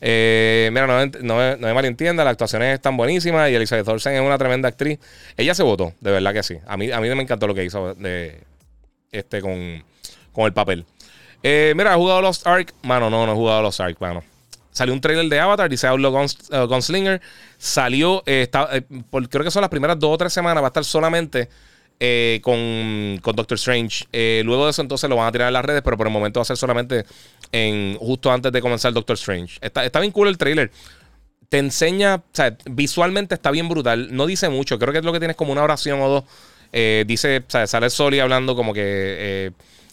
Eh, 0.00 0.70
mira, 0.72 0.86
no, 0.86 1.04
no, 1.04 1.56
no, 1.56 1.66
me 1.66 1.74
malentienda, 1.74 2.22
las 2.22 2.30
actuaciones 2.34 2.74
están 2.74 2.96
buenísimas 2.96 3.50
y 3.50 3.56
Elizabeth 3.56 3.88
Olsen 3.88 4.14
es 4.14 4.20
una 4.20 4.38
tremenda 4.38 4.68
actriz. 4.68 5.00
Ella 5.36 5.56
se 5.56 5.64
votó, 5.64 5.94
de 5.98 6.12
verdad 6.12 6.32
que 6.32 6.44
sí. 6.44 6.58
A 6.68 6.76
mí, 6.76 6.92
a 6.92 7.00
mí 7.00 7.08
me 7.08 7.22
encantó 7.22 7.48
lo 7.48 7.56
que 7.56 7.64
hizo 7.64 7.94
de, 7.94 8.38
este, 9.10 9.40
con, 9.40 9.82
con 10.32 10.44
el 10.44 10.52
papel. 10.52 10.86
Eh, 11.42 11.74
mira, 11.76 11.90
¿has 11.90 11.96
jugado 11.96 12.22
Lost 12.22 12.46
Ark? 12.46 12.72
Mano, 12.82 13.10
no, 13.10 13.26
no 13.26 13.32
he 13.32 13.34
jugado 13.34 13.62
Lost 13.62 13.80
Ark, 13.80 13.96
mano. 14.00 14.22
Salió 14.72 14.94
un 14.94 15.02
trailer 15.02 15.28
de 15.28 15.38
Avatar, 15.38 15.68
dice 15.68 15.86
Outlaw 15.86 16.14
uh, 16.14 16.66
Gunslinger. 16.66 17.20
Salió, 17.58 18.22
eh, 18.24 18.48
eh, 18.72 18.82
creo 19.28 19.44
que 19.44 19.50
son 19.50 19.60
las 19.60 19.70
primeras 19.70 19.98
dos 19.98 20.14
o 20.14 20.18
tres 20.18 20.32
semanas, 20.32 20.62
va 20.62 20.68
a 20.68 20.70
estar 20.70 20.84
solamente 20.84 21.50
eh, 22.00 22.40
con, 22.42 23.18
con, 23.20 23.36
Doctor 23.36 23.56
Strange. 23.56 24.06
Luego 24.44 24.64
de 24.64 24.70
eso, 24.70 24.80
entonces 24.80 25.10
lo 25.10 25.16
van 25.16 25.28
a 25.28 25.32
tirar 25.32 25.48
en 25.48 25.54
las 25.54 25.64
redes, 25.64 25.82
pero 25.82 25.98
por 25.98 26.06
el 26.06 26.12
momento 26.12 26.40
va 26.40 26.42
a 26.42 26.46
ser 26.46 26.56
solamente 26.56 27.04
en 27.52 27.98
justo 27.98 28.32
antes 28.32 28.50
de 28.50 28.62
comenzar 28.62 28.94
Doctor 28.94 29.14
Strange. 29.14 29.58
Está 29.60 30.00
bien 30.00 30.10
cool 30.10 30.28
el 30.28 30.38
trailer. 30.38 30.70
Te 31.50 31.58
enseña, 31.58 32.14
o 32.14 32.22
sea, 32.32 32.56
visualmente 32.64 33.34
está 33.34 33.50
bien 33.50 33.68
brutal. 33.68 34.08
No 34.16 34.24
dice 34.24 34.48
mucho, 34.48 34.78
creo 34.78 34.92
que 34.92 35.00
es 35.00 35.04
lo 35.04 35.12
que 35.12 35.18
tienes 35.18 35.36
como 35.36 35.52
una 35.52 35.62
oración 35.62 36.00
o 36.00 36.08
dos. 36.08 36.24
dice, 37.06 37.44
o 37.46 37.50
sea, 37.50 37.66
sale 37.66 37.90
Soli 37.90 38.20
hablando 38.20 38.56
como 38.56 38.72
que 38.72 39.52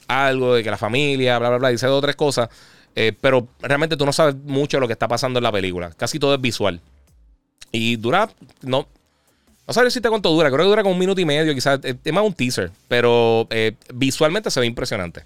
algo 0.09 0.55
de 0.55 0.63
que 0.63 0.71
la 0.71 0.77
familia, 0.77 1.39
bla, 1.39 1.49
bla, 1.49 1.57
bla, 1.59 1.69
dice 1.69 1.87
dos 1.87 1.99
o 1.99 2.01
tres 2.01 2.15
cosas. 2.17 2.49
Eh, 2.95 3.13
pero 3.21 3.47
realmente 3.61 3.95
tú 3.95 4.05
no 4.05 4.11
sabes 4.11 4.35
mucho 4.35 4.77
de 4.77 4.81
lo 4.81 4.87
que 4.87 4.93
está 4.93 5.07
pasando 5.07 5.39
en 5.39 5.43
la 5.43 5.51
película. 5.51 5.91
Casi 5.91 6.19
todo 6.19 6.33
es 6.33 6.41
visual. 6.41 6.81
Y 7.71 7.95
dura, 7.97 8.29
no, 8.63 8.87
no 9.67 9.73
sabes 9.73 9.93
si 9.93 10.01
te 10.01 10.09
cuánto 10.09 10.31
dura. 10.31 10.49
Creo 10.49 10.65
que 10.65 10.69
dura 10.69 10.81
como 10.81 10.93
un 10.93 10.99
minuto 10.99 11.21
y 11.21 11.25
medio, 11.25 11.53
quizás. 11.53 11.79
Es 11.83 12.13
más 12.13 12.25
un 12.25 12.33
teaser. 12.33 12.71
Pero 12.87 13.47
eh, 13.51 13.73
visualmente 13.93 14.49
se 14.49 14.59
ve 14.59 14.65
impresionante. 14.65 15.23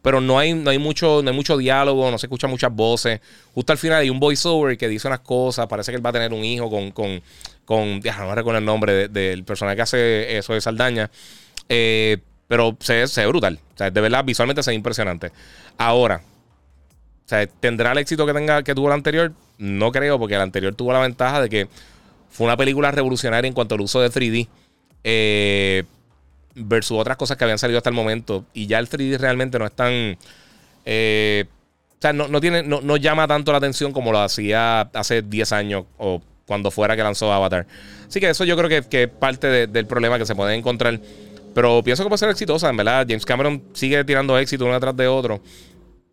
Pero 0.00 0.20
no 0.20 0.38
hay, 0.38 0.54
no, 0.54 0.70
hay 0.70 0.78
mucho, 0.78 1.22
no 1.22 1.30
hay 1.30 1.36
mucho 1.36 1.56
diálogo, 1.58 2.10
no 2.10 2.18
se 2.18 2.26
escuchan 2.26 2.50
muchas 2.50 2.74
voces. 2.74 3.20
Justo 3.54 3.72
al 3.72 3.78
final 3.78 3.98
hay 3.98 4.10
un 4.10 4.18
voiceover 4.18 4.76
que 4.78 4.88
dice 4.88 5.06
unas 5.06 5.20
cosas. 5.20 5.66
Parece 5.66 5.92
que 5.92 5.96
él 5.96 6.04
va 6.04 6.10
a 6.10 6.14
tener 6.14 6.32
un 6.32 6.42
hijo 6.42 6.70
con. 6.70 6.90
con, 6.90 7.22
con 7.66 8.00
no 8.00 8.34
recuerdo 8.34 8.58
el 8.58 8.64
nombre 8.64 9.08
del 9.08 9.44
personaje 9.44 9.76
que 9.76 9.82
hace 9.82 10.38
eso 10.38 10.54
de 10.54 10.60
Saldaña. 10.62 11.10
Eh, 11.68 12.16
pero 12.48 12.76
se, 12.80 13.06
se 13.06 13.22
ve 13.22 13.26
brutal. 13.28 13.58
O 13.74 13.78
sea, 13.78 13.90
de 13.90 14.00
verdad, 14.00 14.24
visualmente 14.24 14.62
se 14.62 14.70
ve 14.70 14.74
impresionante. 14.74 15.32
Ahora, 15.78 16.22
o 17.24 17.28
sea, 17.28 17.46
¿tendrá 17.46 17.92
el 17.92 17.98
éxito 17.98 18.26
que, 18.26 18.32
tenga, 18.32 18.62
que 18.62 18.74
tuvo 18.74 18.88
el 18.88 18.94
anterior? 18.94 19.32
No 19.58 19.92
creo, 19.92 20.18
porque 20.18 20.34
el 20.34 20.40
anterior 20.40 20.74
tuvo 20.74 20.92
la 20.92 21.00
ventaja 21.00 21.40
de 21.40 21.48
que 21.48 21.68
fue 22.30 22.46
una 22.46 22.56
película 22.56 22.90
revolucionaria 22.90 23.46
en 23.46 23.54
cuanto 23.54 23.74
al 23.74 23.80
uso 23.80 24.00
de 24.00 24.10
3D. 24.10 24.48
Eh, 25.04 25.84
versus 26.54 26.98
otras 26.98 27.16
cosas 27.16 27.36
que 27.36 27.44
habían 27.44 27.58
salido 27.58 27.78
hasta 27.78 27.90
el 27.90 27.96
momento. 27.96 28.44
Y 28.52 28.66
ya 28.66 28.78
el 28.78 28.88
3D 28.88 29.18
realmente 29.18 29.58
no 29.58 29.66
es 29.66 29.72
tan. 29.72 30.18
Eh, 30.84 31.44
o 31.98 32.02
sea, 32.02 32.12
no, 32.12 32.40
tiene, 32.40 32.64
no, 32.64 32.96
llama 32.96 33.28
tanto 33.28 33.52
la 33.52 33.58
atención 33.58 33.92
como 33.92 34.10
lo 34.10 34.20
hacía 34.20 34.80
hace 34.80 35.22
10 35.22 35.52
años 35.52 35.84
o 35.98 36.20
cuando 36.46 36.72
fuera 36.72 36.96
que 36.96 37.02
lanzó 37.04 37.32
Avatar. 37.32 37.66
Así 38.08 38.18
que 38.18 38.28
eso 38.28 38.44
yo 38.44 38.56
creo 38.56 38.68
que, 38.68 38.82
que 38.88 39.04
es 39.04 39.08
parte 39.08 39.68
del 39.68 39.86
problema 39.86 40.18
que 40.18 40.26
se 40.26 40.34
puede 40.34 40.54
encontrar. 40.54 40.98
Pero 41.54 41.82
pienso 41.82 42.02
que 42.02 42.08
puede 42.08 42.18
ser 42.18 42.30
exitosa, 42.30 42.68
en 42.70 42.76
verdad. 42.76 43.06
James 43.08 43.26
Cameron 43.26 43.62
sigue 43.72 44.02
tirando 44.04 44.38
éxito 44.38 44.64
uno 44.64 44.74
detrás 44.74 44.96
de 44.96 45.06
otro. 45.06 45.40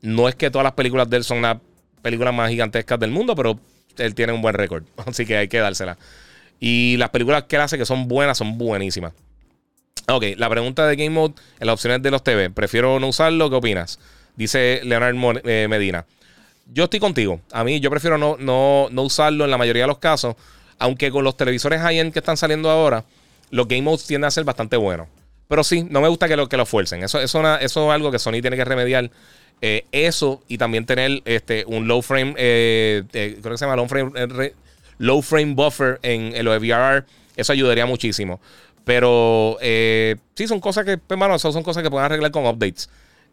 No 0.02 0.28
es 0.28 0.36
que 0.36 0.50
todas 0.50 0.64
las 0.64 0.74
películas 0.74 1.10
de 1.10 1.18
él 1.18 1.24
son 1.24 1.42
las 1.42 1.58
películas 2.02 2.34
más 2.34 2.50
gigantescas 2.50 3.00
del 3.00 3.12
mundo, 3.12 3.36
pero 3.36 3.60
él 3.98 4.16
tiene 4.16 4.34
un 4.34 4.42
buen 4.42 4.56
récord. 4.56 4.84
Así 5.06 5.26
que 5.26 5.38
hay 5.38 5.48
que 5.48 5.60
dársela. 5.60 5.98
Y 6.60 6.98
las 6.98 7.10
películas 7.10 7.44
que 7.44 7.56
él 7.56 7.62
hace 7.62 7.78
que 7.78 7.86
son 7.86 8.08
buenas, 8.08 8.38
son 8.38 8.58
buenísimas. 8.58 9.14
Ok, 10.08 10.24
la 10.38 10.50
pregunta 10.50 10.88
de 10.88 10.96
Game 10.96 11.12
Mode 11.12 11.36
en 11.60 11.68
las 11.68 11.74
opciones 11.74 12.02
de 12.02 12.12
los 12.12 12.24
TV. 12.24 12.50
Prefiero 12.50 13.00
no 13.00 13.08
usarlo, 13.08 13.50
¿qué 13.50 13.56
opinas? 13.56 14.00
Dice 14.36 14.82
Leonard 14.84 15.42
eh, 15.46 15.68
Medina. 15.70 16.06
Yo 16.66 16.86
estoy 16.86 17.00
contigo. 17.00 17.42
A 17.52 17.64
mí 17.64 17.80
yo 17.80 17.90
prefiero 17.90 18.18
no, 18.18 18.36
no, 18.38 18.88
no 18.92 19.04
usarlo 19.04 19.46
en 19.46 19.52
la 19.52 19.58
mayoría 19.58 19.84
de 19.84 19.88
los 19.88 20.00
casos. 20.00 20.36
Aunque 20.80 21.12
con 21.12 21.24
los 21.24 21.36
televisores 21.38 21.82
high-end 21.82 22.14
que 22.14 22.20
están 22.20 22.38
saliendo 22.38 22.70
ahora, 22.70 23.04
los 23.52 23.68
Game 23.68 23.82
Modes 23.82 24.06
tienden 24.06 24.28
a 24.28 24.32
ser 24.32 24.46
bastante 24.46 24.78
buenos. 24.78 25.08
Pero 25.50 25.64
sí, 25.64 25.84
no 25.90 26.00
me 26.00 26.08
gusta 26.08 26.28
que 26.28 26.38
lo, 26.38 26.48
que 26.48 26.58
lo 26.58 26.66
fuercen. 26.68 27.04
Eso, 27.04 27.20
eso, 27.20 27.58
eso 27.58 27.88
es 27.90 27.96
algo 27.96 28.12
que 28.12 28.20
Sony 28.20 28.40
tiene 28.40 28.56
que 28.56 28.64
remediar. 28.64 29.10
Eh, 29.62 29.86
eso 29.92 30.44
y 30.48 30.60
también 30.60 30.86
tener 30.86 31.24
este, 31.26 31.66
un 31.68 31.88
low 31.88 32.04
frame, 32.04 32.36
eh, 32.38 33.04
eh, 33.12 33.38
creo 33.42 33.54
que 33.54 33.58
se 33.58 33.66
llama 33.66 33.76
low 33.76 33.88
frame, 33.88 34.12
low 35.00 35.22
frame 35.24 35.56
buffer 35.56 36.00
en, 36.04 36.46
los 36.46 36.58
VRR, 36.60 37.04
eso 37.36 37.52
ayudaría 37.52 37.88
muchísimo. 37.88 38.40
Pero 38.86 39.58
sí, 39.60 40.48
son 40.48 40.60
cosas 40.60 40.86
que, 40.86 41.00
hermano, 41.10 41.34
pues, 41.34 41.42
son 41.42 41.64
cosas 41.64 41.82
que 41.82 41.90
pueden 41.90 42.06
arreglar 42.06 42.30
con 42.30 42.46
updates. 42.46 42.88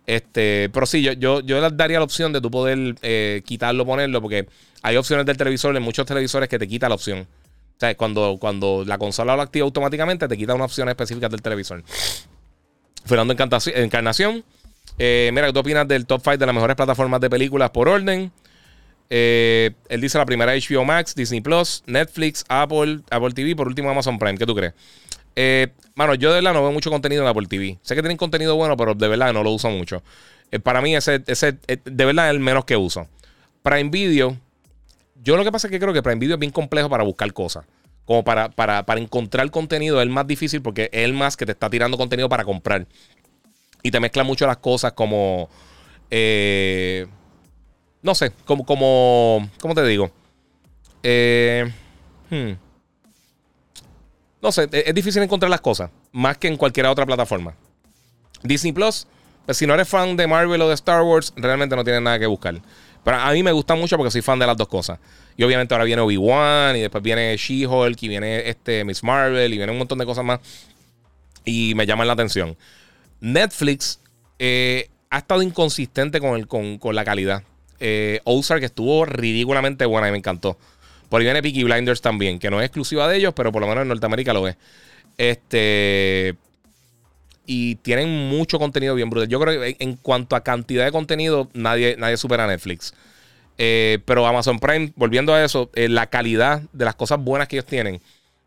Este, 0.07 0.71
pero 0.73 0.87
sí, 0.87 1.03
yo, 1.03 1.12
yo, 1.12 1.41
yo 1.41 1.71
daría 1.71 1.99
la 1.99 2.05
opción 2.05 2.33
de 2.33 2.41
tú 2.41 2.51
poder 2.51 2.95
quitarlo, 3.45 3.85
ponerlo, 3.85 4.23
porque 4.23 4.47
hay 4.83 4.97
opciones 4.97 5.27
del 5.27 5.37
televisor, 5.37 5.77
en 5.77 5.83
muchos 5.83 6.07
televisores 6.07 6.49
que 6.49 6.59
te 6.59 6.67
quita 6.67 6.89
la 6.89 6.95
opción. 6.95 7.29
O 7.77 7.81
sea, 7.81 7.95
cuando, 7.95 8.39
cuando 8.41 8.85
la 8.87 8.97
consola 8.97 9.37
lo 9.37 9.43
activa 9.43 9.64
automáticamente, 9.64 10.27
te 10.27 10.37
quita 10.37 10.55
una 10.55 10.64
opción 10.64 10.89
específica 10.89 11.29
del 11.29 11.43
televisor. 11.43 11.83
Fernando 13.05 13.37
Encarnación. 13.74 14.45
Eh, 14.99 15.31
mira, 15.35 15.53
¿qué 15.53 15.59
opinas 15.59 15.87
del 15.87 16.07
top 16.07 16.22
5 16.24 16.39
de 16.39 16.47
las 16.47 16.55
mejores 16.55 16.74
plataformas 16.74 17.20
de 17.20 17.29
películas 17.29 17.70
por 17.70 17.89
orden? 17.89 18.33
Eh, 19.11 19.72
él 19.89 20.01
dice 20.01 20.16
la 20.16 20.24
primera 20.24 20.53
HBO 20.55 20.85
Max, 20.85 21.14
Disney 21.14 21.41
Plus, 21.41 21.83
Netflix, 21.87 22.45
Apple, 22.49 23.01
Apple 23.11 23.33
TV, 23.33 23.55
por 23.55 23.68
último 23.68 23.91
Amazon 23.91 24.18
Prime. 24.18 24.39
¿Qué 24.39 24.47
tú 24.47 24.55
crees? 24.55 24.72
Eh, 25.37 25.68
mano, 25.95 26.14
yo 26.14 26.31
de 26.31 26.37
verdad 26.37 26.55
no 26.55 26.62
veo 26.62 26.72
mucho 26.72 26.91
contenido 26.91 27.22
en 27.22 27.29
Apple 27.29 27.47
TV. 27.47 27.79
Sé 27.83 27.95
que 27.95 28.01
tienen 28.01 28.16
contenido 28.16 28.57
bueno, 28.57 28.77
pero 28.77 28.95
de 28.95 29.07
verdad 29.07 29.35
no 29.35 29.43
lo 29.43 29.51
uso 29.51 29.68
mucho. 29.68 30.03
para 30.62 30.81
mí, 30.81 30.97
ese, 30.97 31.22
ese 31.27 31.59
de 31.85 32.05
verdad 32.05 32.29
es 32.29 32.31
el 32.31 32.41
menos 32.41 32.64
que 32.64 32.77
uso. 32.77 33.07
Prime 33.62 33.91
Video, 33.91 34.37
yo 35.23 35.37
lo 35.37 35.45
que 35.45 35.53
pasa 35.53 35.67
es 35.67 35.71
que 35.71 35.81
creo 35.81 35.93
que 35.93 36.03
Prime 36.03 36.19
Video 36.19 36.35
es 36.35 36.41
bien 36.41 36.53
complejo 36.53 36.89
para 36.89 37.05
buscar 37.05 37.33
cosas. 37.33 37.64
Como 38.05 38.23
para, 38.23 38.51
para, 38.51 38.87
para 38.87 39.01
encontrar 39.01 39.51
contenido 39.51 40.01
es 40.01 40.09
más 40.09 40.27
difícil 40.27 40.62
porque 40.62 40.89
es 40.93 41.05
el 41.05 41.12
más 41.12 41.37
que 41.37 41.45
te 41.45 41.53
está 41.53 41.69
tirando 41.69 41.97
contenido 41.97 42.29
para 42.29 42.45
comprar. 42.45 42.87
Y 43.83 43.91
te 43.91 44.01
mezcla 44.01 44.25
mucho 44.25 44.47
las 44.47 44.59
cosas 44.59 44.93
como. 44.93 45.49
Eh, 46.11 47.07
no 48.03 48.14
sé, 48.14 48.33
como, 48.45 48.64
como. 48.64 49.49
¿Cómo 49.61 49.75
te 49.75 49.85
digo? 49.85 50.11
Eh, 51.03 51.71
hmm. 52.31 52.53
No 54.43 54.53
sé, 54.53 54.69
es, 54.71 54.95
difícil 54.95 55.23
encontrar 55.23 55.51
las 55.51 55.61
cosas. 55.61 55.91
Más 56.12 56.39
que 56.39 56.49
en 56.49 56.57
cualquier 56.57 56.87
otra 56.87 57.07
plataforma. 57.07 57.55
Disney 58.43 58.73
Plus, 58.73 59.07
pues 59.45 59.59
si 59.59 59.67
no 59.67 59.75
eres 59.75 59.89
fan 59.89 60.17
de 60.17 60.27
Marvel 60.27 60.62
o 60.62 60.69
de 60.69 60.75
Star 60.75 61.03
Wars, 61.03 61.33
realmente 61.37 61.75
no 61.75 61.83
tienes 61.83 62.03
nada 62.03 62.19
que 62.19 62.27
buscar. 62.27 62.61
Pero 63.07 63.18
a 63.18 63.30
mí 63.30 63.44
me 63.44 63.52
gusta 63.52 63.76
mucho 63.76 63.96
porque 63.96 64.11
soy 64.11 64.20
fan 64.20 64.40
de 64.40 64.48
las 64.48 64.57
dos 64.57 64.66
cosas. 64.66 64.98
Y 65.36 65.44
obviamente 65.44 65.72
ahora 65.72 65.84
viene 65.84 66.02
Obi-Wan 66.02 66.74
y 66.74 66.80
después 66.80 67.04
viene 67.04 67.36
She-Hulk 67.36 68.02
y 68.02 68.09
viene 68.09 68.48
este 68.48 68.84
Miss 68.84 69.04
Marvel 69.04 69.54
y 69.54 69.57
viene 69.57 69.70
un 69.70 69.78
montón 69.78 69.98
de 69.98 70.04
cosas 70.04 70.24
más. 70.24 70.40
Y 71.44 71.76
me 71.76 71.86
llaman 71.86 72.09
la 72.09 72.14
atención. 72.14 72.57
Netflix 73.20 74.00
eh, 74.40 74.90
ha 75.11 75.18
estado 75.18 75.40
inconsistente 75.42 76.18
con, 76.18 76.34
el, 76.34 76.48
con, 76.48 76.80
la 76.96 77.04
calidad. 77.04 77.44
Eh, 77.78 78.18
Ozark 78.24 78.64
estuvo 78.64 79.04
ridículamente 79.04 79.86
buena 79.86 80.09
y 80.09 80.11
me 80.11 80.18
encantó. 80.18 80.59
Por 81.09 81.20
ahí 81.20 81.26
viene 81.26 81.42
Peaky 81.42 81.62
Blinders 81.62 82.00
también, 82.00 82.40
que 82.40 82.50
no 82.50 82.61
es 82.61 82.66
exclusiva 82.66 83.07
de 83.07 83.18
ellos, 83.18 83.34
pero 83.36 83.52
por 83.52 83.62
lo 83.62 83.68
menos 83.68 83.82
en 83.82 83.88
Norteamérica 83.88 84.32
lo 84.32 84.48
es. 84.48 84.57
Este. 85.16 86.34
Y 87.47 87.76
tienen 87.76 88.28
mucho 88.28 88.59
contenido 88.59 88.94
bien 88.94 89.09
brutal. 89.09 89.28
Yo 89.28 89.40
creo 89.40 89.61
que 89.61 89.76
en 89.78 89.97
cuanto 89.97 90.36
a 90.36 90.42
cantidad 90.42 90.84
de 90.84 90.92
contenido, 90.92 91.49
nadie, 91.55 91.97
nadie 91.97 92.16
supera 92.16 92.47
Netflix. 92.47 92.92
Eh, 93.59 94.01
pero 94.05 94.26
Amazon 94.26 94.59
Prime, 94.59 94.92
volviendo 94.97 95.32
a 95.32 95.44
eso, 95.44 95.70
eh, 95.74 95.88
la 95.88 96.09
calidad 96.09 96.62
de 96.72 96.84
las 96.84 96.94
cosas 96.94 97.20
buenas 97.20 97.49
que 97.49 97.57
ellos 97.57 97.66
tienen. 97.66 98.01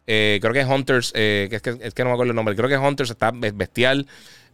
creo 0.06 0.54
que 0.54 0.66
Hunters, 0.66 1.12
que 1.14 1.50
es, 1.52 1.62
que 1.62 1.78
es 1.82 1.94
que 1.94 2.04
no 2.04 2.10
me 2.10 2.14
acuerdo 2.14 2.32
el 2.32 2.36
nombre, 2.36 2.56
creo 2.56 2.68
que 2.68 2.78
Hunters 2.78 3.12
está 3.12 3.32
bestial. 3.32 4.06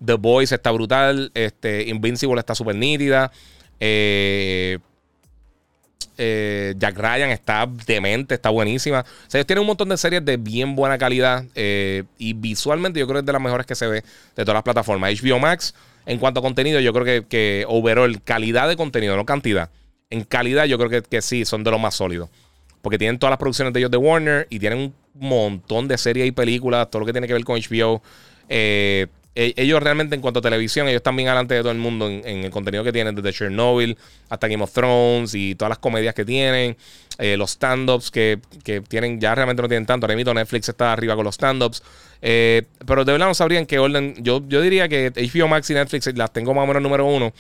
The 0.04 0.14
Boys 0.16 0.52
está 0.52 0.72
brutal. 0.72 1.32
Este, 1.34 1.84
Invincible 1.88 2.40
está 2.40 2.56
súper 2.56 2.76
nítida. 2.76 3.32
Eh, 3.80 4.80
eh, 6.18 6.76
Jack 6.78 6.98
Ryan 6.98 7.30
está 7.30 7.68
demente, 7.86 8.36
está 8.36 8.50
buenísima. 8.50 9.02
O 9.02 9.30
sea, 9.30 9.40
ellos 9.40 9.48
tienen 9.48 9.62
un 9.62 9.68
montón 9.68 9.90
de 9.90 9.98
series 9.98 10.24
de 10.24 10.38
bien 10.38 10.76
buena 10.76 10.98
calidad. 10.98 11.46
Eh, 11.56 12.04
y 12.18 12.34
visualmente 12.34 13.00
yo 13.00 13.08
creo 13.08 13.16
que 13.16 13.20
es 13.22 13.26
de 13.26 13.34
las 13.34 13.42
mejores 13.42 13.66
que 13.66 13.76
se 13.76 13.88
ve 13.88 14.04
de 14.36 14.44
todas 14.44 14.56
las 14.56 14.64
plataformas. 14.64 15.22
HBO 15.22 15.40
Max, 15.40 15.74
en 16.06 16.20
cuanto 16.20 16.40
a 16.40 16.44
contenido, 16.44 16.80
yo 16.80 16.94
creo 16.94 17.06
que, 17.06 17.28
que 17.28 17.66
overall, 17.68 18.22
calidad 18.24 18.68
de 18.68 18.76
contenido, 18.76 19.16
no 19.16 19.26
cantidad. 19.26 19.70
En 20.10 20.24
calidad, 20.24 20.66
yo 20.66 20.78
creo 20.78 20.90
que, 20.90 21.02
que 21.02 21.22
sí, 21.22 21.46
son 21.46 21.64
de 21.64 21.72
los 21.72 21.80
más 21.80 21.96
sólidos. 21.96 22.30
Porque 22.82 22.98
tienen 22.98 23.18
todas 23.18 23.32
las 23.32 23.40
producciones 23.40 23.74
de 23.74 23.80
ellos 23.80 23.92
de 23.92 23.98
Warner 23.98 24.48
y 24.50 24.60
tienen 24.60 24.80
un 24.80 24.94
montón 25.28 25.88
de 25.88 25.98
series 25.98 26.28
y 26.28 26.32
películas, 26.32 26.90
todo 26.90 27.00
lo 27.02 27.06
que 27.06 27.14
tiene 27.14 27.28
que 27.28 27.34
ver 27.34 27.44
con 27.44 27.60
HBO. 27.60 28.02
Eh, 28.48 29.08
ellos 29.36 29.84
realmente 29.84 30.16
en 30.16 30.22
cuanto 30.22 30.40
a 30.40 30.42
televisión, 30.42 30.88
ellos 30.88 31.00
están 31.00 31.16
bien 31.16 31.28
adelante 31.28 31.56
de 31.56 31.62
todo 31.62 31.72
el 31.72 31.78
mundo 31.78 32.10
en, 32.10 32.26
el 32.26 32.52
contenido 32.52 32.84
que 32.86 32.94
tienen, 32.94 33.16
desde 33.16 33.34
Chernobyl 33.34 33.98
hasta 34.30 34.48
Game 34.48 34.64
of 34.64 34.72
Thrones 34.72 35.36
y 35.36 35.56
todas 35.56 35.70
las 35.70 35.80
comedias 35.80 36.16
que 36.16 36.24
tienen, 36.24 36.78
eh, 37.18 37.36
los 37.36 37.52
stand-ups 37.52 38.12
que, 38.12 38.40
tienen, 38.88 39.20
ya 39.20 39.36
realmente 39.36 39.62
no 39.62 39.68
tienen 39.68 39.86
tanto. 39.86 40.08
Mismo 40.08 40.34
Netflix 40.34 40.70
está 40.70 40.94
arriba 40.94 41.16
con 41.16 41.26
los 41.26 41.36
stand-ups. 41.36 41.84
Eh, 42.22 42.64
pero 42.86 43.04
de 43.04 43.12
verdad 43.12 43.28
no 43.28 43.34
sabrían 43.34 43.66
qué 43.66 43.78
orden. 43.78 44.16
Yo, 44.20 44.42
yo 44.48 44.62
diría 44.62 44.88
que 44.88 45.12
HBO 45.12 45.48
Max 45.48 45.70
y 45.70 45.74
Netflix 45.74 46.08
las 46.16 46.32
tengo 46.32 46.54
más 46.54 46.64
o 46.64 46.68
menos 46.68 46.82
número 46.82 47.06
uno. 47.06 47.34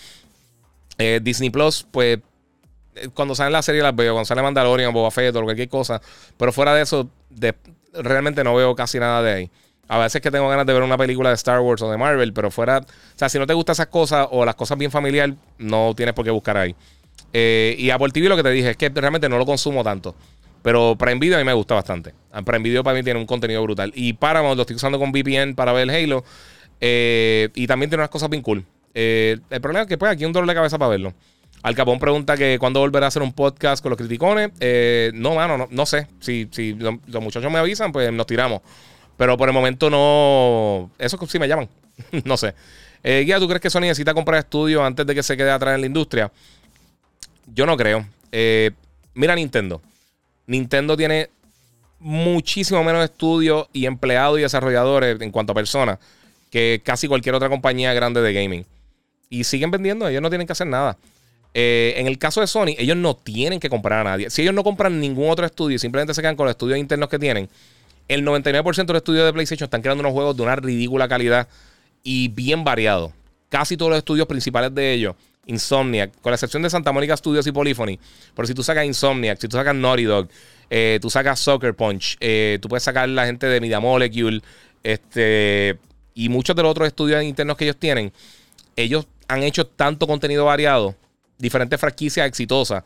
Eh, 0.97 1.19
Disney 1.21 1.49
Plus, 1.49 1.85
pues 1.89 2.19
cuando 3.13 3.35
salen 3.35 3.53
la 3.53 3.61
serie 3.61 3.81
las 3.81 3.95
veo, 3.95 4.13
cuando 4.13 4.25
sale 4.25 4.41
Mandalorian, 4.41 4.93
Boba 4.93 5.11
Fett 5.11 5.35
o 5.35 5.43
cualquier 5.43 5.69
cosa. 5.69 6.01
Pero 6.37 6.51
fuera 6.51 6.73
de 6.73 6.83
eso, 6.83 7.09
realmente 7.93 8.43
no 8.43 8.55
veo 8.55 8.75
casi 8.75 8.99
nada 8.99 9.21
de 9.21 9.33
ahí. 9.33 9.51
A 9.87 9.99
veces 9.99 10.21
que 10.21 10.31
tengo 10.31 10.49
ganas 10.49 10.65
de 10.65 10.73
ver 10.73 10.81
una 10.81 10.97
película 10.97 11.29
de 11.29 11.35
Star 11.35 11.59
Wars 11.59 11.81
o 11.81 11.91
de 11.91 11.97
Marvel, 11.97 12.33
pero 12.33 12.49
fuera. 12.49 12.79
O 12.79 13.17
sea, 13.17 13.29
si 13.29 13.37
no 13.37 13.45
te 13.45 13.53
gustan 13.53 13.73
esas 13.73 13.87
cosas 13.87 14.27
o 14.31 14.45
las 14.45 14.55
cosas 14.55 14.77
bien 14.77 14.91
familiar, 14.91 15.33
no 15.57 15.93
tienes 15.95 16.15
por 16.15 16.25
qué 16.25 16.31
buscar 16.31 16.57
ahí. 16.57 16.75
Eh, 17.33 17.75
y 17.77 17.89
Apple 17.91 18.09
TV 18.09 18.27
lo 18.27 18.35
que 18.35 18.43
te 18.43 18.49
dije 18.49 18.71
es 18.71 18.77
que 18.77 18.89
realmente 18.89 19.29
no 19.29 19.37
lo 19.37 19.45
consumo 19.45 19.83
tanto. 19.83 20.15
Pero 20.63 20.95
Prime 20.97 21.19
Video 21.19 21.37
a 21.37 21.39
mí 21.39 21.45
me 21.45 21.53
gusta 21.53 21.75
bastante. 21.75 22.13
Prime 22.43 22.63
Video 22.63 22.83
para 22.83 22.97
mí 22.97 23.03
tiene 23.03 23.19
un 23.19 23.27
contenido 23.27 23.61
brutal. 23.61 23.91
Y 23.93 24.13
Paramount 24.13 24.55
lo 24.55 24.61
estoy 24.63 24.75
usando 24.75 24.97
con 24.97 25.11
VPN 25.11 25.53
para 25.53 25.71
ver 25.73 25.91
Halo. 25.91 26.23
Eh, 26.81 27.49
y 27.53 27.67
también 27.67 27.89
tiene 27.89 28.01
unas 28.01 28.09
cosas 28.09 28.29
bien 28.29 28.41
cool. 28.41 28.65
Eh, 28.95 29.37
el 29.49 29.61
problema 29.61 29.83
es 29.83 29.87
que 29.87 29.97
pues 29.97 30.11
aquí 30.11 30.25
un 30.25 30.33
dolor 30.33 30.49
de 30.49 30.55
cabeza 30.55 30.79
para 30.79 30.89
verlo. 30.89 31.13
Al 31.61 31.75
Capón 31.75 31.99
pregunta 31.99 32.37
que 32.37 32.57
cuándo 32.59 32.79
volverá 32.79 33.05
a 33.05 33.09
hacer 33.09 33.21
un 33.21 33.33
podcast 33.33 33.81
con 33.83 33.89
los 33.89 33.97
criticones. 33.97 34.51
Eh, 34.59 35.11
no, 35.13 35.35
mano, 35.35 35.67
no, 35.69 35.85
sé. 35.85 36.07
Si 36.19 36.47
los, 36.77 37.21
muchachos 37.21 37.51
me 37.51 37.59
avisan, 37.59 37.91
pues 37.91 38.11
nos 38.11 38.25
tiramos. 38.25 38.61
Pero 39.17 39.37
por 39.37 39.49
el 39.49 39.53
momento 39.53 39.89
no. 39.89 40.91
Eso 40.97 41.17
sí 41.27 41.39
me 41.39 41.47
llaman. 41.47 41.69
no 42.25 42.37
sé. 42.37 42.53
Eh, 43.03 43.21
Guía, 43.25 43.39
¿tú 43.39 43.47
crees 43.47 43.61
que 43.61 43.69
Sony 43.69 43.81
necesita 43.81 44.13
comprar 44.13 44.39
estudios 44.39 44.81
antes 44.81 45.05
de 45.05 45.13
que 45.13 45.23
se 45.23 45.37
quede 45.37 45.51
atrás 45.51 45.75
en 45.75 45.81
la 45.81 45.87
industria? 45.87 46.31
Yo 47.53 47.65
no 47.65 47.77
creo. 47.77 48.05
Eh, 48.31 48.71
mira 49.13 49.35
Nintendo. 49.35 49.81
Nintendo 50.47 50.97
tiene 50.97 51.29
muchísimo 51.99 52.83
menos 52.83 53.03
estudios 53.03 53.67
y 53.73 53.85
empleados 53.85 54.39
y 54.39 54.41
desarrolladores 54.41 55.19
en 55.21 55.31
cuanto 55.31 55.51
a 55.51 55.55
personas 55.55 55.99
que 56.51 56.81
casi 56.83 57.07
cualquier 57.07 57.35
otra 57.35 57.49
compañía 57.49 57.93
grande 57.93 58.21
de 58.21 58.33
gaming. 58.33 58.65
Y 59.29 59.43
siguen 59.43 59.71
vendiendo, 59.71 60.07
ellos 60.07 60.21
no 60.21 60.29
tienen 60.29 60.47
que 60.47 60.53
hacer 60.53 60.67
nada. 60.67 60.97
Eh, 61.53 61.93
en 61.97 62.07
el 62.07 62.17
caso 62.17 62.41
de 62.41 62.47
Sony, 62.47 62.75
ellos 62.77 62.97
no 62.97 63.15
tienen 63.15 63.59
que 63.59 63.69
comprar 63.69 64.01
a 64.01 64.03
nadie. 64.11 64.29
Si 64.29 64.41
ellos 64.41 64.53
no 64.53 64.63
compran 64.63 64.99
ningún 64.99 65.29
otro 65.29 65.45
estudio 65.45 65.75
y 65.75 65.79
simplemente 65.79 66.13
se 66.13 66.21
quedan 66.21 66.35
con 66.35 66.45
los 66.45 66.51
estudios 66.51 66.77
internos 66.77 67.09
que 67.09 67.19
tienen, 67.19 67.49
el 68.07 68.25
99% 68.25 68.85
de 68.85 68.93
los 68.93 68.99
estudios 68.99 69.25
de 69.25 69.33
PlayStation 69.33 69.65
están 69.65 69.81
creando 69.81 70.01
unos 70.01 70.13
juegos 70.13 70.37
de 70.37 70.43
una 70.43 70.55
ridícula 70.55 71.07
calidad 71.07 71.47
y 72.03 72.27
bien 72.29 72.63
variado. 72.63 73.13
Casi 73.49 73.77
todos 73.77 73.89
los 73.89 73.97
estudios 73.97 74.27
principales 74.27 74.73
de 74.73 74.93
ellos, 74.93 75.15
Insomniac, 75.47 76.11
con 76.21 76.31
la 76.31 76.35
excepción 76.35 76.63
de 76.63 76.69
Santa 76.69 76.91
Mónica 76.91 77.15
Studios 77.15 77.45
y 77.47 77.51
Polyphony, 77.51 77.99
pero 78.35 78.47
si 78.47 78.53
tú 78.53 78.63
sacas 78.63 78.85
Insomniac, 78.85 79.39
si 79.39 79.47
tú 79.47 79.57
sacas 79.57 79.75
Naughty 79.75 80.03
Dog, 80.03 80.27
eh, 80.69 80.99
tú 81.01 81.09
sacas 81.09 81.39
Soccer 81.39 81.75
Punch, 81.75 82.17
eh, 82.19 82.59
tú 82.61 82.67
puedes 82.67 82.83
sacar 82.83 83.07
la 83.09 83.25
gente 83.25 83.47
de 83.47 83.61
Media 83.61 83.79
Molecule, 83.79 84.41
este, 84.83 85.77
y 86.13 86.29
muchos 86.29 86.55
de 86.55 86.63
los 86.63 86.71
otros 86.71 86.87
estudios 86.87 87.23
internos 87.23 87.57
que 87.57 87.65
ellos 87.65 87.77
tienen, 87.77 88.11
ellos 88.75 89.07
han 89.27 89.43
hecho 89.43 89.65
tanto 89.65 90.07
contenido 90.07 90.45
variado 90.45 90.95
diferentes 91.37 91.79
franquicias 91.79 92.27
exitosas, 92.27 92.83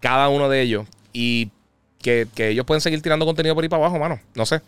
cada 0.00 0.28
uno 0.28 0.48
de 0.48 0.62
ellos, 0.62 0.86
y 1.12 1.50
que, 2.02 2.28
ellos 2.36 2.66
pueden 2.66 2.80
seguir 2.80 3.00
tirando 3.00 3.24
contenido 3.24 3.54
por 3.54 3.64
ahí 3.64 3.68
para 3.68 3.84
abajo, 3.84 3.98
mano. 3.98 4.20
No 4.34 4.44
sé. 4.44 4.60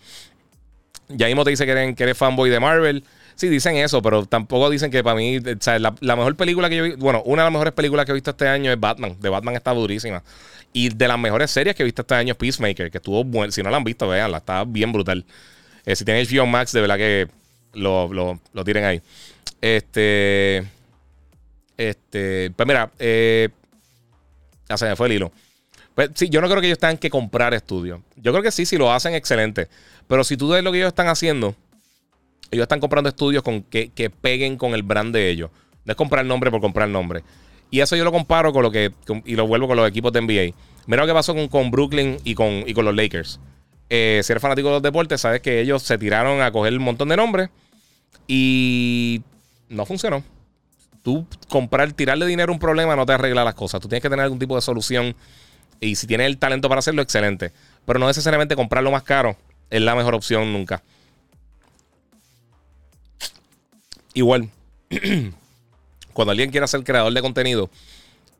Ya 1.09 1.27
mismo 1.27 1.45
te 1.45 1.51
dice 1.51 1.67
que 1.67 1.73
eres, 1.73 2.17
fanboy 2.17 2.49
de 2.49 2.61
Marvel. 2.61 3.05
Sí, 3.35 3.49
dicen 3.49 3.77
eso, 3.77 4.01
pero 4.01 4.25
tampoco 4.27 4.71
dicen 4.71 4.91
que 4.91 5.03
para 5.03 5.17
mí, 5.17 5.41
la, 6.01 6.17
mejor 6.17 6.37
película 6.37 6.69
que 6.69 6.77
yo 6.77 6.85
vi, 6.85 6.93
bueno, 6.93 7.21
una 7.25 7.43
de 7.43 7.47
las 7.47 7.53
mejores 7.53 7.75
películas 7.75 8.07
que 8.07 8.13
he 8.13 8.15
visto 8.15 8.31
este 8.31 8.49
año 8.49 8.73
es 8.73 8.79
Batman. 8.79 9.17
De 9.21 9.29
Batman 9.29 9.57
está 9.57 9.75
durísima. 9.75 10.23
Y 10.73 10.89
de 10.89 11.09
las 11.09 11.19
mejores 11.19 11.51
series 11.51 11.75
que 11.77 11.83
he 11.83 11.85
visto 11.85 12.03
este 12.03 12.15
año 12.15 12.33
es 12.33 12.39
Peacemaker, 12.39 12.91
que 12.91 12.99
estuvo 12.99 13.23
bueno. 13.25 13.53
Si 13.53 13.63
no 13.63 13.71
la 13.71 13.77
han 13.77 13.85
visto, 13.85 14.09
veanla, 14.09 14.39
está 14.39 14.65
bien 14.65 14.93
brutal. 14.93 15.25
Eh, 15.85 15.97
si 15.97 16.05
tienen 16.05 16.27
HBO 16.27 16.47
Max, 16.47 16.73
de 16.73 16.81
verdad 16.81 16.97
que 16.97 17.29
lo, 17.75 18.13
lo, 18.13 18.41
lo 18.53 18.65
tiren 18.65 18.85
ahí. 18.85 19.03
Este. 19.61 20.65
Este, 21.77 22.53
pues 22.55 22.67
mira, 22.69 22.91
eh, 22.99 23.49
se 24.75 24.87
me 24.87 24.97
fue 24.97 25.09
el 25.09 25.15
hilo. 25.15 25.33
Pues 25.95 26.11
sí, 26.15 26.29
yo 26.29 26.41
no 26.41 26.49
creo 26.49 26.61
que 26.61 26.67
ellos 26.67 26.79
tengan 26.79 26.99
que 26.99 27.11
comprar 27.11 27.55
estudios. 27.55 28.01
Yo 28.17 28.33
creo 28.33 28.43
que 28.43 28.51
sí, 28.51 28.67
si 28.67 28.77
lo 28.77 28.93
hacen, 28.93 29.15
excelente. 29.15 29.69
Pero 30.09 30.25
si 30.25 30.37
tú 30.37 30.49
ves 30.49 30.63
lo 30.63 30.73
que 30.73 30.79
ellos 30.79 30.89
están 30.89 31.09
haciendo, 31.09 31.55
ellos 32.51 32.65
están 32.65 32.81
comprando 32.81 33.09
estudios 33.09 33.43
con 33.43 33.63
que, 33.63 34.13
peguen 34.21 34.57
con 34.57 34.75
el 34.75 34.83
brand 34.83 35.15
de 35.15 35.31
ellos. 35.31 35.51
No 35.85 35.93
es 35.93 35.97
comprar 35.97 36.25
nombre 36.25 36.51
por 36.51 36.61
comprar 36.61 36.89
nombre. 36.89 37.23
Y 37.71 37.81
eso 37.81 37.97
yo 37.97 38.05
lo 38.05 38.13
comparo 38.13 38.53
con 38.53 38.63
lo 38.63 38.71
que. 38.71 38.93
y 39.25 39.37
lo 39.37 39.47
vuelvo 39.47 39.69
con 39.69 39.77
los 39.77 39.89
equipos 39.89 40.13
de 40.13 40.21
NBA. 40.21 40.57
Mira 40.87 41.03
lo 41.03 41.07
que 41.07 41.15
pasó 41.15 41.35
con, 41.35 41.49
con 41.49 41.71
Brooklyn 41.71 42.19
y 42.25 42.35
con, 42.35 42.65
y 42.67 42.75
con 42.75 42.85
los 42.85 42.95
Lakers. 42.95 43.41
Eh, 43.89 44.21
si 44.25 44.33
eres 44.33 44.43
fanático 44.43 44.69
de 44.69 44.75
los 44.75 44.83
deportes, 44.83 45.21
sabes 45.21 45.41
que 45.41 45.61
ellos 45.61 45.83
se 45.83 45.99
tiraron 45.99 46.41
a 46.41 46.51
coger 46.51 46.73
un 46.73 46.85
montón 46.85 47.09
de 47.09 47.17
nombres. 47.17 47.51
Y 48.27 49.23
no 49.69 49.87
funcionó 49.87 50.25
tú 51.05 51.27
comprar, 51.49 51.93
tirarle 51.93 52.27
dinero 52.27 52.51
a 52.51 52.55
un 52.55 52.59
problema 52.59 52.97
no 52.97 53.07
te 53.07 53.13
arregla 53.13 53.45
las 53.45 53.55
cosas. 53.55 53.81
Tú 53.81 53.89
tienes 53.89 54.03
que 54.03 54.09
tener 54.09 54.25
algún 54.25 54.39
tipo 54.41 54.57
de 54.57 54.63
solución. 54.63 55.15
Y 55.85 55.97
si 55.97 56.07
tienes 56.07 56.27
el 56.27 56.39
talento 56.39 56.69
para 56.69 56.79
hacerlo, 56.79 57.03
excelente. 57.03 57.53
Pero 57.85 57.99
no 57.99 58.07
necesariamente 58.07 58.57
comprarlo 58.57 58.91
más 58.91 59.03
caro 59.03 59.37
es 59.71 59.83
la 59.83 59.95
mejor 59.95 60.15
opción 60.15 60.53
nunca. 60.53 60.83
Igual, 64.15 64.49
cuando 66.13 66.31
alguien 66.31 66.51
quiere 66.51 66.67
ser 66.69 66.85
creador 66.85 67.13
de 67.13 67.21
contenido, 67.21 67.69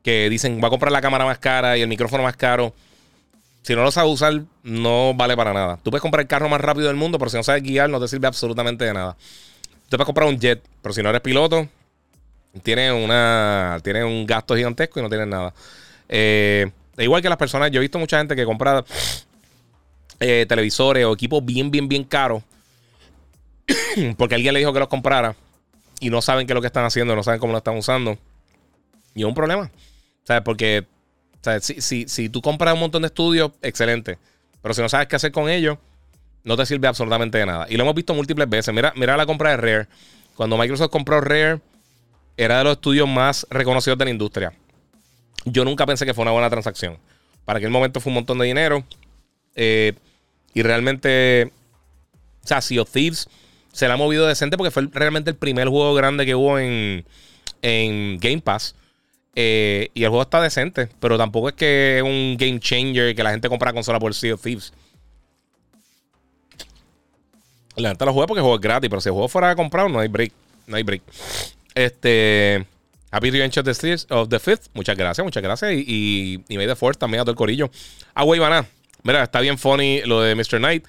que 0.01 0.29
dicen 0.29 0.59
va 0.63 0.67
a 0.67 0.69
comprar 0.69 0.91
la 0.91 1.01
cámara 1.01 1.25
más 1.25 1.37
cara 1.37 1.77
y 1.77 1.81
el 1.81 1.87
micrófono 1.87 2.23
más 2.23 2.35
caro, 2.35 2.73
si 3.61 3.75
no 3.75 3.83
lo 3.83 3.91
sabes 3.91 4.11
usar, 4.11 4.43
no 4.63 5.13
vale 5.13 5.35
para 5.35 5.53
nada. 5.53 5.79
Tú 5.83 5.91
puedes 5.91 6.01
comprar 6.01 6.21
el 6.21 6.27
carro 6.27 6.47
más 6.49 6.61
rápido 6.61 6.87
del 6.87 6.95
mundo, 6.95 7.19
pero 7.19 7.29
si 7.29 7.37
no 7.37 7.43
sabes 7.43 7.63
guiar, 7.63 7.89
no 7.89 7.99
te 7.99 8.07
sirve 8.07 8.27
absolutamente 8.27 8.85
de 8.85 8.93
nada. 8.93 9.17
Tú 9.89 9.97
puedes 9.97 10.05
comprar 10.05 10.27
un 10.27 10.39
jet, 10.39 10.63
pero 10.81 10.93
si 10.93 11.03
no 11.03 11.09
eres 11.09 11.21
piloto, 11.21 11.67
tiene, 12.63 12.91
una, 12.91 13.79
tiene 13.83 14.03
un 14.03 14.25
gasto 14.25 14.55
gigantesco 14.55 14.99
y 14.99 15.03
no 15.03 15.09
tiene 15.09 15.25
nada. 15.25 15.53
Eh, 16.07 16.71
igual 16.97 17.21
que 17.21 17.29
las 17.29 17.37
personas, 17.37 17.71
yo 17.71 17.79
he 17.79 17.81
visto 17.81 17.99
mucha 17.99 18.17
gente 18.17 18.35
que 18.35 18.45
compra 18.45 18.83
eh, 20.19 20.45
televisores 20.47 21.05
o 21.05 21.13
equipos 21.13 21.43
bien, 21.43 21.69
bien, 21.71 21.87
bien 21.87 22.03
caros 22.03 22.43
porque 24.17 24.35
alguien 24.35 24.53
le 24.53 24.59
dijo 24.59 24.73
que 24.73 24.79
los 24.79 24.87
comprara 24.87 25.35
y 25.99 26.09
no 26.09 26.21
saben 26.21 26.45
qué 26.45 26.53
es 26.53 26.55
lo 26.55 26.61
que 26.61 26.67
están 26.67 26.85
haciendo, 26.85 27.15
no 27.15 27.23
saben 27.23 27.39
cómo 27.39 27.53
lo 27.53 27.57
están 27.57 27.77
usando. 27.77 28.17
Y 29.13 29.21
es 29.21 29.25
un 29.25 29.33
problema. 29.33 29.71
¿Sabes? 30.23 30.43
Porque 30.43 30.85
Si, 31.61 32.07
si, 32.07 32.29
tú 32.29 32.41
compras 32.41 32.73
un 32.73 32.79
montón 32.81 33.03
de 33.03 33.07
estudios, 33.07 33.51
excelente. 33.61 34.17
Pero 34.61 34.73
si 34.73 34.81
no 34.81 34.89
sabes 34.89 35.07
qué 35.07 35.15
hacer 35.15 35.31
con 35.31 35.49
ellos, 35.49 35.77
no 36.43 36.57
te 36.57 36.65
sirve 36.65 36.87
absolutamente 36.87 37.37
de 37.37 37.45
nada. 37.45 37.67
Y 37.69 37.77
lo 37.77 37.83
hemos 37.83 37.95
visto 37.95 38.13
múltiples 38.13 38.49
veces. 38.49 38.73
Mira, 38.73 38.93
mira 38.95 39.15
la 39.15 39.25
compra 39.25 39.51
de 39.51 39.57
Rare. 39.57 39.87
Cuando 40.35 40.57
Microsoft 40.57 40.89
compró 40.89 41.21
Rare, 41.21 41.61
era 42.35 42.57
de 42.57 42.63
los 42.65 42.73
estudios 42.73 43.07
más 43.07 43.47
reconocidos 43.49 43.97
de 43.97 44.05
la 44.05 44.11
industria. 44.11 44.53
Yo 45.45 45.63
nunca 45.63 45.85
pensé 45.85 46.05
que 46.05 46.13
fue 46.13 46.23
una 46.23 46.31
buena 46.31 46.49
transacción. 46.49 46.97
Para 47.45 47.59
aquel 47.59 47.69
momento 47.69 48.01
fue 48.01 48.09
un 48.09 48.15
montón 48.15 48.37
de 48.39 48.45
dinero. 48.45 48.83
Eh, 49.55 49.93
y 50.53 50.63
realmente, 50.63 51.51
o 52.43 52.47
sea, 52.47 52.61
Sea 52.61 52.81
of 52.81 52.91
Thieves 52.91 53.29
se 53.71 53.87
la 53.87 53.95
ha 53.95 53.97
movido 53.97 54.25
decente 54.25 54.57
porque 54.57 54.71
fue 54.71 54.87
realmente 54.91 55.31
el 55.31 55.35
primer 55.35 55.67
juego 55.67 55.93
grande 55.93 56.25
que 56.25 56.33
hubo 56.33 56.57
en, 56.57 57.05
en 57.61 58.17
Game 58.19 58.41
Pass. 58.41 58.75
Eh, 59.35 59.89
y 59.93 60.03
el 60.03 60.09
juego 60.09 60.23
está 60.23 60.41
decente, 60.41 60.87
pero 61.01 61.17
tampoco 61.17 61.49
es 61.49 61.55
que 61.55 61.97
es 61.97 62.03
un 62.03 62.37
game 62.39 62.59
changer 62.59 63.13
que 63.13 63.21
la 63.21 63.31
gente 63.31 63.49
compra 63.49 63.73
consola 63.73 63.99
por 63.99 64.13
Sea 64.13 64.33
of 64.33 64.41
Thieves. 64.41 64.71
La 67.75 67.89
gente 67.89 68.05
lo 68.05 68.13
juega 68.13 68.27
porque 68.27 68.39
el 68.39 68.43
juego 68.43 68.55
es 68.55 68.61
gratis, 68.61 68.89
pero 68.89 69.01
si 69.01 69.09
el 69.09 69.13
juego 69.13 69.27
fuera 69.27 69.53
comprado, 69.55 69.89
no 69.89 69.99
hay 69.99 70.07
break. 70.07 70.31
No 70.67 70.77
hay 70.77 70.83
break. 70.83 71.01
Este. 71.73 72.65
Happy 73.15 73.31
Revenge 73.31 73.57
of 73.57 73.65
the, 73.65 74.05
of 74.09 74.27
the 74.27 74.39
Fifth. 74.39 74.67
Muchas 74.73 74.97
gracias, 74.97 75.23
muchas 75.23 75.41
gracias. 75.41 75.71
Y, 75.71 75.85
y, 75.87 76.43
y 76.49 76.57
May 76.57 76.67
the 76.67 76.75
Fourth 76.75 76.97
también 76.97 77.21
a 77.21 77.23
todo 77.23 77.31
el 77.31 77.37
corillo. 77.37 77.71
Ah, 78.13 78.23
güey, 78.23 78.41
van 78.41 78.67
Mira, 79.03 79.23
está 79.23 79.39
bien 79.39 79.57
funny 79.57 80.01
lo 80.01 80.19
de 80.19 80.35
Mr. 80.35 80.57
Knight. 80.57 80.85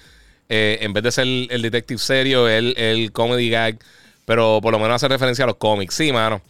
Eh, 0.48 0.78
en 0.81 0.93
vez 0.93 1.05
de 1.05 1.12
ser 1.12 1.24
el, 1.24 1.62
detective 1.62 1.98
serio, 1.98 2.48
el, 2.48 2.74
el 2.78 3.12
comedy 3.12 3.48
gag. 3.48 3.78
Pero 4.24 4.59
por 4.61 4.73
lo 4.73 4.81
menos 4.81 4.97
hace 4.97 5.07
referencia 5.07 5.44
a 5.44 5.47
los 5.47 5.55
cómics. 5.55 5.94
Sí, 5.94 6.12
mano. 6.12 6.43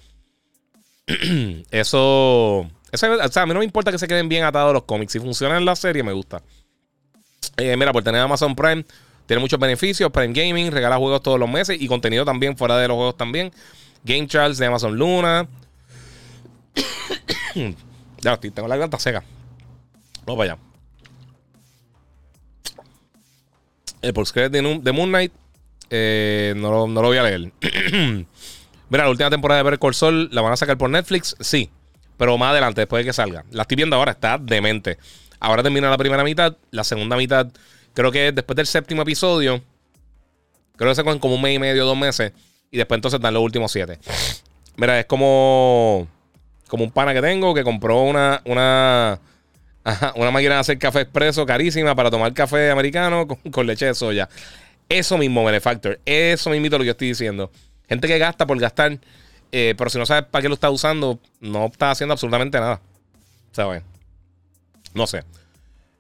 eso, 1.71 2.67
eso. 2.91 3.13
O 3.13 3.29
sea, 3.29 3.43
a 3.43 3.47
mí 3.47 3.53
no 3.53 3.59
me 3.59 3.67
importa 3.67 3.93
que 3.93 3.99
se 3.99 4.09
queden 4.09 4.31
bien 4.31 4.45
atados 4.45 4.73
los 4.73 4.85
cómics. 4.85 5.13
Si 5.13 5.21
funcionan 5.21 5.59
en 5.59 5.67
la 5.67 5.77
serie, 5.77 6.03
me 6.03 6.15
gusta. 6.15 6.41
Eh, 7.59 7.77
mira, 7.77 7.93
por 7.93 8.03
tener 8.03 8.23
Amazon 8.23 8.57
Prime, 8.57 8.83
tiene 9.27 9.41
muchos 9.41 9.61
beneficios. 9.61 10.11
Prime 10.11 10.33
Gaming 10.33 10.73
regala 10.73 10.97
juegos 10.97 11.23
todos 11.23 11.39
los 11.39 11.51
meses 11.51 11.77
y 11.79 11.87
contenido 11.87 12.25
también 12.25 12.57
fuera 12.57 12.79
de 12.79 12.89
los 12.89 12.95
juegos 12.95 13.19
también. 13.19 13.53
Game 14.05 14.27
Charles 14.27 14.57
de 14.57 14.65
Amazon 14.65 14.97
Luna. 14.97 15.47
ya, 18.21 18.37
tengo 18.39 18.69
la 18.69 18.77
garganta 18.77 18.99
seca. 18.99 19.25
Vamos 20.25 20.39
para 20.39 20.53
allá. 20.55 20.63
El 24.03 24.13
postcredit 24.13 24.53
de, 24.53 24.81
de 24.83 24.93
Moon 24.93 25.09
Knight. 25.09 25.33
Eh, 25.91 26.55
no, 26.57 26.71
lo, 26.71 26.87
no, 26.87 27.03
lo, 27.03 27.09
voy 27.09 27.17
a 27.17 27.23
leer. 27.23 27.53
Mira, 28.89 29.05
la 29.05 29.11
última 29.11 29.31
temporada 29.31 29.69
de 29.69 29.79
Call 29.79 29.95
Saul 29.95 30.29
la 30.33 30.43
van 30.43 30.53
a 30.53 30.57
sacar 30.57 30.79
por 30.79 30.91
Netflix. 30.91 31.37
Sí. 31.41 31.71
Pero 32.17 32.39
más 32.39 32.51
adelante, 32.51 32.81
después 32.81 33.05
de 33.05 33.11
que 33.11 33.13
salga. 33.13 33.45
La 33.51 33.63
estoy 33.63 33.77
viendo 33.77 33.97
ahora, 33.97 34.13
está 34.13 34.39
demente. 34.39 34.99
Ahora 35.39 35.63
termina 35.63 35.91
la 35.91 35.99
primera 35.99 36.25
mitad. 36.25 36.57
La 36.71 36.85
segunda 36.85 37.17
mitad, 37.17 37.49
creo 37.95 38.11
que 38.11 38.33
después 38.33 38.57
del 38.57 38.67
séptimo 38.67 39.03
episodio. 39.03 39.63
Creo 40.77 40.91
que 40.91 40.95
se 40.95 41.05
cogen 41.05 41.19
como 41.19 41.35
un 41.35 41.43
mes 41.43 41.57
y 41.57 41.59
medio, 41.59 41.85
dos 41.85 41.97
meses. 41.97 42.33
Y 42.71 42.79
después 42.79 42.99
entonces 42.99 43.21
dan 43.21 43.35
los 43.35 43.43
últimos 43.43 43.71
siete. 43.71 43.99
Mira, 44.77 44.99
es 44.99 45.07
como. 45.07 46.09
Como 46.69 46.85
un 46.85 46.91
pana 46.91 47.15
que 47.15 47.23
tengo 47.23 47.55
que 47.55 47.65
compró 47.65 48.03
una. 48.03 48.43
Una, 48.45 49.21
una 50.17 50.31
máquina 50.31 50.55
de 50.55 50.61
hacer 50.61 50.79
café 50.79 51.03
expreso 51.03 51.47
carísima 51.47 51.95
para 51.95 52.11
tomar 52.11 52.33
café 52.35 52.71
americano 52.71 53.27
con, 53.27 53.67
leche 53.67 53.87
de 53.87 53.95
soya. 53.95 54.29
Eso 54.89 55.19
mismo, 55.19 55.45
Benefactor. 55.45 56.01
Eso 56.05 56.51
mismo 56.51 56.69
lo 56.69 56.79
que 56.79 56.87
yo 56.87 56.93
estoy 56.93 57.09
diciendo. 57.09 57.51
Gente 57.89 58.09
que 58.09 58.19
gasta 58.19 58.47
por 58.47 58.59
gastar. 58.59 58.99
Eh, 59.53 59.75
pero 59.79 59.91
si 59.91 59.99
no 59.99 60.07
sabes 60.07 60.25
para 60.25 60.43
qué 60.43 60.49
lo 60.49 60.55
está 60.55 60.71
usando, 60.71 61.21
no 61.41 61.67
está 61.67 61.91
haciendo 61.91 62.13
absolutamente 62.13 62.59
nada. 62.59 62.81
¿Sabes? 63.53 63.83
No 64.93 65.07
sé. 65.07 65.25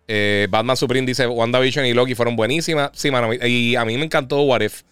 Eh, 0.09 0.47
Batman 0.51 0.77
Supreme 0.77 1.07
dice: 1.07 1.27
WandaVision 1.27 1.87
y 1.87 1.95
Loki 1.95 2.15
fueron 2.15 2.37
buenísimas. 2.37 2.91
Sí, 2.95 3.11
mano. 3.11 3.33
Y 3.35 3.77
a 3.77 3.85
mí 3.85 3.97
me 3.97 4.05
encantó 4.05 4.43
What 4.43 4.63
If. 4.63 4.83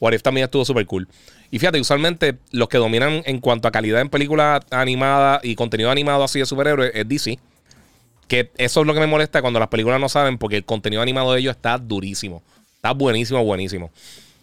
What 0.00 0.12
If 0.12 0.22
también 0.22 0.44
estuvo 0.44 0.64
súper 0.64 0.86
cool. 0.86 1.08
Y 1.50 1.58
fíjate, 1.58 1.80
usualmente 1.80 2.36
los 2.50 2.68
que 2.68 2.78
dominan 2.78 3.22
en 3.24 3.40
cuanto 3.40 3.68
a 3.68 3.70
calidad 3.70 4.00
en 4.00 4.08
películas 4.08 4.62
animadas 4.70 5.40
y 5.44 5.54
contenido 5.54 5.90
animado 5.90 6.24
así 6.24 6.38
de 6.38 6.46
superhéroes 6.46 6.92
es 6.94 7.08
DC. 7.08 7.38
Que 8.28 8.50
eso 8.58 8.80
es 8.82 8.86
lo 8.86 8.92
que 8.92 9.00
me 9.00 9.06
molesta 9.06 9.40
cuando 9.40 9.58
las 9.58 9.68
películas 9.68 10.00
no 10.00 10.08
saben, 10.08 10.36
porque 10.36 10.56
el 10.56 10.64
contenido 10.64 11.00
animado 11.00 11.32
de 11.32 11.40
ellos 11.40 11.56
está 11.56 11.78
durísimo. 11.78 12.42
Está 12.74 12.92
buenísimo, 12.92 13.42
buenísimo. 13.42 13.90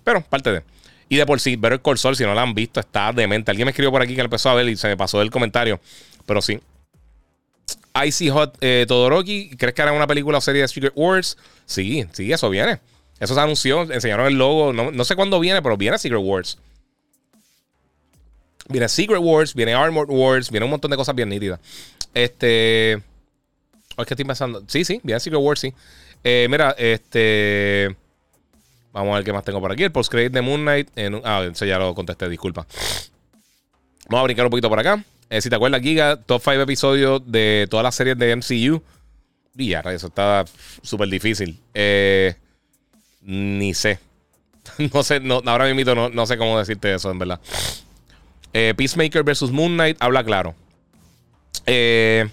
Pero, 0.03 0.21
parte 0.21 0.51
de. 0.51 0.63
Y 1.07 1.17
de 1.17 1.25
por 1.25 1.39
sí, 1.39 1.55
ver 1.55 1.79
el 1.83 1.97
Saul, 1.97 2.15
si 2.15 2.23
no 2.23 2.33
la 2.33 2.41
han 2.41 2.55
visto, 2.55 2.79
está 2.79 3.13
demente. 3.13 3.51
Alguien 3.51 3.67
me 3.67 3.71
escribió 3.71 3.91
por 3.91 4.01
aquí 4.01 4.15
que 4.15 4.21
empezó 4.21 4.49
a 4.49 4.55
ver 4.55 4.67
y 4.67 4.75
se 4.75 4.87
me 4.87 4.97
pasó 4.97 5.21
el 5.21 5.29
comentario. 5.29 5.79
Pero 6.25 6.41
sí. 6.41 6.59
Icy 8.03 8.29
Hot 8.29 8.57
eh, 8.61 8.85
Todoroki, 8.87 9.51
¿crees 9.55 9.73
que 9.73 9.81
harán 9.81 9.95
una 9.95 10.07
película 10.07 10.39
o 10.39 10.41
serie 10.41 10.63
de 10.63 10.67
Secret 10.67 10.93
Wars? 10.95 11.37
Sí, 11.65 12.05
sí, 12.11 12.31
eso 12.31 12.49
viene. 12.49 12.79
Eso 13.19 13.33
se 13.33 13.39
anunció, 13.39 13.83
enseñaron 13.91 14.27
el 14.27 14.33
logo. 14.35 14.73
No, 14.73 15.03
sé 15.05 15.15
cuándo 15.15 15.39
viene, 15.39 15.61
pero 15.61 15.77
viene 15.77 15.97
Secret 15.97 16.21
Wars. 16.21 16.57
Viene 18.67 18.89
Secret 18.89 19.19
Wars, 19.21 19.53
viene 19.53 19.73
Armored 19.73 20.09
Wars, 20.09 20.49
viene 20.49 20.65
un 20.65 20.71
montón 20.71 20.91
de 20.91 20.97
cosas 20.97 21.15
bien 21.15 21.29
nítidas. 21.29 21.59
Este. 22.13 23.01
Oh, 23.95 24.01
es 24.01 24.07
que 24.07 24.13
estoy 24.13 24.25
pensando. 24.25 24.63
Sí, 24.67 24.83
sí, 24.83 24.99
viene 25.03 25.19
Secret 25.19 25.41
Wars, 25.41 25.59
sí. 25.59 25.73
Eh, 26.23 26.47
mira, 26.49 26.75
este. 26.77 27.95
Vamos 28.91 29.11
a 29.11 29.15
ver 29.15 29.25
qué 29.25 29.33
más 29.33 29.43
tengo 29.43 29.59
por 29.59 29.71
aquí. 29.71 29.83
El 29.83 29.91
post-credit 29.91 30.31
de 30.31 30.41
Moon 30.41 30.61
Knight. 30.61 30.89
ah, 31.23 31.47
eso 31.51 31.65
ya 31.65 31.77
lo 31.77 31.93
contesté, 31.93 32.29
disculpa. 32.29 32.65
Vamos 34.07 34.21
a 34.21 34.23
brincar 34.23 34.45
un 34.45 34.51
poquito 34.51 34.69
por 34.69 34.79
acá. 34.79 35.03
Eh, 35.29 35.41
si 35.41 35.49
te 35.49 35.55
acuerdas, 35.55 35.81
Giga, 35.81 36.17
top 36.17 36.41
5 36.41 36.61
episodios 36.61 37.21
de 37.25 37.67
todas 37.69 37.83
las 37.83 37.95
series 37.95 38.17
de 38.17 38.35
MCU. 38.35 38.81
Y 39.57 39.69
ya, 39.69 39.81
eso 39.81 40.07
está 40.07 40.45
súper 40.81 41.09
difícil. 41.09 41.59
Eh, 41.73 42.35
ni 43.25 43.73
sé. 43.73 43.99
no 44.93 45.03
sé, 45.03 45.19
no, 45.19 45.41
ahora 45.45 45.73
mismo 45.73 45.95
no, 45.95 46.09
no 46.09 46.25
sé 46.25 46.37
cómo 46.37 46.57
decirte 46.57 46.93
eso, 46.93 47.11
en 47.11 47.19
verdad. 47.19 47.39
Eh, 48.53 48.73
Peacemaker 48.77 49.23
versus 49.23 49.51
Moon 49.51 49.73
Knight 49.73 49.97
habla 49.99 50.23
claro. 50.23 50.55
Eh, 51.65 52.27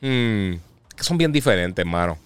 hmm, 0.00 0.52
que 0.94 1.02
son 1.02 1.18
bien 1.18 1.32
diferentes, 1.32 1.82
hermano. 1.82 2.18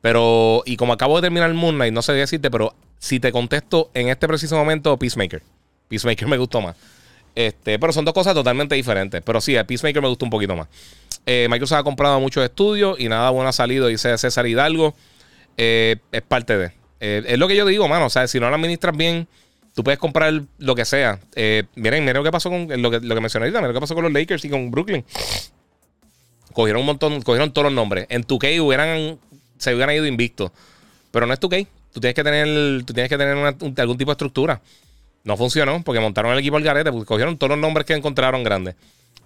Pero, 0.00 0.62
y 0.66 0.76
como 0.76 0.92
acabo 0.92 1.16
de 1.16 1.22
terminar 1.22 1.52
Moon 1.54 1.76
Knight, 1.76 1.94
no 1.94 2.02
sé 2.02 2.12
decirte, 2.12 2.50
pero 2.50 2.74
si 2.98 3.20
te 3.20 3.32
contesto 3.32 3.90
en 3.94 4.08
este 4.08 4.28
preciso 4.28 4.56
momento, 4.56 4.96
Peacemaker. 4.98 5.42
Peacemaker 5.88 6.28
me 6.28 6.36
gustó 6.36 6.60
más. 6.60 6.76
Este, 7.34 7.78
pero 7.78 7.92
son 7.92 8.04
dos 8.04 8.14
cosas 8.14 8.34
totalmente 8.34 8.74
diferentes. 8.74 9.22
Pero 9.22 9.40
sí, 9.40 9.56
a 9.56 9.66
Peacemaker 9.66 10.02
me 10.02 10.08
gustó 10.08 10.26
un 10.26 10.30
poquito 10.30 10.54
más. 10.54 10.68
Eh, 11.26 11.46
Microsoft 11.50 11.78
ha 11.78 11.82
comprado 11.82 12.20
muchos 12.20 12.44
estudios 12.44 13.00
y 13.00 13.08
nada 13.08 13.30
bueno 13.30 13.48
ha 13.48 13.52
salido, 13.52 13.86
dice 13.86 14.16
César 14.18 14.46
Hidalgo. 14.46 14.94
Es 15.56 16.22
parte 16.28 16.56
de. 16.56 16.72
es 17.00 17.38
lo 17.38 17.48
que 17.48 17.56
yo 17.56 17.66
digo, 17.66 17.88
mano. 17.88 18.06
O 18.06 18.10
sea, 18.10 18.26
si 18.28 18.40
no 18.40 18.48
lo 18.48 18.56
administras 18.56 18.96
bien 18.96 19.28
Tú 19.74 19.82
puedes 19.82 19.98
comprar 19.98 20.42
lo 20.58 20.74
que 20.76 20.84
sea. 20.84 21.18
Eh, 21.34 21.64
miren, 21.74 22.04
miren 22.04 22.18
lo 22.18 22.22
que 22.22 22.30
pasó 22.30 22.48
con 22.48 22.68
lo 22.80 22.90
que, 22.90 23.00
lo 23.00 23.14
que 23.14 23.20
mencioné 23.20 23.46
ahorita, 23.46 23.58
miren 23.58 23.74
lo 23.74 23.80
que 23.80 23.82
pasó 23.82 23.94
con 23.94 24.04
los 24.04 24.12
Lakers 24.12 24.44
y 24.44 24.48
con 24.48 24.70
Brooklyn. 24.70 25.04
Cogieron 26.52 26.80
un 26.80 26.86
montón, 26.86 27.20
cogieron 27.22 27.52
todos 27.52 27.64
los 27.64 27.72
nombres. 27.72 28.06
En 28.08 28.24
2K 28.24 28.60
hubieran, 28.60 29.18
se 29.58 29.74
hubieran 29.74 29.96
ido 29.96 30.06
invictos. 30.06 30.52
Pero 31.10 31.26
no 31.26 31.34
es 31.34 31.40
2K. 31.40 31.66
Tú 31.92 32.00
tienes 32.00 32.14
que 32.14 32.22
tener, 32.22 32.84
tú 32.84 32.94
tienes 32.94 33.08
que 33.08 33.18
tener 33.18 33.36
algún 33.36 33.98
tipo 33.98 34.10
de 34.10 34.12
estructura. 34.12 34.60
No 35.24 35.36
funcionó 35.36 35.82
porque 35.82 36.00
montaron 36.00 36.32
el 36.32 36.38
equipo 36.38 36.56
al 36.56 36.62
garete, 36.62 36.92
porque 36.92 37.06
cogieron 37.06 37.36
todos 37.36 37.50
los 37.50 37.58
nombres 37.58 37.84
que 37.84 37.94
encontraron 37.94 38.44
grandes. 38.44 38.76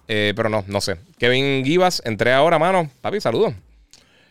Eh, 0.07 0.33
pero 0.35 0.49
no, 0.49 0.63
no 0.65 0.81
sé. 0.81 0.97
Kevin 1.19 1.63
Givas, 1.63 2.01
entré 2.05 2.33
ahora, 2.33 2.57
mano. 2.57 2.89
Papi, 3.01 3.21
saludos. 3.21 3.53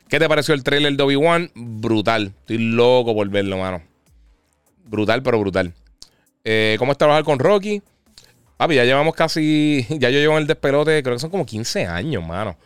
¿Qué 0.08 0.18
te 0.18 0.28
pareció 0.28 0.54
el 0.54 0.64
trailer 0.64 0.96
de 0.96 1.02
Obi-Wan? 1.02 1.50
Brutal. 1.54 2.32
Estoy 2.40 2.58
loco 2.58 3.14
por 3.14 3.28
verlo, 3.28 3.58
mano. 3.58 3.82
Brutal, 4.86 5.22
pero 5.22 5.38
brutal. 5.38 5.74
Eh, 6.44 6.76
¿Cómo 6.78 6.92
es 6.92 6.98
trabajar 6.98 7.24
con 7.24 7.38
Rocky? 7.38 7.82
Papi, 8.56 8.76
ya 8.76 8.84
llevamos 8.84 9.14
casi. 9.14 9.86
Ya 9.98 10.08
yo 10.08 10.18
llevo 10.18 10.34
en 10.34 10.42
el 10.42 10.46
despelote, 10.46 11.02
creo 11.02 11.14
que 11.14 11.20
son 11.20 11.30
como 11.30 11.44
15 11.44 11.86
años, 11.86 12.26
mano. 12.26 12.56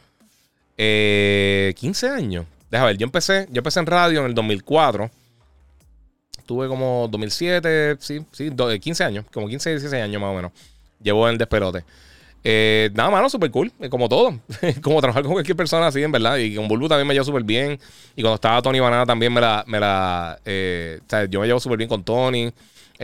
15 0.77 0.77
eh, 0.79 2.11
años. 2.11 2.47
Deja 2.71 2.85
ver, 2.85 2.97
yo 2.97 3.05
empecé, 3.05 3.47
yo 3.51 3.59
empecé 3.59 3.81
en 3.81 3.87
radio 3.87 4.21
en 4.21 4.27
el 4.27 4.35
2004. 4.35 5.11
Tuve 6.47 6.69
como 6.69 7.09
2007, 7.11 7.97
sí, 8.01 8.25
sí, 8.33 8.51
15 8.81 9.05
años, 9.05 9.25
como 9.33 9.49
15, 9.49 9.71
16 9.71 10.03
años 10.03 10.23
más 10.23 10.31
o 10.31 10.35
menos. 10.35 10.53
Llevo 11.03 11.27
en 11.27 11.33
el 11.33 11.39
despelote. 11.39 11.85
Eh, 12.45 12.91
nada, 12.95 13.11
mano, 13.11 13.29
súper 13.29 13.51
cool, 13.51 13.73
como 13.91 14.09
todo. 14.09 14.39
como 14.83 15.01
trabajar 15.01 15.23
con 15.23 15.33
cualquier 15.33 15.57
persona 15.57 15.87
así, 15.87 16.03
en 16.03 16.13
verdad. 16.13 16.37
Y 16.39 16.55
con 16.55 16.69
Bulbu 16.69 16.89
también 16.89 17.07
me 17.07 17.15
llevo 17.15 17.25
súper 17.25 17.45
bien. 17.45 17.79
Y 18.17 18.23
cuando 18.23 18.37
estaba 18.37 18.61
Tony 18.63 18.81
Banana 18.81 19.07
también 19.07 19.33
me 19.33 19.41
la. 19.41 19.65
Me 19.67 19.79
la 19.81 20.39
o 20.39 21.09
sea, 21.09 21.25
yo 21.27 21.41
me 21.41 21.47
llevo 21.47 21.61
súper 21.61 21.79
bien 21.79 21.89
con 21.89 22.03
Tony. 22.03 22.53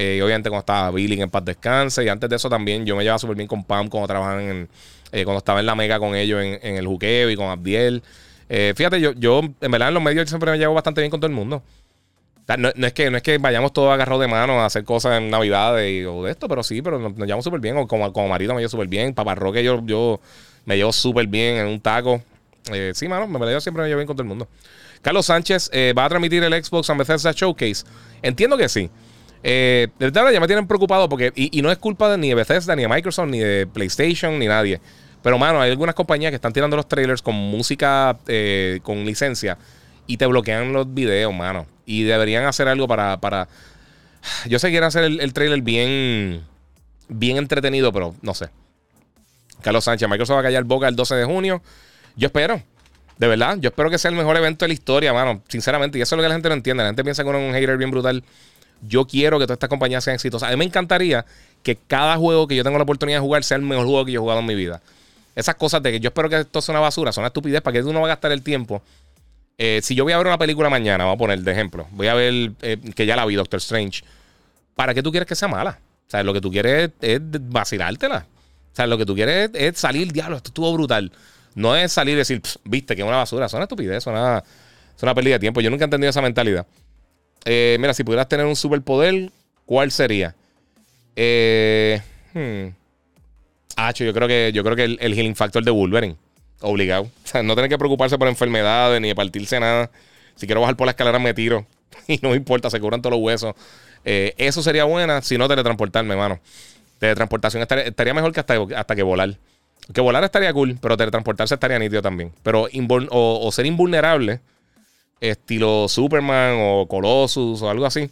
Eh, 0.00 0.14
y 0.18 0.20
obviamente 0.20 0.48
cuando 0.48 0.60
estaba 0.60 0.92
Billy 0.92 1.20
en 1.20 1.28
paz 1.28 1.44
descanse. 1.44 2.04
Y 2.04 2.08
antes 2.08 2.30
de 2.30 2.36
eso 2.36 2.48
también 2.48 2.86
yo 2.86 2.94
me 2.94 3.02
llevaba 3.02 3.18
súper 3.18 3.36
bien 3.36 3.48
con 3.48 3.64
Pam 3.64 3.88
cuando 3.88 4.06
trabajaban 4.06 4.42
en. 4.42 4.68
Eh, 5.10 5.24
cuando 5.24 5.38
estaba 5.38 5.58
en 5.58 5.66
la 5.66 5.74
mega 5.74 5.98
con 5.98 6.14
ellos 6.14 6.40
en, 6.40 6.76
el 6.76 6.86
juqueo 6.86 7.30
y 7.30 7.36
con 7.36 7.48
Abdiel. 7.48 8.02
Eh, 8.48 8.74
fíjate, 8.76 9.00
yo, 9.00 9.12
yo 9.12 9.40
en 9.40 9.70
verdad 9.70 9.88
en 9.88 9.94
los 9.94 10.02
medios 10.02 10.28
siempre 10.28 10.52
me 10.52 10.58
llevo 10.58 10.74
bastante 10.74 11.00
bien 11.00 11.10
con 11.10 11.18
todo 11.18 11.28
el 11.28 11.34
mundo. 11.34 11.62
No, 12.56 12.68
es 12.86 12.92
que, 12.92 13.10
no 13.10 13.16
es 13.16 13.22
que 13.22 13.38
vayamos 13.38 13.72
todos 13.72 13.92
agarrados 13.92 14.20
de 14.22 14.28
mano 14.28 14.60
a 14.60 14.66
hacer 14.66 14.84
cosas 14.84 15.18
en 15.18 15.30
Navidades 15.30 16.06
o 16.06 16.24
de 16.24 16.30
esto, 16.30 16.48
pero 16.48 16.62
sí, 16.62 16.80
pero 16.80 16.98
nos, 16.98 17.14
llevamos 17.16 17.44
súper 17.44 17.60
bien. 17.60 17.76
O 17.76 17.86
como, 17.86 18.12
como 18.12 18.28
marido 18.28 18.54
me 18.54 18.60
llevo 18.60 18.70
súper 18.70 18.88
bien. 18.88 19.14
Papá 19.14 19.34
Roque 19.34 19.62
yo, 19.62 19.80
yo 19.84 20.20
me 20.64 20.76
llevo 20.76 20.92
súper 20.92 21.26
bien 21.26 21.56
en 21.56 21.66
un 21.66 21.80
taco. 21.80 22.22
sí, 22.94 23.08
mano, 23.08 23.26
me 23.26 23.46
llevo 23.46 23.60
siempre 23.60 23.82
me 23.82 23.88
llevo 23.88 23.98
bien 23.98 24.06
con 24.06 24.16
todo 24.16 24.22
el 24.22 24.28
mundo. 24.28 24.48
Carlos 25.02 25.26
Sánchez 25.26 25.70
va 25.96 26.04
a 26.04 26.08
transmitir 26.08 26.42
el 26.42 26.64
Xbox 26.64 26.90
and 26.90 26.98
Bethesda 26.98 27.32
Showcase. 27.32 27.84
Entiendo 28.22 28.56
que 28.56 28.68
sí. 28.68 28.90
Eh, 29.42 29.88
desde 29.98 30.18
ahora 30.18 30.32
ya 30.32 30.40
me 30.40 30.46
tienen 30.46 30.66
preocupado 30.66 31.08
porque, 31.08 31.32
y, 31.34 31.62
no 31.62 31.70
es 31.70 31.78
culpa 31.78 32.10
de, 32.10 32.18
ni 32.18 32.28
de 32.28 32.34
Bethesda, 32.34 32.74
ni 32.74 32.82
de 32.82 32.88
Microsoft, 32.88 33.28
ni 33.28 33.38
de 33.38 33.66
PlayStation, 33.66 34.38
ni 34.38 34.46
nadie. 34.46 34.80
Pero, 35.22 35.38
mano, 35.38 35.60
hay 35.60 35.70
algunas 35.70 35.94
compañías 35.94 36.30
que 36.30 36.36
están 36.36 36.52
tirando 36.52 36.76
los 36.76 36.88
trailers 36.88 37.22
con 37.22 37.34
música 37.34 38.16
eh, 38.26 38.80
con 38.82 39.04
licencia 39.04 39.58
y 40.08 40.16
te 40.16 40.26
bloquean 40.26 40.72
los 40.72 40.92
videos, 40.92 41.32
mano. 41.32 41.66
Y 41.86 42.02
deberían 42.02 42.46
hacer 42.46 42.66
algo 42.66 42.88
para. 42.88 43.20
para... 43.20 43.46
Yo 44.48 44.58
sé 44.58 44.66
que 44.66 44.72
quieren 44.72 44.88
hacer 44.88 45.04
el, 45.04 45.32
trailer 45.32 45.62
bien, 45.62 46.42
bien 47.08 47.36
entretenido, 47.36 47.92
pero 47.92 48.16
no 48.22 48.34
sé. 48.34 48.48
Carlos 49.60 49.84
Sánchez, 49.84 50.08
Microsoft 50.08 50.36
va 50.36 50.40
a 50.40 50.44
callar 50.44 50.64
boca 50.64 50.88
el 50.88 50.96
12 50.96 51.14
de 51.14 51.24
junio. 51.24 51.62
Yo 52.16 52.26
espero. 52.26 52.60
De 53.18 53.26
verdad, 53.26 53.58
yo 53.60 53.68
espero 53.68 53.90
que 53.90 53.98
sea 53.98 54.10
el 54.10 54.16
mejor 54.16 54.36
evento 54.36 54.64
de 54.64 54.68
la 54.68 54.74
historia, 54.74 55.12
mano. 55.12 55.42
Sinceramente, 55.48 55.98
y 55.98 56.02
eso 56.02 56.14
es 56.14 56.16
lo 56.16 56.22
que 56.22 56.28
la 56.28 56.34
gente 56.34 56.48
no 56.48 56.54
entiende. 56.54 56.82
La 56.82 56.88
gente 56.88 57.04
piensa 57.04 57.22
que 57.22 57.28
uno 57.28 57.38
es 57.38 57.48
un 57.48 57.54
hater 57.54 57.76
bien 57.76 57.90
brutal. 57.90 58.24
Yo 58.80 59.06
quiero 59.06 59.38
que 59.38 59.44
todas 59.44 59.56
estas 59.56 59.68
compañías 59.68 60.04
sean 60.04 60.14
exitosas. 60.14 60.48
A 60.48 60.52
mí 60.52 60.56
me 60.56 60.64
encantaría 60.64 61.26
que 61.62 61.76
cada 61.76 62.16
juego 62.16 62.46
que 62.48 62.56
yo 62.56 62.64
tengo 62.64 62.78
la 62.78 62.84
oportunidad 62.84 63.18
de 63.18 63.20
jugar 63.20 63.44
sea 63.44 63.56
el 63.56 63.62
mejor 63.62 63.84
juego 63.84 64.04
que 64.06 64.12
yo 64.12 64.20
he 64.20 64.22
jugado 64.22 64.40
en 64.40 64.46
mi 64.46 64.54
vida. 64.54 64.80
Esas 65.34 65.56
cosas 65.56 65.82
de 65.82 65.92
que 65.92 66.00
yo 66.00 66.08
espero 66.08 66.30
que 66.30 66.40
esto 66.40 66.62
sea 66.62 66.72
una 66.72 66.80
basura, 66.80 67.12
son 67.12 67.22
una 67.22 67.28
estupidez. 67.28 67.60
¿Para 67.60 67.74
que 67.74 67.82
uno 67.82 68.00
va 68.00 68.06
a 68.06 68.08
gastar 68.08 68.32
el 68.32 68.42
tiempo? 68.42 68.82
Eh, 69.58 69.80
si 69.82 69.94
yo 69.94 70.04
voy 70.04 70.12
a 70.12 70.18
ver 70.18 70.26
una 70.26 70.38
película 70.38 70.70
mañana, 70.70 71.04
vamos 71.04 71.16
a 71.16 71.18
poner 71.18 71.40
de 71.40 71.50
ejemplo, 71.50 71.88
voy 71.90 72.06
a 72.06 72.14
ver 72.14 72.52
eh, 72.62 72.78
que 72.94 73.06
ya 73.06 73.16
la 73.16 73.26
vi, 73.26 73.34
Doctor 73.34 73.58
Strange. 73.58 74.02
¿Para 74.76 74.94
qué 74.94 75.02
tú 75.02 75.10
quieres 75.10 75.26
que 75.26 75.34
sea 75.34 75.48
mala? 75.48 75.80
O 76.06 76.10
sea, 76.10 76.22
lo 76.22 76.32
que 76.32 76.40
tú 76.40 76.50
quieres 76.50 76.90
es, 77.00 77.20
vacilártela. 77.20 78.26
O 78.72 78.76
sea, 78.76 78.86
lo 78.86 78.96
que 78.96 79.04
tú 79.04 79.14
quieres 79.14 79.50
es, 79.52 79.76
salir, 79.78 80.12
diablo, 80.12 80.36
esto 80.36 80.50
estuvo 80.50 80.72
brutal. 80.72 81.10
No 81.54 81.74
es 81.74 81.92
salir 81.92 82.14
y 82.14 82.18
decir, 82.18 82.40
viste, 82.64 82.94
que 82.94 83.02
es 83.02 83.08
una 83.08 83.16
basura. 83.16 83.48
Son 83.48 83.58
una 83.58 83.64
estupidez, 83.64 84.04
son 84.04 84.14
una, 84.14 84.42
una 85.02 85.14
pérdida 85.14 85.34
de 85.34 85.40
tiempo. 85.40 85.60
Yo 85.60 85.70
nunca 85.70 85.84
he 85.84 85.86
entendido 85.86 86.10
esa 86.10 86.22
mentalidad. 86.22 86.64
Eh, 87.44 87.76
mira, 87.80 87.92
si 87.94 88.04
pudieras 88.04 88.28
tener 88.28 88.46
un 88.46 88.56
superpoder, 88.56 89.30
¿cuál 89.66 89.90
sería? 89.90 90.34
Eh, 91.16 92.00
hmm. 92.32 92.74
Ah, 93.76 93.92
yo 93.92 94.12
creo 94.12 94.28
que, 94.28 94.52
yo 94.54 94.62
creo 94.64 94.76
que 94.76 94.84
el, 94.84 95.14
healing 95.14 95.36
factor 95.36 95.64
de 95.64 95.70
Wolverine. 95.70 96.16
Obligado. 96.60 97.04
O 97.04 97.26
sea, 97.26 97.42
no 97.42 97.54
tener 97.54 97.68
que 97.68 97.78
preocuparse 97.78 98.18
por 98.18 98.28
enfermedades 98.28 99.00
ni 99.00 99.08
de 99.08 99.14
partirse 99.14 99.60
nada. 99.60 99.90
Si 100.34 100.46
quiero 100.46 100.60
bajar 100.60 100.76
por 100.76 100.86
la 100.86 100.92
escalera, 100.92 101.18
me 101.18 101.34
tiro. 101.34 101.66
Y 102.06 102.18
no 102.22 102.30
me 102.30 102.36
importa, 102.36 102.70
se 102.70 102.80
curan 102.80 103.02
todos 103.02 103.12
los 103.12 103.22
huesos. 103.22 103.54
Eh, 104.04 104.34
eso 104.38 104.62
sería 104.62 104.84
buena 104.84 105.20
si 105.20 105.36
no 105.36 105.48
teletransportarme, 105.48 106.16
mano. 106.16 106.40
Teletransportación 106.98 107.62
estaría, 107.62 108.14
mejor 108.14 108.32
que 108.32 108.40
hasta, 108.40 108.54
hasta, 108.76 108.96
que 108.96 109.02
volar. 109.02 109.36
Que 109.92 110.00
volar 110.00 110.24
estaría 110.24 110.52
cool, 110.52 110.78
pero 110.80 110.96
teletransportarse 110.96 111.54
estaría 111.54 111.78
nítido 111.78 112.00
también. 112.02 112.32
Pero 112.42 112.68
o 113.10 113.52
ser 113.52 113.66
invulnerable 113.66 114.40
estilo 115.20 115.88
Superman 115.88 116.56
o 116.58 116.86
Colossus 116.88 117.62
o 117.62 117.70
algo 117.70 117.86
así. 117.86 118.10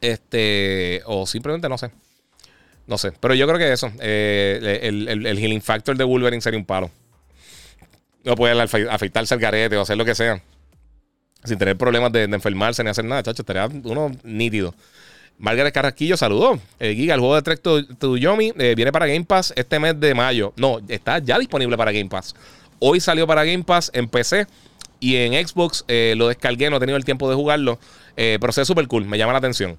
Este, 0.00 1.02
o 1.06 1.26
simplemente 1.26 1.68
no 1.68 1.78
sé. 1.78 1.90
No 2.86 2.98
sé, 2.98 3.12
pero 3.12 3.32
yo 3.34 3.46
creo 3.46 3.58
que 3.58 3.72
eso, 3.72 3.90
eh, 4.00 4.80
el, 4.82 5.38
healing 5.38 5.62
factor 5.62 5.96
de 5.96 6.04
Wolverine 6.04 6.42
sería 6.42 6.58
un 6.58 6.66
palo. 6.66 6.90
No 8.24 8.34
puede 8.34 8.60
afeitarse 8.60 9.34
al 9.34 9.40
garete 9.40 9.76
o 9.76 9.82
hacer 9.82 9.96
lo 9.96 10.04
que 10.04 10.14
sea. 10.14 10.42
Sin 11.44 11.58
tener 11.58 11.76
problemas 11.76 12.10
de, 12.10 12.24
enfermarse 12.24 12.82
ni 12.82 12.90
hacer 12.90 13.04
nada, 13.04 13.22
chacho. 13.22 13.42
Estaría 13.42 13.66
uno 13.84 14.10
nítido. 14.22 14.74
Margaret 15.38 15.74
Carrasquillo, 15.74 16.16
saludos. 16.16 16.60
Eh, 16.80 16.94
Giga, 16.94 17.14
el 17.14 17.20
juego 17.20 17.34
de 17.34 17.42
Trek 17.42 17.60
to, 17.60 18.16
Yomi 18.16 18.52
eh, 18.56 18.74
viene 18.76 18.92
para 18.92 19.06
Game 19.06 19.24
Pass 19.24 19.52
este 19.56 19.78
mes 19.78 19.98
de 20.00 20.14
mayo. 20.14 20.52
No, 20.56 20.80
está 20.88 21.18
ya 21.18 21.38
disponible 21.38 21.76
para 21.76 21.92
Game 21.92 22.08
Pass. 22.08 22.34
Hoy 22.78 23.00
salió 23.00 23.26
para 23.26 23.44
Game 23.44 23.62
Pass 23.62 23.90
en 23.94 24.08
PC 24.08 24.46
Y 25.00 25.16
en 25.16 25.46
Xbox 25.46 25.84
lo 25.88 26.28
descargué, 26.28 26.70
no 26.70 26.76
he 26.76 26.80
tenido 26.80 26.96
el 26.96 27.04
tiempo 27.04 27.28
de 27.28 27.34
jugarlo, 27.34 27.78
pero 28.14 28.52
se 28.52 28.64
súper 28.64 28.86
cool, 28.88 29.04
me 29.06 29.18
llama 29.18 29.32
la 29.32 29.38
atención. 29.38 29.78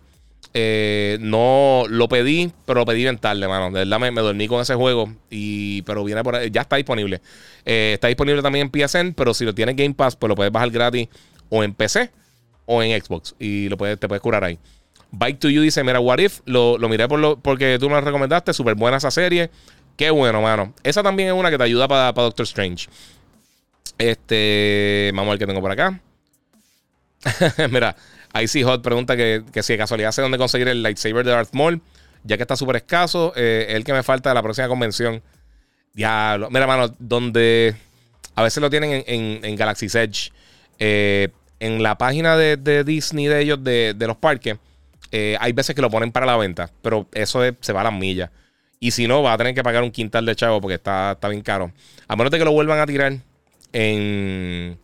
No 0.54 1.84
lo 1.90 2.08
pedí, 2.08 2.52
pero 2.66 2.82
lo 2.82 2.86
pedí 2.86 3.04
bien 3.04 3.18
tarde, 3.18 3.48
mano. 3.48 3.72
De 3.72 3.80
verdad 3.86 4.00
me, 4.00 4.12
me, 4.12 4.22
dormí 4.22 4.48
con 4.48 4.62
ese 4.62 4.76
juego. 4.76 5.12
Y, 5.30 5.82
pero 5.84 6.04
viene 6.04 6.24
por 6.24 6.36
ahí, 6.36 6.50
ya 6.52 6.62
está 6.62 6.76
disponible. 6.76 7.22
está 7.66 8.08
disponible 8.08 8.42
también 8.42 8.70
en 8.74 8.88
PSN, 8.88 9.14
pero 9.14 9.34
si 9.34 9.46
lo 9.46 9.54
tienes 9.54 9.76
Game 9.76 9.94
Pass, 9.94 10.16
pues 10.16 10.30
lo 10.30 10.36
puedes 10.36 10.52
bajar 10.52 10.70
gratis 10.70 11.10
o 11.50 11.64
en 11.64 11.74
PC 11.74 12.12
o 12.66 12.84
en 12.84 13.02
Xbox. 13.02 13.36
Y 13.40 13.70
lo 13.70 13.78
puedes, 13.78 14.00
te 14.00 14.08
puedes 14.08 14.22
curar 14.22 14.44
ahí. 14.44 14.60
Bike 15.12 15.40
to 15.40 15.50
You 15.50 15.62
dice: 15.62 15.84
Mira, 15.84 16.00
What 16.00 16.20
If, 16.20 16.42
lo, 16.46 16.78
miré 16.90 17.08
por 17.08 17.20
lo, 17.20 17.38
porque 17.38 17.78
tú 17.80 17.90
me 17.90 17.96
lo 17.96 18.02
recomendaste. 18.02 18.54
Súper 18.54 18.76
buena 18.76 18.98
esa 18.98 19.12
serie. 19.12 19.50
Qué 19.96 20.10
bueno, 20.10 20.42
mano. 20.42 20.74
Esa 20.84 21.04
también 21.04 21.30
es 21.30 21.36
una 21.36 21.50
que 21.50 21.58
te 21.58 21.64
ayuda 21.64 21.88
para, 21.88 22.12
Doctor 22.12 22.44
Strange. 22.44 22.88
Este. 23.98 25.12
Vamos 25.14 25.28
a 25.28 25.32
ver 25.32 25.40
qué 25.40 25.48
tengo 25.48 25.62
por 25.62 25.72
acá. 25.72 26.02
Mira, 27.70 27.96
Icy 28.42 28.64
Hot 28.64 28.82
pregunta 28.82 29.16
que, 29.16 29.44
si 29.62 29.74
de 29.74 29.78
casualidad 29.78 30.12
sé 30.12 30.22
dónde 30.22 30.38
conseguir 30.38 30.68
el 30.68 30.84
lightsaber 30.84 31.26
de 31.26 31.32
Darth 31.32 31.54
Maul, 31.54 31.82
ya 32.24 32.38
que 32.38 32.44
está 32.44 32.56
súper 32.56 32.78
escaso. 32.78 33.34
Eh, 33.36 33.68
el 33.70 33.84
que 33.84 33.94
me 33.94 34.04
falta 34.04 34.30
de 34.30 34.36
la 34.36 34.44
próxima 34.44 34.68
convención. 34.68 35.22
Diablo. 35.94 36.50
Mira, 36.50 36.68
mano, 36.68 36.94
donde 37.00 37.76
a 38.36 38.44
veces 38.44 38.62
lo 38.62 38.70
tienen 38.70 39.04
en, 39.08 39.56
Galaxy's 39.56 39.96
Edge. 39.96 40.32
Eh, 40.80 41.30
en 41.60 41.82
la 41.82 41.98
página 41.98 42.36
de, 42.36 42.84
Disney 42.84 43.28
de 43.28 43.42
ellos, 43.42 43.64
de, 43.64 43.96
los 44.00 44.18
parques, 44.18 44.58
eh, 45.12 45.38
hay 45.40 45.54
veces 45.54 45.74
que 45.74 45.82
lo 45.82 45.90
ponen 45.90 46.12
para 46.12 46.26
la 46.26 46.36
venta, 46.36 46.70
pero 46.82 47.08
eso 47.14 47.42
se 47.62 47.74
va 47.74 47.82
a 47.82 47.86
las 47.86 47.94
millas. 47.94 48.30
Y 48.80 48.92
si 48.92 49.08
no, 49.08 49.24
va 49.24 49.34
a 49.34 49.38
tener 49.38 49.56
que 49.56 49.64
pagar 49.64 49.84
un 49.84 49.92
quintal 49.92 50.26
de 50.26 50.36
chavo 50.36 50.60
porque 50.60 50.76
está, 50.76 51.14
está 51.14 51.30
bien 51.30 51.42
caro. 51.42 51.72
A 52.08 52.16
menos 52.18 52.30
de 52.30 52.38
que 52.38 52.46
lo 52.46 52.52
vuelvan 52.52 52.80
a 52.80 52.86
tirar 52.86 53.14
en, 53.72 54.78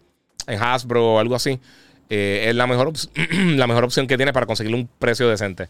en 0.47 0.63
Hasbro 0.63 1.15
o 1.15 1.19
algo 1.19 1.35
así, 1.35 1.59
eh, 2.13 2.49
es 2.49 2.55
la 2.55 2.67
mejor, 2.67 2.91
la 3.31 3.67
mejor 3.67 3.85
opción 3.85 4.05
que 4.05 4.17
tiene 4.17 4.33
para 4.33 4.45
conseguir 4.45 4.75
un 4.75 4.89
precio 4.99 5.29
decente. 5.29 5.69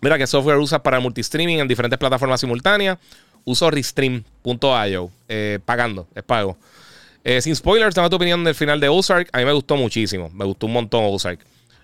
Mira 0.00 0.16
qué 0.16 0.26
software 0.26 0.56
usas 0.56 0.80
para 0.80 0.98
multistreaming 0.98 1.60
en 1.60 1.68
diferentes 1.68 1.98
plataformas 1.98 2.40
simultáneas. 2.40 2.96
Uso 3.44 3.70
Restream.io, 3.70 5.10
eh, 5.28 5.58
pagando, 5.62 6.08
es 6.14 6.22
pago. 6.22 6.56
Eh, 7.22 7.42
sin 7.42 7.54
spoilers, 7.54 7.94
dame 7.94 8.08
tu 8.08 8.16
opinión 8.16 8.42
del 8.44 8.54
final 8.54 8.80
de 8.80 8.88
Ozark. 8.88 9.28
A 9.32 9.38
mí 9.38 9.44
me 9.44 9.52
gustó 9.52 9.76
muchísimo. 9.76 10.30
Me 10.30 10.46
gustó 10.46 10.66
un 10.66 10.72
montón 10.72 11.04
Ozark. 11.04 11.40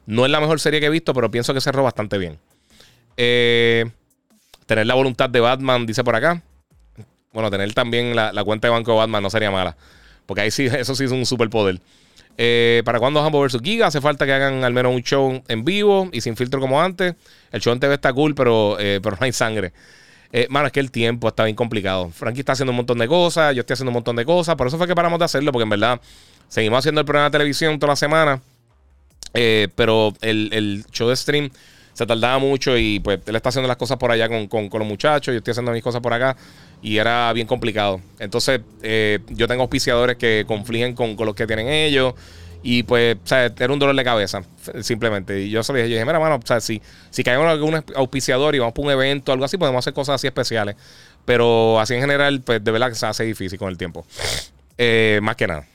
No 0.06 0.24
es 0.24 0.30
la 0.30 0.40
mejor 0.40 0.58
serie 0.58 0.80
que 0.80 0.86
he 0.86 0.90
visto, 0.90 1.12
pero 1.12 1.30
pienso 1.30 1.52
que 1.52 1.60
cerró 1.60 1.82
bastante 1.82 2.16
bien. 2.16 2.38
Tener 3.16 4.86
la 4.86 4.94
voluntad 4.94 5.28
de 5.28 5.40
Batman, 5.40 5.84
dice 5.84 6.02
por 6.02 6.16
acá. 6.16 6.42
Bueno, 7.34 7.50
tener 7.50 7.74
también 7.74 8.16
la, 8.16 8.32
cuenta 8.44 8.68
de 8.68 8.72
banco 8.72 8.92
de 8.92 8.96
Batman 8.96 9.22
no 9.22 9.28
sería 9.28 9.50
mala. 9.50 9.76
Porque 10.24 10.40
ahí 10.40 10.50
sí, 10.50 10.66
eso 10.72 10.94
sí 10.94 11.04
es 11.04 11.10
un 11.10 11.26
superpoder. 11.26 11.80
Eh, 12.38 12.82
¿Para 12.84 12.98
cuándo 12.98 13.20
Hambo 13.20 13.40
vs 13.40 13.60
Giga? 13.62 13.86
Hace 13.86 14.00
falta 14.00 14.26
que 14.26 14.32
hagan 14.32 14.64
al 14.64 14.72
menos 14.72 14.94
un 14.94 15.02
show 15.02 15.42
en 15.48 15.64
vivo 15.64 16.08
y 16.12 16.20
sin 16.20 16.36
filtro 16.36 16.60
como 16.60 16.80
antes. 16.80 17.14
El 17.50 17.60
show 17.60 17.72
en 17.72 17.80
TV 17.80 17.94
está 17.94 18.12
cool, 18.12 18.34
pero, 18.34 18.76
pero 18.78 19.10
no 19.12 19.18
hay 19.20 19.32
sangre. 19.32 19.72
Eh, 20.32 20.46
mano, 20.48 20.66
es 20.66 20.72
que 20.72 20.80
el 20.80 20.90
tiempo 20.90 21.28
está 21.28 21.44
bien 21.44 21.54
complicado. 21.54 22.08
Frankie 22.08 22.40
está 22.40 22.52
haciendo 22.52 22.70
un 22.70 22.76
montón 22.76 22.98
de 22.98 23.06
cosas, 23.06 23.54
yo 23.54 23.60
estoy 23.60 23.74
haciendo 23.74 23.90
un 23.90 23.94
montón 23.94 24.16
de 24.16 24.24
cosas. 24.24 24.56
Por 24.56 24.66
eso 24.66 24.78
fue 24.78 24.88
que 24.88 24.94
paramos 24.94 25.18
de 25.18 25.26
hacerlo, 25.26 25.52
porque 25.52 25.64
en 25.64 25.70
verdad 25.70 26.00
seguimos 26.48 26.78
haciendo 26.78 27.02
el 27.02 27.04
programa 27.04 27.28
de 27.28 27.32
televisión 27.32 27.78
toda 27.78 27.92
la 27.92 27.96
semana. 27.96 28.40
Eh, 29.34 29.68
pero 29.76 30.14
el, 30.22 30.84
show 30.90 31.08
de 31.08 31.16
stream 31.16 31.50
se 31.92 32.06
tardaba 32.06 32.38
mucho 32.38 32.76
y 32.76 33.00
pues 33.00 33.20
él 33.26 33.36
está 33.36 33.50
haciendo 33.50 33.68
las 33.68 33.76
cosas 33.76 33.98
por 33.98 34.10
allá 34.10 34.28
con, 34.28 34.70
los 34.72 34.88
muchachos, 34.88 35.32
yo 35.32 35.38
estoy 35.38 35.52
haciendo 35.52 35.72
mis 35.72 35.82
cosas 35.82 36.00
por 36.00 36.12
acá 36.12 36.36
y 36.82 36.98
era 36.98 37.32
bien 37.32 37.46
complicado. 37.46 38.00
Entonces 38.18 38.60
eh, 38.82 39.20
yo 39.28 39.46
tengo 39.46 39.62
auspiciadores 39.62 40.16
que 40.16 40.44
confligen 40.46 40.94
con, 40.94 41.16
con 41.16 41.26
los 41.26 41.34
que 41.34 41.46
tienen 41.46 41.68
ellos. 41.68 42.14
Y 42.64 42.84
pues, 42.84 43.16
o 43.16 43.26
sea, 43.26 43.46
era 43.46 43.72
un 43.72 43.78
dolor 43.78 43.96
de 43.96 44.04
cabeza, 44.04 44.42
simplemente. 44.82 45.40
Y 45.40 45.50
yo 45.50 45.64
se 45.64 45.72
dije, 45.72 45.88
yo 45.88 45.94
dije, 45.94 46.04
mira, 46.04 46.20
mano, 46.20 46.36
o 46.36 46.46
sea, 46.46 46.60
si, 46.60 46.80
si 47.10 47.24
caemos 47.24 47.48
algún 47.48 47.82
auspiciador 47.96 48.54
y 48.54 48.60
vamos 48.60 48.72
para 48.72 48.86
un 48.86 48.92
evento 48.92 49.32
o 49.32 49.34
algo 49.34 49.44
así, 49.44 49.56
podemos 49.58 49.80
hacer 49.80 49.92
cosas 49.92 50.16
así 50.16 50.28
especiales. 50.28 50.76
Pero 51.24 51.80
así 51.80 51.94
en 51.94 52.00
general, 52.00 52.40
pues 52.40 52.62
de 52.62 52.70
verdad 52.70 52.88
que 52.88 52.94
se 52.94 53.06
hace 53.06 53.24
difícil 53.24 53.58
con 53.58 53.68
el 53.68 53.76
tiempo. 53.76 54.06
Eh, 54.78 55.18
más 55.22 55.34
que 55.34 55.48
nada. 55.48 55.66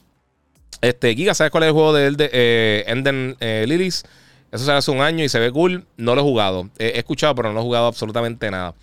Este, 0.82 1.14
Giga, 1.14 1.34
¿sabes 1.34 1.52
cuál 1.52 1.64
es 1.64 1.68
el 1.68 1.74
juego 1.74 1.92
de, 1.92 2.12
de 2.12 2.86
Enden 2.88 3.36
eh, 3.42 3.66
Lilies? 3.68 4.06
Eso 4.52 4.64
se 4.64 4.72
hace 4.72 4.92
un 4.92 5.02
año 5.02 5.26
y 5.26 5.30
se 5.30 5.40
ve 5.40 5.52
cool. 5.52 5.86
No 5.98 6.16
lo 6.16 6.22
he 6.22 6.24
jugado. 6.24 6.70
he 6.80 6.98
escuchado, 6.98 7.36
pero 7.36 7.52
no 7.52 7.60
he 7.60 7.64
jugado 7.64 7.88
absolutamente 7.88 8.50
nada. 8.50 8.76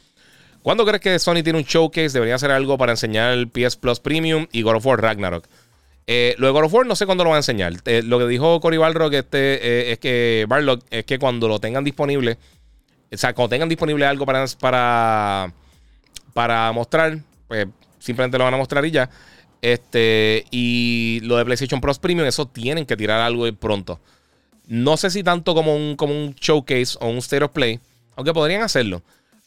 ¿Cuándo 0.64 0.86
crees 0.86 1.02
que 1.02 1.18
Sony 1.18 1.42
tiene 1.44 1.58
un 1.58 1.64
showcase? 1.66 2.08
Debería 2.08 2.36
hacer 2.36 2.50
algo 2.50 2.78
para 2.78 2.92
enseñar 2.92 3.34
el 3.34 3.50
PS 3.50 3.76
Plus 3.76 4.00
Premium 4.00 4.46
y 4.50 4.62
God 4.62 4.76
of 4.76 4.86
War 4.86 4.98
Ragnarok. 4.98 5.46
Eh, 6.06 6.34
lo 6.38 6.46
de 6.46 6.52
God 6.54 6.64
of 6.64 6.72
War 6.72 6.86
no 6.86 6.96
sé 6.96 7.04
cuándo 7.04 7.22
lo 7.22 7.28
van 7.28 7.36
a 7.36 7.40
enseñar. 7.40 7.74
Eh, 7.84 8.00
lo 8.02 8.18
que 8.18 8.26
dijo 8.26 8.62
Cory 8.62 8.78
Balrog 8.78 9.12
este, 9.12 9.56
eh, 9.56 9.92
es 9.92 9.98
que 9.98 10.46
Barlock 10.48 10.82
es 10.90 11.04
que 11.04 11.18
cuando 11.18 11.48
lo 11.48 11.58
tengan 11.58 11.84
disponible, 11.84 12.38
o 13.12 13.16
sea, 13.18 13.34
cuando 13.34 13.50
tengan 13.50 13.68
disponible 13.68 14.06
algo 14.06 14.24
para, 14.24 14.46
para, 14.58 15.52
para 16.32 16.72
mostrar, 16.72 17.18
pues 17.46 17.66
simplemente 17.98 18.38
lo 18.38 18.44
van 18.44 18.54
a 18.54 18.56
mostrar 18.56 18.86
y 18.86 18.90
ya. 18.90 19.10
Este, 19.60 20.46
y 20.50 21.20
lo 21.24 21.36
de 21.36 21.44
PlayStation 21.44 21.78
Plus 21.78 21.98
Premium, 21.98 22.26
eso 22.26 22.46
tienen 22.46 22.86
que 22.86 22.96
tirar 22.96 23.20
algo 23.20 23.52
pronto. 23.52 24.00
No 24.66 24.96
sé 24.96 25.10
si 25.10 25.22
tanto 25.22 25.54
como 25.54 25.76
un, 25.76 25.96
como 25.96 26.14
un 26.14 26.34
showcase 26.36 26.96
o 27.02 27.08
un 27.08 27.18
state 27.18 27.44
of 27.44 27.50
play, 27.50 27.80
aunque 28.16 28.32
podrían 28.32 28.62
hacerlo. 28.62 29.02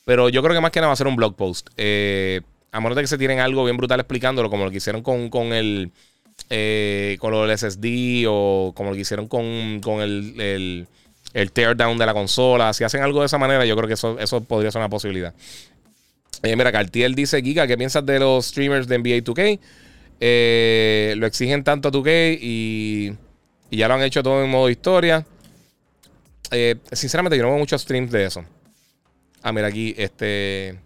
Pero 0.07 0.29
yo 0.29 0.41
creo 0.41 0.55
que 0.55 0.61
más 0.61 0.71
que 0.71 0.79
nada 0.79 0.87
va 0.87 0.93
a 0.93 0.95
ser 0.95 1.07
un 1.07 1.17
blog 1.17 1.35
post. 1.35 1.67
a 1.77 2.79
menos 2.79 2.95
de 2.95 3.01
que 3.01 3.07
se 3.07 3.17
tienen 3.17 3.41
algo 3.41 3.65
bien 3.65 3.75
brutal 3.75 3.99
explicándolo, 3.99 4.49
como 4.49 4.63
lo 4.63 4.71
que 4.71 4.77
hicieron 4.77 5.03
con, 5.03 5.29
con 5.29 5.51
el 5.51 5.91
eh, 6.49 7.17
con 7.19 7.31
lo 7.31 7.45
del 7.45 7.57
SSD 7.57 8.25
o 8.29 8.71
como 8.73 8.91
lo 8.91 8.95
que 8.95 9.01
hicieron 9.01 9.27
con, 9.27 9.43
el, 9.99 10.39
el, 10.39 10.87
el, 11.33 11.51
teardown 11.51 11.97
de 11.97 12.05
la 12.05 12.13
consola. 12.13 12.71
Si 12.71 12.85
hacen 12.85 13.03
algo 13.03 13.19
de 13.19 13.25
esa 13.25 13.37
manera, 13.37 13.65
yo 13.65 13.75
creo 13.75 13.87
que 13.89 13.95
eso, 13.95 14.17
eso 14.17 14.39
podría 14.39 14.71
ser 14.71 14.79
una 14.79 14.87
posibilidad. 14.87 15.33
Eh, 16.43 16.55
mira, 16.55 16.71
Cartier 16.71 17.13
dice, 17.13 17.41
Giga, 17.41 17.67
¿qué 17.67 17.77
piensas 17.77 18.05
de 18.05 18.19
los 18.19 18.45
streamers 18.45 18.87
de 18.87 18.97
NBA 18.97 19.25
2K? 19.25 19.59
Eh, 20.21 21.15
lo 21.17 21.27
exigen 21.27 21.65
tanto 21.65 21.89
a 21.89 21.91
2K 21.91 22.37
y, 22.39 23.13
y, 23.69 23.77
ya 23.77 23.89
lo 23.89 23.95
han 23.95 24.03
hecho 24.03 24.23
todo 24.23 24.41
en 24.41 24.49
modo 24.49 24.69
historia. 24.69 25.25
sinceramente, 26.93 27.35
yo 27.35 27.43
no 27.43 27.49
veo 27.49 27.57
muchos 27.57 27.81
streams 27.81 28.09
de 28.09 28.25
eso. 28.25 28.45
Ah, 29.41 29.51
mira 29.51 29.67
aquí, 29.67 29.93
este... 29.97 30.79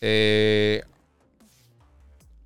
Eh, 0.00 0.82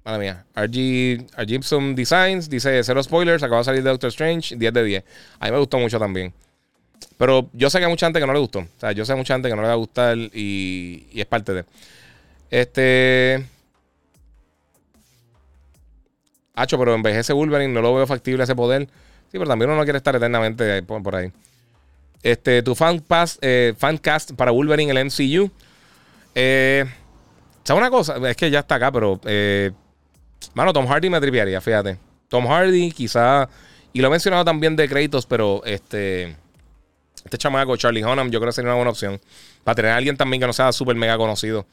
Madre 0.06 0.20
mía. 0.20 0.46
RG, 0.54 1.46
Gibson 1.48 1.96
Designs 1.96 2.48
dice: 2.48 2.84
Cero 2.84 3.02
spoilers, 3.02 3.42
acaba 3.42 3.58
de 3.58 3.64
salir 3.64 3.82
de 3.82 3.90
Doctor 3.90 4.08
Strange, 4.10 4.54
10 4.54 4.72
de 4.72 4.84
10. 4.84 5.04
A 5.40 5.46
mí 5.46 5.50
me 5.50 5.58
gustó 5.58 5.78
mucho 5.80 5.98
también. 5.98 6.32
Pero 7.18 7.50
yo 7.52 7.68
sé 7.70 7.78
que 7.78 7.86
hay 7.86 7.90
mucha 7.90 8.06
gente 8.06 8.20
que 8.20 8.26
no 8.26 8.32
le 8.32 8.38
gustó. 8.38 8.60
O 8.60 8.68
sea, 8.78 8.92
yo 8.92 9.04
sé 9.04 9.14
que 9.14 9.16
mucha 9.16 9.34
gente 9.34 9.48
que 9.48 9.56
no 9.56 9.62
le 9.62 9.68
va 9.68 9.74
a 9.74 9.78
gustar 9.78 10.16
y, 10.16 11.08
y 11.12 11.20
es 11.20 11.26
parte 11.26 11.54
de. 11.54 11.64
Este. 12.50 13.44
Hacho, 16.54 16.78
pero 16.78 16.94
envejece 16.94 17.32
Wolverine, 17.32 17.72
no 17.72 17.82
lo 17.82 17.92
veo 17.92 18.06
factible 18.06 18.44
ese 18.44 18.54
poder. 18.54 18.86
Sí, 18.86 19.38
pero 19.38 19.46
también 19.46 19.70
uno 19.70 19.80
no 19.80 19.84
quiere 19.84 19.96
estar 19.96 20.14
eternamente 20.14 20.84
por, 20.84 21.16
ahí. 21.16 21.32
Este, 22.26 22.60
tu 22.60 22.74
fan, 22.74 22.98
pass, 22.98 23.38
eh, 23.40 23.72
fan 23.78 23.98
cast 23.98 24.32
para 24.32 24.50
Wolverine, 24.50 24.90
el 24.90 25.04
MCU. 25.04 25.48
Eh, 26.34 26.84
¿Sabes 27.62 27.80
una 27.80 27.88
cosa? 27.88 28.16
Es 28.28 28.36
que 28.36 28.50
ya 28.50 28.58
está 28.58 28.74
acá, 28.74 28.90
pero 28.90 29.20
eh, 29.24 29.70
Mano, 30.54 30.72
Tom 30.72 30.88
Hardy 30.88 31.08
me 31.08 31.20
tripearía, 31.20 31.60
fíjate. 31.60 31.98
Tom 32.28 32.46
Hardy, 32.48 32.90
quizá. 32.90 33.48
Y 33.92 34.00
lo 34.00 34.08
he 34.08 34.10
mencionado 34.10 34.44
también 34.44 34.74
de 34.74 34.88
créditos, 34.88 35.24
pero 35.24 35.62
este. 35.64 36.36
Este 37.24 37.38
chamaco, 37.38 37.76
Charlie 37.76 38.04
Hunnam, 38.04 38.30
yo 38.30 38.40
creo 38.40 38.50
que 38.50 38.54
sería 38.54 38.70
una 38.70 38.76
buena 38.76 38.90
opción. 38.90 39.20
Para 39.62 39.76
tener 39.76 39.92
a 39.92 39.96
alguien 39.96 40.16
también 40.16 40.40
que 40.40 40.48
no 40.48 40.52
sea 40.52 40.72
súper 40.72 40.96
mega 40.96 41.16
conocido. 41.16 41.64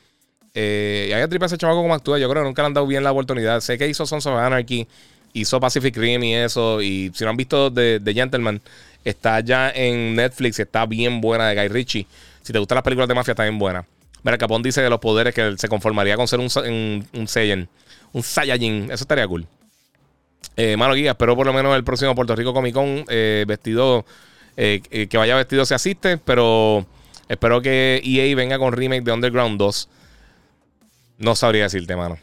Eh, 0.54 1.08
y 1.10 1.14
hay 1.14 1.28
que 1.28 1.46
ese 1.46 1.58
chamaco 1.58 1.82
como 1.82 1.96
actúa. 1.96 2.20
Yo 2.20 2.30
creo 2.30 2.44
que 2.44 2.48
nunca 2.48 2.62
le 2.62 2.68
han 2.68 2.74
dado 2.76 2.86
bien 2.86 3.04
la 3.04 3.12
oportunidad. 3.12 3.60
Sé 3.62 3.80
que 3.80 3.88
hizo 3.88 4.06
Sons 4.06 4.28
of 4.28 4.36
Anarchy, 4.36 4.88
hizo 5.34 5.60
Pacific 5.60 5.96
Rim 5.98 6.24
y 6.24 6.36
eso. 6.36 6.82
Y 6.82 7.12
si 7.14 7.24
no 7.24 7.32
han 7.32 7.38
visto 7.38 7.72
The, 7.72 8.02
Gentleman, 8.14 8.62
está 9.04 9.40
ya 9.40 9.70
en 9.70 10.16
Netflix. 10.16 10.60
Está 10.60 10.86
bien 10.86 11.22
buena 11.22 11.48
de 11.48 11.56
Guy 11.56 11.68
Ritchie. 11.68 12.08
Si 12.42 12.54
te 12.54 12.60
gustan 12.60 12.76
las 12.76 12.84
películas 12.84 13.08
de 13.08 13.16
mafia, 13.16 13.32
está 13.32 13.44
bien 13.44 13.60
buena. 13.60 13.86
Mira, 14.24 14.38
Capón 14.38 14.64
dice 14.64 14.82
de 14.82 14.90
los 14.90 15.00
poderes 15.00 15.34
que 15.34 15.56
se 15.58 15.68
conformaría 15.68 16.16
con 16.16 16.28
ser 16.28 16.40
un, 16.40 16.50
un, 16.56 17.08
un 17.14 17.28
Saiyan 17.28 17.68
un 18.14 18.24
Saiyajin. 18.24 18.86
Eso 18.86 19.04
estaría 19.04 19.28
cool. 19.28 19.46
Eh, 20.56 20.78
mano 20.78 20.94
guía, 20.94 21.12
espero 21.12 21.36
por 21.36 21.46
lo 21.46 21.54
menos 21.54 21.76
el 21.76 21.84
próximo 21.84 22.14
Puerto 22.16 22.36
Rico 22.36 22.54
Comic 22.54 22.74
Con 22.76 23.06
eh, 23.10 23.44
vestido, 23.48 24.06
eh, 24.56 24.82
eh, 24.92 25.08
que 25.08 25.18
vaya 25.18 25.36
vestido 25.36 25.66
se 25.66 25.74
asiste, 25.74 26.18
pero 26.18 26.86
espero 27.28 27.62
que 27.62 28.02
EA 28.04 28.36
venga 28.36 28.60
con 28.60 28.72
remake 28.72 29.04
de 29.04 29.12
Underground 29.12 29.58
2. 29.58 29.90
No 31.20 31.36
sabría 31.36 31.64
decirte, 31.64 31.96
mano. 31.96 32.18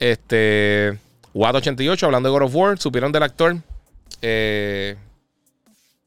Este, 0.00 0.98
Watt88, 1.34 2.02
hablando 2.04 2.28
de 2.28 2.32
God 2.32 2.46
of 2.46 2.54
War, 2.54 2.78
¿supieron 2.78 3.12
del 3.12 3.22
actor? 3.22 3.56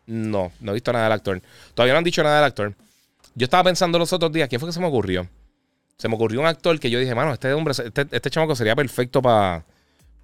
No, 0.05 0.51
no 0.59 0.71
he 0.71 0.73
visto 0.73 0.91
nada 0.91 1.05
del 1.05 1.13
actor. 1.13 1.41
Todavía 1.73 1.93
no 1.93 1.99
han 1.99 2.03
dicho 2.03 2.23
nada 2.23 2.37
del 2.37 2.45
actor. 2.45 2.75
Yo 3.35 3.45
estaba 3.45 3.63
pensando 3.63 3.97
los 3.97 4.11
otros 4.13 4.31
días, 4.31 4.49
¿quién 4.49 4.59
fue 4.59 4.69
que 4.69 4.73
se 4.73 4.79
me 4.79 4.87
ocurrió? 4.87 5.27
Se 5.97 6.09
me 6.09 6.15
ocurrió 6.15 6.39
un 6.39 6.47
actor 6.47 6.79
que 6.79 6.89
yo 6.89 6.99
dije, 6.99 7.15
mano, 7.15 7.33
este 7.33 7.53
hombre, 7.53 7.73
este, 7.77 8.07
este 8.11 8.29
chamaco 8.29 8.55
sería 8.55 8.75
perfecto 8.75 9.21
para. 9.21 9.63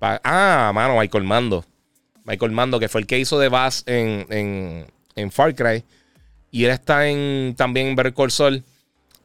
ah, 0.01 0.71
mano, 0.73 0.97
Michael 0.99 1.23
Mando. 1.23 1.63
Michael 2.25 2.51
Mando, 2.51 2.79
que 2.79 2.89
fue 2.89 3.01
el 3.01 3.07
que 3.07 3.19
hizo 3.19 3.39
de 3.39 3.47
Bass 3.47 3.83
en, 3.85 4.87
en, 5.15 5.31
Far 5.31 5.55
Cry. 5.55 5.83
Y 6.51 6.65
él 6.65 6.71
está 6.71 7.07
en, 7.07 7.55
también 7.55 7.87
en 7.87 7.95
Better 7.95 8.13
Call 8.13 8.63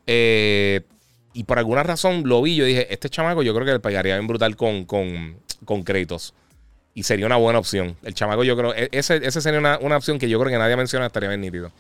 eh, 0.07 0.83
y 1.33 1.45
por 1.45 1.59
alguna 1.59 1.83
razón 1.83 2.23
lo 2.27 2.43
vi. 2.43 2.55
Yo 2.57 2.65
dije, 2.65 2.93
este 2.93 3.09
chamaco 3.09 3.43
yo 3.43 3.55
creo 3.55 3.67
que 3.67 3.73
le 3.73 3.81
pegaría 3.81 4.15
bien 4.15 4.27
brutal 4.27 4.57
con, 4.57 4.85
con, 4.85 5.37
con 5.65 5.83
Kratos. 5.83 6.35
Y 6.95 7.05
sería 7.05 7.27
una 7.27 7.37
buena 7.37 7.59
opción. 7.59 7.97
El 8.03 8.15
chamaco, 8.15 8.45
yo 8.45 8.57
creo. 8.57 8.75
E, 8.75 8.89
ese, 8.93 9.17
ese 9.17 9.41
sería 9.41 9.59
una, 9.59 9.79
una, 9.79 9.97
opción 9.97 10.19
que 10.19 10.29
yo 10.29 10.39
creo 10.39 10.51
que 10.51 10.59
nadie 10.59 10.77
menciona. 10.77 11.07
Estaría 11.07 11.29
bien 11.29 11.41
nítido. 11.41 11.73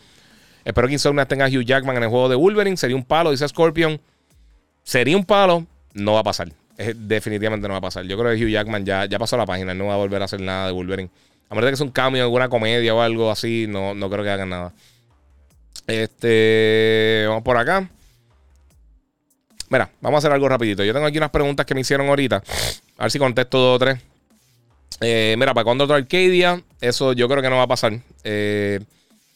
Espero 0.65 0.87
que 0.87 0.95
Insomniac 0.95 1.29
tenga 1.29 1.47
a 1.47 1.49
Hugh 1.49 1.65
Jackman 1.65 1.97
en 1.97 2.05
el 2.05 2.09
juego 2.09 2.29
de 2.29 2.37
Wolverine. 2.37 2.77
Sería 2.77 2.97
un 2.97 3.05
palo, 3.05 3.31
dice 3.31 3.47
Scorpion. 3.47 4.01
Sería 4.83 5.17
un 5.17 5.25
palo. 5.25 5.67
No 5.95 6.15
va 6.15 6.21
a 6.21 6.25
pasar. 6.25 6.51
definitivamente 6.97 7.69
no 7.69 7.75
va 7.75 7.79
a 7.79 7.83
pasar. 7.83 8.05
Yo 8.05 8.17
creo 8.19 8.35
que 8.35 8.43
Hugh 8.43 8.51
Jackman 8.51 8.87
ya, 8.87 9.05
ya 9.05 9.19
pasó 9.19 9.37
la 9.37 9.45
página. 9.45 9.75
No 9.75 9.87
va 9.87 9.95
a 9.95 9.99
volver 9.99 10.23
a 10.23 10.25
hacer 10.25 10.41
nada 10.41 10.67
de 10.67 10.73
Wolverine. 10.73 11.11
A 11.51 11.55
menos 11.55 11.71
que 11.71 11.77
sea 11.77 11.87
un 11.87 11.93
cambio, 11.93 12.23
alguna 12.23 12.49
comedia 12.49 12.95
o 12.95 13.03
algo 13.03 13.31
así. 13.31 13.67
No, 13.69 13.95
no 13.95 14.09
creo 14.09 14.25
que 14.25 14.31
hagan 14.31 14.49
nada. 14.49 14.73
Este. 15.87 17.25
Vamos 17.29 17.43
por 17.43 17.59
acá. 17.59 17.91
Mira, 19.69 19.91
vamos 20.01 20.17
a 20.17 20.21
hacer 20.21 20.33
algo 20.33 20.49
rapidito. 20.49 20.85
Yo 20.85 20.93
tengo 20.93 21.07
aquí 21.07 21.19
unas 21.19 21.31
preguntas 21.31 21.67
que 21.67 21.75
me 21.75 21.81
hicieron 21.81 22.09
ahorita. 22.09 22.43
A 22.99 23.03
ver 23.05 23.11
si 23.11 23.19
contesto 23.19 23.59
dos 23.59 23.77
o 23.77 23.79
tres. 23.79 23.99
Eh, 25.01 25.35
mira, 25.39 25.55
para 25.55 25.65
cuando 25.65 25.85
otro 25.85 25.97
Arcadia, 25.97 26.63
eso 26.81 27.13
yo 27.13 27.29
creo 27.29 27.43
que 27.43 27.51
no 27.51 27.57
va 27.57 27.65
a 27.65 27.69
pasar. 27.69 27.99
Eh, 28.25 28.81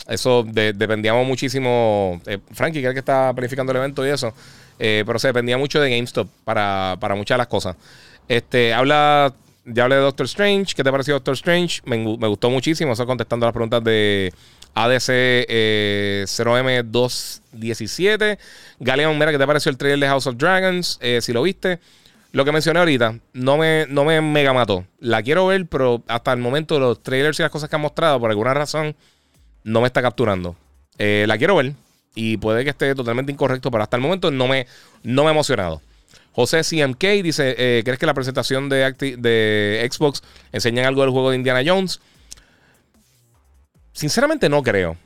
eso 0.08 0.44
dependíamos 0.44 1.26
muchísimo. 1.26 2.20
Eh, 2.26 2.38
Frankie, 2.52 2.80
creo 2.80 2.92
que 2.92 3.00
está 3.00 3.32
planificando 3.34 3.72
el 3.72 3.78
evento 3.78 4.06
y 4.06 4.10
eso. 4.10 4.32
pero 4.78 5.18
se 5.18 5.28
dependía 5.28 5.56
mucho 5.58 5.80
de 5.80 5.90
GameStop 5.90 6.28
para, 6.44 6.96
muchas 7.16 7.36
de 7.36 7.38
las 7.38 7.48
cosas. 7.48 7.76
Este, 8.28 8.74
habla. 8.74 9.32
Ya 9.68 9.82
hablé 9.82 9.96
de 9.96 10.02
Doctor 10.02 10.26
Strange. 10.26 10.76
¿Qué 10.76 10.84
te 10.84 10.92
pareció 10.92 11.14
Doctor 11.14 11.34
Strange? 11.34 11.82
Me, 11.86 12.04
gustó 12.04 12.50
muchísimo. 12.50 12.92
Eso 12.92 13.04
contestando 13.04 13.46
las 13.46 13.52
preguntas 13.52 13.82
de 13.82 14.32
ADC 14.74 15.08
0M217. 16.28 18.38
Galeon, 18.78 19.18
mira, 19.18 19.32
¿qué 19.32 19.38
te 19.38 19.46
pareció 19.46 19.70
el 19.70 19.76
trailer 19.76 19.98
de 19.98 20.06
House 20.06 20.28
of 20.28 20.36
Dragons? 20.36 21.00
si 21.20 21.32
lo 21.32 21.42
viste. 21.42 21.80
Lo 22.36 22.44
que 22.44 22.52
mencioné 22.52 22.80
ahorita 22.80 23.18
no 23.32 23.56
me, 23.56 23.86
no 23.88 24.04
me 24.04 24.20
mega 24.20 24.52
mató. 24.52 24.84
La 25.00 25.22
quiero 25.22 25.46
ver, 25.46 25.64
pero 25.64 26.02
hasta 26.06 26.34
el 26.34 26.38
momento 26.38 26.78
los 26.78 27.02
trailers 27.02 27.40
y 27.40 27.42
las 27.42 27.50
cosas 27.50 27.70
que 27.70 27.76
han 27.76 27.80
mostrado, 27.80 28.20
por 28.20 28.28
alguna 28.28 28.52
razón, 28.52 28.94
no 29.64 29.80
me 29.80 29.86
está 29.86 30.02
capturando. 30.02 30.54
Eh, 30.98 31.24
la 31.26 31.38
quiero 31.38 31.56
ver 31.56 31.72
y 32.14 32.36
puede 32.36 32.62
que 32.62 32.68
esté 32.68 32.94
totalmente 32.94 33.32
incorrecto, 33.32 33.70
pero 33.70 33.84
hasta 33.84 33.96
el 33.96 34.02
momento 34.02 34.30
no 34.30 34.48
me, 34.48 34.66
no 35.02 35.24
me 35.24 35.30
emocionado. 35.30 35.80
José 36.32 36.60
CMK 36.60 37.22
dice: 37.22 37.54
eh, 37.56 37.80
¿Crees 37.82 37.98
que 37.98 38.04
la 38.04 38.12
presentación 38.12 38.68
de, 38.68 38.92
de 39.16 39.88
Xbox 39.90 40.22
enseña 40.52 40.86
algo 40.86 41.00
del 41.00 41.12
juego 41.12 41.30
de 41.30 41.36
Indiana 41.36 41.62
Jones? 41.64 42.00
Sinceramente, 43.92 44.50
no 44.50 44.62
creo. 44.62 44.98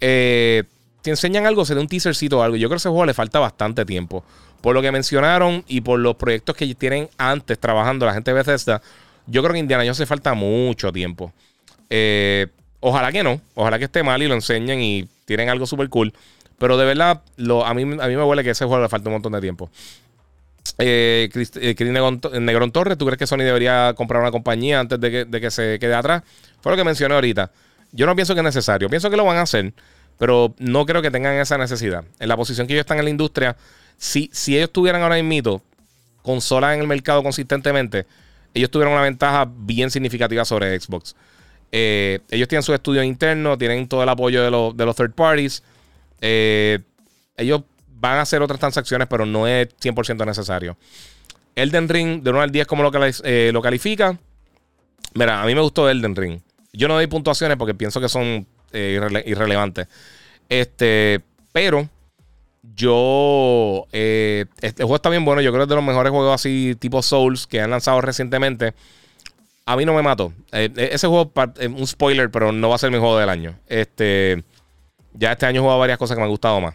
Eh, 0.00 0.64
si 1.02 1.10
enseñan 1.10 1.44
algo, 1.44 1.66
será 1.66 1.80
un 1.80 1.88
teasercito 1.88 2.38
o 2.38 2.42
algo. 2.42 2.56
Yo 2.56 2.68
creo 2.68 2.76
que 2.76 2.80
a 2.80 2.84
ese 2.84 2.88
juego 2.88 3.04
le 3.04 3.12
falta 3.12 3.38
bastante 3.38 3.84
tiempo. 3.84 4.24
Por 4.60 4.74
lo 4.74 4.82
que 4.82 4.92
mencionaron 4.92 5.64
y 5.66 5.80
por 5.80 5.98
los 5.98 6.16
proyectos 6.16 6.54
que 6.56 6.74
tienen 6.74 7.08
antes 7.16 7.58
trabajando 7.58 8.06
la 8.06 8.12
gente 8.12 8.30
de 8.30 8.34
Bethesda, 8.34 8.82
yo 9.26 9.42
creo 9.42 9.54
que 9.54 9.58
Indiana 9.58 9.84
Jones 9.84 9.98
hace 9.98 10.06
falta 10.06 10.34
mucho 10.34 10.92
tiempo. 10.92 11.32
Eh, 11.88 12.46
ojalá 12.80 13.10
que 13.12 13.22
no, 13.22 13.40
ojalá 13.54 13.78
que 13.78 13.84
esté 13.86 14.02
mal 14.02 14.22
y 14.22 14.28
lo 14.28 14.34
enseñen 14.34 14.80
y 14.80 15.08
tienen 15.24 15.48
algo 15.48 15.66
súper 15.66 15.88
cool. 15.88 16.12
Pero 16.58 16.76
de 16.76 16.84
verdad, 16.84 17.22
a, 17.64 17.74
mí, 17.74 17.82
a 17.82 18.06
mí 18.06 18.16
me 18.16 18.22
huele 18.22 18.44
que 18.44 18.50
ese 18.50 18.66
juego 18.66 18.82
le 18.82 18.88
falta 18.88 19.08
un 19.08 19.14
montón 19.14 19.32
de 19.32 19.40
tiempo. 19.40 19.70
Eh, 20.78 21.28
Chris, 21.32 21.52
eh, 21.56 21.74
Negrón, 21.78 22.70
Torres, 22.70 22.98
¿tú 22.98 23.06
crees 23.06 23.18
que 23.18 23.26
Sony 23.26 23.38
debería 23.38 23.94
comprar 23.96 24.20
una 24.20 24.30
compañía 24.30 24.80
antes 24.80 25.00
de 25.00 25.10
que, 25.10 25.24
de 25.24 25.40
que 25.40 25.50
se 25.50 25.78
quede 25.78 25.94
atrás? 25.94 26.22
Fue 26.60 26.72
lo 26.72 26.76
que 26.76 26.84
mencioné 26.84 27.14
ahorita. 27.14 27.50
Yo 27.92 28.06
no 28.06 28.14
pienso 28.14 28.34
que 28.34 28.40
es 28.40 28.44
necesario. 28.44 28.88
Pienso 28.88 29.10
que 29.10 29.16
lo 29.16 29.24
van 29.24 29.38
a 29.38 29.42
hacer, 29.42 29.72
pero 30.18 30.54
no 30.58 30.84
creo 30.86 31.02
que 31.02 31.10
tengan 31.10 31.34
esa 31.36 31.56
necesidad. 31.58 32.04
En 32.18 32.28
la 32.28 32.36
posición 32.36 32.66
que 32.66 32.74
ellos 32.74 32.82
están 32.82 32.98
en 32.98 33.04
la 33.04 33.10
industria, 33.10 33.56
si, 34.00 34.30
si 34.32 34.56
ellos 34.56 34.72
tuvieran 34.72 35.02
ahora 35.02 35.22
mismo 35.22 35.62
consolas 36.22 36.74
en 36.74 36.80
el 36.80 36.86
mercado 36.86 37.22
consistentemente, 37.22 38.06
ellos 38.54 38.70
tuvieran 38.70 38.94
una 38.94 39.02
ventaja 39.02 39.46
bien 39.46 39.90
significativa 39.90 40.42
sobre 40.46 40.80
Xbox. 40.80 41.14
Eh, 41.70 42.20
ellos 42.30 42.48
tienen 42.48 42.62
su 42.62 42.72
estudio 42.72 43.02
interno, 43.02 43.58
tienen 43.58 43.86
todo 43.86 44.02
el 44.02 44.08
apoyo 44.08 44.42
de, 44.42 44.84
los 44.86 44.96
third 44.96 45.12
parties. 45.12 45.62
Eh, 46.22 46.78
ellos 47.36 47.60
van 47.88 48.16
a 48.16 48.22
hacer 48.22 48.40
otras 48.40 48.58
transacciones, 48.58 49.06
pero 49.06 49.26
no 49.26 49.46
es 49.46 49.68
100% 49.76 50.24
necesario. 50.24 50.78
Elden 51.54 51.86
Ring, 51.86 52.22
de 52.22 52.30
1 52.30 52.40
al 52.40 52.50
10, 52.50 52.66
¿cómo 52.66 52.82
lo, 52.82 52.90
eh, 53.22 53.50
lo, 53.52 53.60
califica? 53.60 54.18
Mira, 55.12 55.42
a 55.42 55.46
mí 55.46 55.54
me 55.54 55.60
gustó 55.60 55.90
Elden 55.90 56.16
Ring. 56.16 56.40
Yo 56.72 56.88
no 56.88 56.94
doy 56.94 57.06
puntuaciones 57.06 57.58
porque 57.58 57.74
pienso 57.74 58.00
que 58.00 58.08
son 58.08 58.46
irrelevantes. 58.72 59.88
Este, 60.48 61.20
pero 61.52 61.88
yo. 62.62 63.86
Eh, 63.92 64.46
este 64.60 64.82
juego 64.82 64.96
está 64.96 65.10
bien 65.10 65.24
bueno. 65.24 65.40
Yo 65.40 65.50
creo 65.50 65.60
que 65.60 65.64
es 65.64 65.68
de 65.68 65.74
los 65.76 65.84
mejores 65.84 66.10
juegos 66.10 66.34
así, 66.34 66.76
tipo 66.78 67.02
Souls, 67.02 67.46
que 67.46 67.60
han 67.60 67.70
lanzado 67.70 68.00
recientemente. 68.00 68.74
A 69.66 69.76
mí 69.76 69.84
no 69.84 69.94
me 69.94 70.02
mató. 70.02 70.32
Eh, 70.52 70.70
eh, 70.76 70.90
ese 70.92 71.06
juego, 71.06 71.32
un 71.76 71.86
spoiler, 71.86 72.30
pero 72.30 72.52
no 72.52 72.68
va 72.68 72.74
a 72.74 72.78
ser 72.78 72.90
mi 72.90 72.98
juego 72.98 73.18
del 73.18 73.28
año. 73.28 73.58
Este. 73.66 74.42
Ya 75.14 75.32
este 75.32 75.46
año 75.46 75.60
he 75.60 75.62
jugado 75.62 75.80
varias 75.80 75.98
cosas 75.98 76.14
que 76.14 76.20
me 76.20 76.24
han 76.24 76.30
gustado 76.30 76.60
más. 76.60 76.74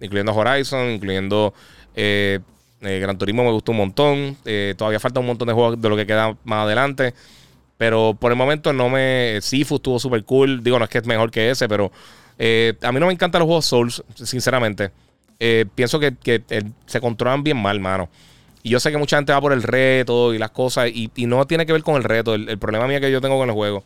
incluyendo 0.00 0.34
Horizon, 0.34 0.90
incluyendo. 0.90 1.54
Gran 1.94 3.18
Turismo 3.18 3.44
me 3.44 3.50
gustó 3.50 3.72
un 3.72 3.78
montón. 3.78 4.36
todavía 4.76 5.00
falta 5.00 5.20
un 5.20 5.26
montón 5.26 5.48
de 5.48 5.54
juegos 5.54 5.80
de 5.80 5.88
lo 5.88 5.96
que 5.96 6.06
queda 6.06 6.36
más 6.44 6.64
adelante. 6.64 7.14
Pero 7.78 8.14
por 8.18 8.30
el 8.30 8.36
momento 8.36 8.74
no 8.74 8.90
me. 8.90 9.38
Sifu 9.40 9.76
estuvo 9.76 9.98
súper 9.98 10.24
cool. 10.24 10.62
Digo, 10.62 10.78
no 10.78 10.84
es 10.84 10.90
que 10.90 10.98
es 10.98 11.06
mejor 11.06 11.30
que 11.30 11.50
ese, 11.50 11.66
pero 11.66 11.90
eh, 12.42 12.72
a 12.80 12.90
mí 12.90 12.98
no 12.98 13.06
me 13.06 13.12
encantan 13.12 13.40
los 13.40 13.46
juegos 13.46 13.66
Souls, 13.66 14.02
sinceramente. 14.14 14.90
Eh, 15.38 15.66
pienso 15.74 16.00
que, 16.00 16.16
se 16.86 17.00
controlan 17.00 17.44
bien 17.44 17.58
mal, 17.58 17.78
mano. 17.80 18.08
Y 18.62 18.70
yo 18.70 18.80
sé 18.80 18.90
que 18.90 18.96
mucha 18.96 19.18
gente 19.18 19.34
va 19.34 19.42
por 19.42 19.52
el 19.52 19.62
reto 19.62 20.32
y 20.32 20.38
las 20.38 20.50
cosas, 20.50 20.88
y, 20.88 21.10
no 21.26 21.46
tiene 21.46 21.66
que 21.66 21.74
ver 21.74 21.82
con 21.82 21.96
el 21.96 22.04
reto. 22.04 22.34
El, 22.34 22.58
problema 22.58 22.86
mío 22.86 22.98
que 22.98 23.12
yo 23.12 23.20
tengo 23.20 23.36
con 23.36 23.50
el 23.50 23.54
juego 23.54 23.84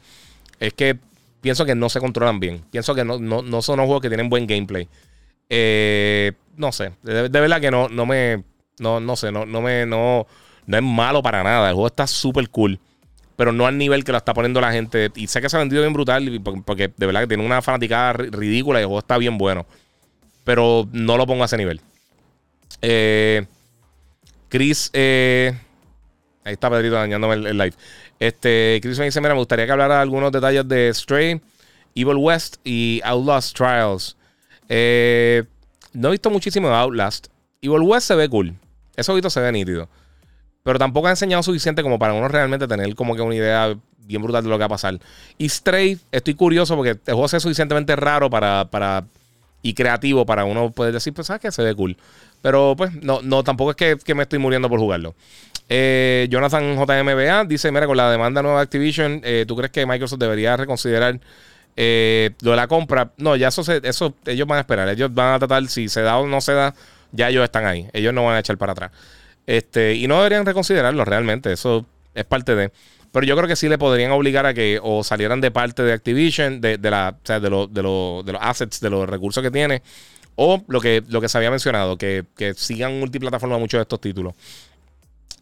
es 0.61 0.73
que 0.73 0.97
pienso 1.41 1.65
que 1.65 1.75
no 1.75 1.89
se 1.89 1.99
controlan 1.99 2.39
bien. 2.39 2.63
Pienso 2.71 2.95
que 2.95 3.05
no, 3.05 3.19
son 3.61 3.77
los 3.79 3.87
juegos 3.87 4.01
que 4.01 4.09
tienen 4.09 4.31
buen 4.31 4.47
gameplay. 4.47 4.89
Eh, 5.51 6.31
no 6.57 6.71
sé, 6.71 6.93
de, 7.03 7.29
verdad 7.29 7.61
que 7.61 7.73
no, 7.73 7.89
me. 8.07 8.45
No, 8.79 9.01
no 9.01 9.17
sé, 9.17 9.33
no, 9.33 9.45
no 9.45 9.63
me. 9.63 9.85
No, 9.85 10.29
no 10.67 10.77
es 10.77 10.83
malo 10.83 11.23
para 11.23 11.43
nada. 11.43 11.71
El 11.71 11.75
juego 11.75 11.89
está 11.89 12.07
súper 12.07 12.49
cool 12.51 12.79
pero 13.36 13.52
no 13.52 13.66
al 13.66 13.78
nivel 13.78 14.05
que 14.05 14.12
lo 14.12 14.19
está 14.19 14.35
poniendo 14.35 14.61
la 14.61 14.73
gente. 14.73 15.11
Y 15.16 15.27
sé 15.27 15.40
que 15.40 15.48
se 15.48 15.56
ha 15.56 15.61
vendido 15.61 15.82
bien 15.82 15.93
brutal, 15.93 16.40
porque 16.65 16.93
de 16.97 17.06
verdad 17.06 17.23
que 17.23 17.28
tiene 17.28 17.44
una 17.44 17.62
fanaticada 17.62 18.12
ridícula 18.12 18.78
y 18.78 18.82
el 18.82 18.86
juego 18.86 19.01
está 19.01 19.19
bien 19.19 19.39
bueno. 19.39 19.66
Pero 20.44 20.89
no 20.93 21.16
lo 21.16 21.27
pongo 21.27 21.43
a 21.43 21.47
ese 21.47 21.56
nivel. 21.56 21.81
Eh, 22.82 23.47
Chris, 24.48 24.90
eh, 24.93 25.52
ahí 26.44 26.52
está 26.52 26.70
Pedrito 26.70 26.94
dañándome 26.94 27.35
el, 27.35 27.59
live. 27.59 27.74
Este, 28.20 28.78
Chris 28.82 28.98
me 28.98 29.06
dice: 29.06 29.20
Mira, 29.20 29.35
me 29.35 29.40
gustaría 29.40 29.66
que 29.66 29.73
hablara 29.73 30.01
algunos 30.01 30.31
detalles 30.31 30.69
de 30.69 30.93
Stray, 30.93 31.40
Evil 31.94 32.16
West 32.16 32.56
y 32.62 33.01
Outlast 33.05 33.56
Trials. 33.56 34.16
Eh, 34.69 35.44
no 35.93 36.09
he 36.09 36.12
visto 36.12 36.31
muchísimo 36.31 36.69
de 36.69 36.74
Outlast. 36.74 37.28
Evil 37.62 37.81
West 37.81 38.09
se 38.09 38.15
ve 38.15 38.28
cool. 38.28 38.55
Eso 38.97 39.15
visto 39.15 39.31
se 39.31 39.40
ve 39.40 39.51
nítido. 39.51 39.89
Pero 40.65 40.78
tampoco 40.78 41.07
ha 41.07 41.11
enseñado 41.11 41.43
suficiente 41.43 41.82
como 41.82 41.99
para 41.99 42.15
uno 42.15 42.27
realmente 42.27 42.66
tener 42.66 42.95
como 42.95 43.15
que 43.15 43.23
una 43.23 43.35
idea 43.35 43.77
bien 44.07 44.23
brutal 44.23 44.43
de 44.43 44.49
lo 44.49 44.57
que 44.57 44.61
va 44.61 44.66
a 44.66 44.70
pasar. 44.70 44.99
Y 45.39 45.49
Stray, 45.49 45.99
estoy 46.11 46.35
curioso 46.35 46.74
porque 46.74 46.91
el 46.91 46.99
juego 47.15 47.27
es 47.27 47.43
suficientemente 47.43 47.95
raro 47.97 48.31
para, 48.31 48.65
para 48.70 49.05
y 49.62 49.74
creativo 49.74 50.24
para 50.27 50.45
uno 50.45 50.70
poder 50.70 50.93
decir, 50.93 51.12
pues, 51.12 51.27
¿sabes 51.27 51.43
qué? 51.43 51.53
Se 51.53 51.62
ve 51.62 51.74
cool. 51.74 51.97
Pero 52.41 52.74
pues, 52.77 52.93
no, 53.03 53.20
no 53.23 53.45
tampoco 53.45 53.74
es 53.77 54.03
que, 54.05 54.15
me 54.15 54.23
estoy 54.23 54.39
muriendo 54.39 54.69
por 54.69 54.78
jugarlo. 54.81 55.15
Eh, 55.69 56.28
Jonathan 56.31 56.77
JMBA 56.77 57.45
dice: 57.45 57.70
Mira, 57.70 57.86
con 57.86 57.97
la 57.97 58.11
demanda 58.11 58.43
nueva 58.43 58.59
de 58.59 58.65
Activision, 58.65 59.20
eh, 59.24 59.45
¿tú 59.47 59.57
crees 59.57 59.70
que 59.70 59.86
Microsoft 59.86 60.19
debería 60.19 60.57
reconsiderar 60.57 61.19
eh, 61.77 62.31
lo 62.41 62.51
de 62.51 62.57
la 62.57 62.69
compra? 62.69 63.12
No, 63.16 63.36
ya 63.36 63.49
eso, 63.49 63.62
eso 63.82 64.15
ellos 64.27 64.47
van 64.47 64.59
a 64.59 64.61
esperar. 64.61 64.89
Ellos 64.89 65.12
van 65.12 65.35
a 65.35 65.39
tratar, 65.39 65.66
si 65.69 65.89
se 65.89 66.03
da 66.03 66.19
o 66.19 66.27
no 66.27 66.41
se 66.43 66.53
da, 66.53 66.74
ya 67.12 67.31
ellos 67.31 67.45
están 67.45 67.65
ahí. 67.65 67.89
Ellos 67.95 68.12
no 68.12 68.24
van 68.24 68.36
a 68.36 68.41
echar 68.41 68.59
para 68.59 68.73
atrás. 68.73 68.91
Este, 69.47 69.95
y 69.95 70.07
no 70.07 70.16
deberían 70.16 70.47
reconsiderarlo 70.47 71.05
realmente. 71.05 71.53
Eso 71.53 71.87
es 72.15 72.25
parte 72.25 72.55
de. 72.55 72.73
Pero 73.12 73.27
yo 73.27 73.37
creo 73.37 73.47
que 73.49 73.57
sí 73.57 73.69
le 73.69 73.79
podrían 73.79 74.11
obligar 74.11 74.45
a 74.47 74.55
que 74.55 74.81
o 74.83 75.05
salieran 75.05 75.41
de 75.41 75.51
parte 75.51 75.83
de 75.83 75.93
Activision, 75.93 76.61
de, 76.61 76.79
la, 76.79 77.16
de, 77.25 77.41
de, 77.41 77.69
de 77.73 77.83
los 77.83 78.25
assets, 78.41 78.81
de 78.81 78.91
los 78.91 79.09
recursos 79.09 79.43
que 79.43 79.51
tiene. 79.51 79.83
O 80.37 80.62
lo 80.66 80.81
que, 80.81 81.03
lo 81.09 81.21
que 81.21 81.29
se 81.29 81.39
había 81.39 81.51
mencionado, 81.51 81.97
que, 81.97 82.25
sigan 82.57 82.99
multiplataforma 82.99 83.59
muchos 83.59 83.79
de 83.79 83.83
estos 83.83 84.01
títulos. 84.01 84.35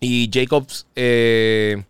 Y 0.01 0.29
Jacobs 0.31 0.87
eh, 0.97 1.83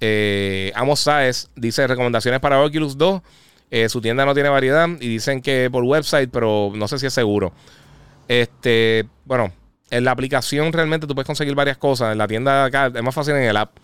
eh, 0.00 0.72
Amos 0.74 1.00
Saez 1.00 1.50
dice 1.54 1.86
recomendaciones 1.86 2.40
para 2.40 2.62
Oculus 2.62 2.98
2. 2.98 3.22
Eh, 3.70 3.88
su 3.88 4.00
tienda 4.00 4.24
no 4.24 4.34
tiene 4.34 4.48
variedad 4.48 4.88
y 5.00 5.08
dicen 5.08 5.40
que 5.40 5.68
por 5.70 5.84
website, 5.84 6.30
pero 6.32 6.72
no 6.74 6.88
sé 6.88 6.98
si 6.98 7.06
es 7.06 7.12
seguro. 7.12 7.52
Este, 8.28 9.06
bueno, 9.24 9.52
en 9.90 10.04
la 10.04 10.10
aplicación 10.10 10.72
realmente 10.72 11.06
tú 11.06 11.14
puedes 11.14 11.26
conseguir 11.26 11.54
varias 11.54 11.76
cosas. 11.76 12.12
En 12.12 12.18
la 12.18 12.26
tienda 12.26 12.64
acá 12.64 12.86
es 12.94 13.02
más 13.02 13.14
fácil 13.14 13.34
en 13.34 13.44
el 13.44 13.56
app. 13.56 13.76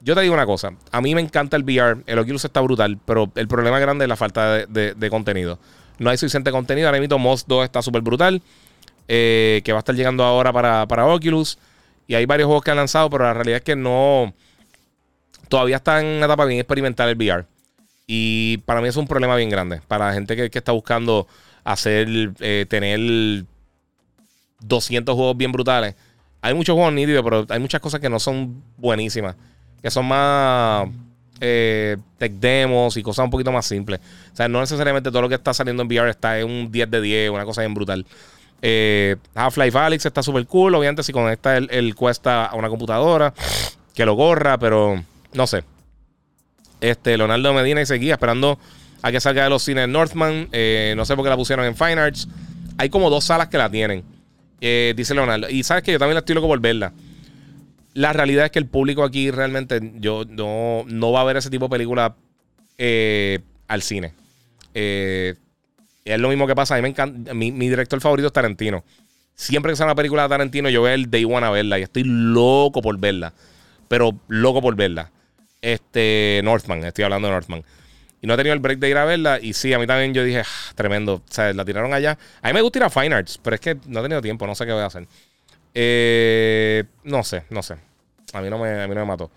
yo 0.00 0.14
te 0.14 0.20
digo 0.22 0.34
una 0.34 0.46
cosa. 0.46 0.72
A 0.92 1.00
mí 1.00 1.14
me 1.14 1.20
encanta 1.20 1.56
el 1.56 1.64
VR. 1.64 2.02
El 2.06 2.18
Oculus 2.18 2.44
está 2.44 2.60
brutal. 2.60 2.98
Pero 3.04 3.30
el 3.34 3.48
problema 3.48 3.78
grande 3.78 4.04
es 4.04 4.08
la 4.08 4.16
falta 4.16 4.66
de, 4.66 5.10
contenido. 5.10 5.58
No 5.98 6.10
hay 6.10 6.16
suficiente 6.16 6.50
contenido. 6.50 6.88
Ahora 6.88 7.00
mismo 7.00 7.18
Moss 7.18 7.44
2 7.46 7.64
está 7.64 7.82
súper 7.82 8.02
brutal. 8.02 8.42
Eh, 9.08 9.60
que 9.64 9.72
va 9.72 9.78
a 9.78 9.80
estar 9.80 9.94
llegando 9.94 10.22
ahora 10.24 10.52
para, 10.52 10.86
para 10.86 11.06
Oculus. 11.06 11.58
Y 12.06 12.14
hay 12.14 12.26
varios 12.26 12.46
juegos 12.46 12.64
que 12.64 12.70
han 12.70 12.76
lanzado. 12.76 13.10
Pero 13.10 13.24
la 13.24 13.34
realidad 13.34 13.58
es 13.58 13.64
que 13.64 13.76
no. 13.76 14.34
Todavía 15.48 15.76
está 15.76 16.00
en 16.00 16.06
una 16.06 16.26
etapa 16.26 16.44
bien 16.44 16.60
experimental 16.60 17.08
el 17.08 17.16
VR. 17.16 17.46
Y 18.06 18.58
para 18.58 18.80
mí 18.80 18.88
es 18.88 18.96
un 18.96 19.06
problema 19.06 19.36
bien 19.36 19.50
grande. 19.50 19.80
Para 19.88 20.08
la 20.08 20.12
gente 20.12 20.36
que, 20.36 20.58
está 20.58 20.72
buscando 20.72 21.26
hacer. 21.64 22.08
Eh, 22.40 22.66
tener 22.68 23.44
200 24.60 25.14
juegos 25.14 25.36
bien 25.36 25.52
brutales. 25.52 25.94
Hay 26.42 26.54
muchos 26.54 26.74
juegos 26.74 26.92
nítidos, 26.92 27.22
pero 27.22 27.46
hay 27.48 27.60
muchas 27.60 27.80
cosas 27.80 28.00
que 28.00 28.08
no 28.08 28.18
son 28.18 28.62
buenísimas 28.78 29.36
que 29.82 29.90
son 29.90 30.06
más 30.06 30.88
eh, 31.40 31.96
tech 32.18 32.32
demos 32.32 32.96
y 32.96 33.02
cosas 33.02 33.24
un 33.24 33.30
poquito 33.30 33.52
más 33.52 33.66
simples. 33.66 34.00
O 34.32 34.36
sea, 34.36 34.48
no 34.48 34.60
necesariamente 34.60 35.10
todo 35.10 35.22
lo 35.22 35.28
que 35.28 35.34
está 35.36 35.54
saliendo 35.54 35.82
en 35.82 35.88
VR 35.88 36.10
está 36.10 36.38
en 36.38 36.50
un 36.50 36.70
10 36.70 36.90
de 36.90 37.00
10, 37.00 37.30
una 37.30 37.44
cosa 37.44 37.62
bien 37.62 37.74
brutal. 37.74 38.06
Eh, 38.62 39.16
Half-Life 39.34 39.78
Alyx 39.78 40.06
está 40.06 40.22
súper 40.22 40.46
cool. 40.46 40.74
Obviamente, 40.74 41.02
si 41.02 41.12
conecta 41.12 41.56
el, 41.56 41.68
el 41.70 41.94
cuesta 41.94 42.46
a 42.46 42.56
una 42.56 42.68
computadora, 42.68 43.32
que 43.94 44.04
lo 44.04 44.16
corra, 44.16 44.58
pero 44.58 45.02
no 45.32 45.46
sé. 45.46 45.64
Este, 46.80 47.16
Leonardo 47.16 47.52
Medina 47.54 47.80
y 47.80 47.86
seguía 47.86 48.14
esperando 48.14 48.58
a 49.02 49.10
que 49.10 49.20
salga 49.20 49.44
de 49.44 49.50
los 49.50 49.62
cines 49.62 49.88
Northman. 49.88 50.48
Eh, 50.52 50.94
no 50.96 51.04
sé 51.06 51.16
por 51.16 51.24
qué 51.24 51.30
la 51.30 51.36
pusieron 51.36 51.64
en 51.64 51.74
Fine 51.74 52.00
Arts. 52.00 52.28
Hay 52.76 52.90
como 52.90 53.08
dos 53.08 53.24
salas 53.24 53.48
que 53.48 53.56
la 53.56 53.70
tienen. 53.70 54.04
Dice 54.60 55.14
Leonardo. 55.14 55.48
Y 55.48 55.62
sabes 55.62 55.82
que 55.82 55.92
yo 55.92 55.98
también 55.98 56.18
estoy 56.18 56.34
loco 56.34 56.48
por 56.48 56.60
verla 56.60 56.92
la 57.94 58.12
realidad 58.12 58.46
es 58.46 58.50
que 58.50 58.58
el 58.58 58.66
público 58.66 59.02
aquí 59.02 59.30
realmente 59.30 59.80
yo, 59.96 60.24
no, 60.26 61.12
va 61.12 61.20
a 61.20 61.24
ver 61.24 61.36
ese 61.36 61.50
tipo 61.50 61.66
de 61.66 61.70
película 61.70 62.14
eh, 62.78 63.40
al 63.68 63.82
cine. 63.82 64.12
Eh, 64.74 65.34
es 66.04 66.20
lo 66.20 66.28
mismo 66.28 66.46
que 66.46 66.54
pasa. 66.54 66.74
A 66.74 66.78
mí 66.78 66.82
me 66.82 66.88
encanta. 66.88 67.34
Mi, 67.34 67.50
director 67.50 68.00
favorito 68.00 68.28
es 68.28 68.32
Tarantino. 68.32 68.84
Siempre 69.34 69.72
que 69.72 69.76
sale 69.76 69.88
una 69.88 69.94
película 69.94 70.22
de 70.24 70.28
Tarantino, 70.28 70.68
yo 70.68 70.82
veo 70.82 70.94
el 70.94 71.10
Day 71.10 71.24
One 71.24 71.46
a 71.46 71.50
verla. 71.50 71.78
Y 71.78 71.82
estoy 71.82 72.04
loco 72.04 72.80
por 72.80 72.98
verla. 72.98 73.32
Pero 73.88 74.18
loco 74.28 74.62
por 74.62 74.76
verla. 74.76 75.10
Este. 75.60 76.40
Northman, 76.44 76.84
estoy 76.84 77.04
hablando 77.04 77.28
de 77.28 77.34
Northman. 77.34 77.64
Y 78.22 78.26
no 78.26 78.34
he 78.34 78.36
tenido 78.36 78.52
el 78.52 78.60
break 78.60 78.78
de 78.78 78.90
ir 78.90 78.96
a 78.96 79.04
verla. 79.04 79.38
Y 79.40 79.54
sí, 79.54 79.72
a 79.72 79.78
mí 79.78 79.86
también 79.86 80.12
yo 80.12 80.22
dije, 80.24 80.40
ah, 80.40 80.72
tremendo. 80.74 81.14
O 81.14 81.22
sea, 81.28 81.52
la 81.52 81.64
tiraron 81.64 81.92
allá. 81.94 82.18
A 82.42 82.48
mí 82.48 82.54
me 82.54 82.60
gusta 82.60 82.78
ir 82.78 82.84
a 82.84 82.90
Fine 82.90 83.14
Arts, 83.14 83.38
pero 83.42 83.54
es 83.54 83.60
que 83.60 83.76
no 83.86 84.00
he 84.00 84.02
tenido 84.02 84.20
tiempo, 84.20 84.46
no 84.46 84.54
sé 84.54 84.66
qué 84.66 84.72
voy 84.72 84.82
a 84.82 84.86
hacer. 84.86 85.06
Eh, 85.74 86.84
no 87.04 87.22
sé, 87.24 87.44
no 87.50 87.62
sé. 87.62 87.76
A 88.32 88.40
mí 88.40 88.50
no 88.50 88.58
me, 88.58 88.82
a 88.82 88.88
mí 88.88 88.94
no 88.94 89.00
me 89.00 89.06
mató. 89.06 89.30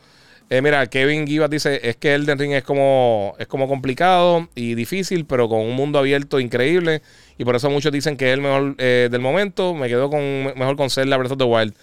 Eh, 0.50 0.62
mira, 0.62 0.86
Kevin 0.88 1.26
Givas 1.26 1.50
dice: 1.50 1.80
Es 1.88 1.96
que 1.96 2.14
Elden 2.14 2.38
Ring 2.38 2.54
es 2.54 2.64
como, 2.64 3.36
es 3.40 3.48
como 3.48 3.68
complicado 3.68 4.50
y 4.56 4.76
difícil, 4.76 5.26
pero 5.26 5.48
con 5.50 5.62
un 5.62 5.76
mundo 5.76 6.00
abierto 6.00 6.40
increíble. 6.40 7.02
Y 7.38 7.46
por 7.46 7.56
eso 7.56 7.70
muchos 7.70 7.92
dicen 7.92 8.18
que 8.18 8.28
es 8.28 8.34
el 8.34 8.42
mejor 8.42 8.76
eh, 8.78 9.08
del 9.12 9.22
momento. 9.22 9.74
Me 9.74 9.88
quedo 9.88 10.10
con 10.10 10.22
mejor 10.58 10.76
con 10.76 10.90
Zelda 10.90 11.18
Breath 11.18 11.32
of 11.32 11.38
the 11.38 11.44
Wild. 11.46 11.74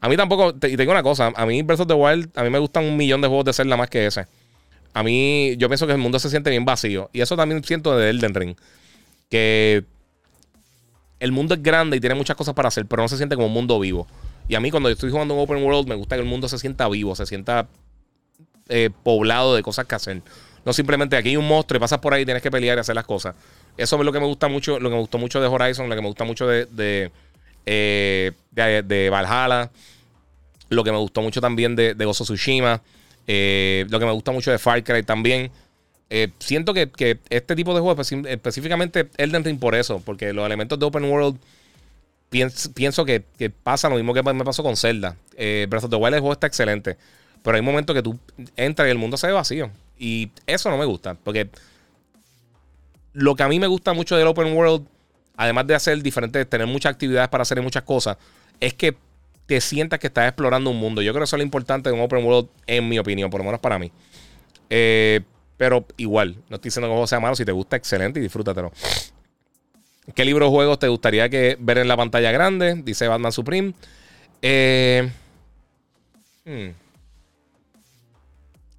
A 0.00 0.08
mí 0.08 0.16
tampoco, 0.16 0.54
y 0.66 0.76
tengo 0.76 0.92
una 0.92 1.02
cosa: 1.02 1.32
a 1.36 1.46
mí 1.46 1.62
Breath 1.62 1.80
of 1.80 1.88
the 1.88 1.94
Wild, 1.94 2.30
a 2.34 2.42
mí 2.42 2.50
me 2.50 2.58
gustan 2.58 2.84
un 2.84 2.96
millón 2.96 3.20
de 3.20 3.28
juegos 3.28 3.44
de 3.44 3.52
Zelda 3.52 3.76
más 3.76 3.90
que 3.90 4.06
ese. 4.06 4.26
A 4.96 5.02
mí, 5.02 5.56
yo 5.58 5.68
pienso 5.68 5.86
que 5.86 5.92
el 5.92 5.98
mundo 5.98 6.18
se 6.18 6.30
siente 6.30 6.48
bien 6.48 6.64
vacío. 6.64 7.10
Y 7.12 7.20
eso 7.20 7.36
también 7.36 7.62
siento 7.62 7.98
de 7.98 8.08
Elden 8.08 8.32
Ring. 8.32 8.56
Que 9.28 9.84
el 11.20 11.32
mundo 11.32 11.52
es 11.52 11.62
grande 11.62 11.98
y 11.98 12.00
tiene 12.00 12.14
muchas 12.14 12.34
cosas 12.34 12.54
para 12.54 12.68
hacer, 12.68 12.86
pero 12.86 13.02
no 13.02 13.08
se 13.08 13.18
siente 13.18 13.34
como 13.34 13.48
un 13.48 13.52
mundo 13.52 13.78
vivo. 13.78 14.06
Y 14.48 14.54
a 14.54 14.60
mí 14.60 14.70
cuando 14.70 14.88
yo 14.88 14.94
estoy 14.94 15.10
jugando 15.10 15.34
un 15.34 15.40
open 15.40 15.62
world 15.62 15.86
me 15.86 15.96
gusta 15.96 16.16
que 16.16 16.22
el 16.22 16.26
mundo 16.26 16.48
se 16.48 16.56
sienta 16.56 16.88
vivo, 16.88 17.14
se 17.14 17.26
sienta 17.26 17.68
eh, 18.70 18.88
poblado 19.02 19.54
de 19.54 19.62
cosas 19.62 19.84
que 19.84 19.96
hacer. 19.96 20.22
No 20.64 20.72
simplemente 20.72 21.14
aquí 21.14 21.28
hay 21.28 21.36
un 21.36 21.46
monstruo 21.46 21.76
y 21.76 21.80
pasas 21.80 21.98
por 21.98 22.14
ahí 22.14 22.22
y 22.22 22.24
tienes 22.24 22.42
que 22.42 22.50
pelear 22.50 22.78
y 22.78 22.80
hacer 22.80 22.94
las 22.94 23.04
cosas. 23.04 23.34
Eso 23.76 23.96
es 23.96 24.02
lo 24.02 24.12
que 24.12 24.20
me 24.20 24.26
gusta 24.26 24.48
mucho, 24.48 24.80
lo 24.80 24.88
que 24.88 24.94
me 24.94 25.00
gustó 25.02 25.18
mucho 25.18 25.42
de 25.42 25.46
Horizon, 25.46 25.90
lo 25.90 25.94
que 25.94 26.00
me 26.00 26.08
gusta 26.08 26.24
mucho 26.24 26.46
de, 26.46 26.64
de, 26.64 27.12
eh, 27.66 28.32
de, 28.54 29.10
Valhalla, 29.10 29.70
lo 30.70 30.82
que 30.82 30.90
me 30.90 30.98
gustó 30.98 31.20
mucho 31.20 31.42
también 31.42 31.76
de, 31.76 31.92
de 31.92 32.04
Gozo 32.06 32.24
Tsushima, 32.24 32.80
eh, 33.26 33.86
lo 33.88 33.98
que 33.98 34.06
me 34.06 34.12
gusta 34.12 34.32
mucho 34.32 34.50
de 34.50 34.58
Far 34.58 34.82
Cry 34.84 35.02
también. 35.02 35.50
siento 36.38 36.74
que, 36.74 37.18
este 37.30 37.56
tipo 37.56 37.74
de 37.74 37.80
juegos, 37.80 38.12
específicamente 38.12 39.08
Elden 39.16 39.44
Ring 39.44 39.58
por 39.58 39.74
eso, 39.74 40.00
porque 40.04 40.32
los 40.32 40.46
elementos 40.46 40.78
de 40.78 40.86
Open 40.86 41.04
World 41.04 41.38
pienso, 42.28 43.04
que, 43.04 43.22
pasa 43.62 43.88
lo 43.88 43.96
mismo 43.96 44.14
que 44.14 44.22
me 44.22 44.44
pasó 44.44 44.62
con 44.62 44.76
Zelda. 44.76 45.16
Eh, 45.36 45.66
Breath 45.68 45.84
of 45.84 45.90
the 45.90 45.96
Wild 45.96 46.14
el 46.14 46.20
juego 46.20 46.32
está 46.32 46.46
excelente. 46.46 46.96
Pero 47.42 47.56
hay 47.56 47.62
momentos 47.62 47.94
que 47.94 48.02
tú 48.02 48.18
entras 48.56 48.88
y 48.88 48.90
el 48.90 48.98
mundo 48.98 49.16
se 49.16 49.28
ve 49.28 49.32
vacío. 49.32 49.70
Y 49.98 50.30
eso 50.46 50.70
no 50.70 50.76
me 50.76 50.84
gusta. 50.84 51.14
Porque 51.14 51.48
lo 53.12 53.34
que 53.34 53.42
a 53.42 53.48
mí 53.48 53.60
me 53.60 53.66
gusta 53.66 53.92
mucho 53.92 54.16
del 54.16 54.26
Open 54.26 54.52
World, 54.52 54.86
además 55.36 55.66
de 55.66 55.74
hacer 55.74 56.02
diferentes, 56.02 56.48
tener 56.48 56.66
muchas 56.66 56.92
actividades 56.92 57.28
para 57.28 57.42
hacer 57.42 57.62
muchas 57.62 57.84
cosas, 57.84 58.16
es 58.60 58.74
que 58.74 58.96
te 59.46 59.60
sientas 59.60 59.98
que 59.98 60.08
estás 60.08 60.28
explorando 60.28 60.70
un 60.70 60.78
mundo. 60.78 61.02
Yo 61.02 61.12
creo 61.12 61.20
que 61.20 61.24
eso 61.24 61.36
es 61.36 61.38
lo 61.38 61.44
importante 61.44 61.88
de 61.88 61.94
un 61.94 62.00
Open 62.00 62.24
World, 62.24 62.48
en 62.66 62.88
mi 62.88 62.98
opinión, 62.98 63.30
por 63.30 63.40
lo 63.40 63.44
menos 63.44 63.60
para 63.60 63.78
mí. 63.78 63.90
Eh, 64.68 65.20
pero 65.56 65.86
igual, 65.96 66.36
no 66.48 66.56
estoy 66.56 66.68
diciendo 66.68 66.88
que 66.88 66.92
el 66.92 66.96
juego 66.96 67.06
sea 67.06 67.20
malo. 67.20 67.36
Si 67.36 67.44
te 67.44 67.52
gusta, 67.52 67.76
excelente 67.76 68.18
y 68.18 68.22
disfrútatelo. 68.22 68.72
¿Qué 70.14 70.24
libro 70.24 70.48
o 70.48 70.50
juegos 70.50 70.78
te 70.78 70.88
gustaría 70.88 71.28
ver 71.28 71.78
en 71.78 71.88
la 71.88 71.96
pantalla 71.96 72.30
grande? 72.30 72.74
Dice 72.84 73.08
Batman 73.08 73.32
Supreme. 73.32 73.74
Eh, 74.42 75.10
hmm. 76.44 76.68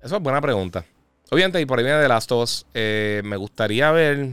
Eso 0.01 0.15
es 0.15 0.21
buena 0.21 0.39
pregunta. 0.41 0.85
Obviamente, 1.29 1.59
y 1.59 1.65
por 1.65 1.79
ahí 1.79 1.85
viene 1.85 1.99
de 1.99 2.07
Last 2.07 2.31
of 2.31 2.43
Us. 2.43 2.65
Eh, 2.73 3.21
me 3.25 3.35
gustaría 3.35 3.91
ver. 3.91 4.29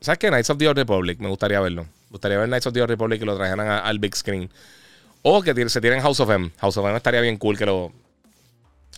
¿Sabes 0.00 0.18
qué? 0.18 0.28
Knights 0.28 0.50
of 0.50 0.58
the 0.58 0.68
Old 0.68 0.78
Republic. 0.78 1.18
Me 1.18 1.28
gustaría 1.28 1.60
verlo. 1.60 1.86
Gustaría 2.16 2.38
ver 2.38 2.48
Knights 2.48 2.66
of 2.66 2.72
the 2.72 2.80
Old 2.80 2.88
Republic 2.88 3.20
y 3.20 3.26
lo 3.26 3.36
trajeran 3.36 3.68
al 3.68 3.98
big 3.98 4.16
screen. 4.16 4.48
O 5.20 5.42
que 5.42 5.68
se 5.68 5.82
tiren 5.82 6.00
House 6.00 6.18
of 6.20 6.30
M. 6.30 6.50
House 6.56 6.78
of 6.78 6.86
M 6.86 6.96
estaría 6.96 7.20
bien 7.20 7.36
cool 7.36 7.58
que 7.58 7.66
lo. 7.66 7.92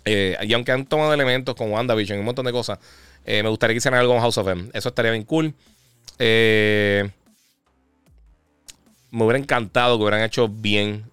Eh, 0.05 0.37
y 0.43 0.53
aunque 0.53 0.71
han 0.71 0.87
tomado 0.87 1.13
elementos 1.13 1.57
con 1.57 1.73
WandaVision 1.73 2.17
y 2.17 2.21
un 2.21 2.27
montón 2.27 2.47
de 2.47 2.53
cosas, 2.53 2.79
eh, 3.25 3.43
me 3.43 3.49
gustaría 3.49 3.75
que 3.75 3.79
hicieran 3.79 3.99
algo 3.99 4.13
con 4.13 4.21
House 4.21 4.39
of 4.39 4.47
M. 4.47 4.71
Eso 4.73 4.91
estaría 4.91 5.11
bien 5.11 5.25
cool. 5.25 5.53
Eh, 6.21 7.11
me 9.11 9.25
hubiera 9.25 9.41
encantado 9.41 9.97
que 9.97 10.05
hubieran 10.05 10.23
hecho 10.23 10.49
bien 10.49 11.11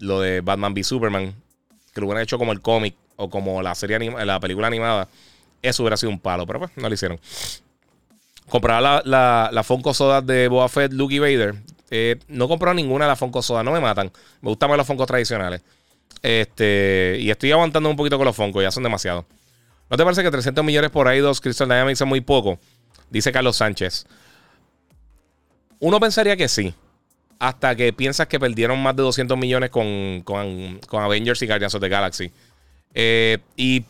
lo 0.00 0.20
de 0.20 0.40
Batman 0.40 0.72
v 0.74 0.82
Superman. 0.82 1.34
Que 1.94 2.00
lo 2.00 2.08
hubieran 2.08 2.24
hecho 2.24 2.36
como 2.36 2.50
el 2.50 2.60
cómic 2.60 2.96
o 3.14 3.30
como 3.30 3.62
la 3.62 3.76
serie 3.76 3.96
la 4.24 4.40
película 4.40 4.66
animada. 4.66 5.06
Eso 5.62 5.84
hubiera 5.84 5.96
sido 5.96 6.10
un 6.10 6.18
palo, 6.18 6.48
pero 6.48 6.58
pues 6.58 6.72
no 6.74 6.88
lo 6.88 6.94
hicieron. 6.94 7.20
Comprar 8.48 8.82
la, 8.82 9.02
la, 9.04 9.50
la 9.52 9.94
Soda 9.94 10.20
de 10.20 10.48
Boba 10.48 10.68
Fett, 10.68 10.92
Luke 10.92 11.18
Vader. 11.18 11.54
no 12.28 12.48
comprado 12.48 12.74
ninguna 12.74 13.06
de 13.06 13.10
las 13.10 13.18
Funko 13.18 13.42
Soda, 13.42 13.62
no 13.62 13.72
me 13.72 13.80
matan. 13.80 14.10
Me 14.40 14.50
gustan 14.50 14.68
más 14.68 14.78
los 14.78 14.86
Funko 14.86 15.06
tradicionales. 15.06 15.62
Este, 16.22 17.16
y 17.18 17.30
estoy 17.30 17.50
aguantando 17.52 17.90
un 17.90 17.96
poquito 17.96 18.16
con 18.16 18.26
los 18.26 18.36
Funko, 18.36 18.62
ya 18.62 18.70
son 18.70 18.82
demasiados. 18.82 19.24
¿No 19.90 19.96
te 19.96 20.04
parece 20.04 20.22
que 20.22 20.30
300 20.30 20.64
millones 20.64 20.90
por 20.90 21.06
ahí 21.08 21.18
dos 21.18 21.40
Crystal 21.40 21.68
Dynamics 21.68 22.00
es 22.00 22.06
muy 22.06 22.20
poco? 22.20 22.58
Dice 23.10 23.30
Carlos 23.30 23.56
Sánchez. 23.56 24.06
Uno 25.80 26.00
pensaría 26.00 26.36
que 26.36 26.48
sí. 26.48 26.74
Hasta 27.38 27.74
que 27.74 27.92
piensas 27.92 28.28
que 28.28 28.38
perdieron 28.38 28.80
más 28.82 28.96
de 28.96 29.02
200 29.02 29.36
millones 29.36 29.68
con, 29.68 30.24
Avengers 30.92 31.42
y 31.42 31.46
Guardians 31.46 31.74
of 31.74 31.80
the 31.82 31.88
Galaxy. 31.88 32.32
Eh, 32.94 33.38
y 33.56 33.84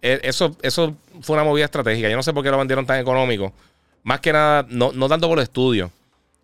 eh, 0.00 0.20
eso, 0.24 0.56
eso 0.62 0.96
fue 1.20 1.34
una 1.34 1.44
movida 1.44 1.66
estratégica. 1.66 2.08
Yo 2.08 2.16
no 2.16 2.22
sé 2.22 2.32
por 2.32 2.42
qué 2.42 2.50
lo 2.50 2.58
vendieron 2.58 2.86
tan 2.86 2.98
económico. 2.98 3.52
Más 4.04 4.20
que 4.20 4.32
nada, 4.32 4.64
no, 4.68 5.08
tanto 5.08 5.28
por 5.28 5.38
el 5.38 5.42
estudio. 5.42 5.90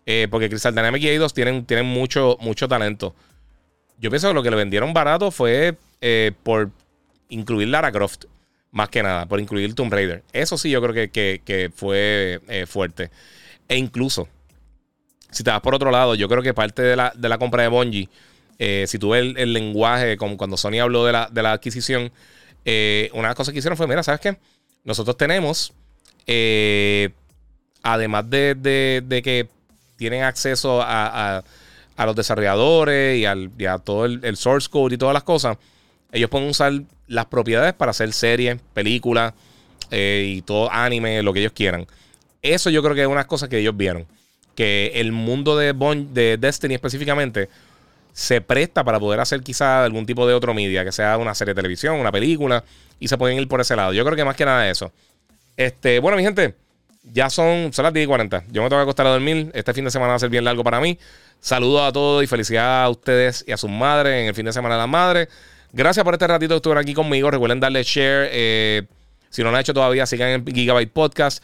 Eh, 0.05 0.27
porque 0.29 0.49
Crystal 0.49 0.75
Dynamics 0.75 1.05
y 1.05 1.09
Eidos 1.09 1.33
tienen, 1.33 1.65
tienen 1.65 1.85
mucho, 1.85 2.37
mucho 2.41 2.67
talento. 2.67 3.15
Yo 3.97 4.09
pienso 4.09 4.27
que 4.27 4.33
lo 4.33 4.43
que 4.43 4.49
le 4.49 4.57
vendieron 4.57 4.93
barato 4.93 5.31
fue 5.31 5.77
por 6.43 6.71
incluir 7.29 7.69
Lara 7.69 7.91
Croft. 7.91 8.25
Más 8.71 8.87
que 8.87 9.03
nada, 9.03 9.25
por 9.25 9.39
incluir 9.39 9.75
Tomb 9.75 9.91
Raider. 9.91 10.23
Eso 10.31 10.57
sí 10.57 10.69
yo 10.69 10.81
creo 10.81 11.11
que, 11.11 11.71
fue 11.75 12.39
eh, 12.47 12.65
fuerte. 12.65 13.11
E 13.67 13.75
incluso, 13.75 14.29
si 15.29 15.43
te 15.43 15.51
vas 15.51 15.59
por 15.59 15.75
otro 15.75 15.91
lado, 15.91 16.15
yo 16.15 16.29
creo 16.29 16.41
que 16.41 16.53
parte 16.53 16.81
de 16.81 16.95
la, 16.95 17.37
compra 17.37 17.63
de 17.63 17.69
Bungie, 17.69 18.07
eh, 18.59 18.85
si 18.87 18.97
tú 18.97 19.09
ves 19.09 19.33
el, 19.35 19.53
lenguaje, 19.53 20.15
como 20.15 20.37
cuando 20.37 20.55
Sony 20.55 20.79
habló 20.81 21.05
de 21.05 21.11
la, 21.11 21.51
adquisición, 21.51 22.13
eh, 22.63 23.09
una 23.11 23.23
de 23.23 23.29
las 23.29 23.35
cosas 23.35 23.51
que 23.51 23.59
hicieron 23.59 23.75
fue, 23.75 23.87
mira, 23.87 24.03
¿sabes 24.03 24.21
qué? 24.21 24.37
Nosotros 24.85 25.17
tenemos, 25.17 25.73
además 27.83 28.29
de, 28.29 29.05
que 29.23 29.47
tienen 29.97 30.23
acceso 30.23 30.81
a, 30.83 31.43
los 31.97 32.15
desarrolladores 32.15 33.17
y, 33.17 33.25
a 33.65 33.77
todo 33.77 34.05
el 34.05 34.37
source 34.37 34.69
code 34.69 34.95
y 34.95 34.97
todas 34.97 35.13
las 35.13 35.23
cosas, 35.23 35.57
ellos 36.11 36.29
pueden 36.29 36.49
usar 36.49 36.73
las 37.07 37.25
propiedades 37.25 37.73
para 37.73 37.91
hacer 37.91 38.11
series, 38.13 38.57
películas 38.73 39.33
eh, 39.91 40.33
y 40.35 40.41
todo 40.41 40.71
anime, 40.71 41.21
lo 41.23 41.33
que 41.33 41.39
ellos 41.39 41.53
quieran. 41.53 41.87
Eso 42.41 42.69
yo 42.69 42.81
creo 42.81 42.95
que 42.95 43.01
es 43.01 43.07
una 43.07 43.27
cosa 43.27 43.47
que 43.47 43.59
ellos 43.59 43.75
vieron. 43.75 44.05
Que 44.55 44.91
el 44.95 45.11
mundo 45.11 45.57
de, 45.57 45.73
de 46.11 46.37
Destiny 46.37 46.73
específicamente 46.73 47.49
se 48.13 48.41
presta 48.41 48.83
para 48.83 48.99
poder 48.99 49.19
hacer 49.19 49.41
quizá 49.41 49.83
algún 49.83 50.05
tipo 50.05 50.27
de 50.27 50.33
otro 50.33 50.53
media, 50.53 50.83
que 50.83 50.91
sea 50.91 51.17
una 51.17 51.33
serie 51.33 51.53
de 51.53 51.59
televisión, 51.59 51.97
una 51.97 52.11
película, 52.11 52.63
y 52.99 53.07
se 53.07 53.17
pueden 53.17 53.39
ir 53.39 53.47
por 53.47 53.61
ese 53.61 53.75
lado. 53.75 53.93
Yo 53.93 54.03
creo 54.03 54.15
que 54.17 54.25
más 54.25 54.35
que 54.35 54.45
nada 54.45 54.69
eso. 54.69 54.91
Este, 55.55 55.99
bueno, 55.99 56.17
mi 56.17 56.23
gente, 56.23 56.55
ya 57.03 57.29
son, 57.29 57.73
son 57.73 57.83
las 57.83 57.93
10 57.93 58.05
y 58.05 58.07
40. 58.07 58.43
Yo 58.51 58.61
me 58.61 58.69
tengo 58.69 58.79
que 58.79 58.83
acostar 58.83 59.07
a 59.07 59.11
dormir. 59.11 59.51
Este 59.53 59.73
fin 59.73 59.85
de 59.85 59.91
semana 59.91 60.09
va 60.09 60.15
a 60.15 60.19
ser 60.19 60.29
bien 60.29 60.43
largo 60.43 60.63
para 60.63 60.79
mí. 60.79 60.97
Saludos 61.39 61.81
a 61.81 61.91
todos 61.91 62.23
y 62.23 62.27
felicidades 62.27 62.85
a 62.85 62.89
ustedes 62.89 63.43
y 63.47 63.51
a 63.51 63.57
sus 63.57 63.69
madres 63.69 64.21
en 64.21 64.27
el 64.27 64.35
fin 64.35 64.45
de 64.45 64.53
semana 64.53 64.75
de 64.75 64.81
las 64.81 64.89
madres. 64.89 65.27
Gracias 65.73 66.03
por 66.03 66.13
este 66.13 66.27
ratito 66.27 66.53
que 66.53 66.57
estuvieron 66.57 66.81
aquí 66.83 66.93
conmigo. 66.93 67.31
Recuerden 67.31 67.59
darle 67.59 67.83
share. 67.83 68.29
Eh, 68.31 68.83
si 69.29 69.41
no 69.41 69.49
lo 69.49 69.55
han 69.55 69.61
hecho 69.61 69.73
todavía, 69.73 70.05
sigan 70.05 70.29
en 70.29 70.45
Gigabyte 70.45 70.91
Podcast. 70.91 71.43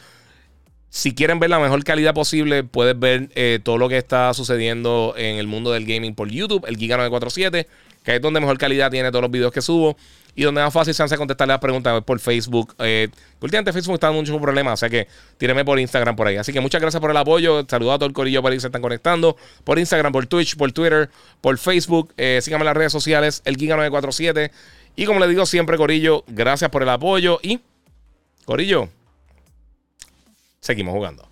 Si 0.90 1.14
quieren 1.14 1.38
ver 1.38 1.50
la 1.50 1.58
mejor 1.58 1.82
calidad 1.84 2.14
posible, 2.14 2.64
puedes 2.64 2.98
ver 2.98 3.28
eh, 3.34 3.58
todo 3.62 3.76
lo 3.76 3.88
que 3.88 3.98
está 3.98 4.32
sucediendo 4.34 5.14
en 5.16 5.36
el 5.36 5.46
mundo 5.46 5.70
del 5.72 5.84
gaming 5.84 6.14
por 6.14 6.28
YouTube, 6.30 6.64
el 6.66 6.76
Giga 6.76 6.96
947, 6.96 7.66
que 8.08 8.16
es 8.16 8.22
donde 8.22 8.40
mejor 8.40 8.56
calidad 8.56 8.90
tiene 8.90 9.10
todos 9.10 9.20
los 9.20 9.30
videos 9.30 9.52
que 9.52 9.60
subo 9.60 9.94
y 10.34 10.42
donde 10.42 10.62
más 10.62 10.72
fácil 10.72 10.94
se 10.94 11.02
hace 11.02 11.18
contestar 11.18 11.46
las 11.46 11.58
preguntas 11.58 12.02
por 12.04 12.18
Facebook. 12.18 12.74
Eh, 12.78 13.08
últimamente 13.38 13.70
Facebook 13.70 13.94
está 13.96 14.06
dando 14.06 14.22
muchos 14.22 14.40
problemas, 14.40 14.72
o 14.72 14.76
sea 14.78 14.88
que 14.88 15.06
tíreme 15.36 15.62
por 15.62 15.78
Instagram 15.78 16.16
por 16.16 16.26
ahí. 16.26 16.36
Así 16.36 16.50
que 16.50 16.60
muchas 16.62 16.80
gracias 16.80 17.02
por 17.02 17.10
el 17.10 17.16
apoyo. 17.18 17.66
Saludos 17.68 17.96
a 17.96 17.98
todo 17.98 18.06
el 18.06 18.14
corillo 18.14 18.40
por 18.40 18.50
ahí 18.50 18.56
que 18.56 18.62
se 18.62 18.68
están 18.68 18.80
conectando. 18.80 19.36
Por 19.62 19.78
Instagram, 19.78 20.10
por 20.10 20.26
Twitch, 20.26 20.56
por 20.56 20.72
Twitter, 20.72 21.10
por 21.42 21.58
Facebook. 21.58 22.14
Eh, 22.16 22.40
síganme 22.40 22.62
en 22.62 22.66
las 22.66 22.76
redes 22.78 22.92
sociales, 22.92 23.42
el 23.44 23.56
Giga 23.56 23.76
947. 23.76 24.52
Y 24.96 25.04
como 25.04 25.20
les 25.20 25.28
digo 25.28 25.44
siempre, 25.44 25.76
Corillo, 25.76 26.24
gracias 26.28 26.70
por 26.70 26.82
el 26.82 26.88
apoyo 26.88 27.40
y 27.42 27.60
Corillo, 28.46 28.88
seguimos 30.60 30.94
jugando. 30.94 31.27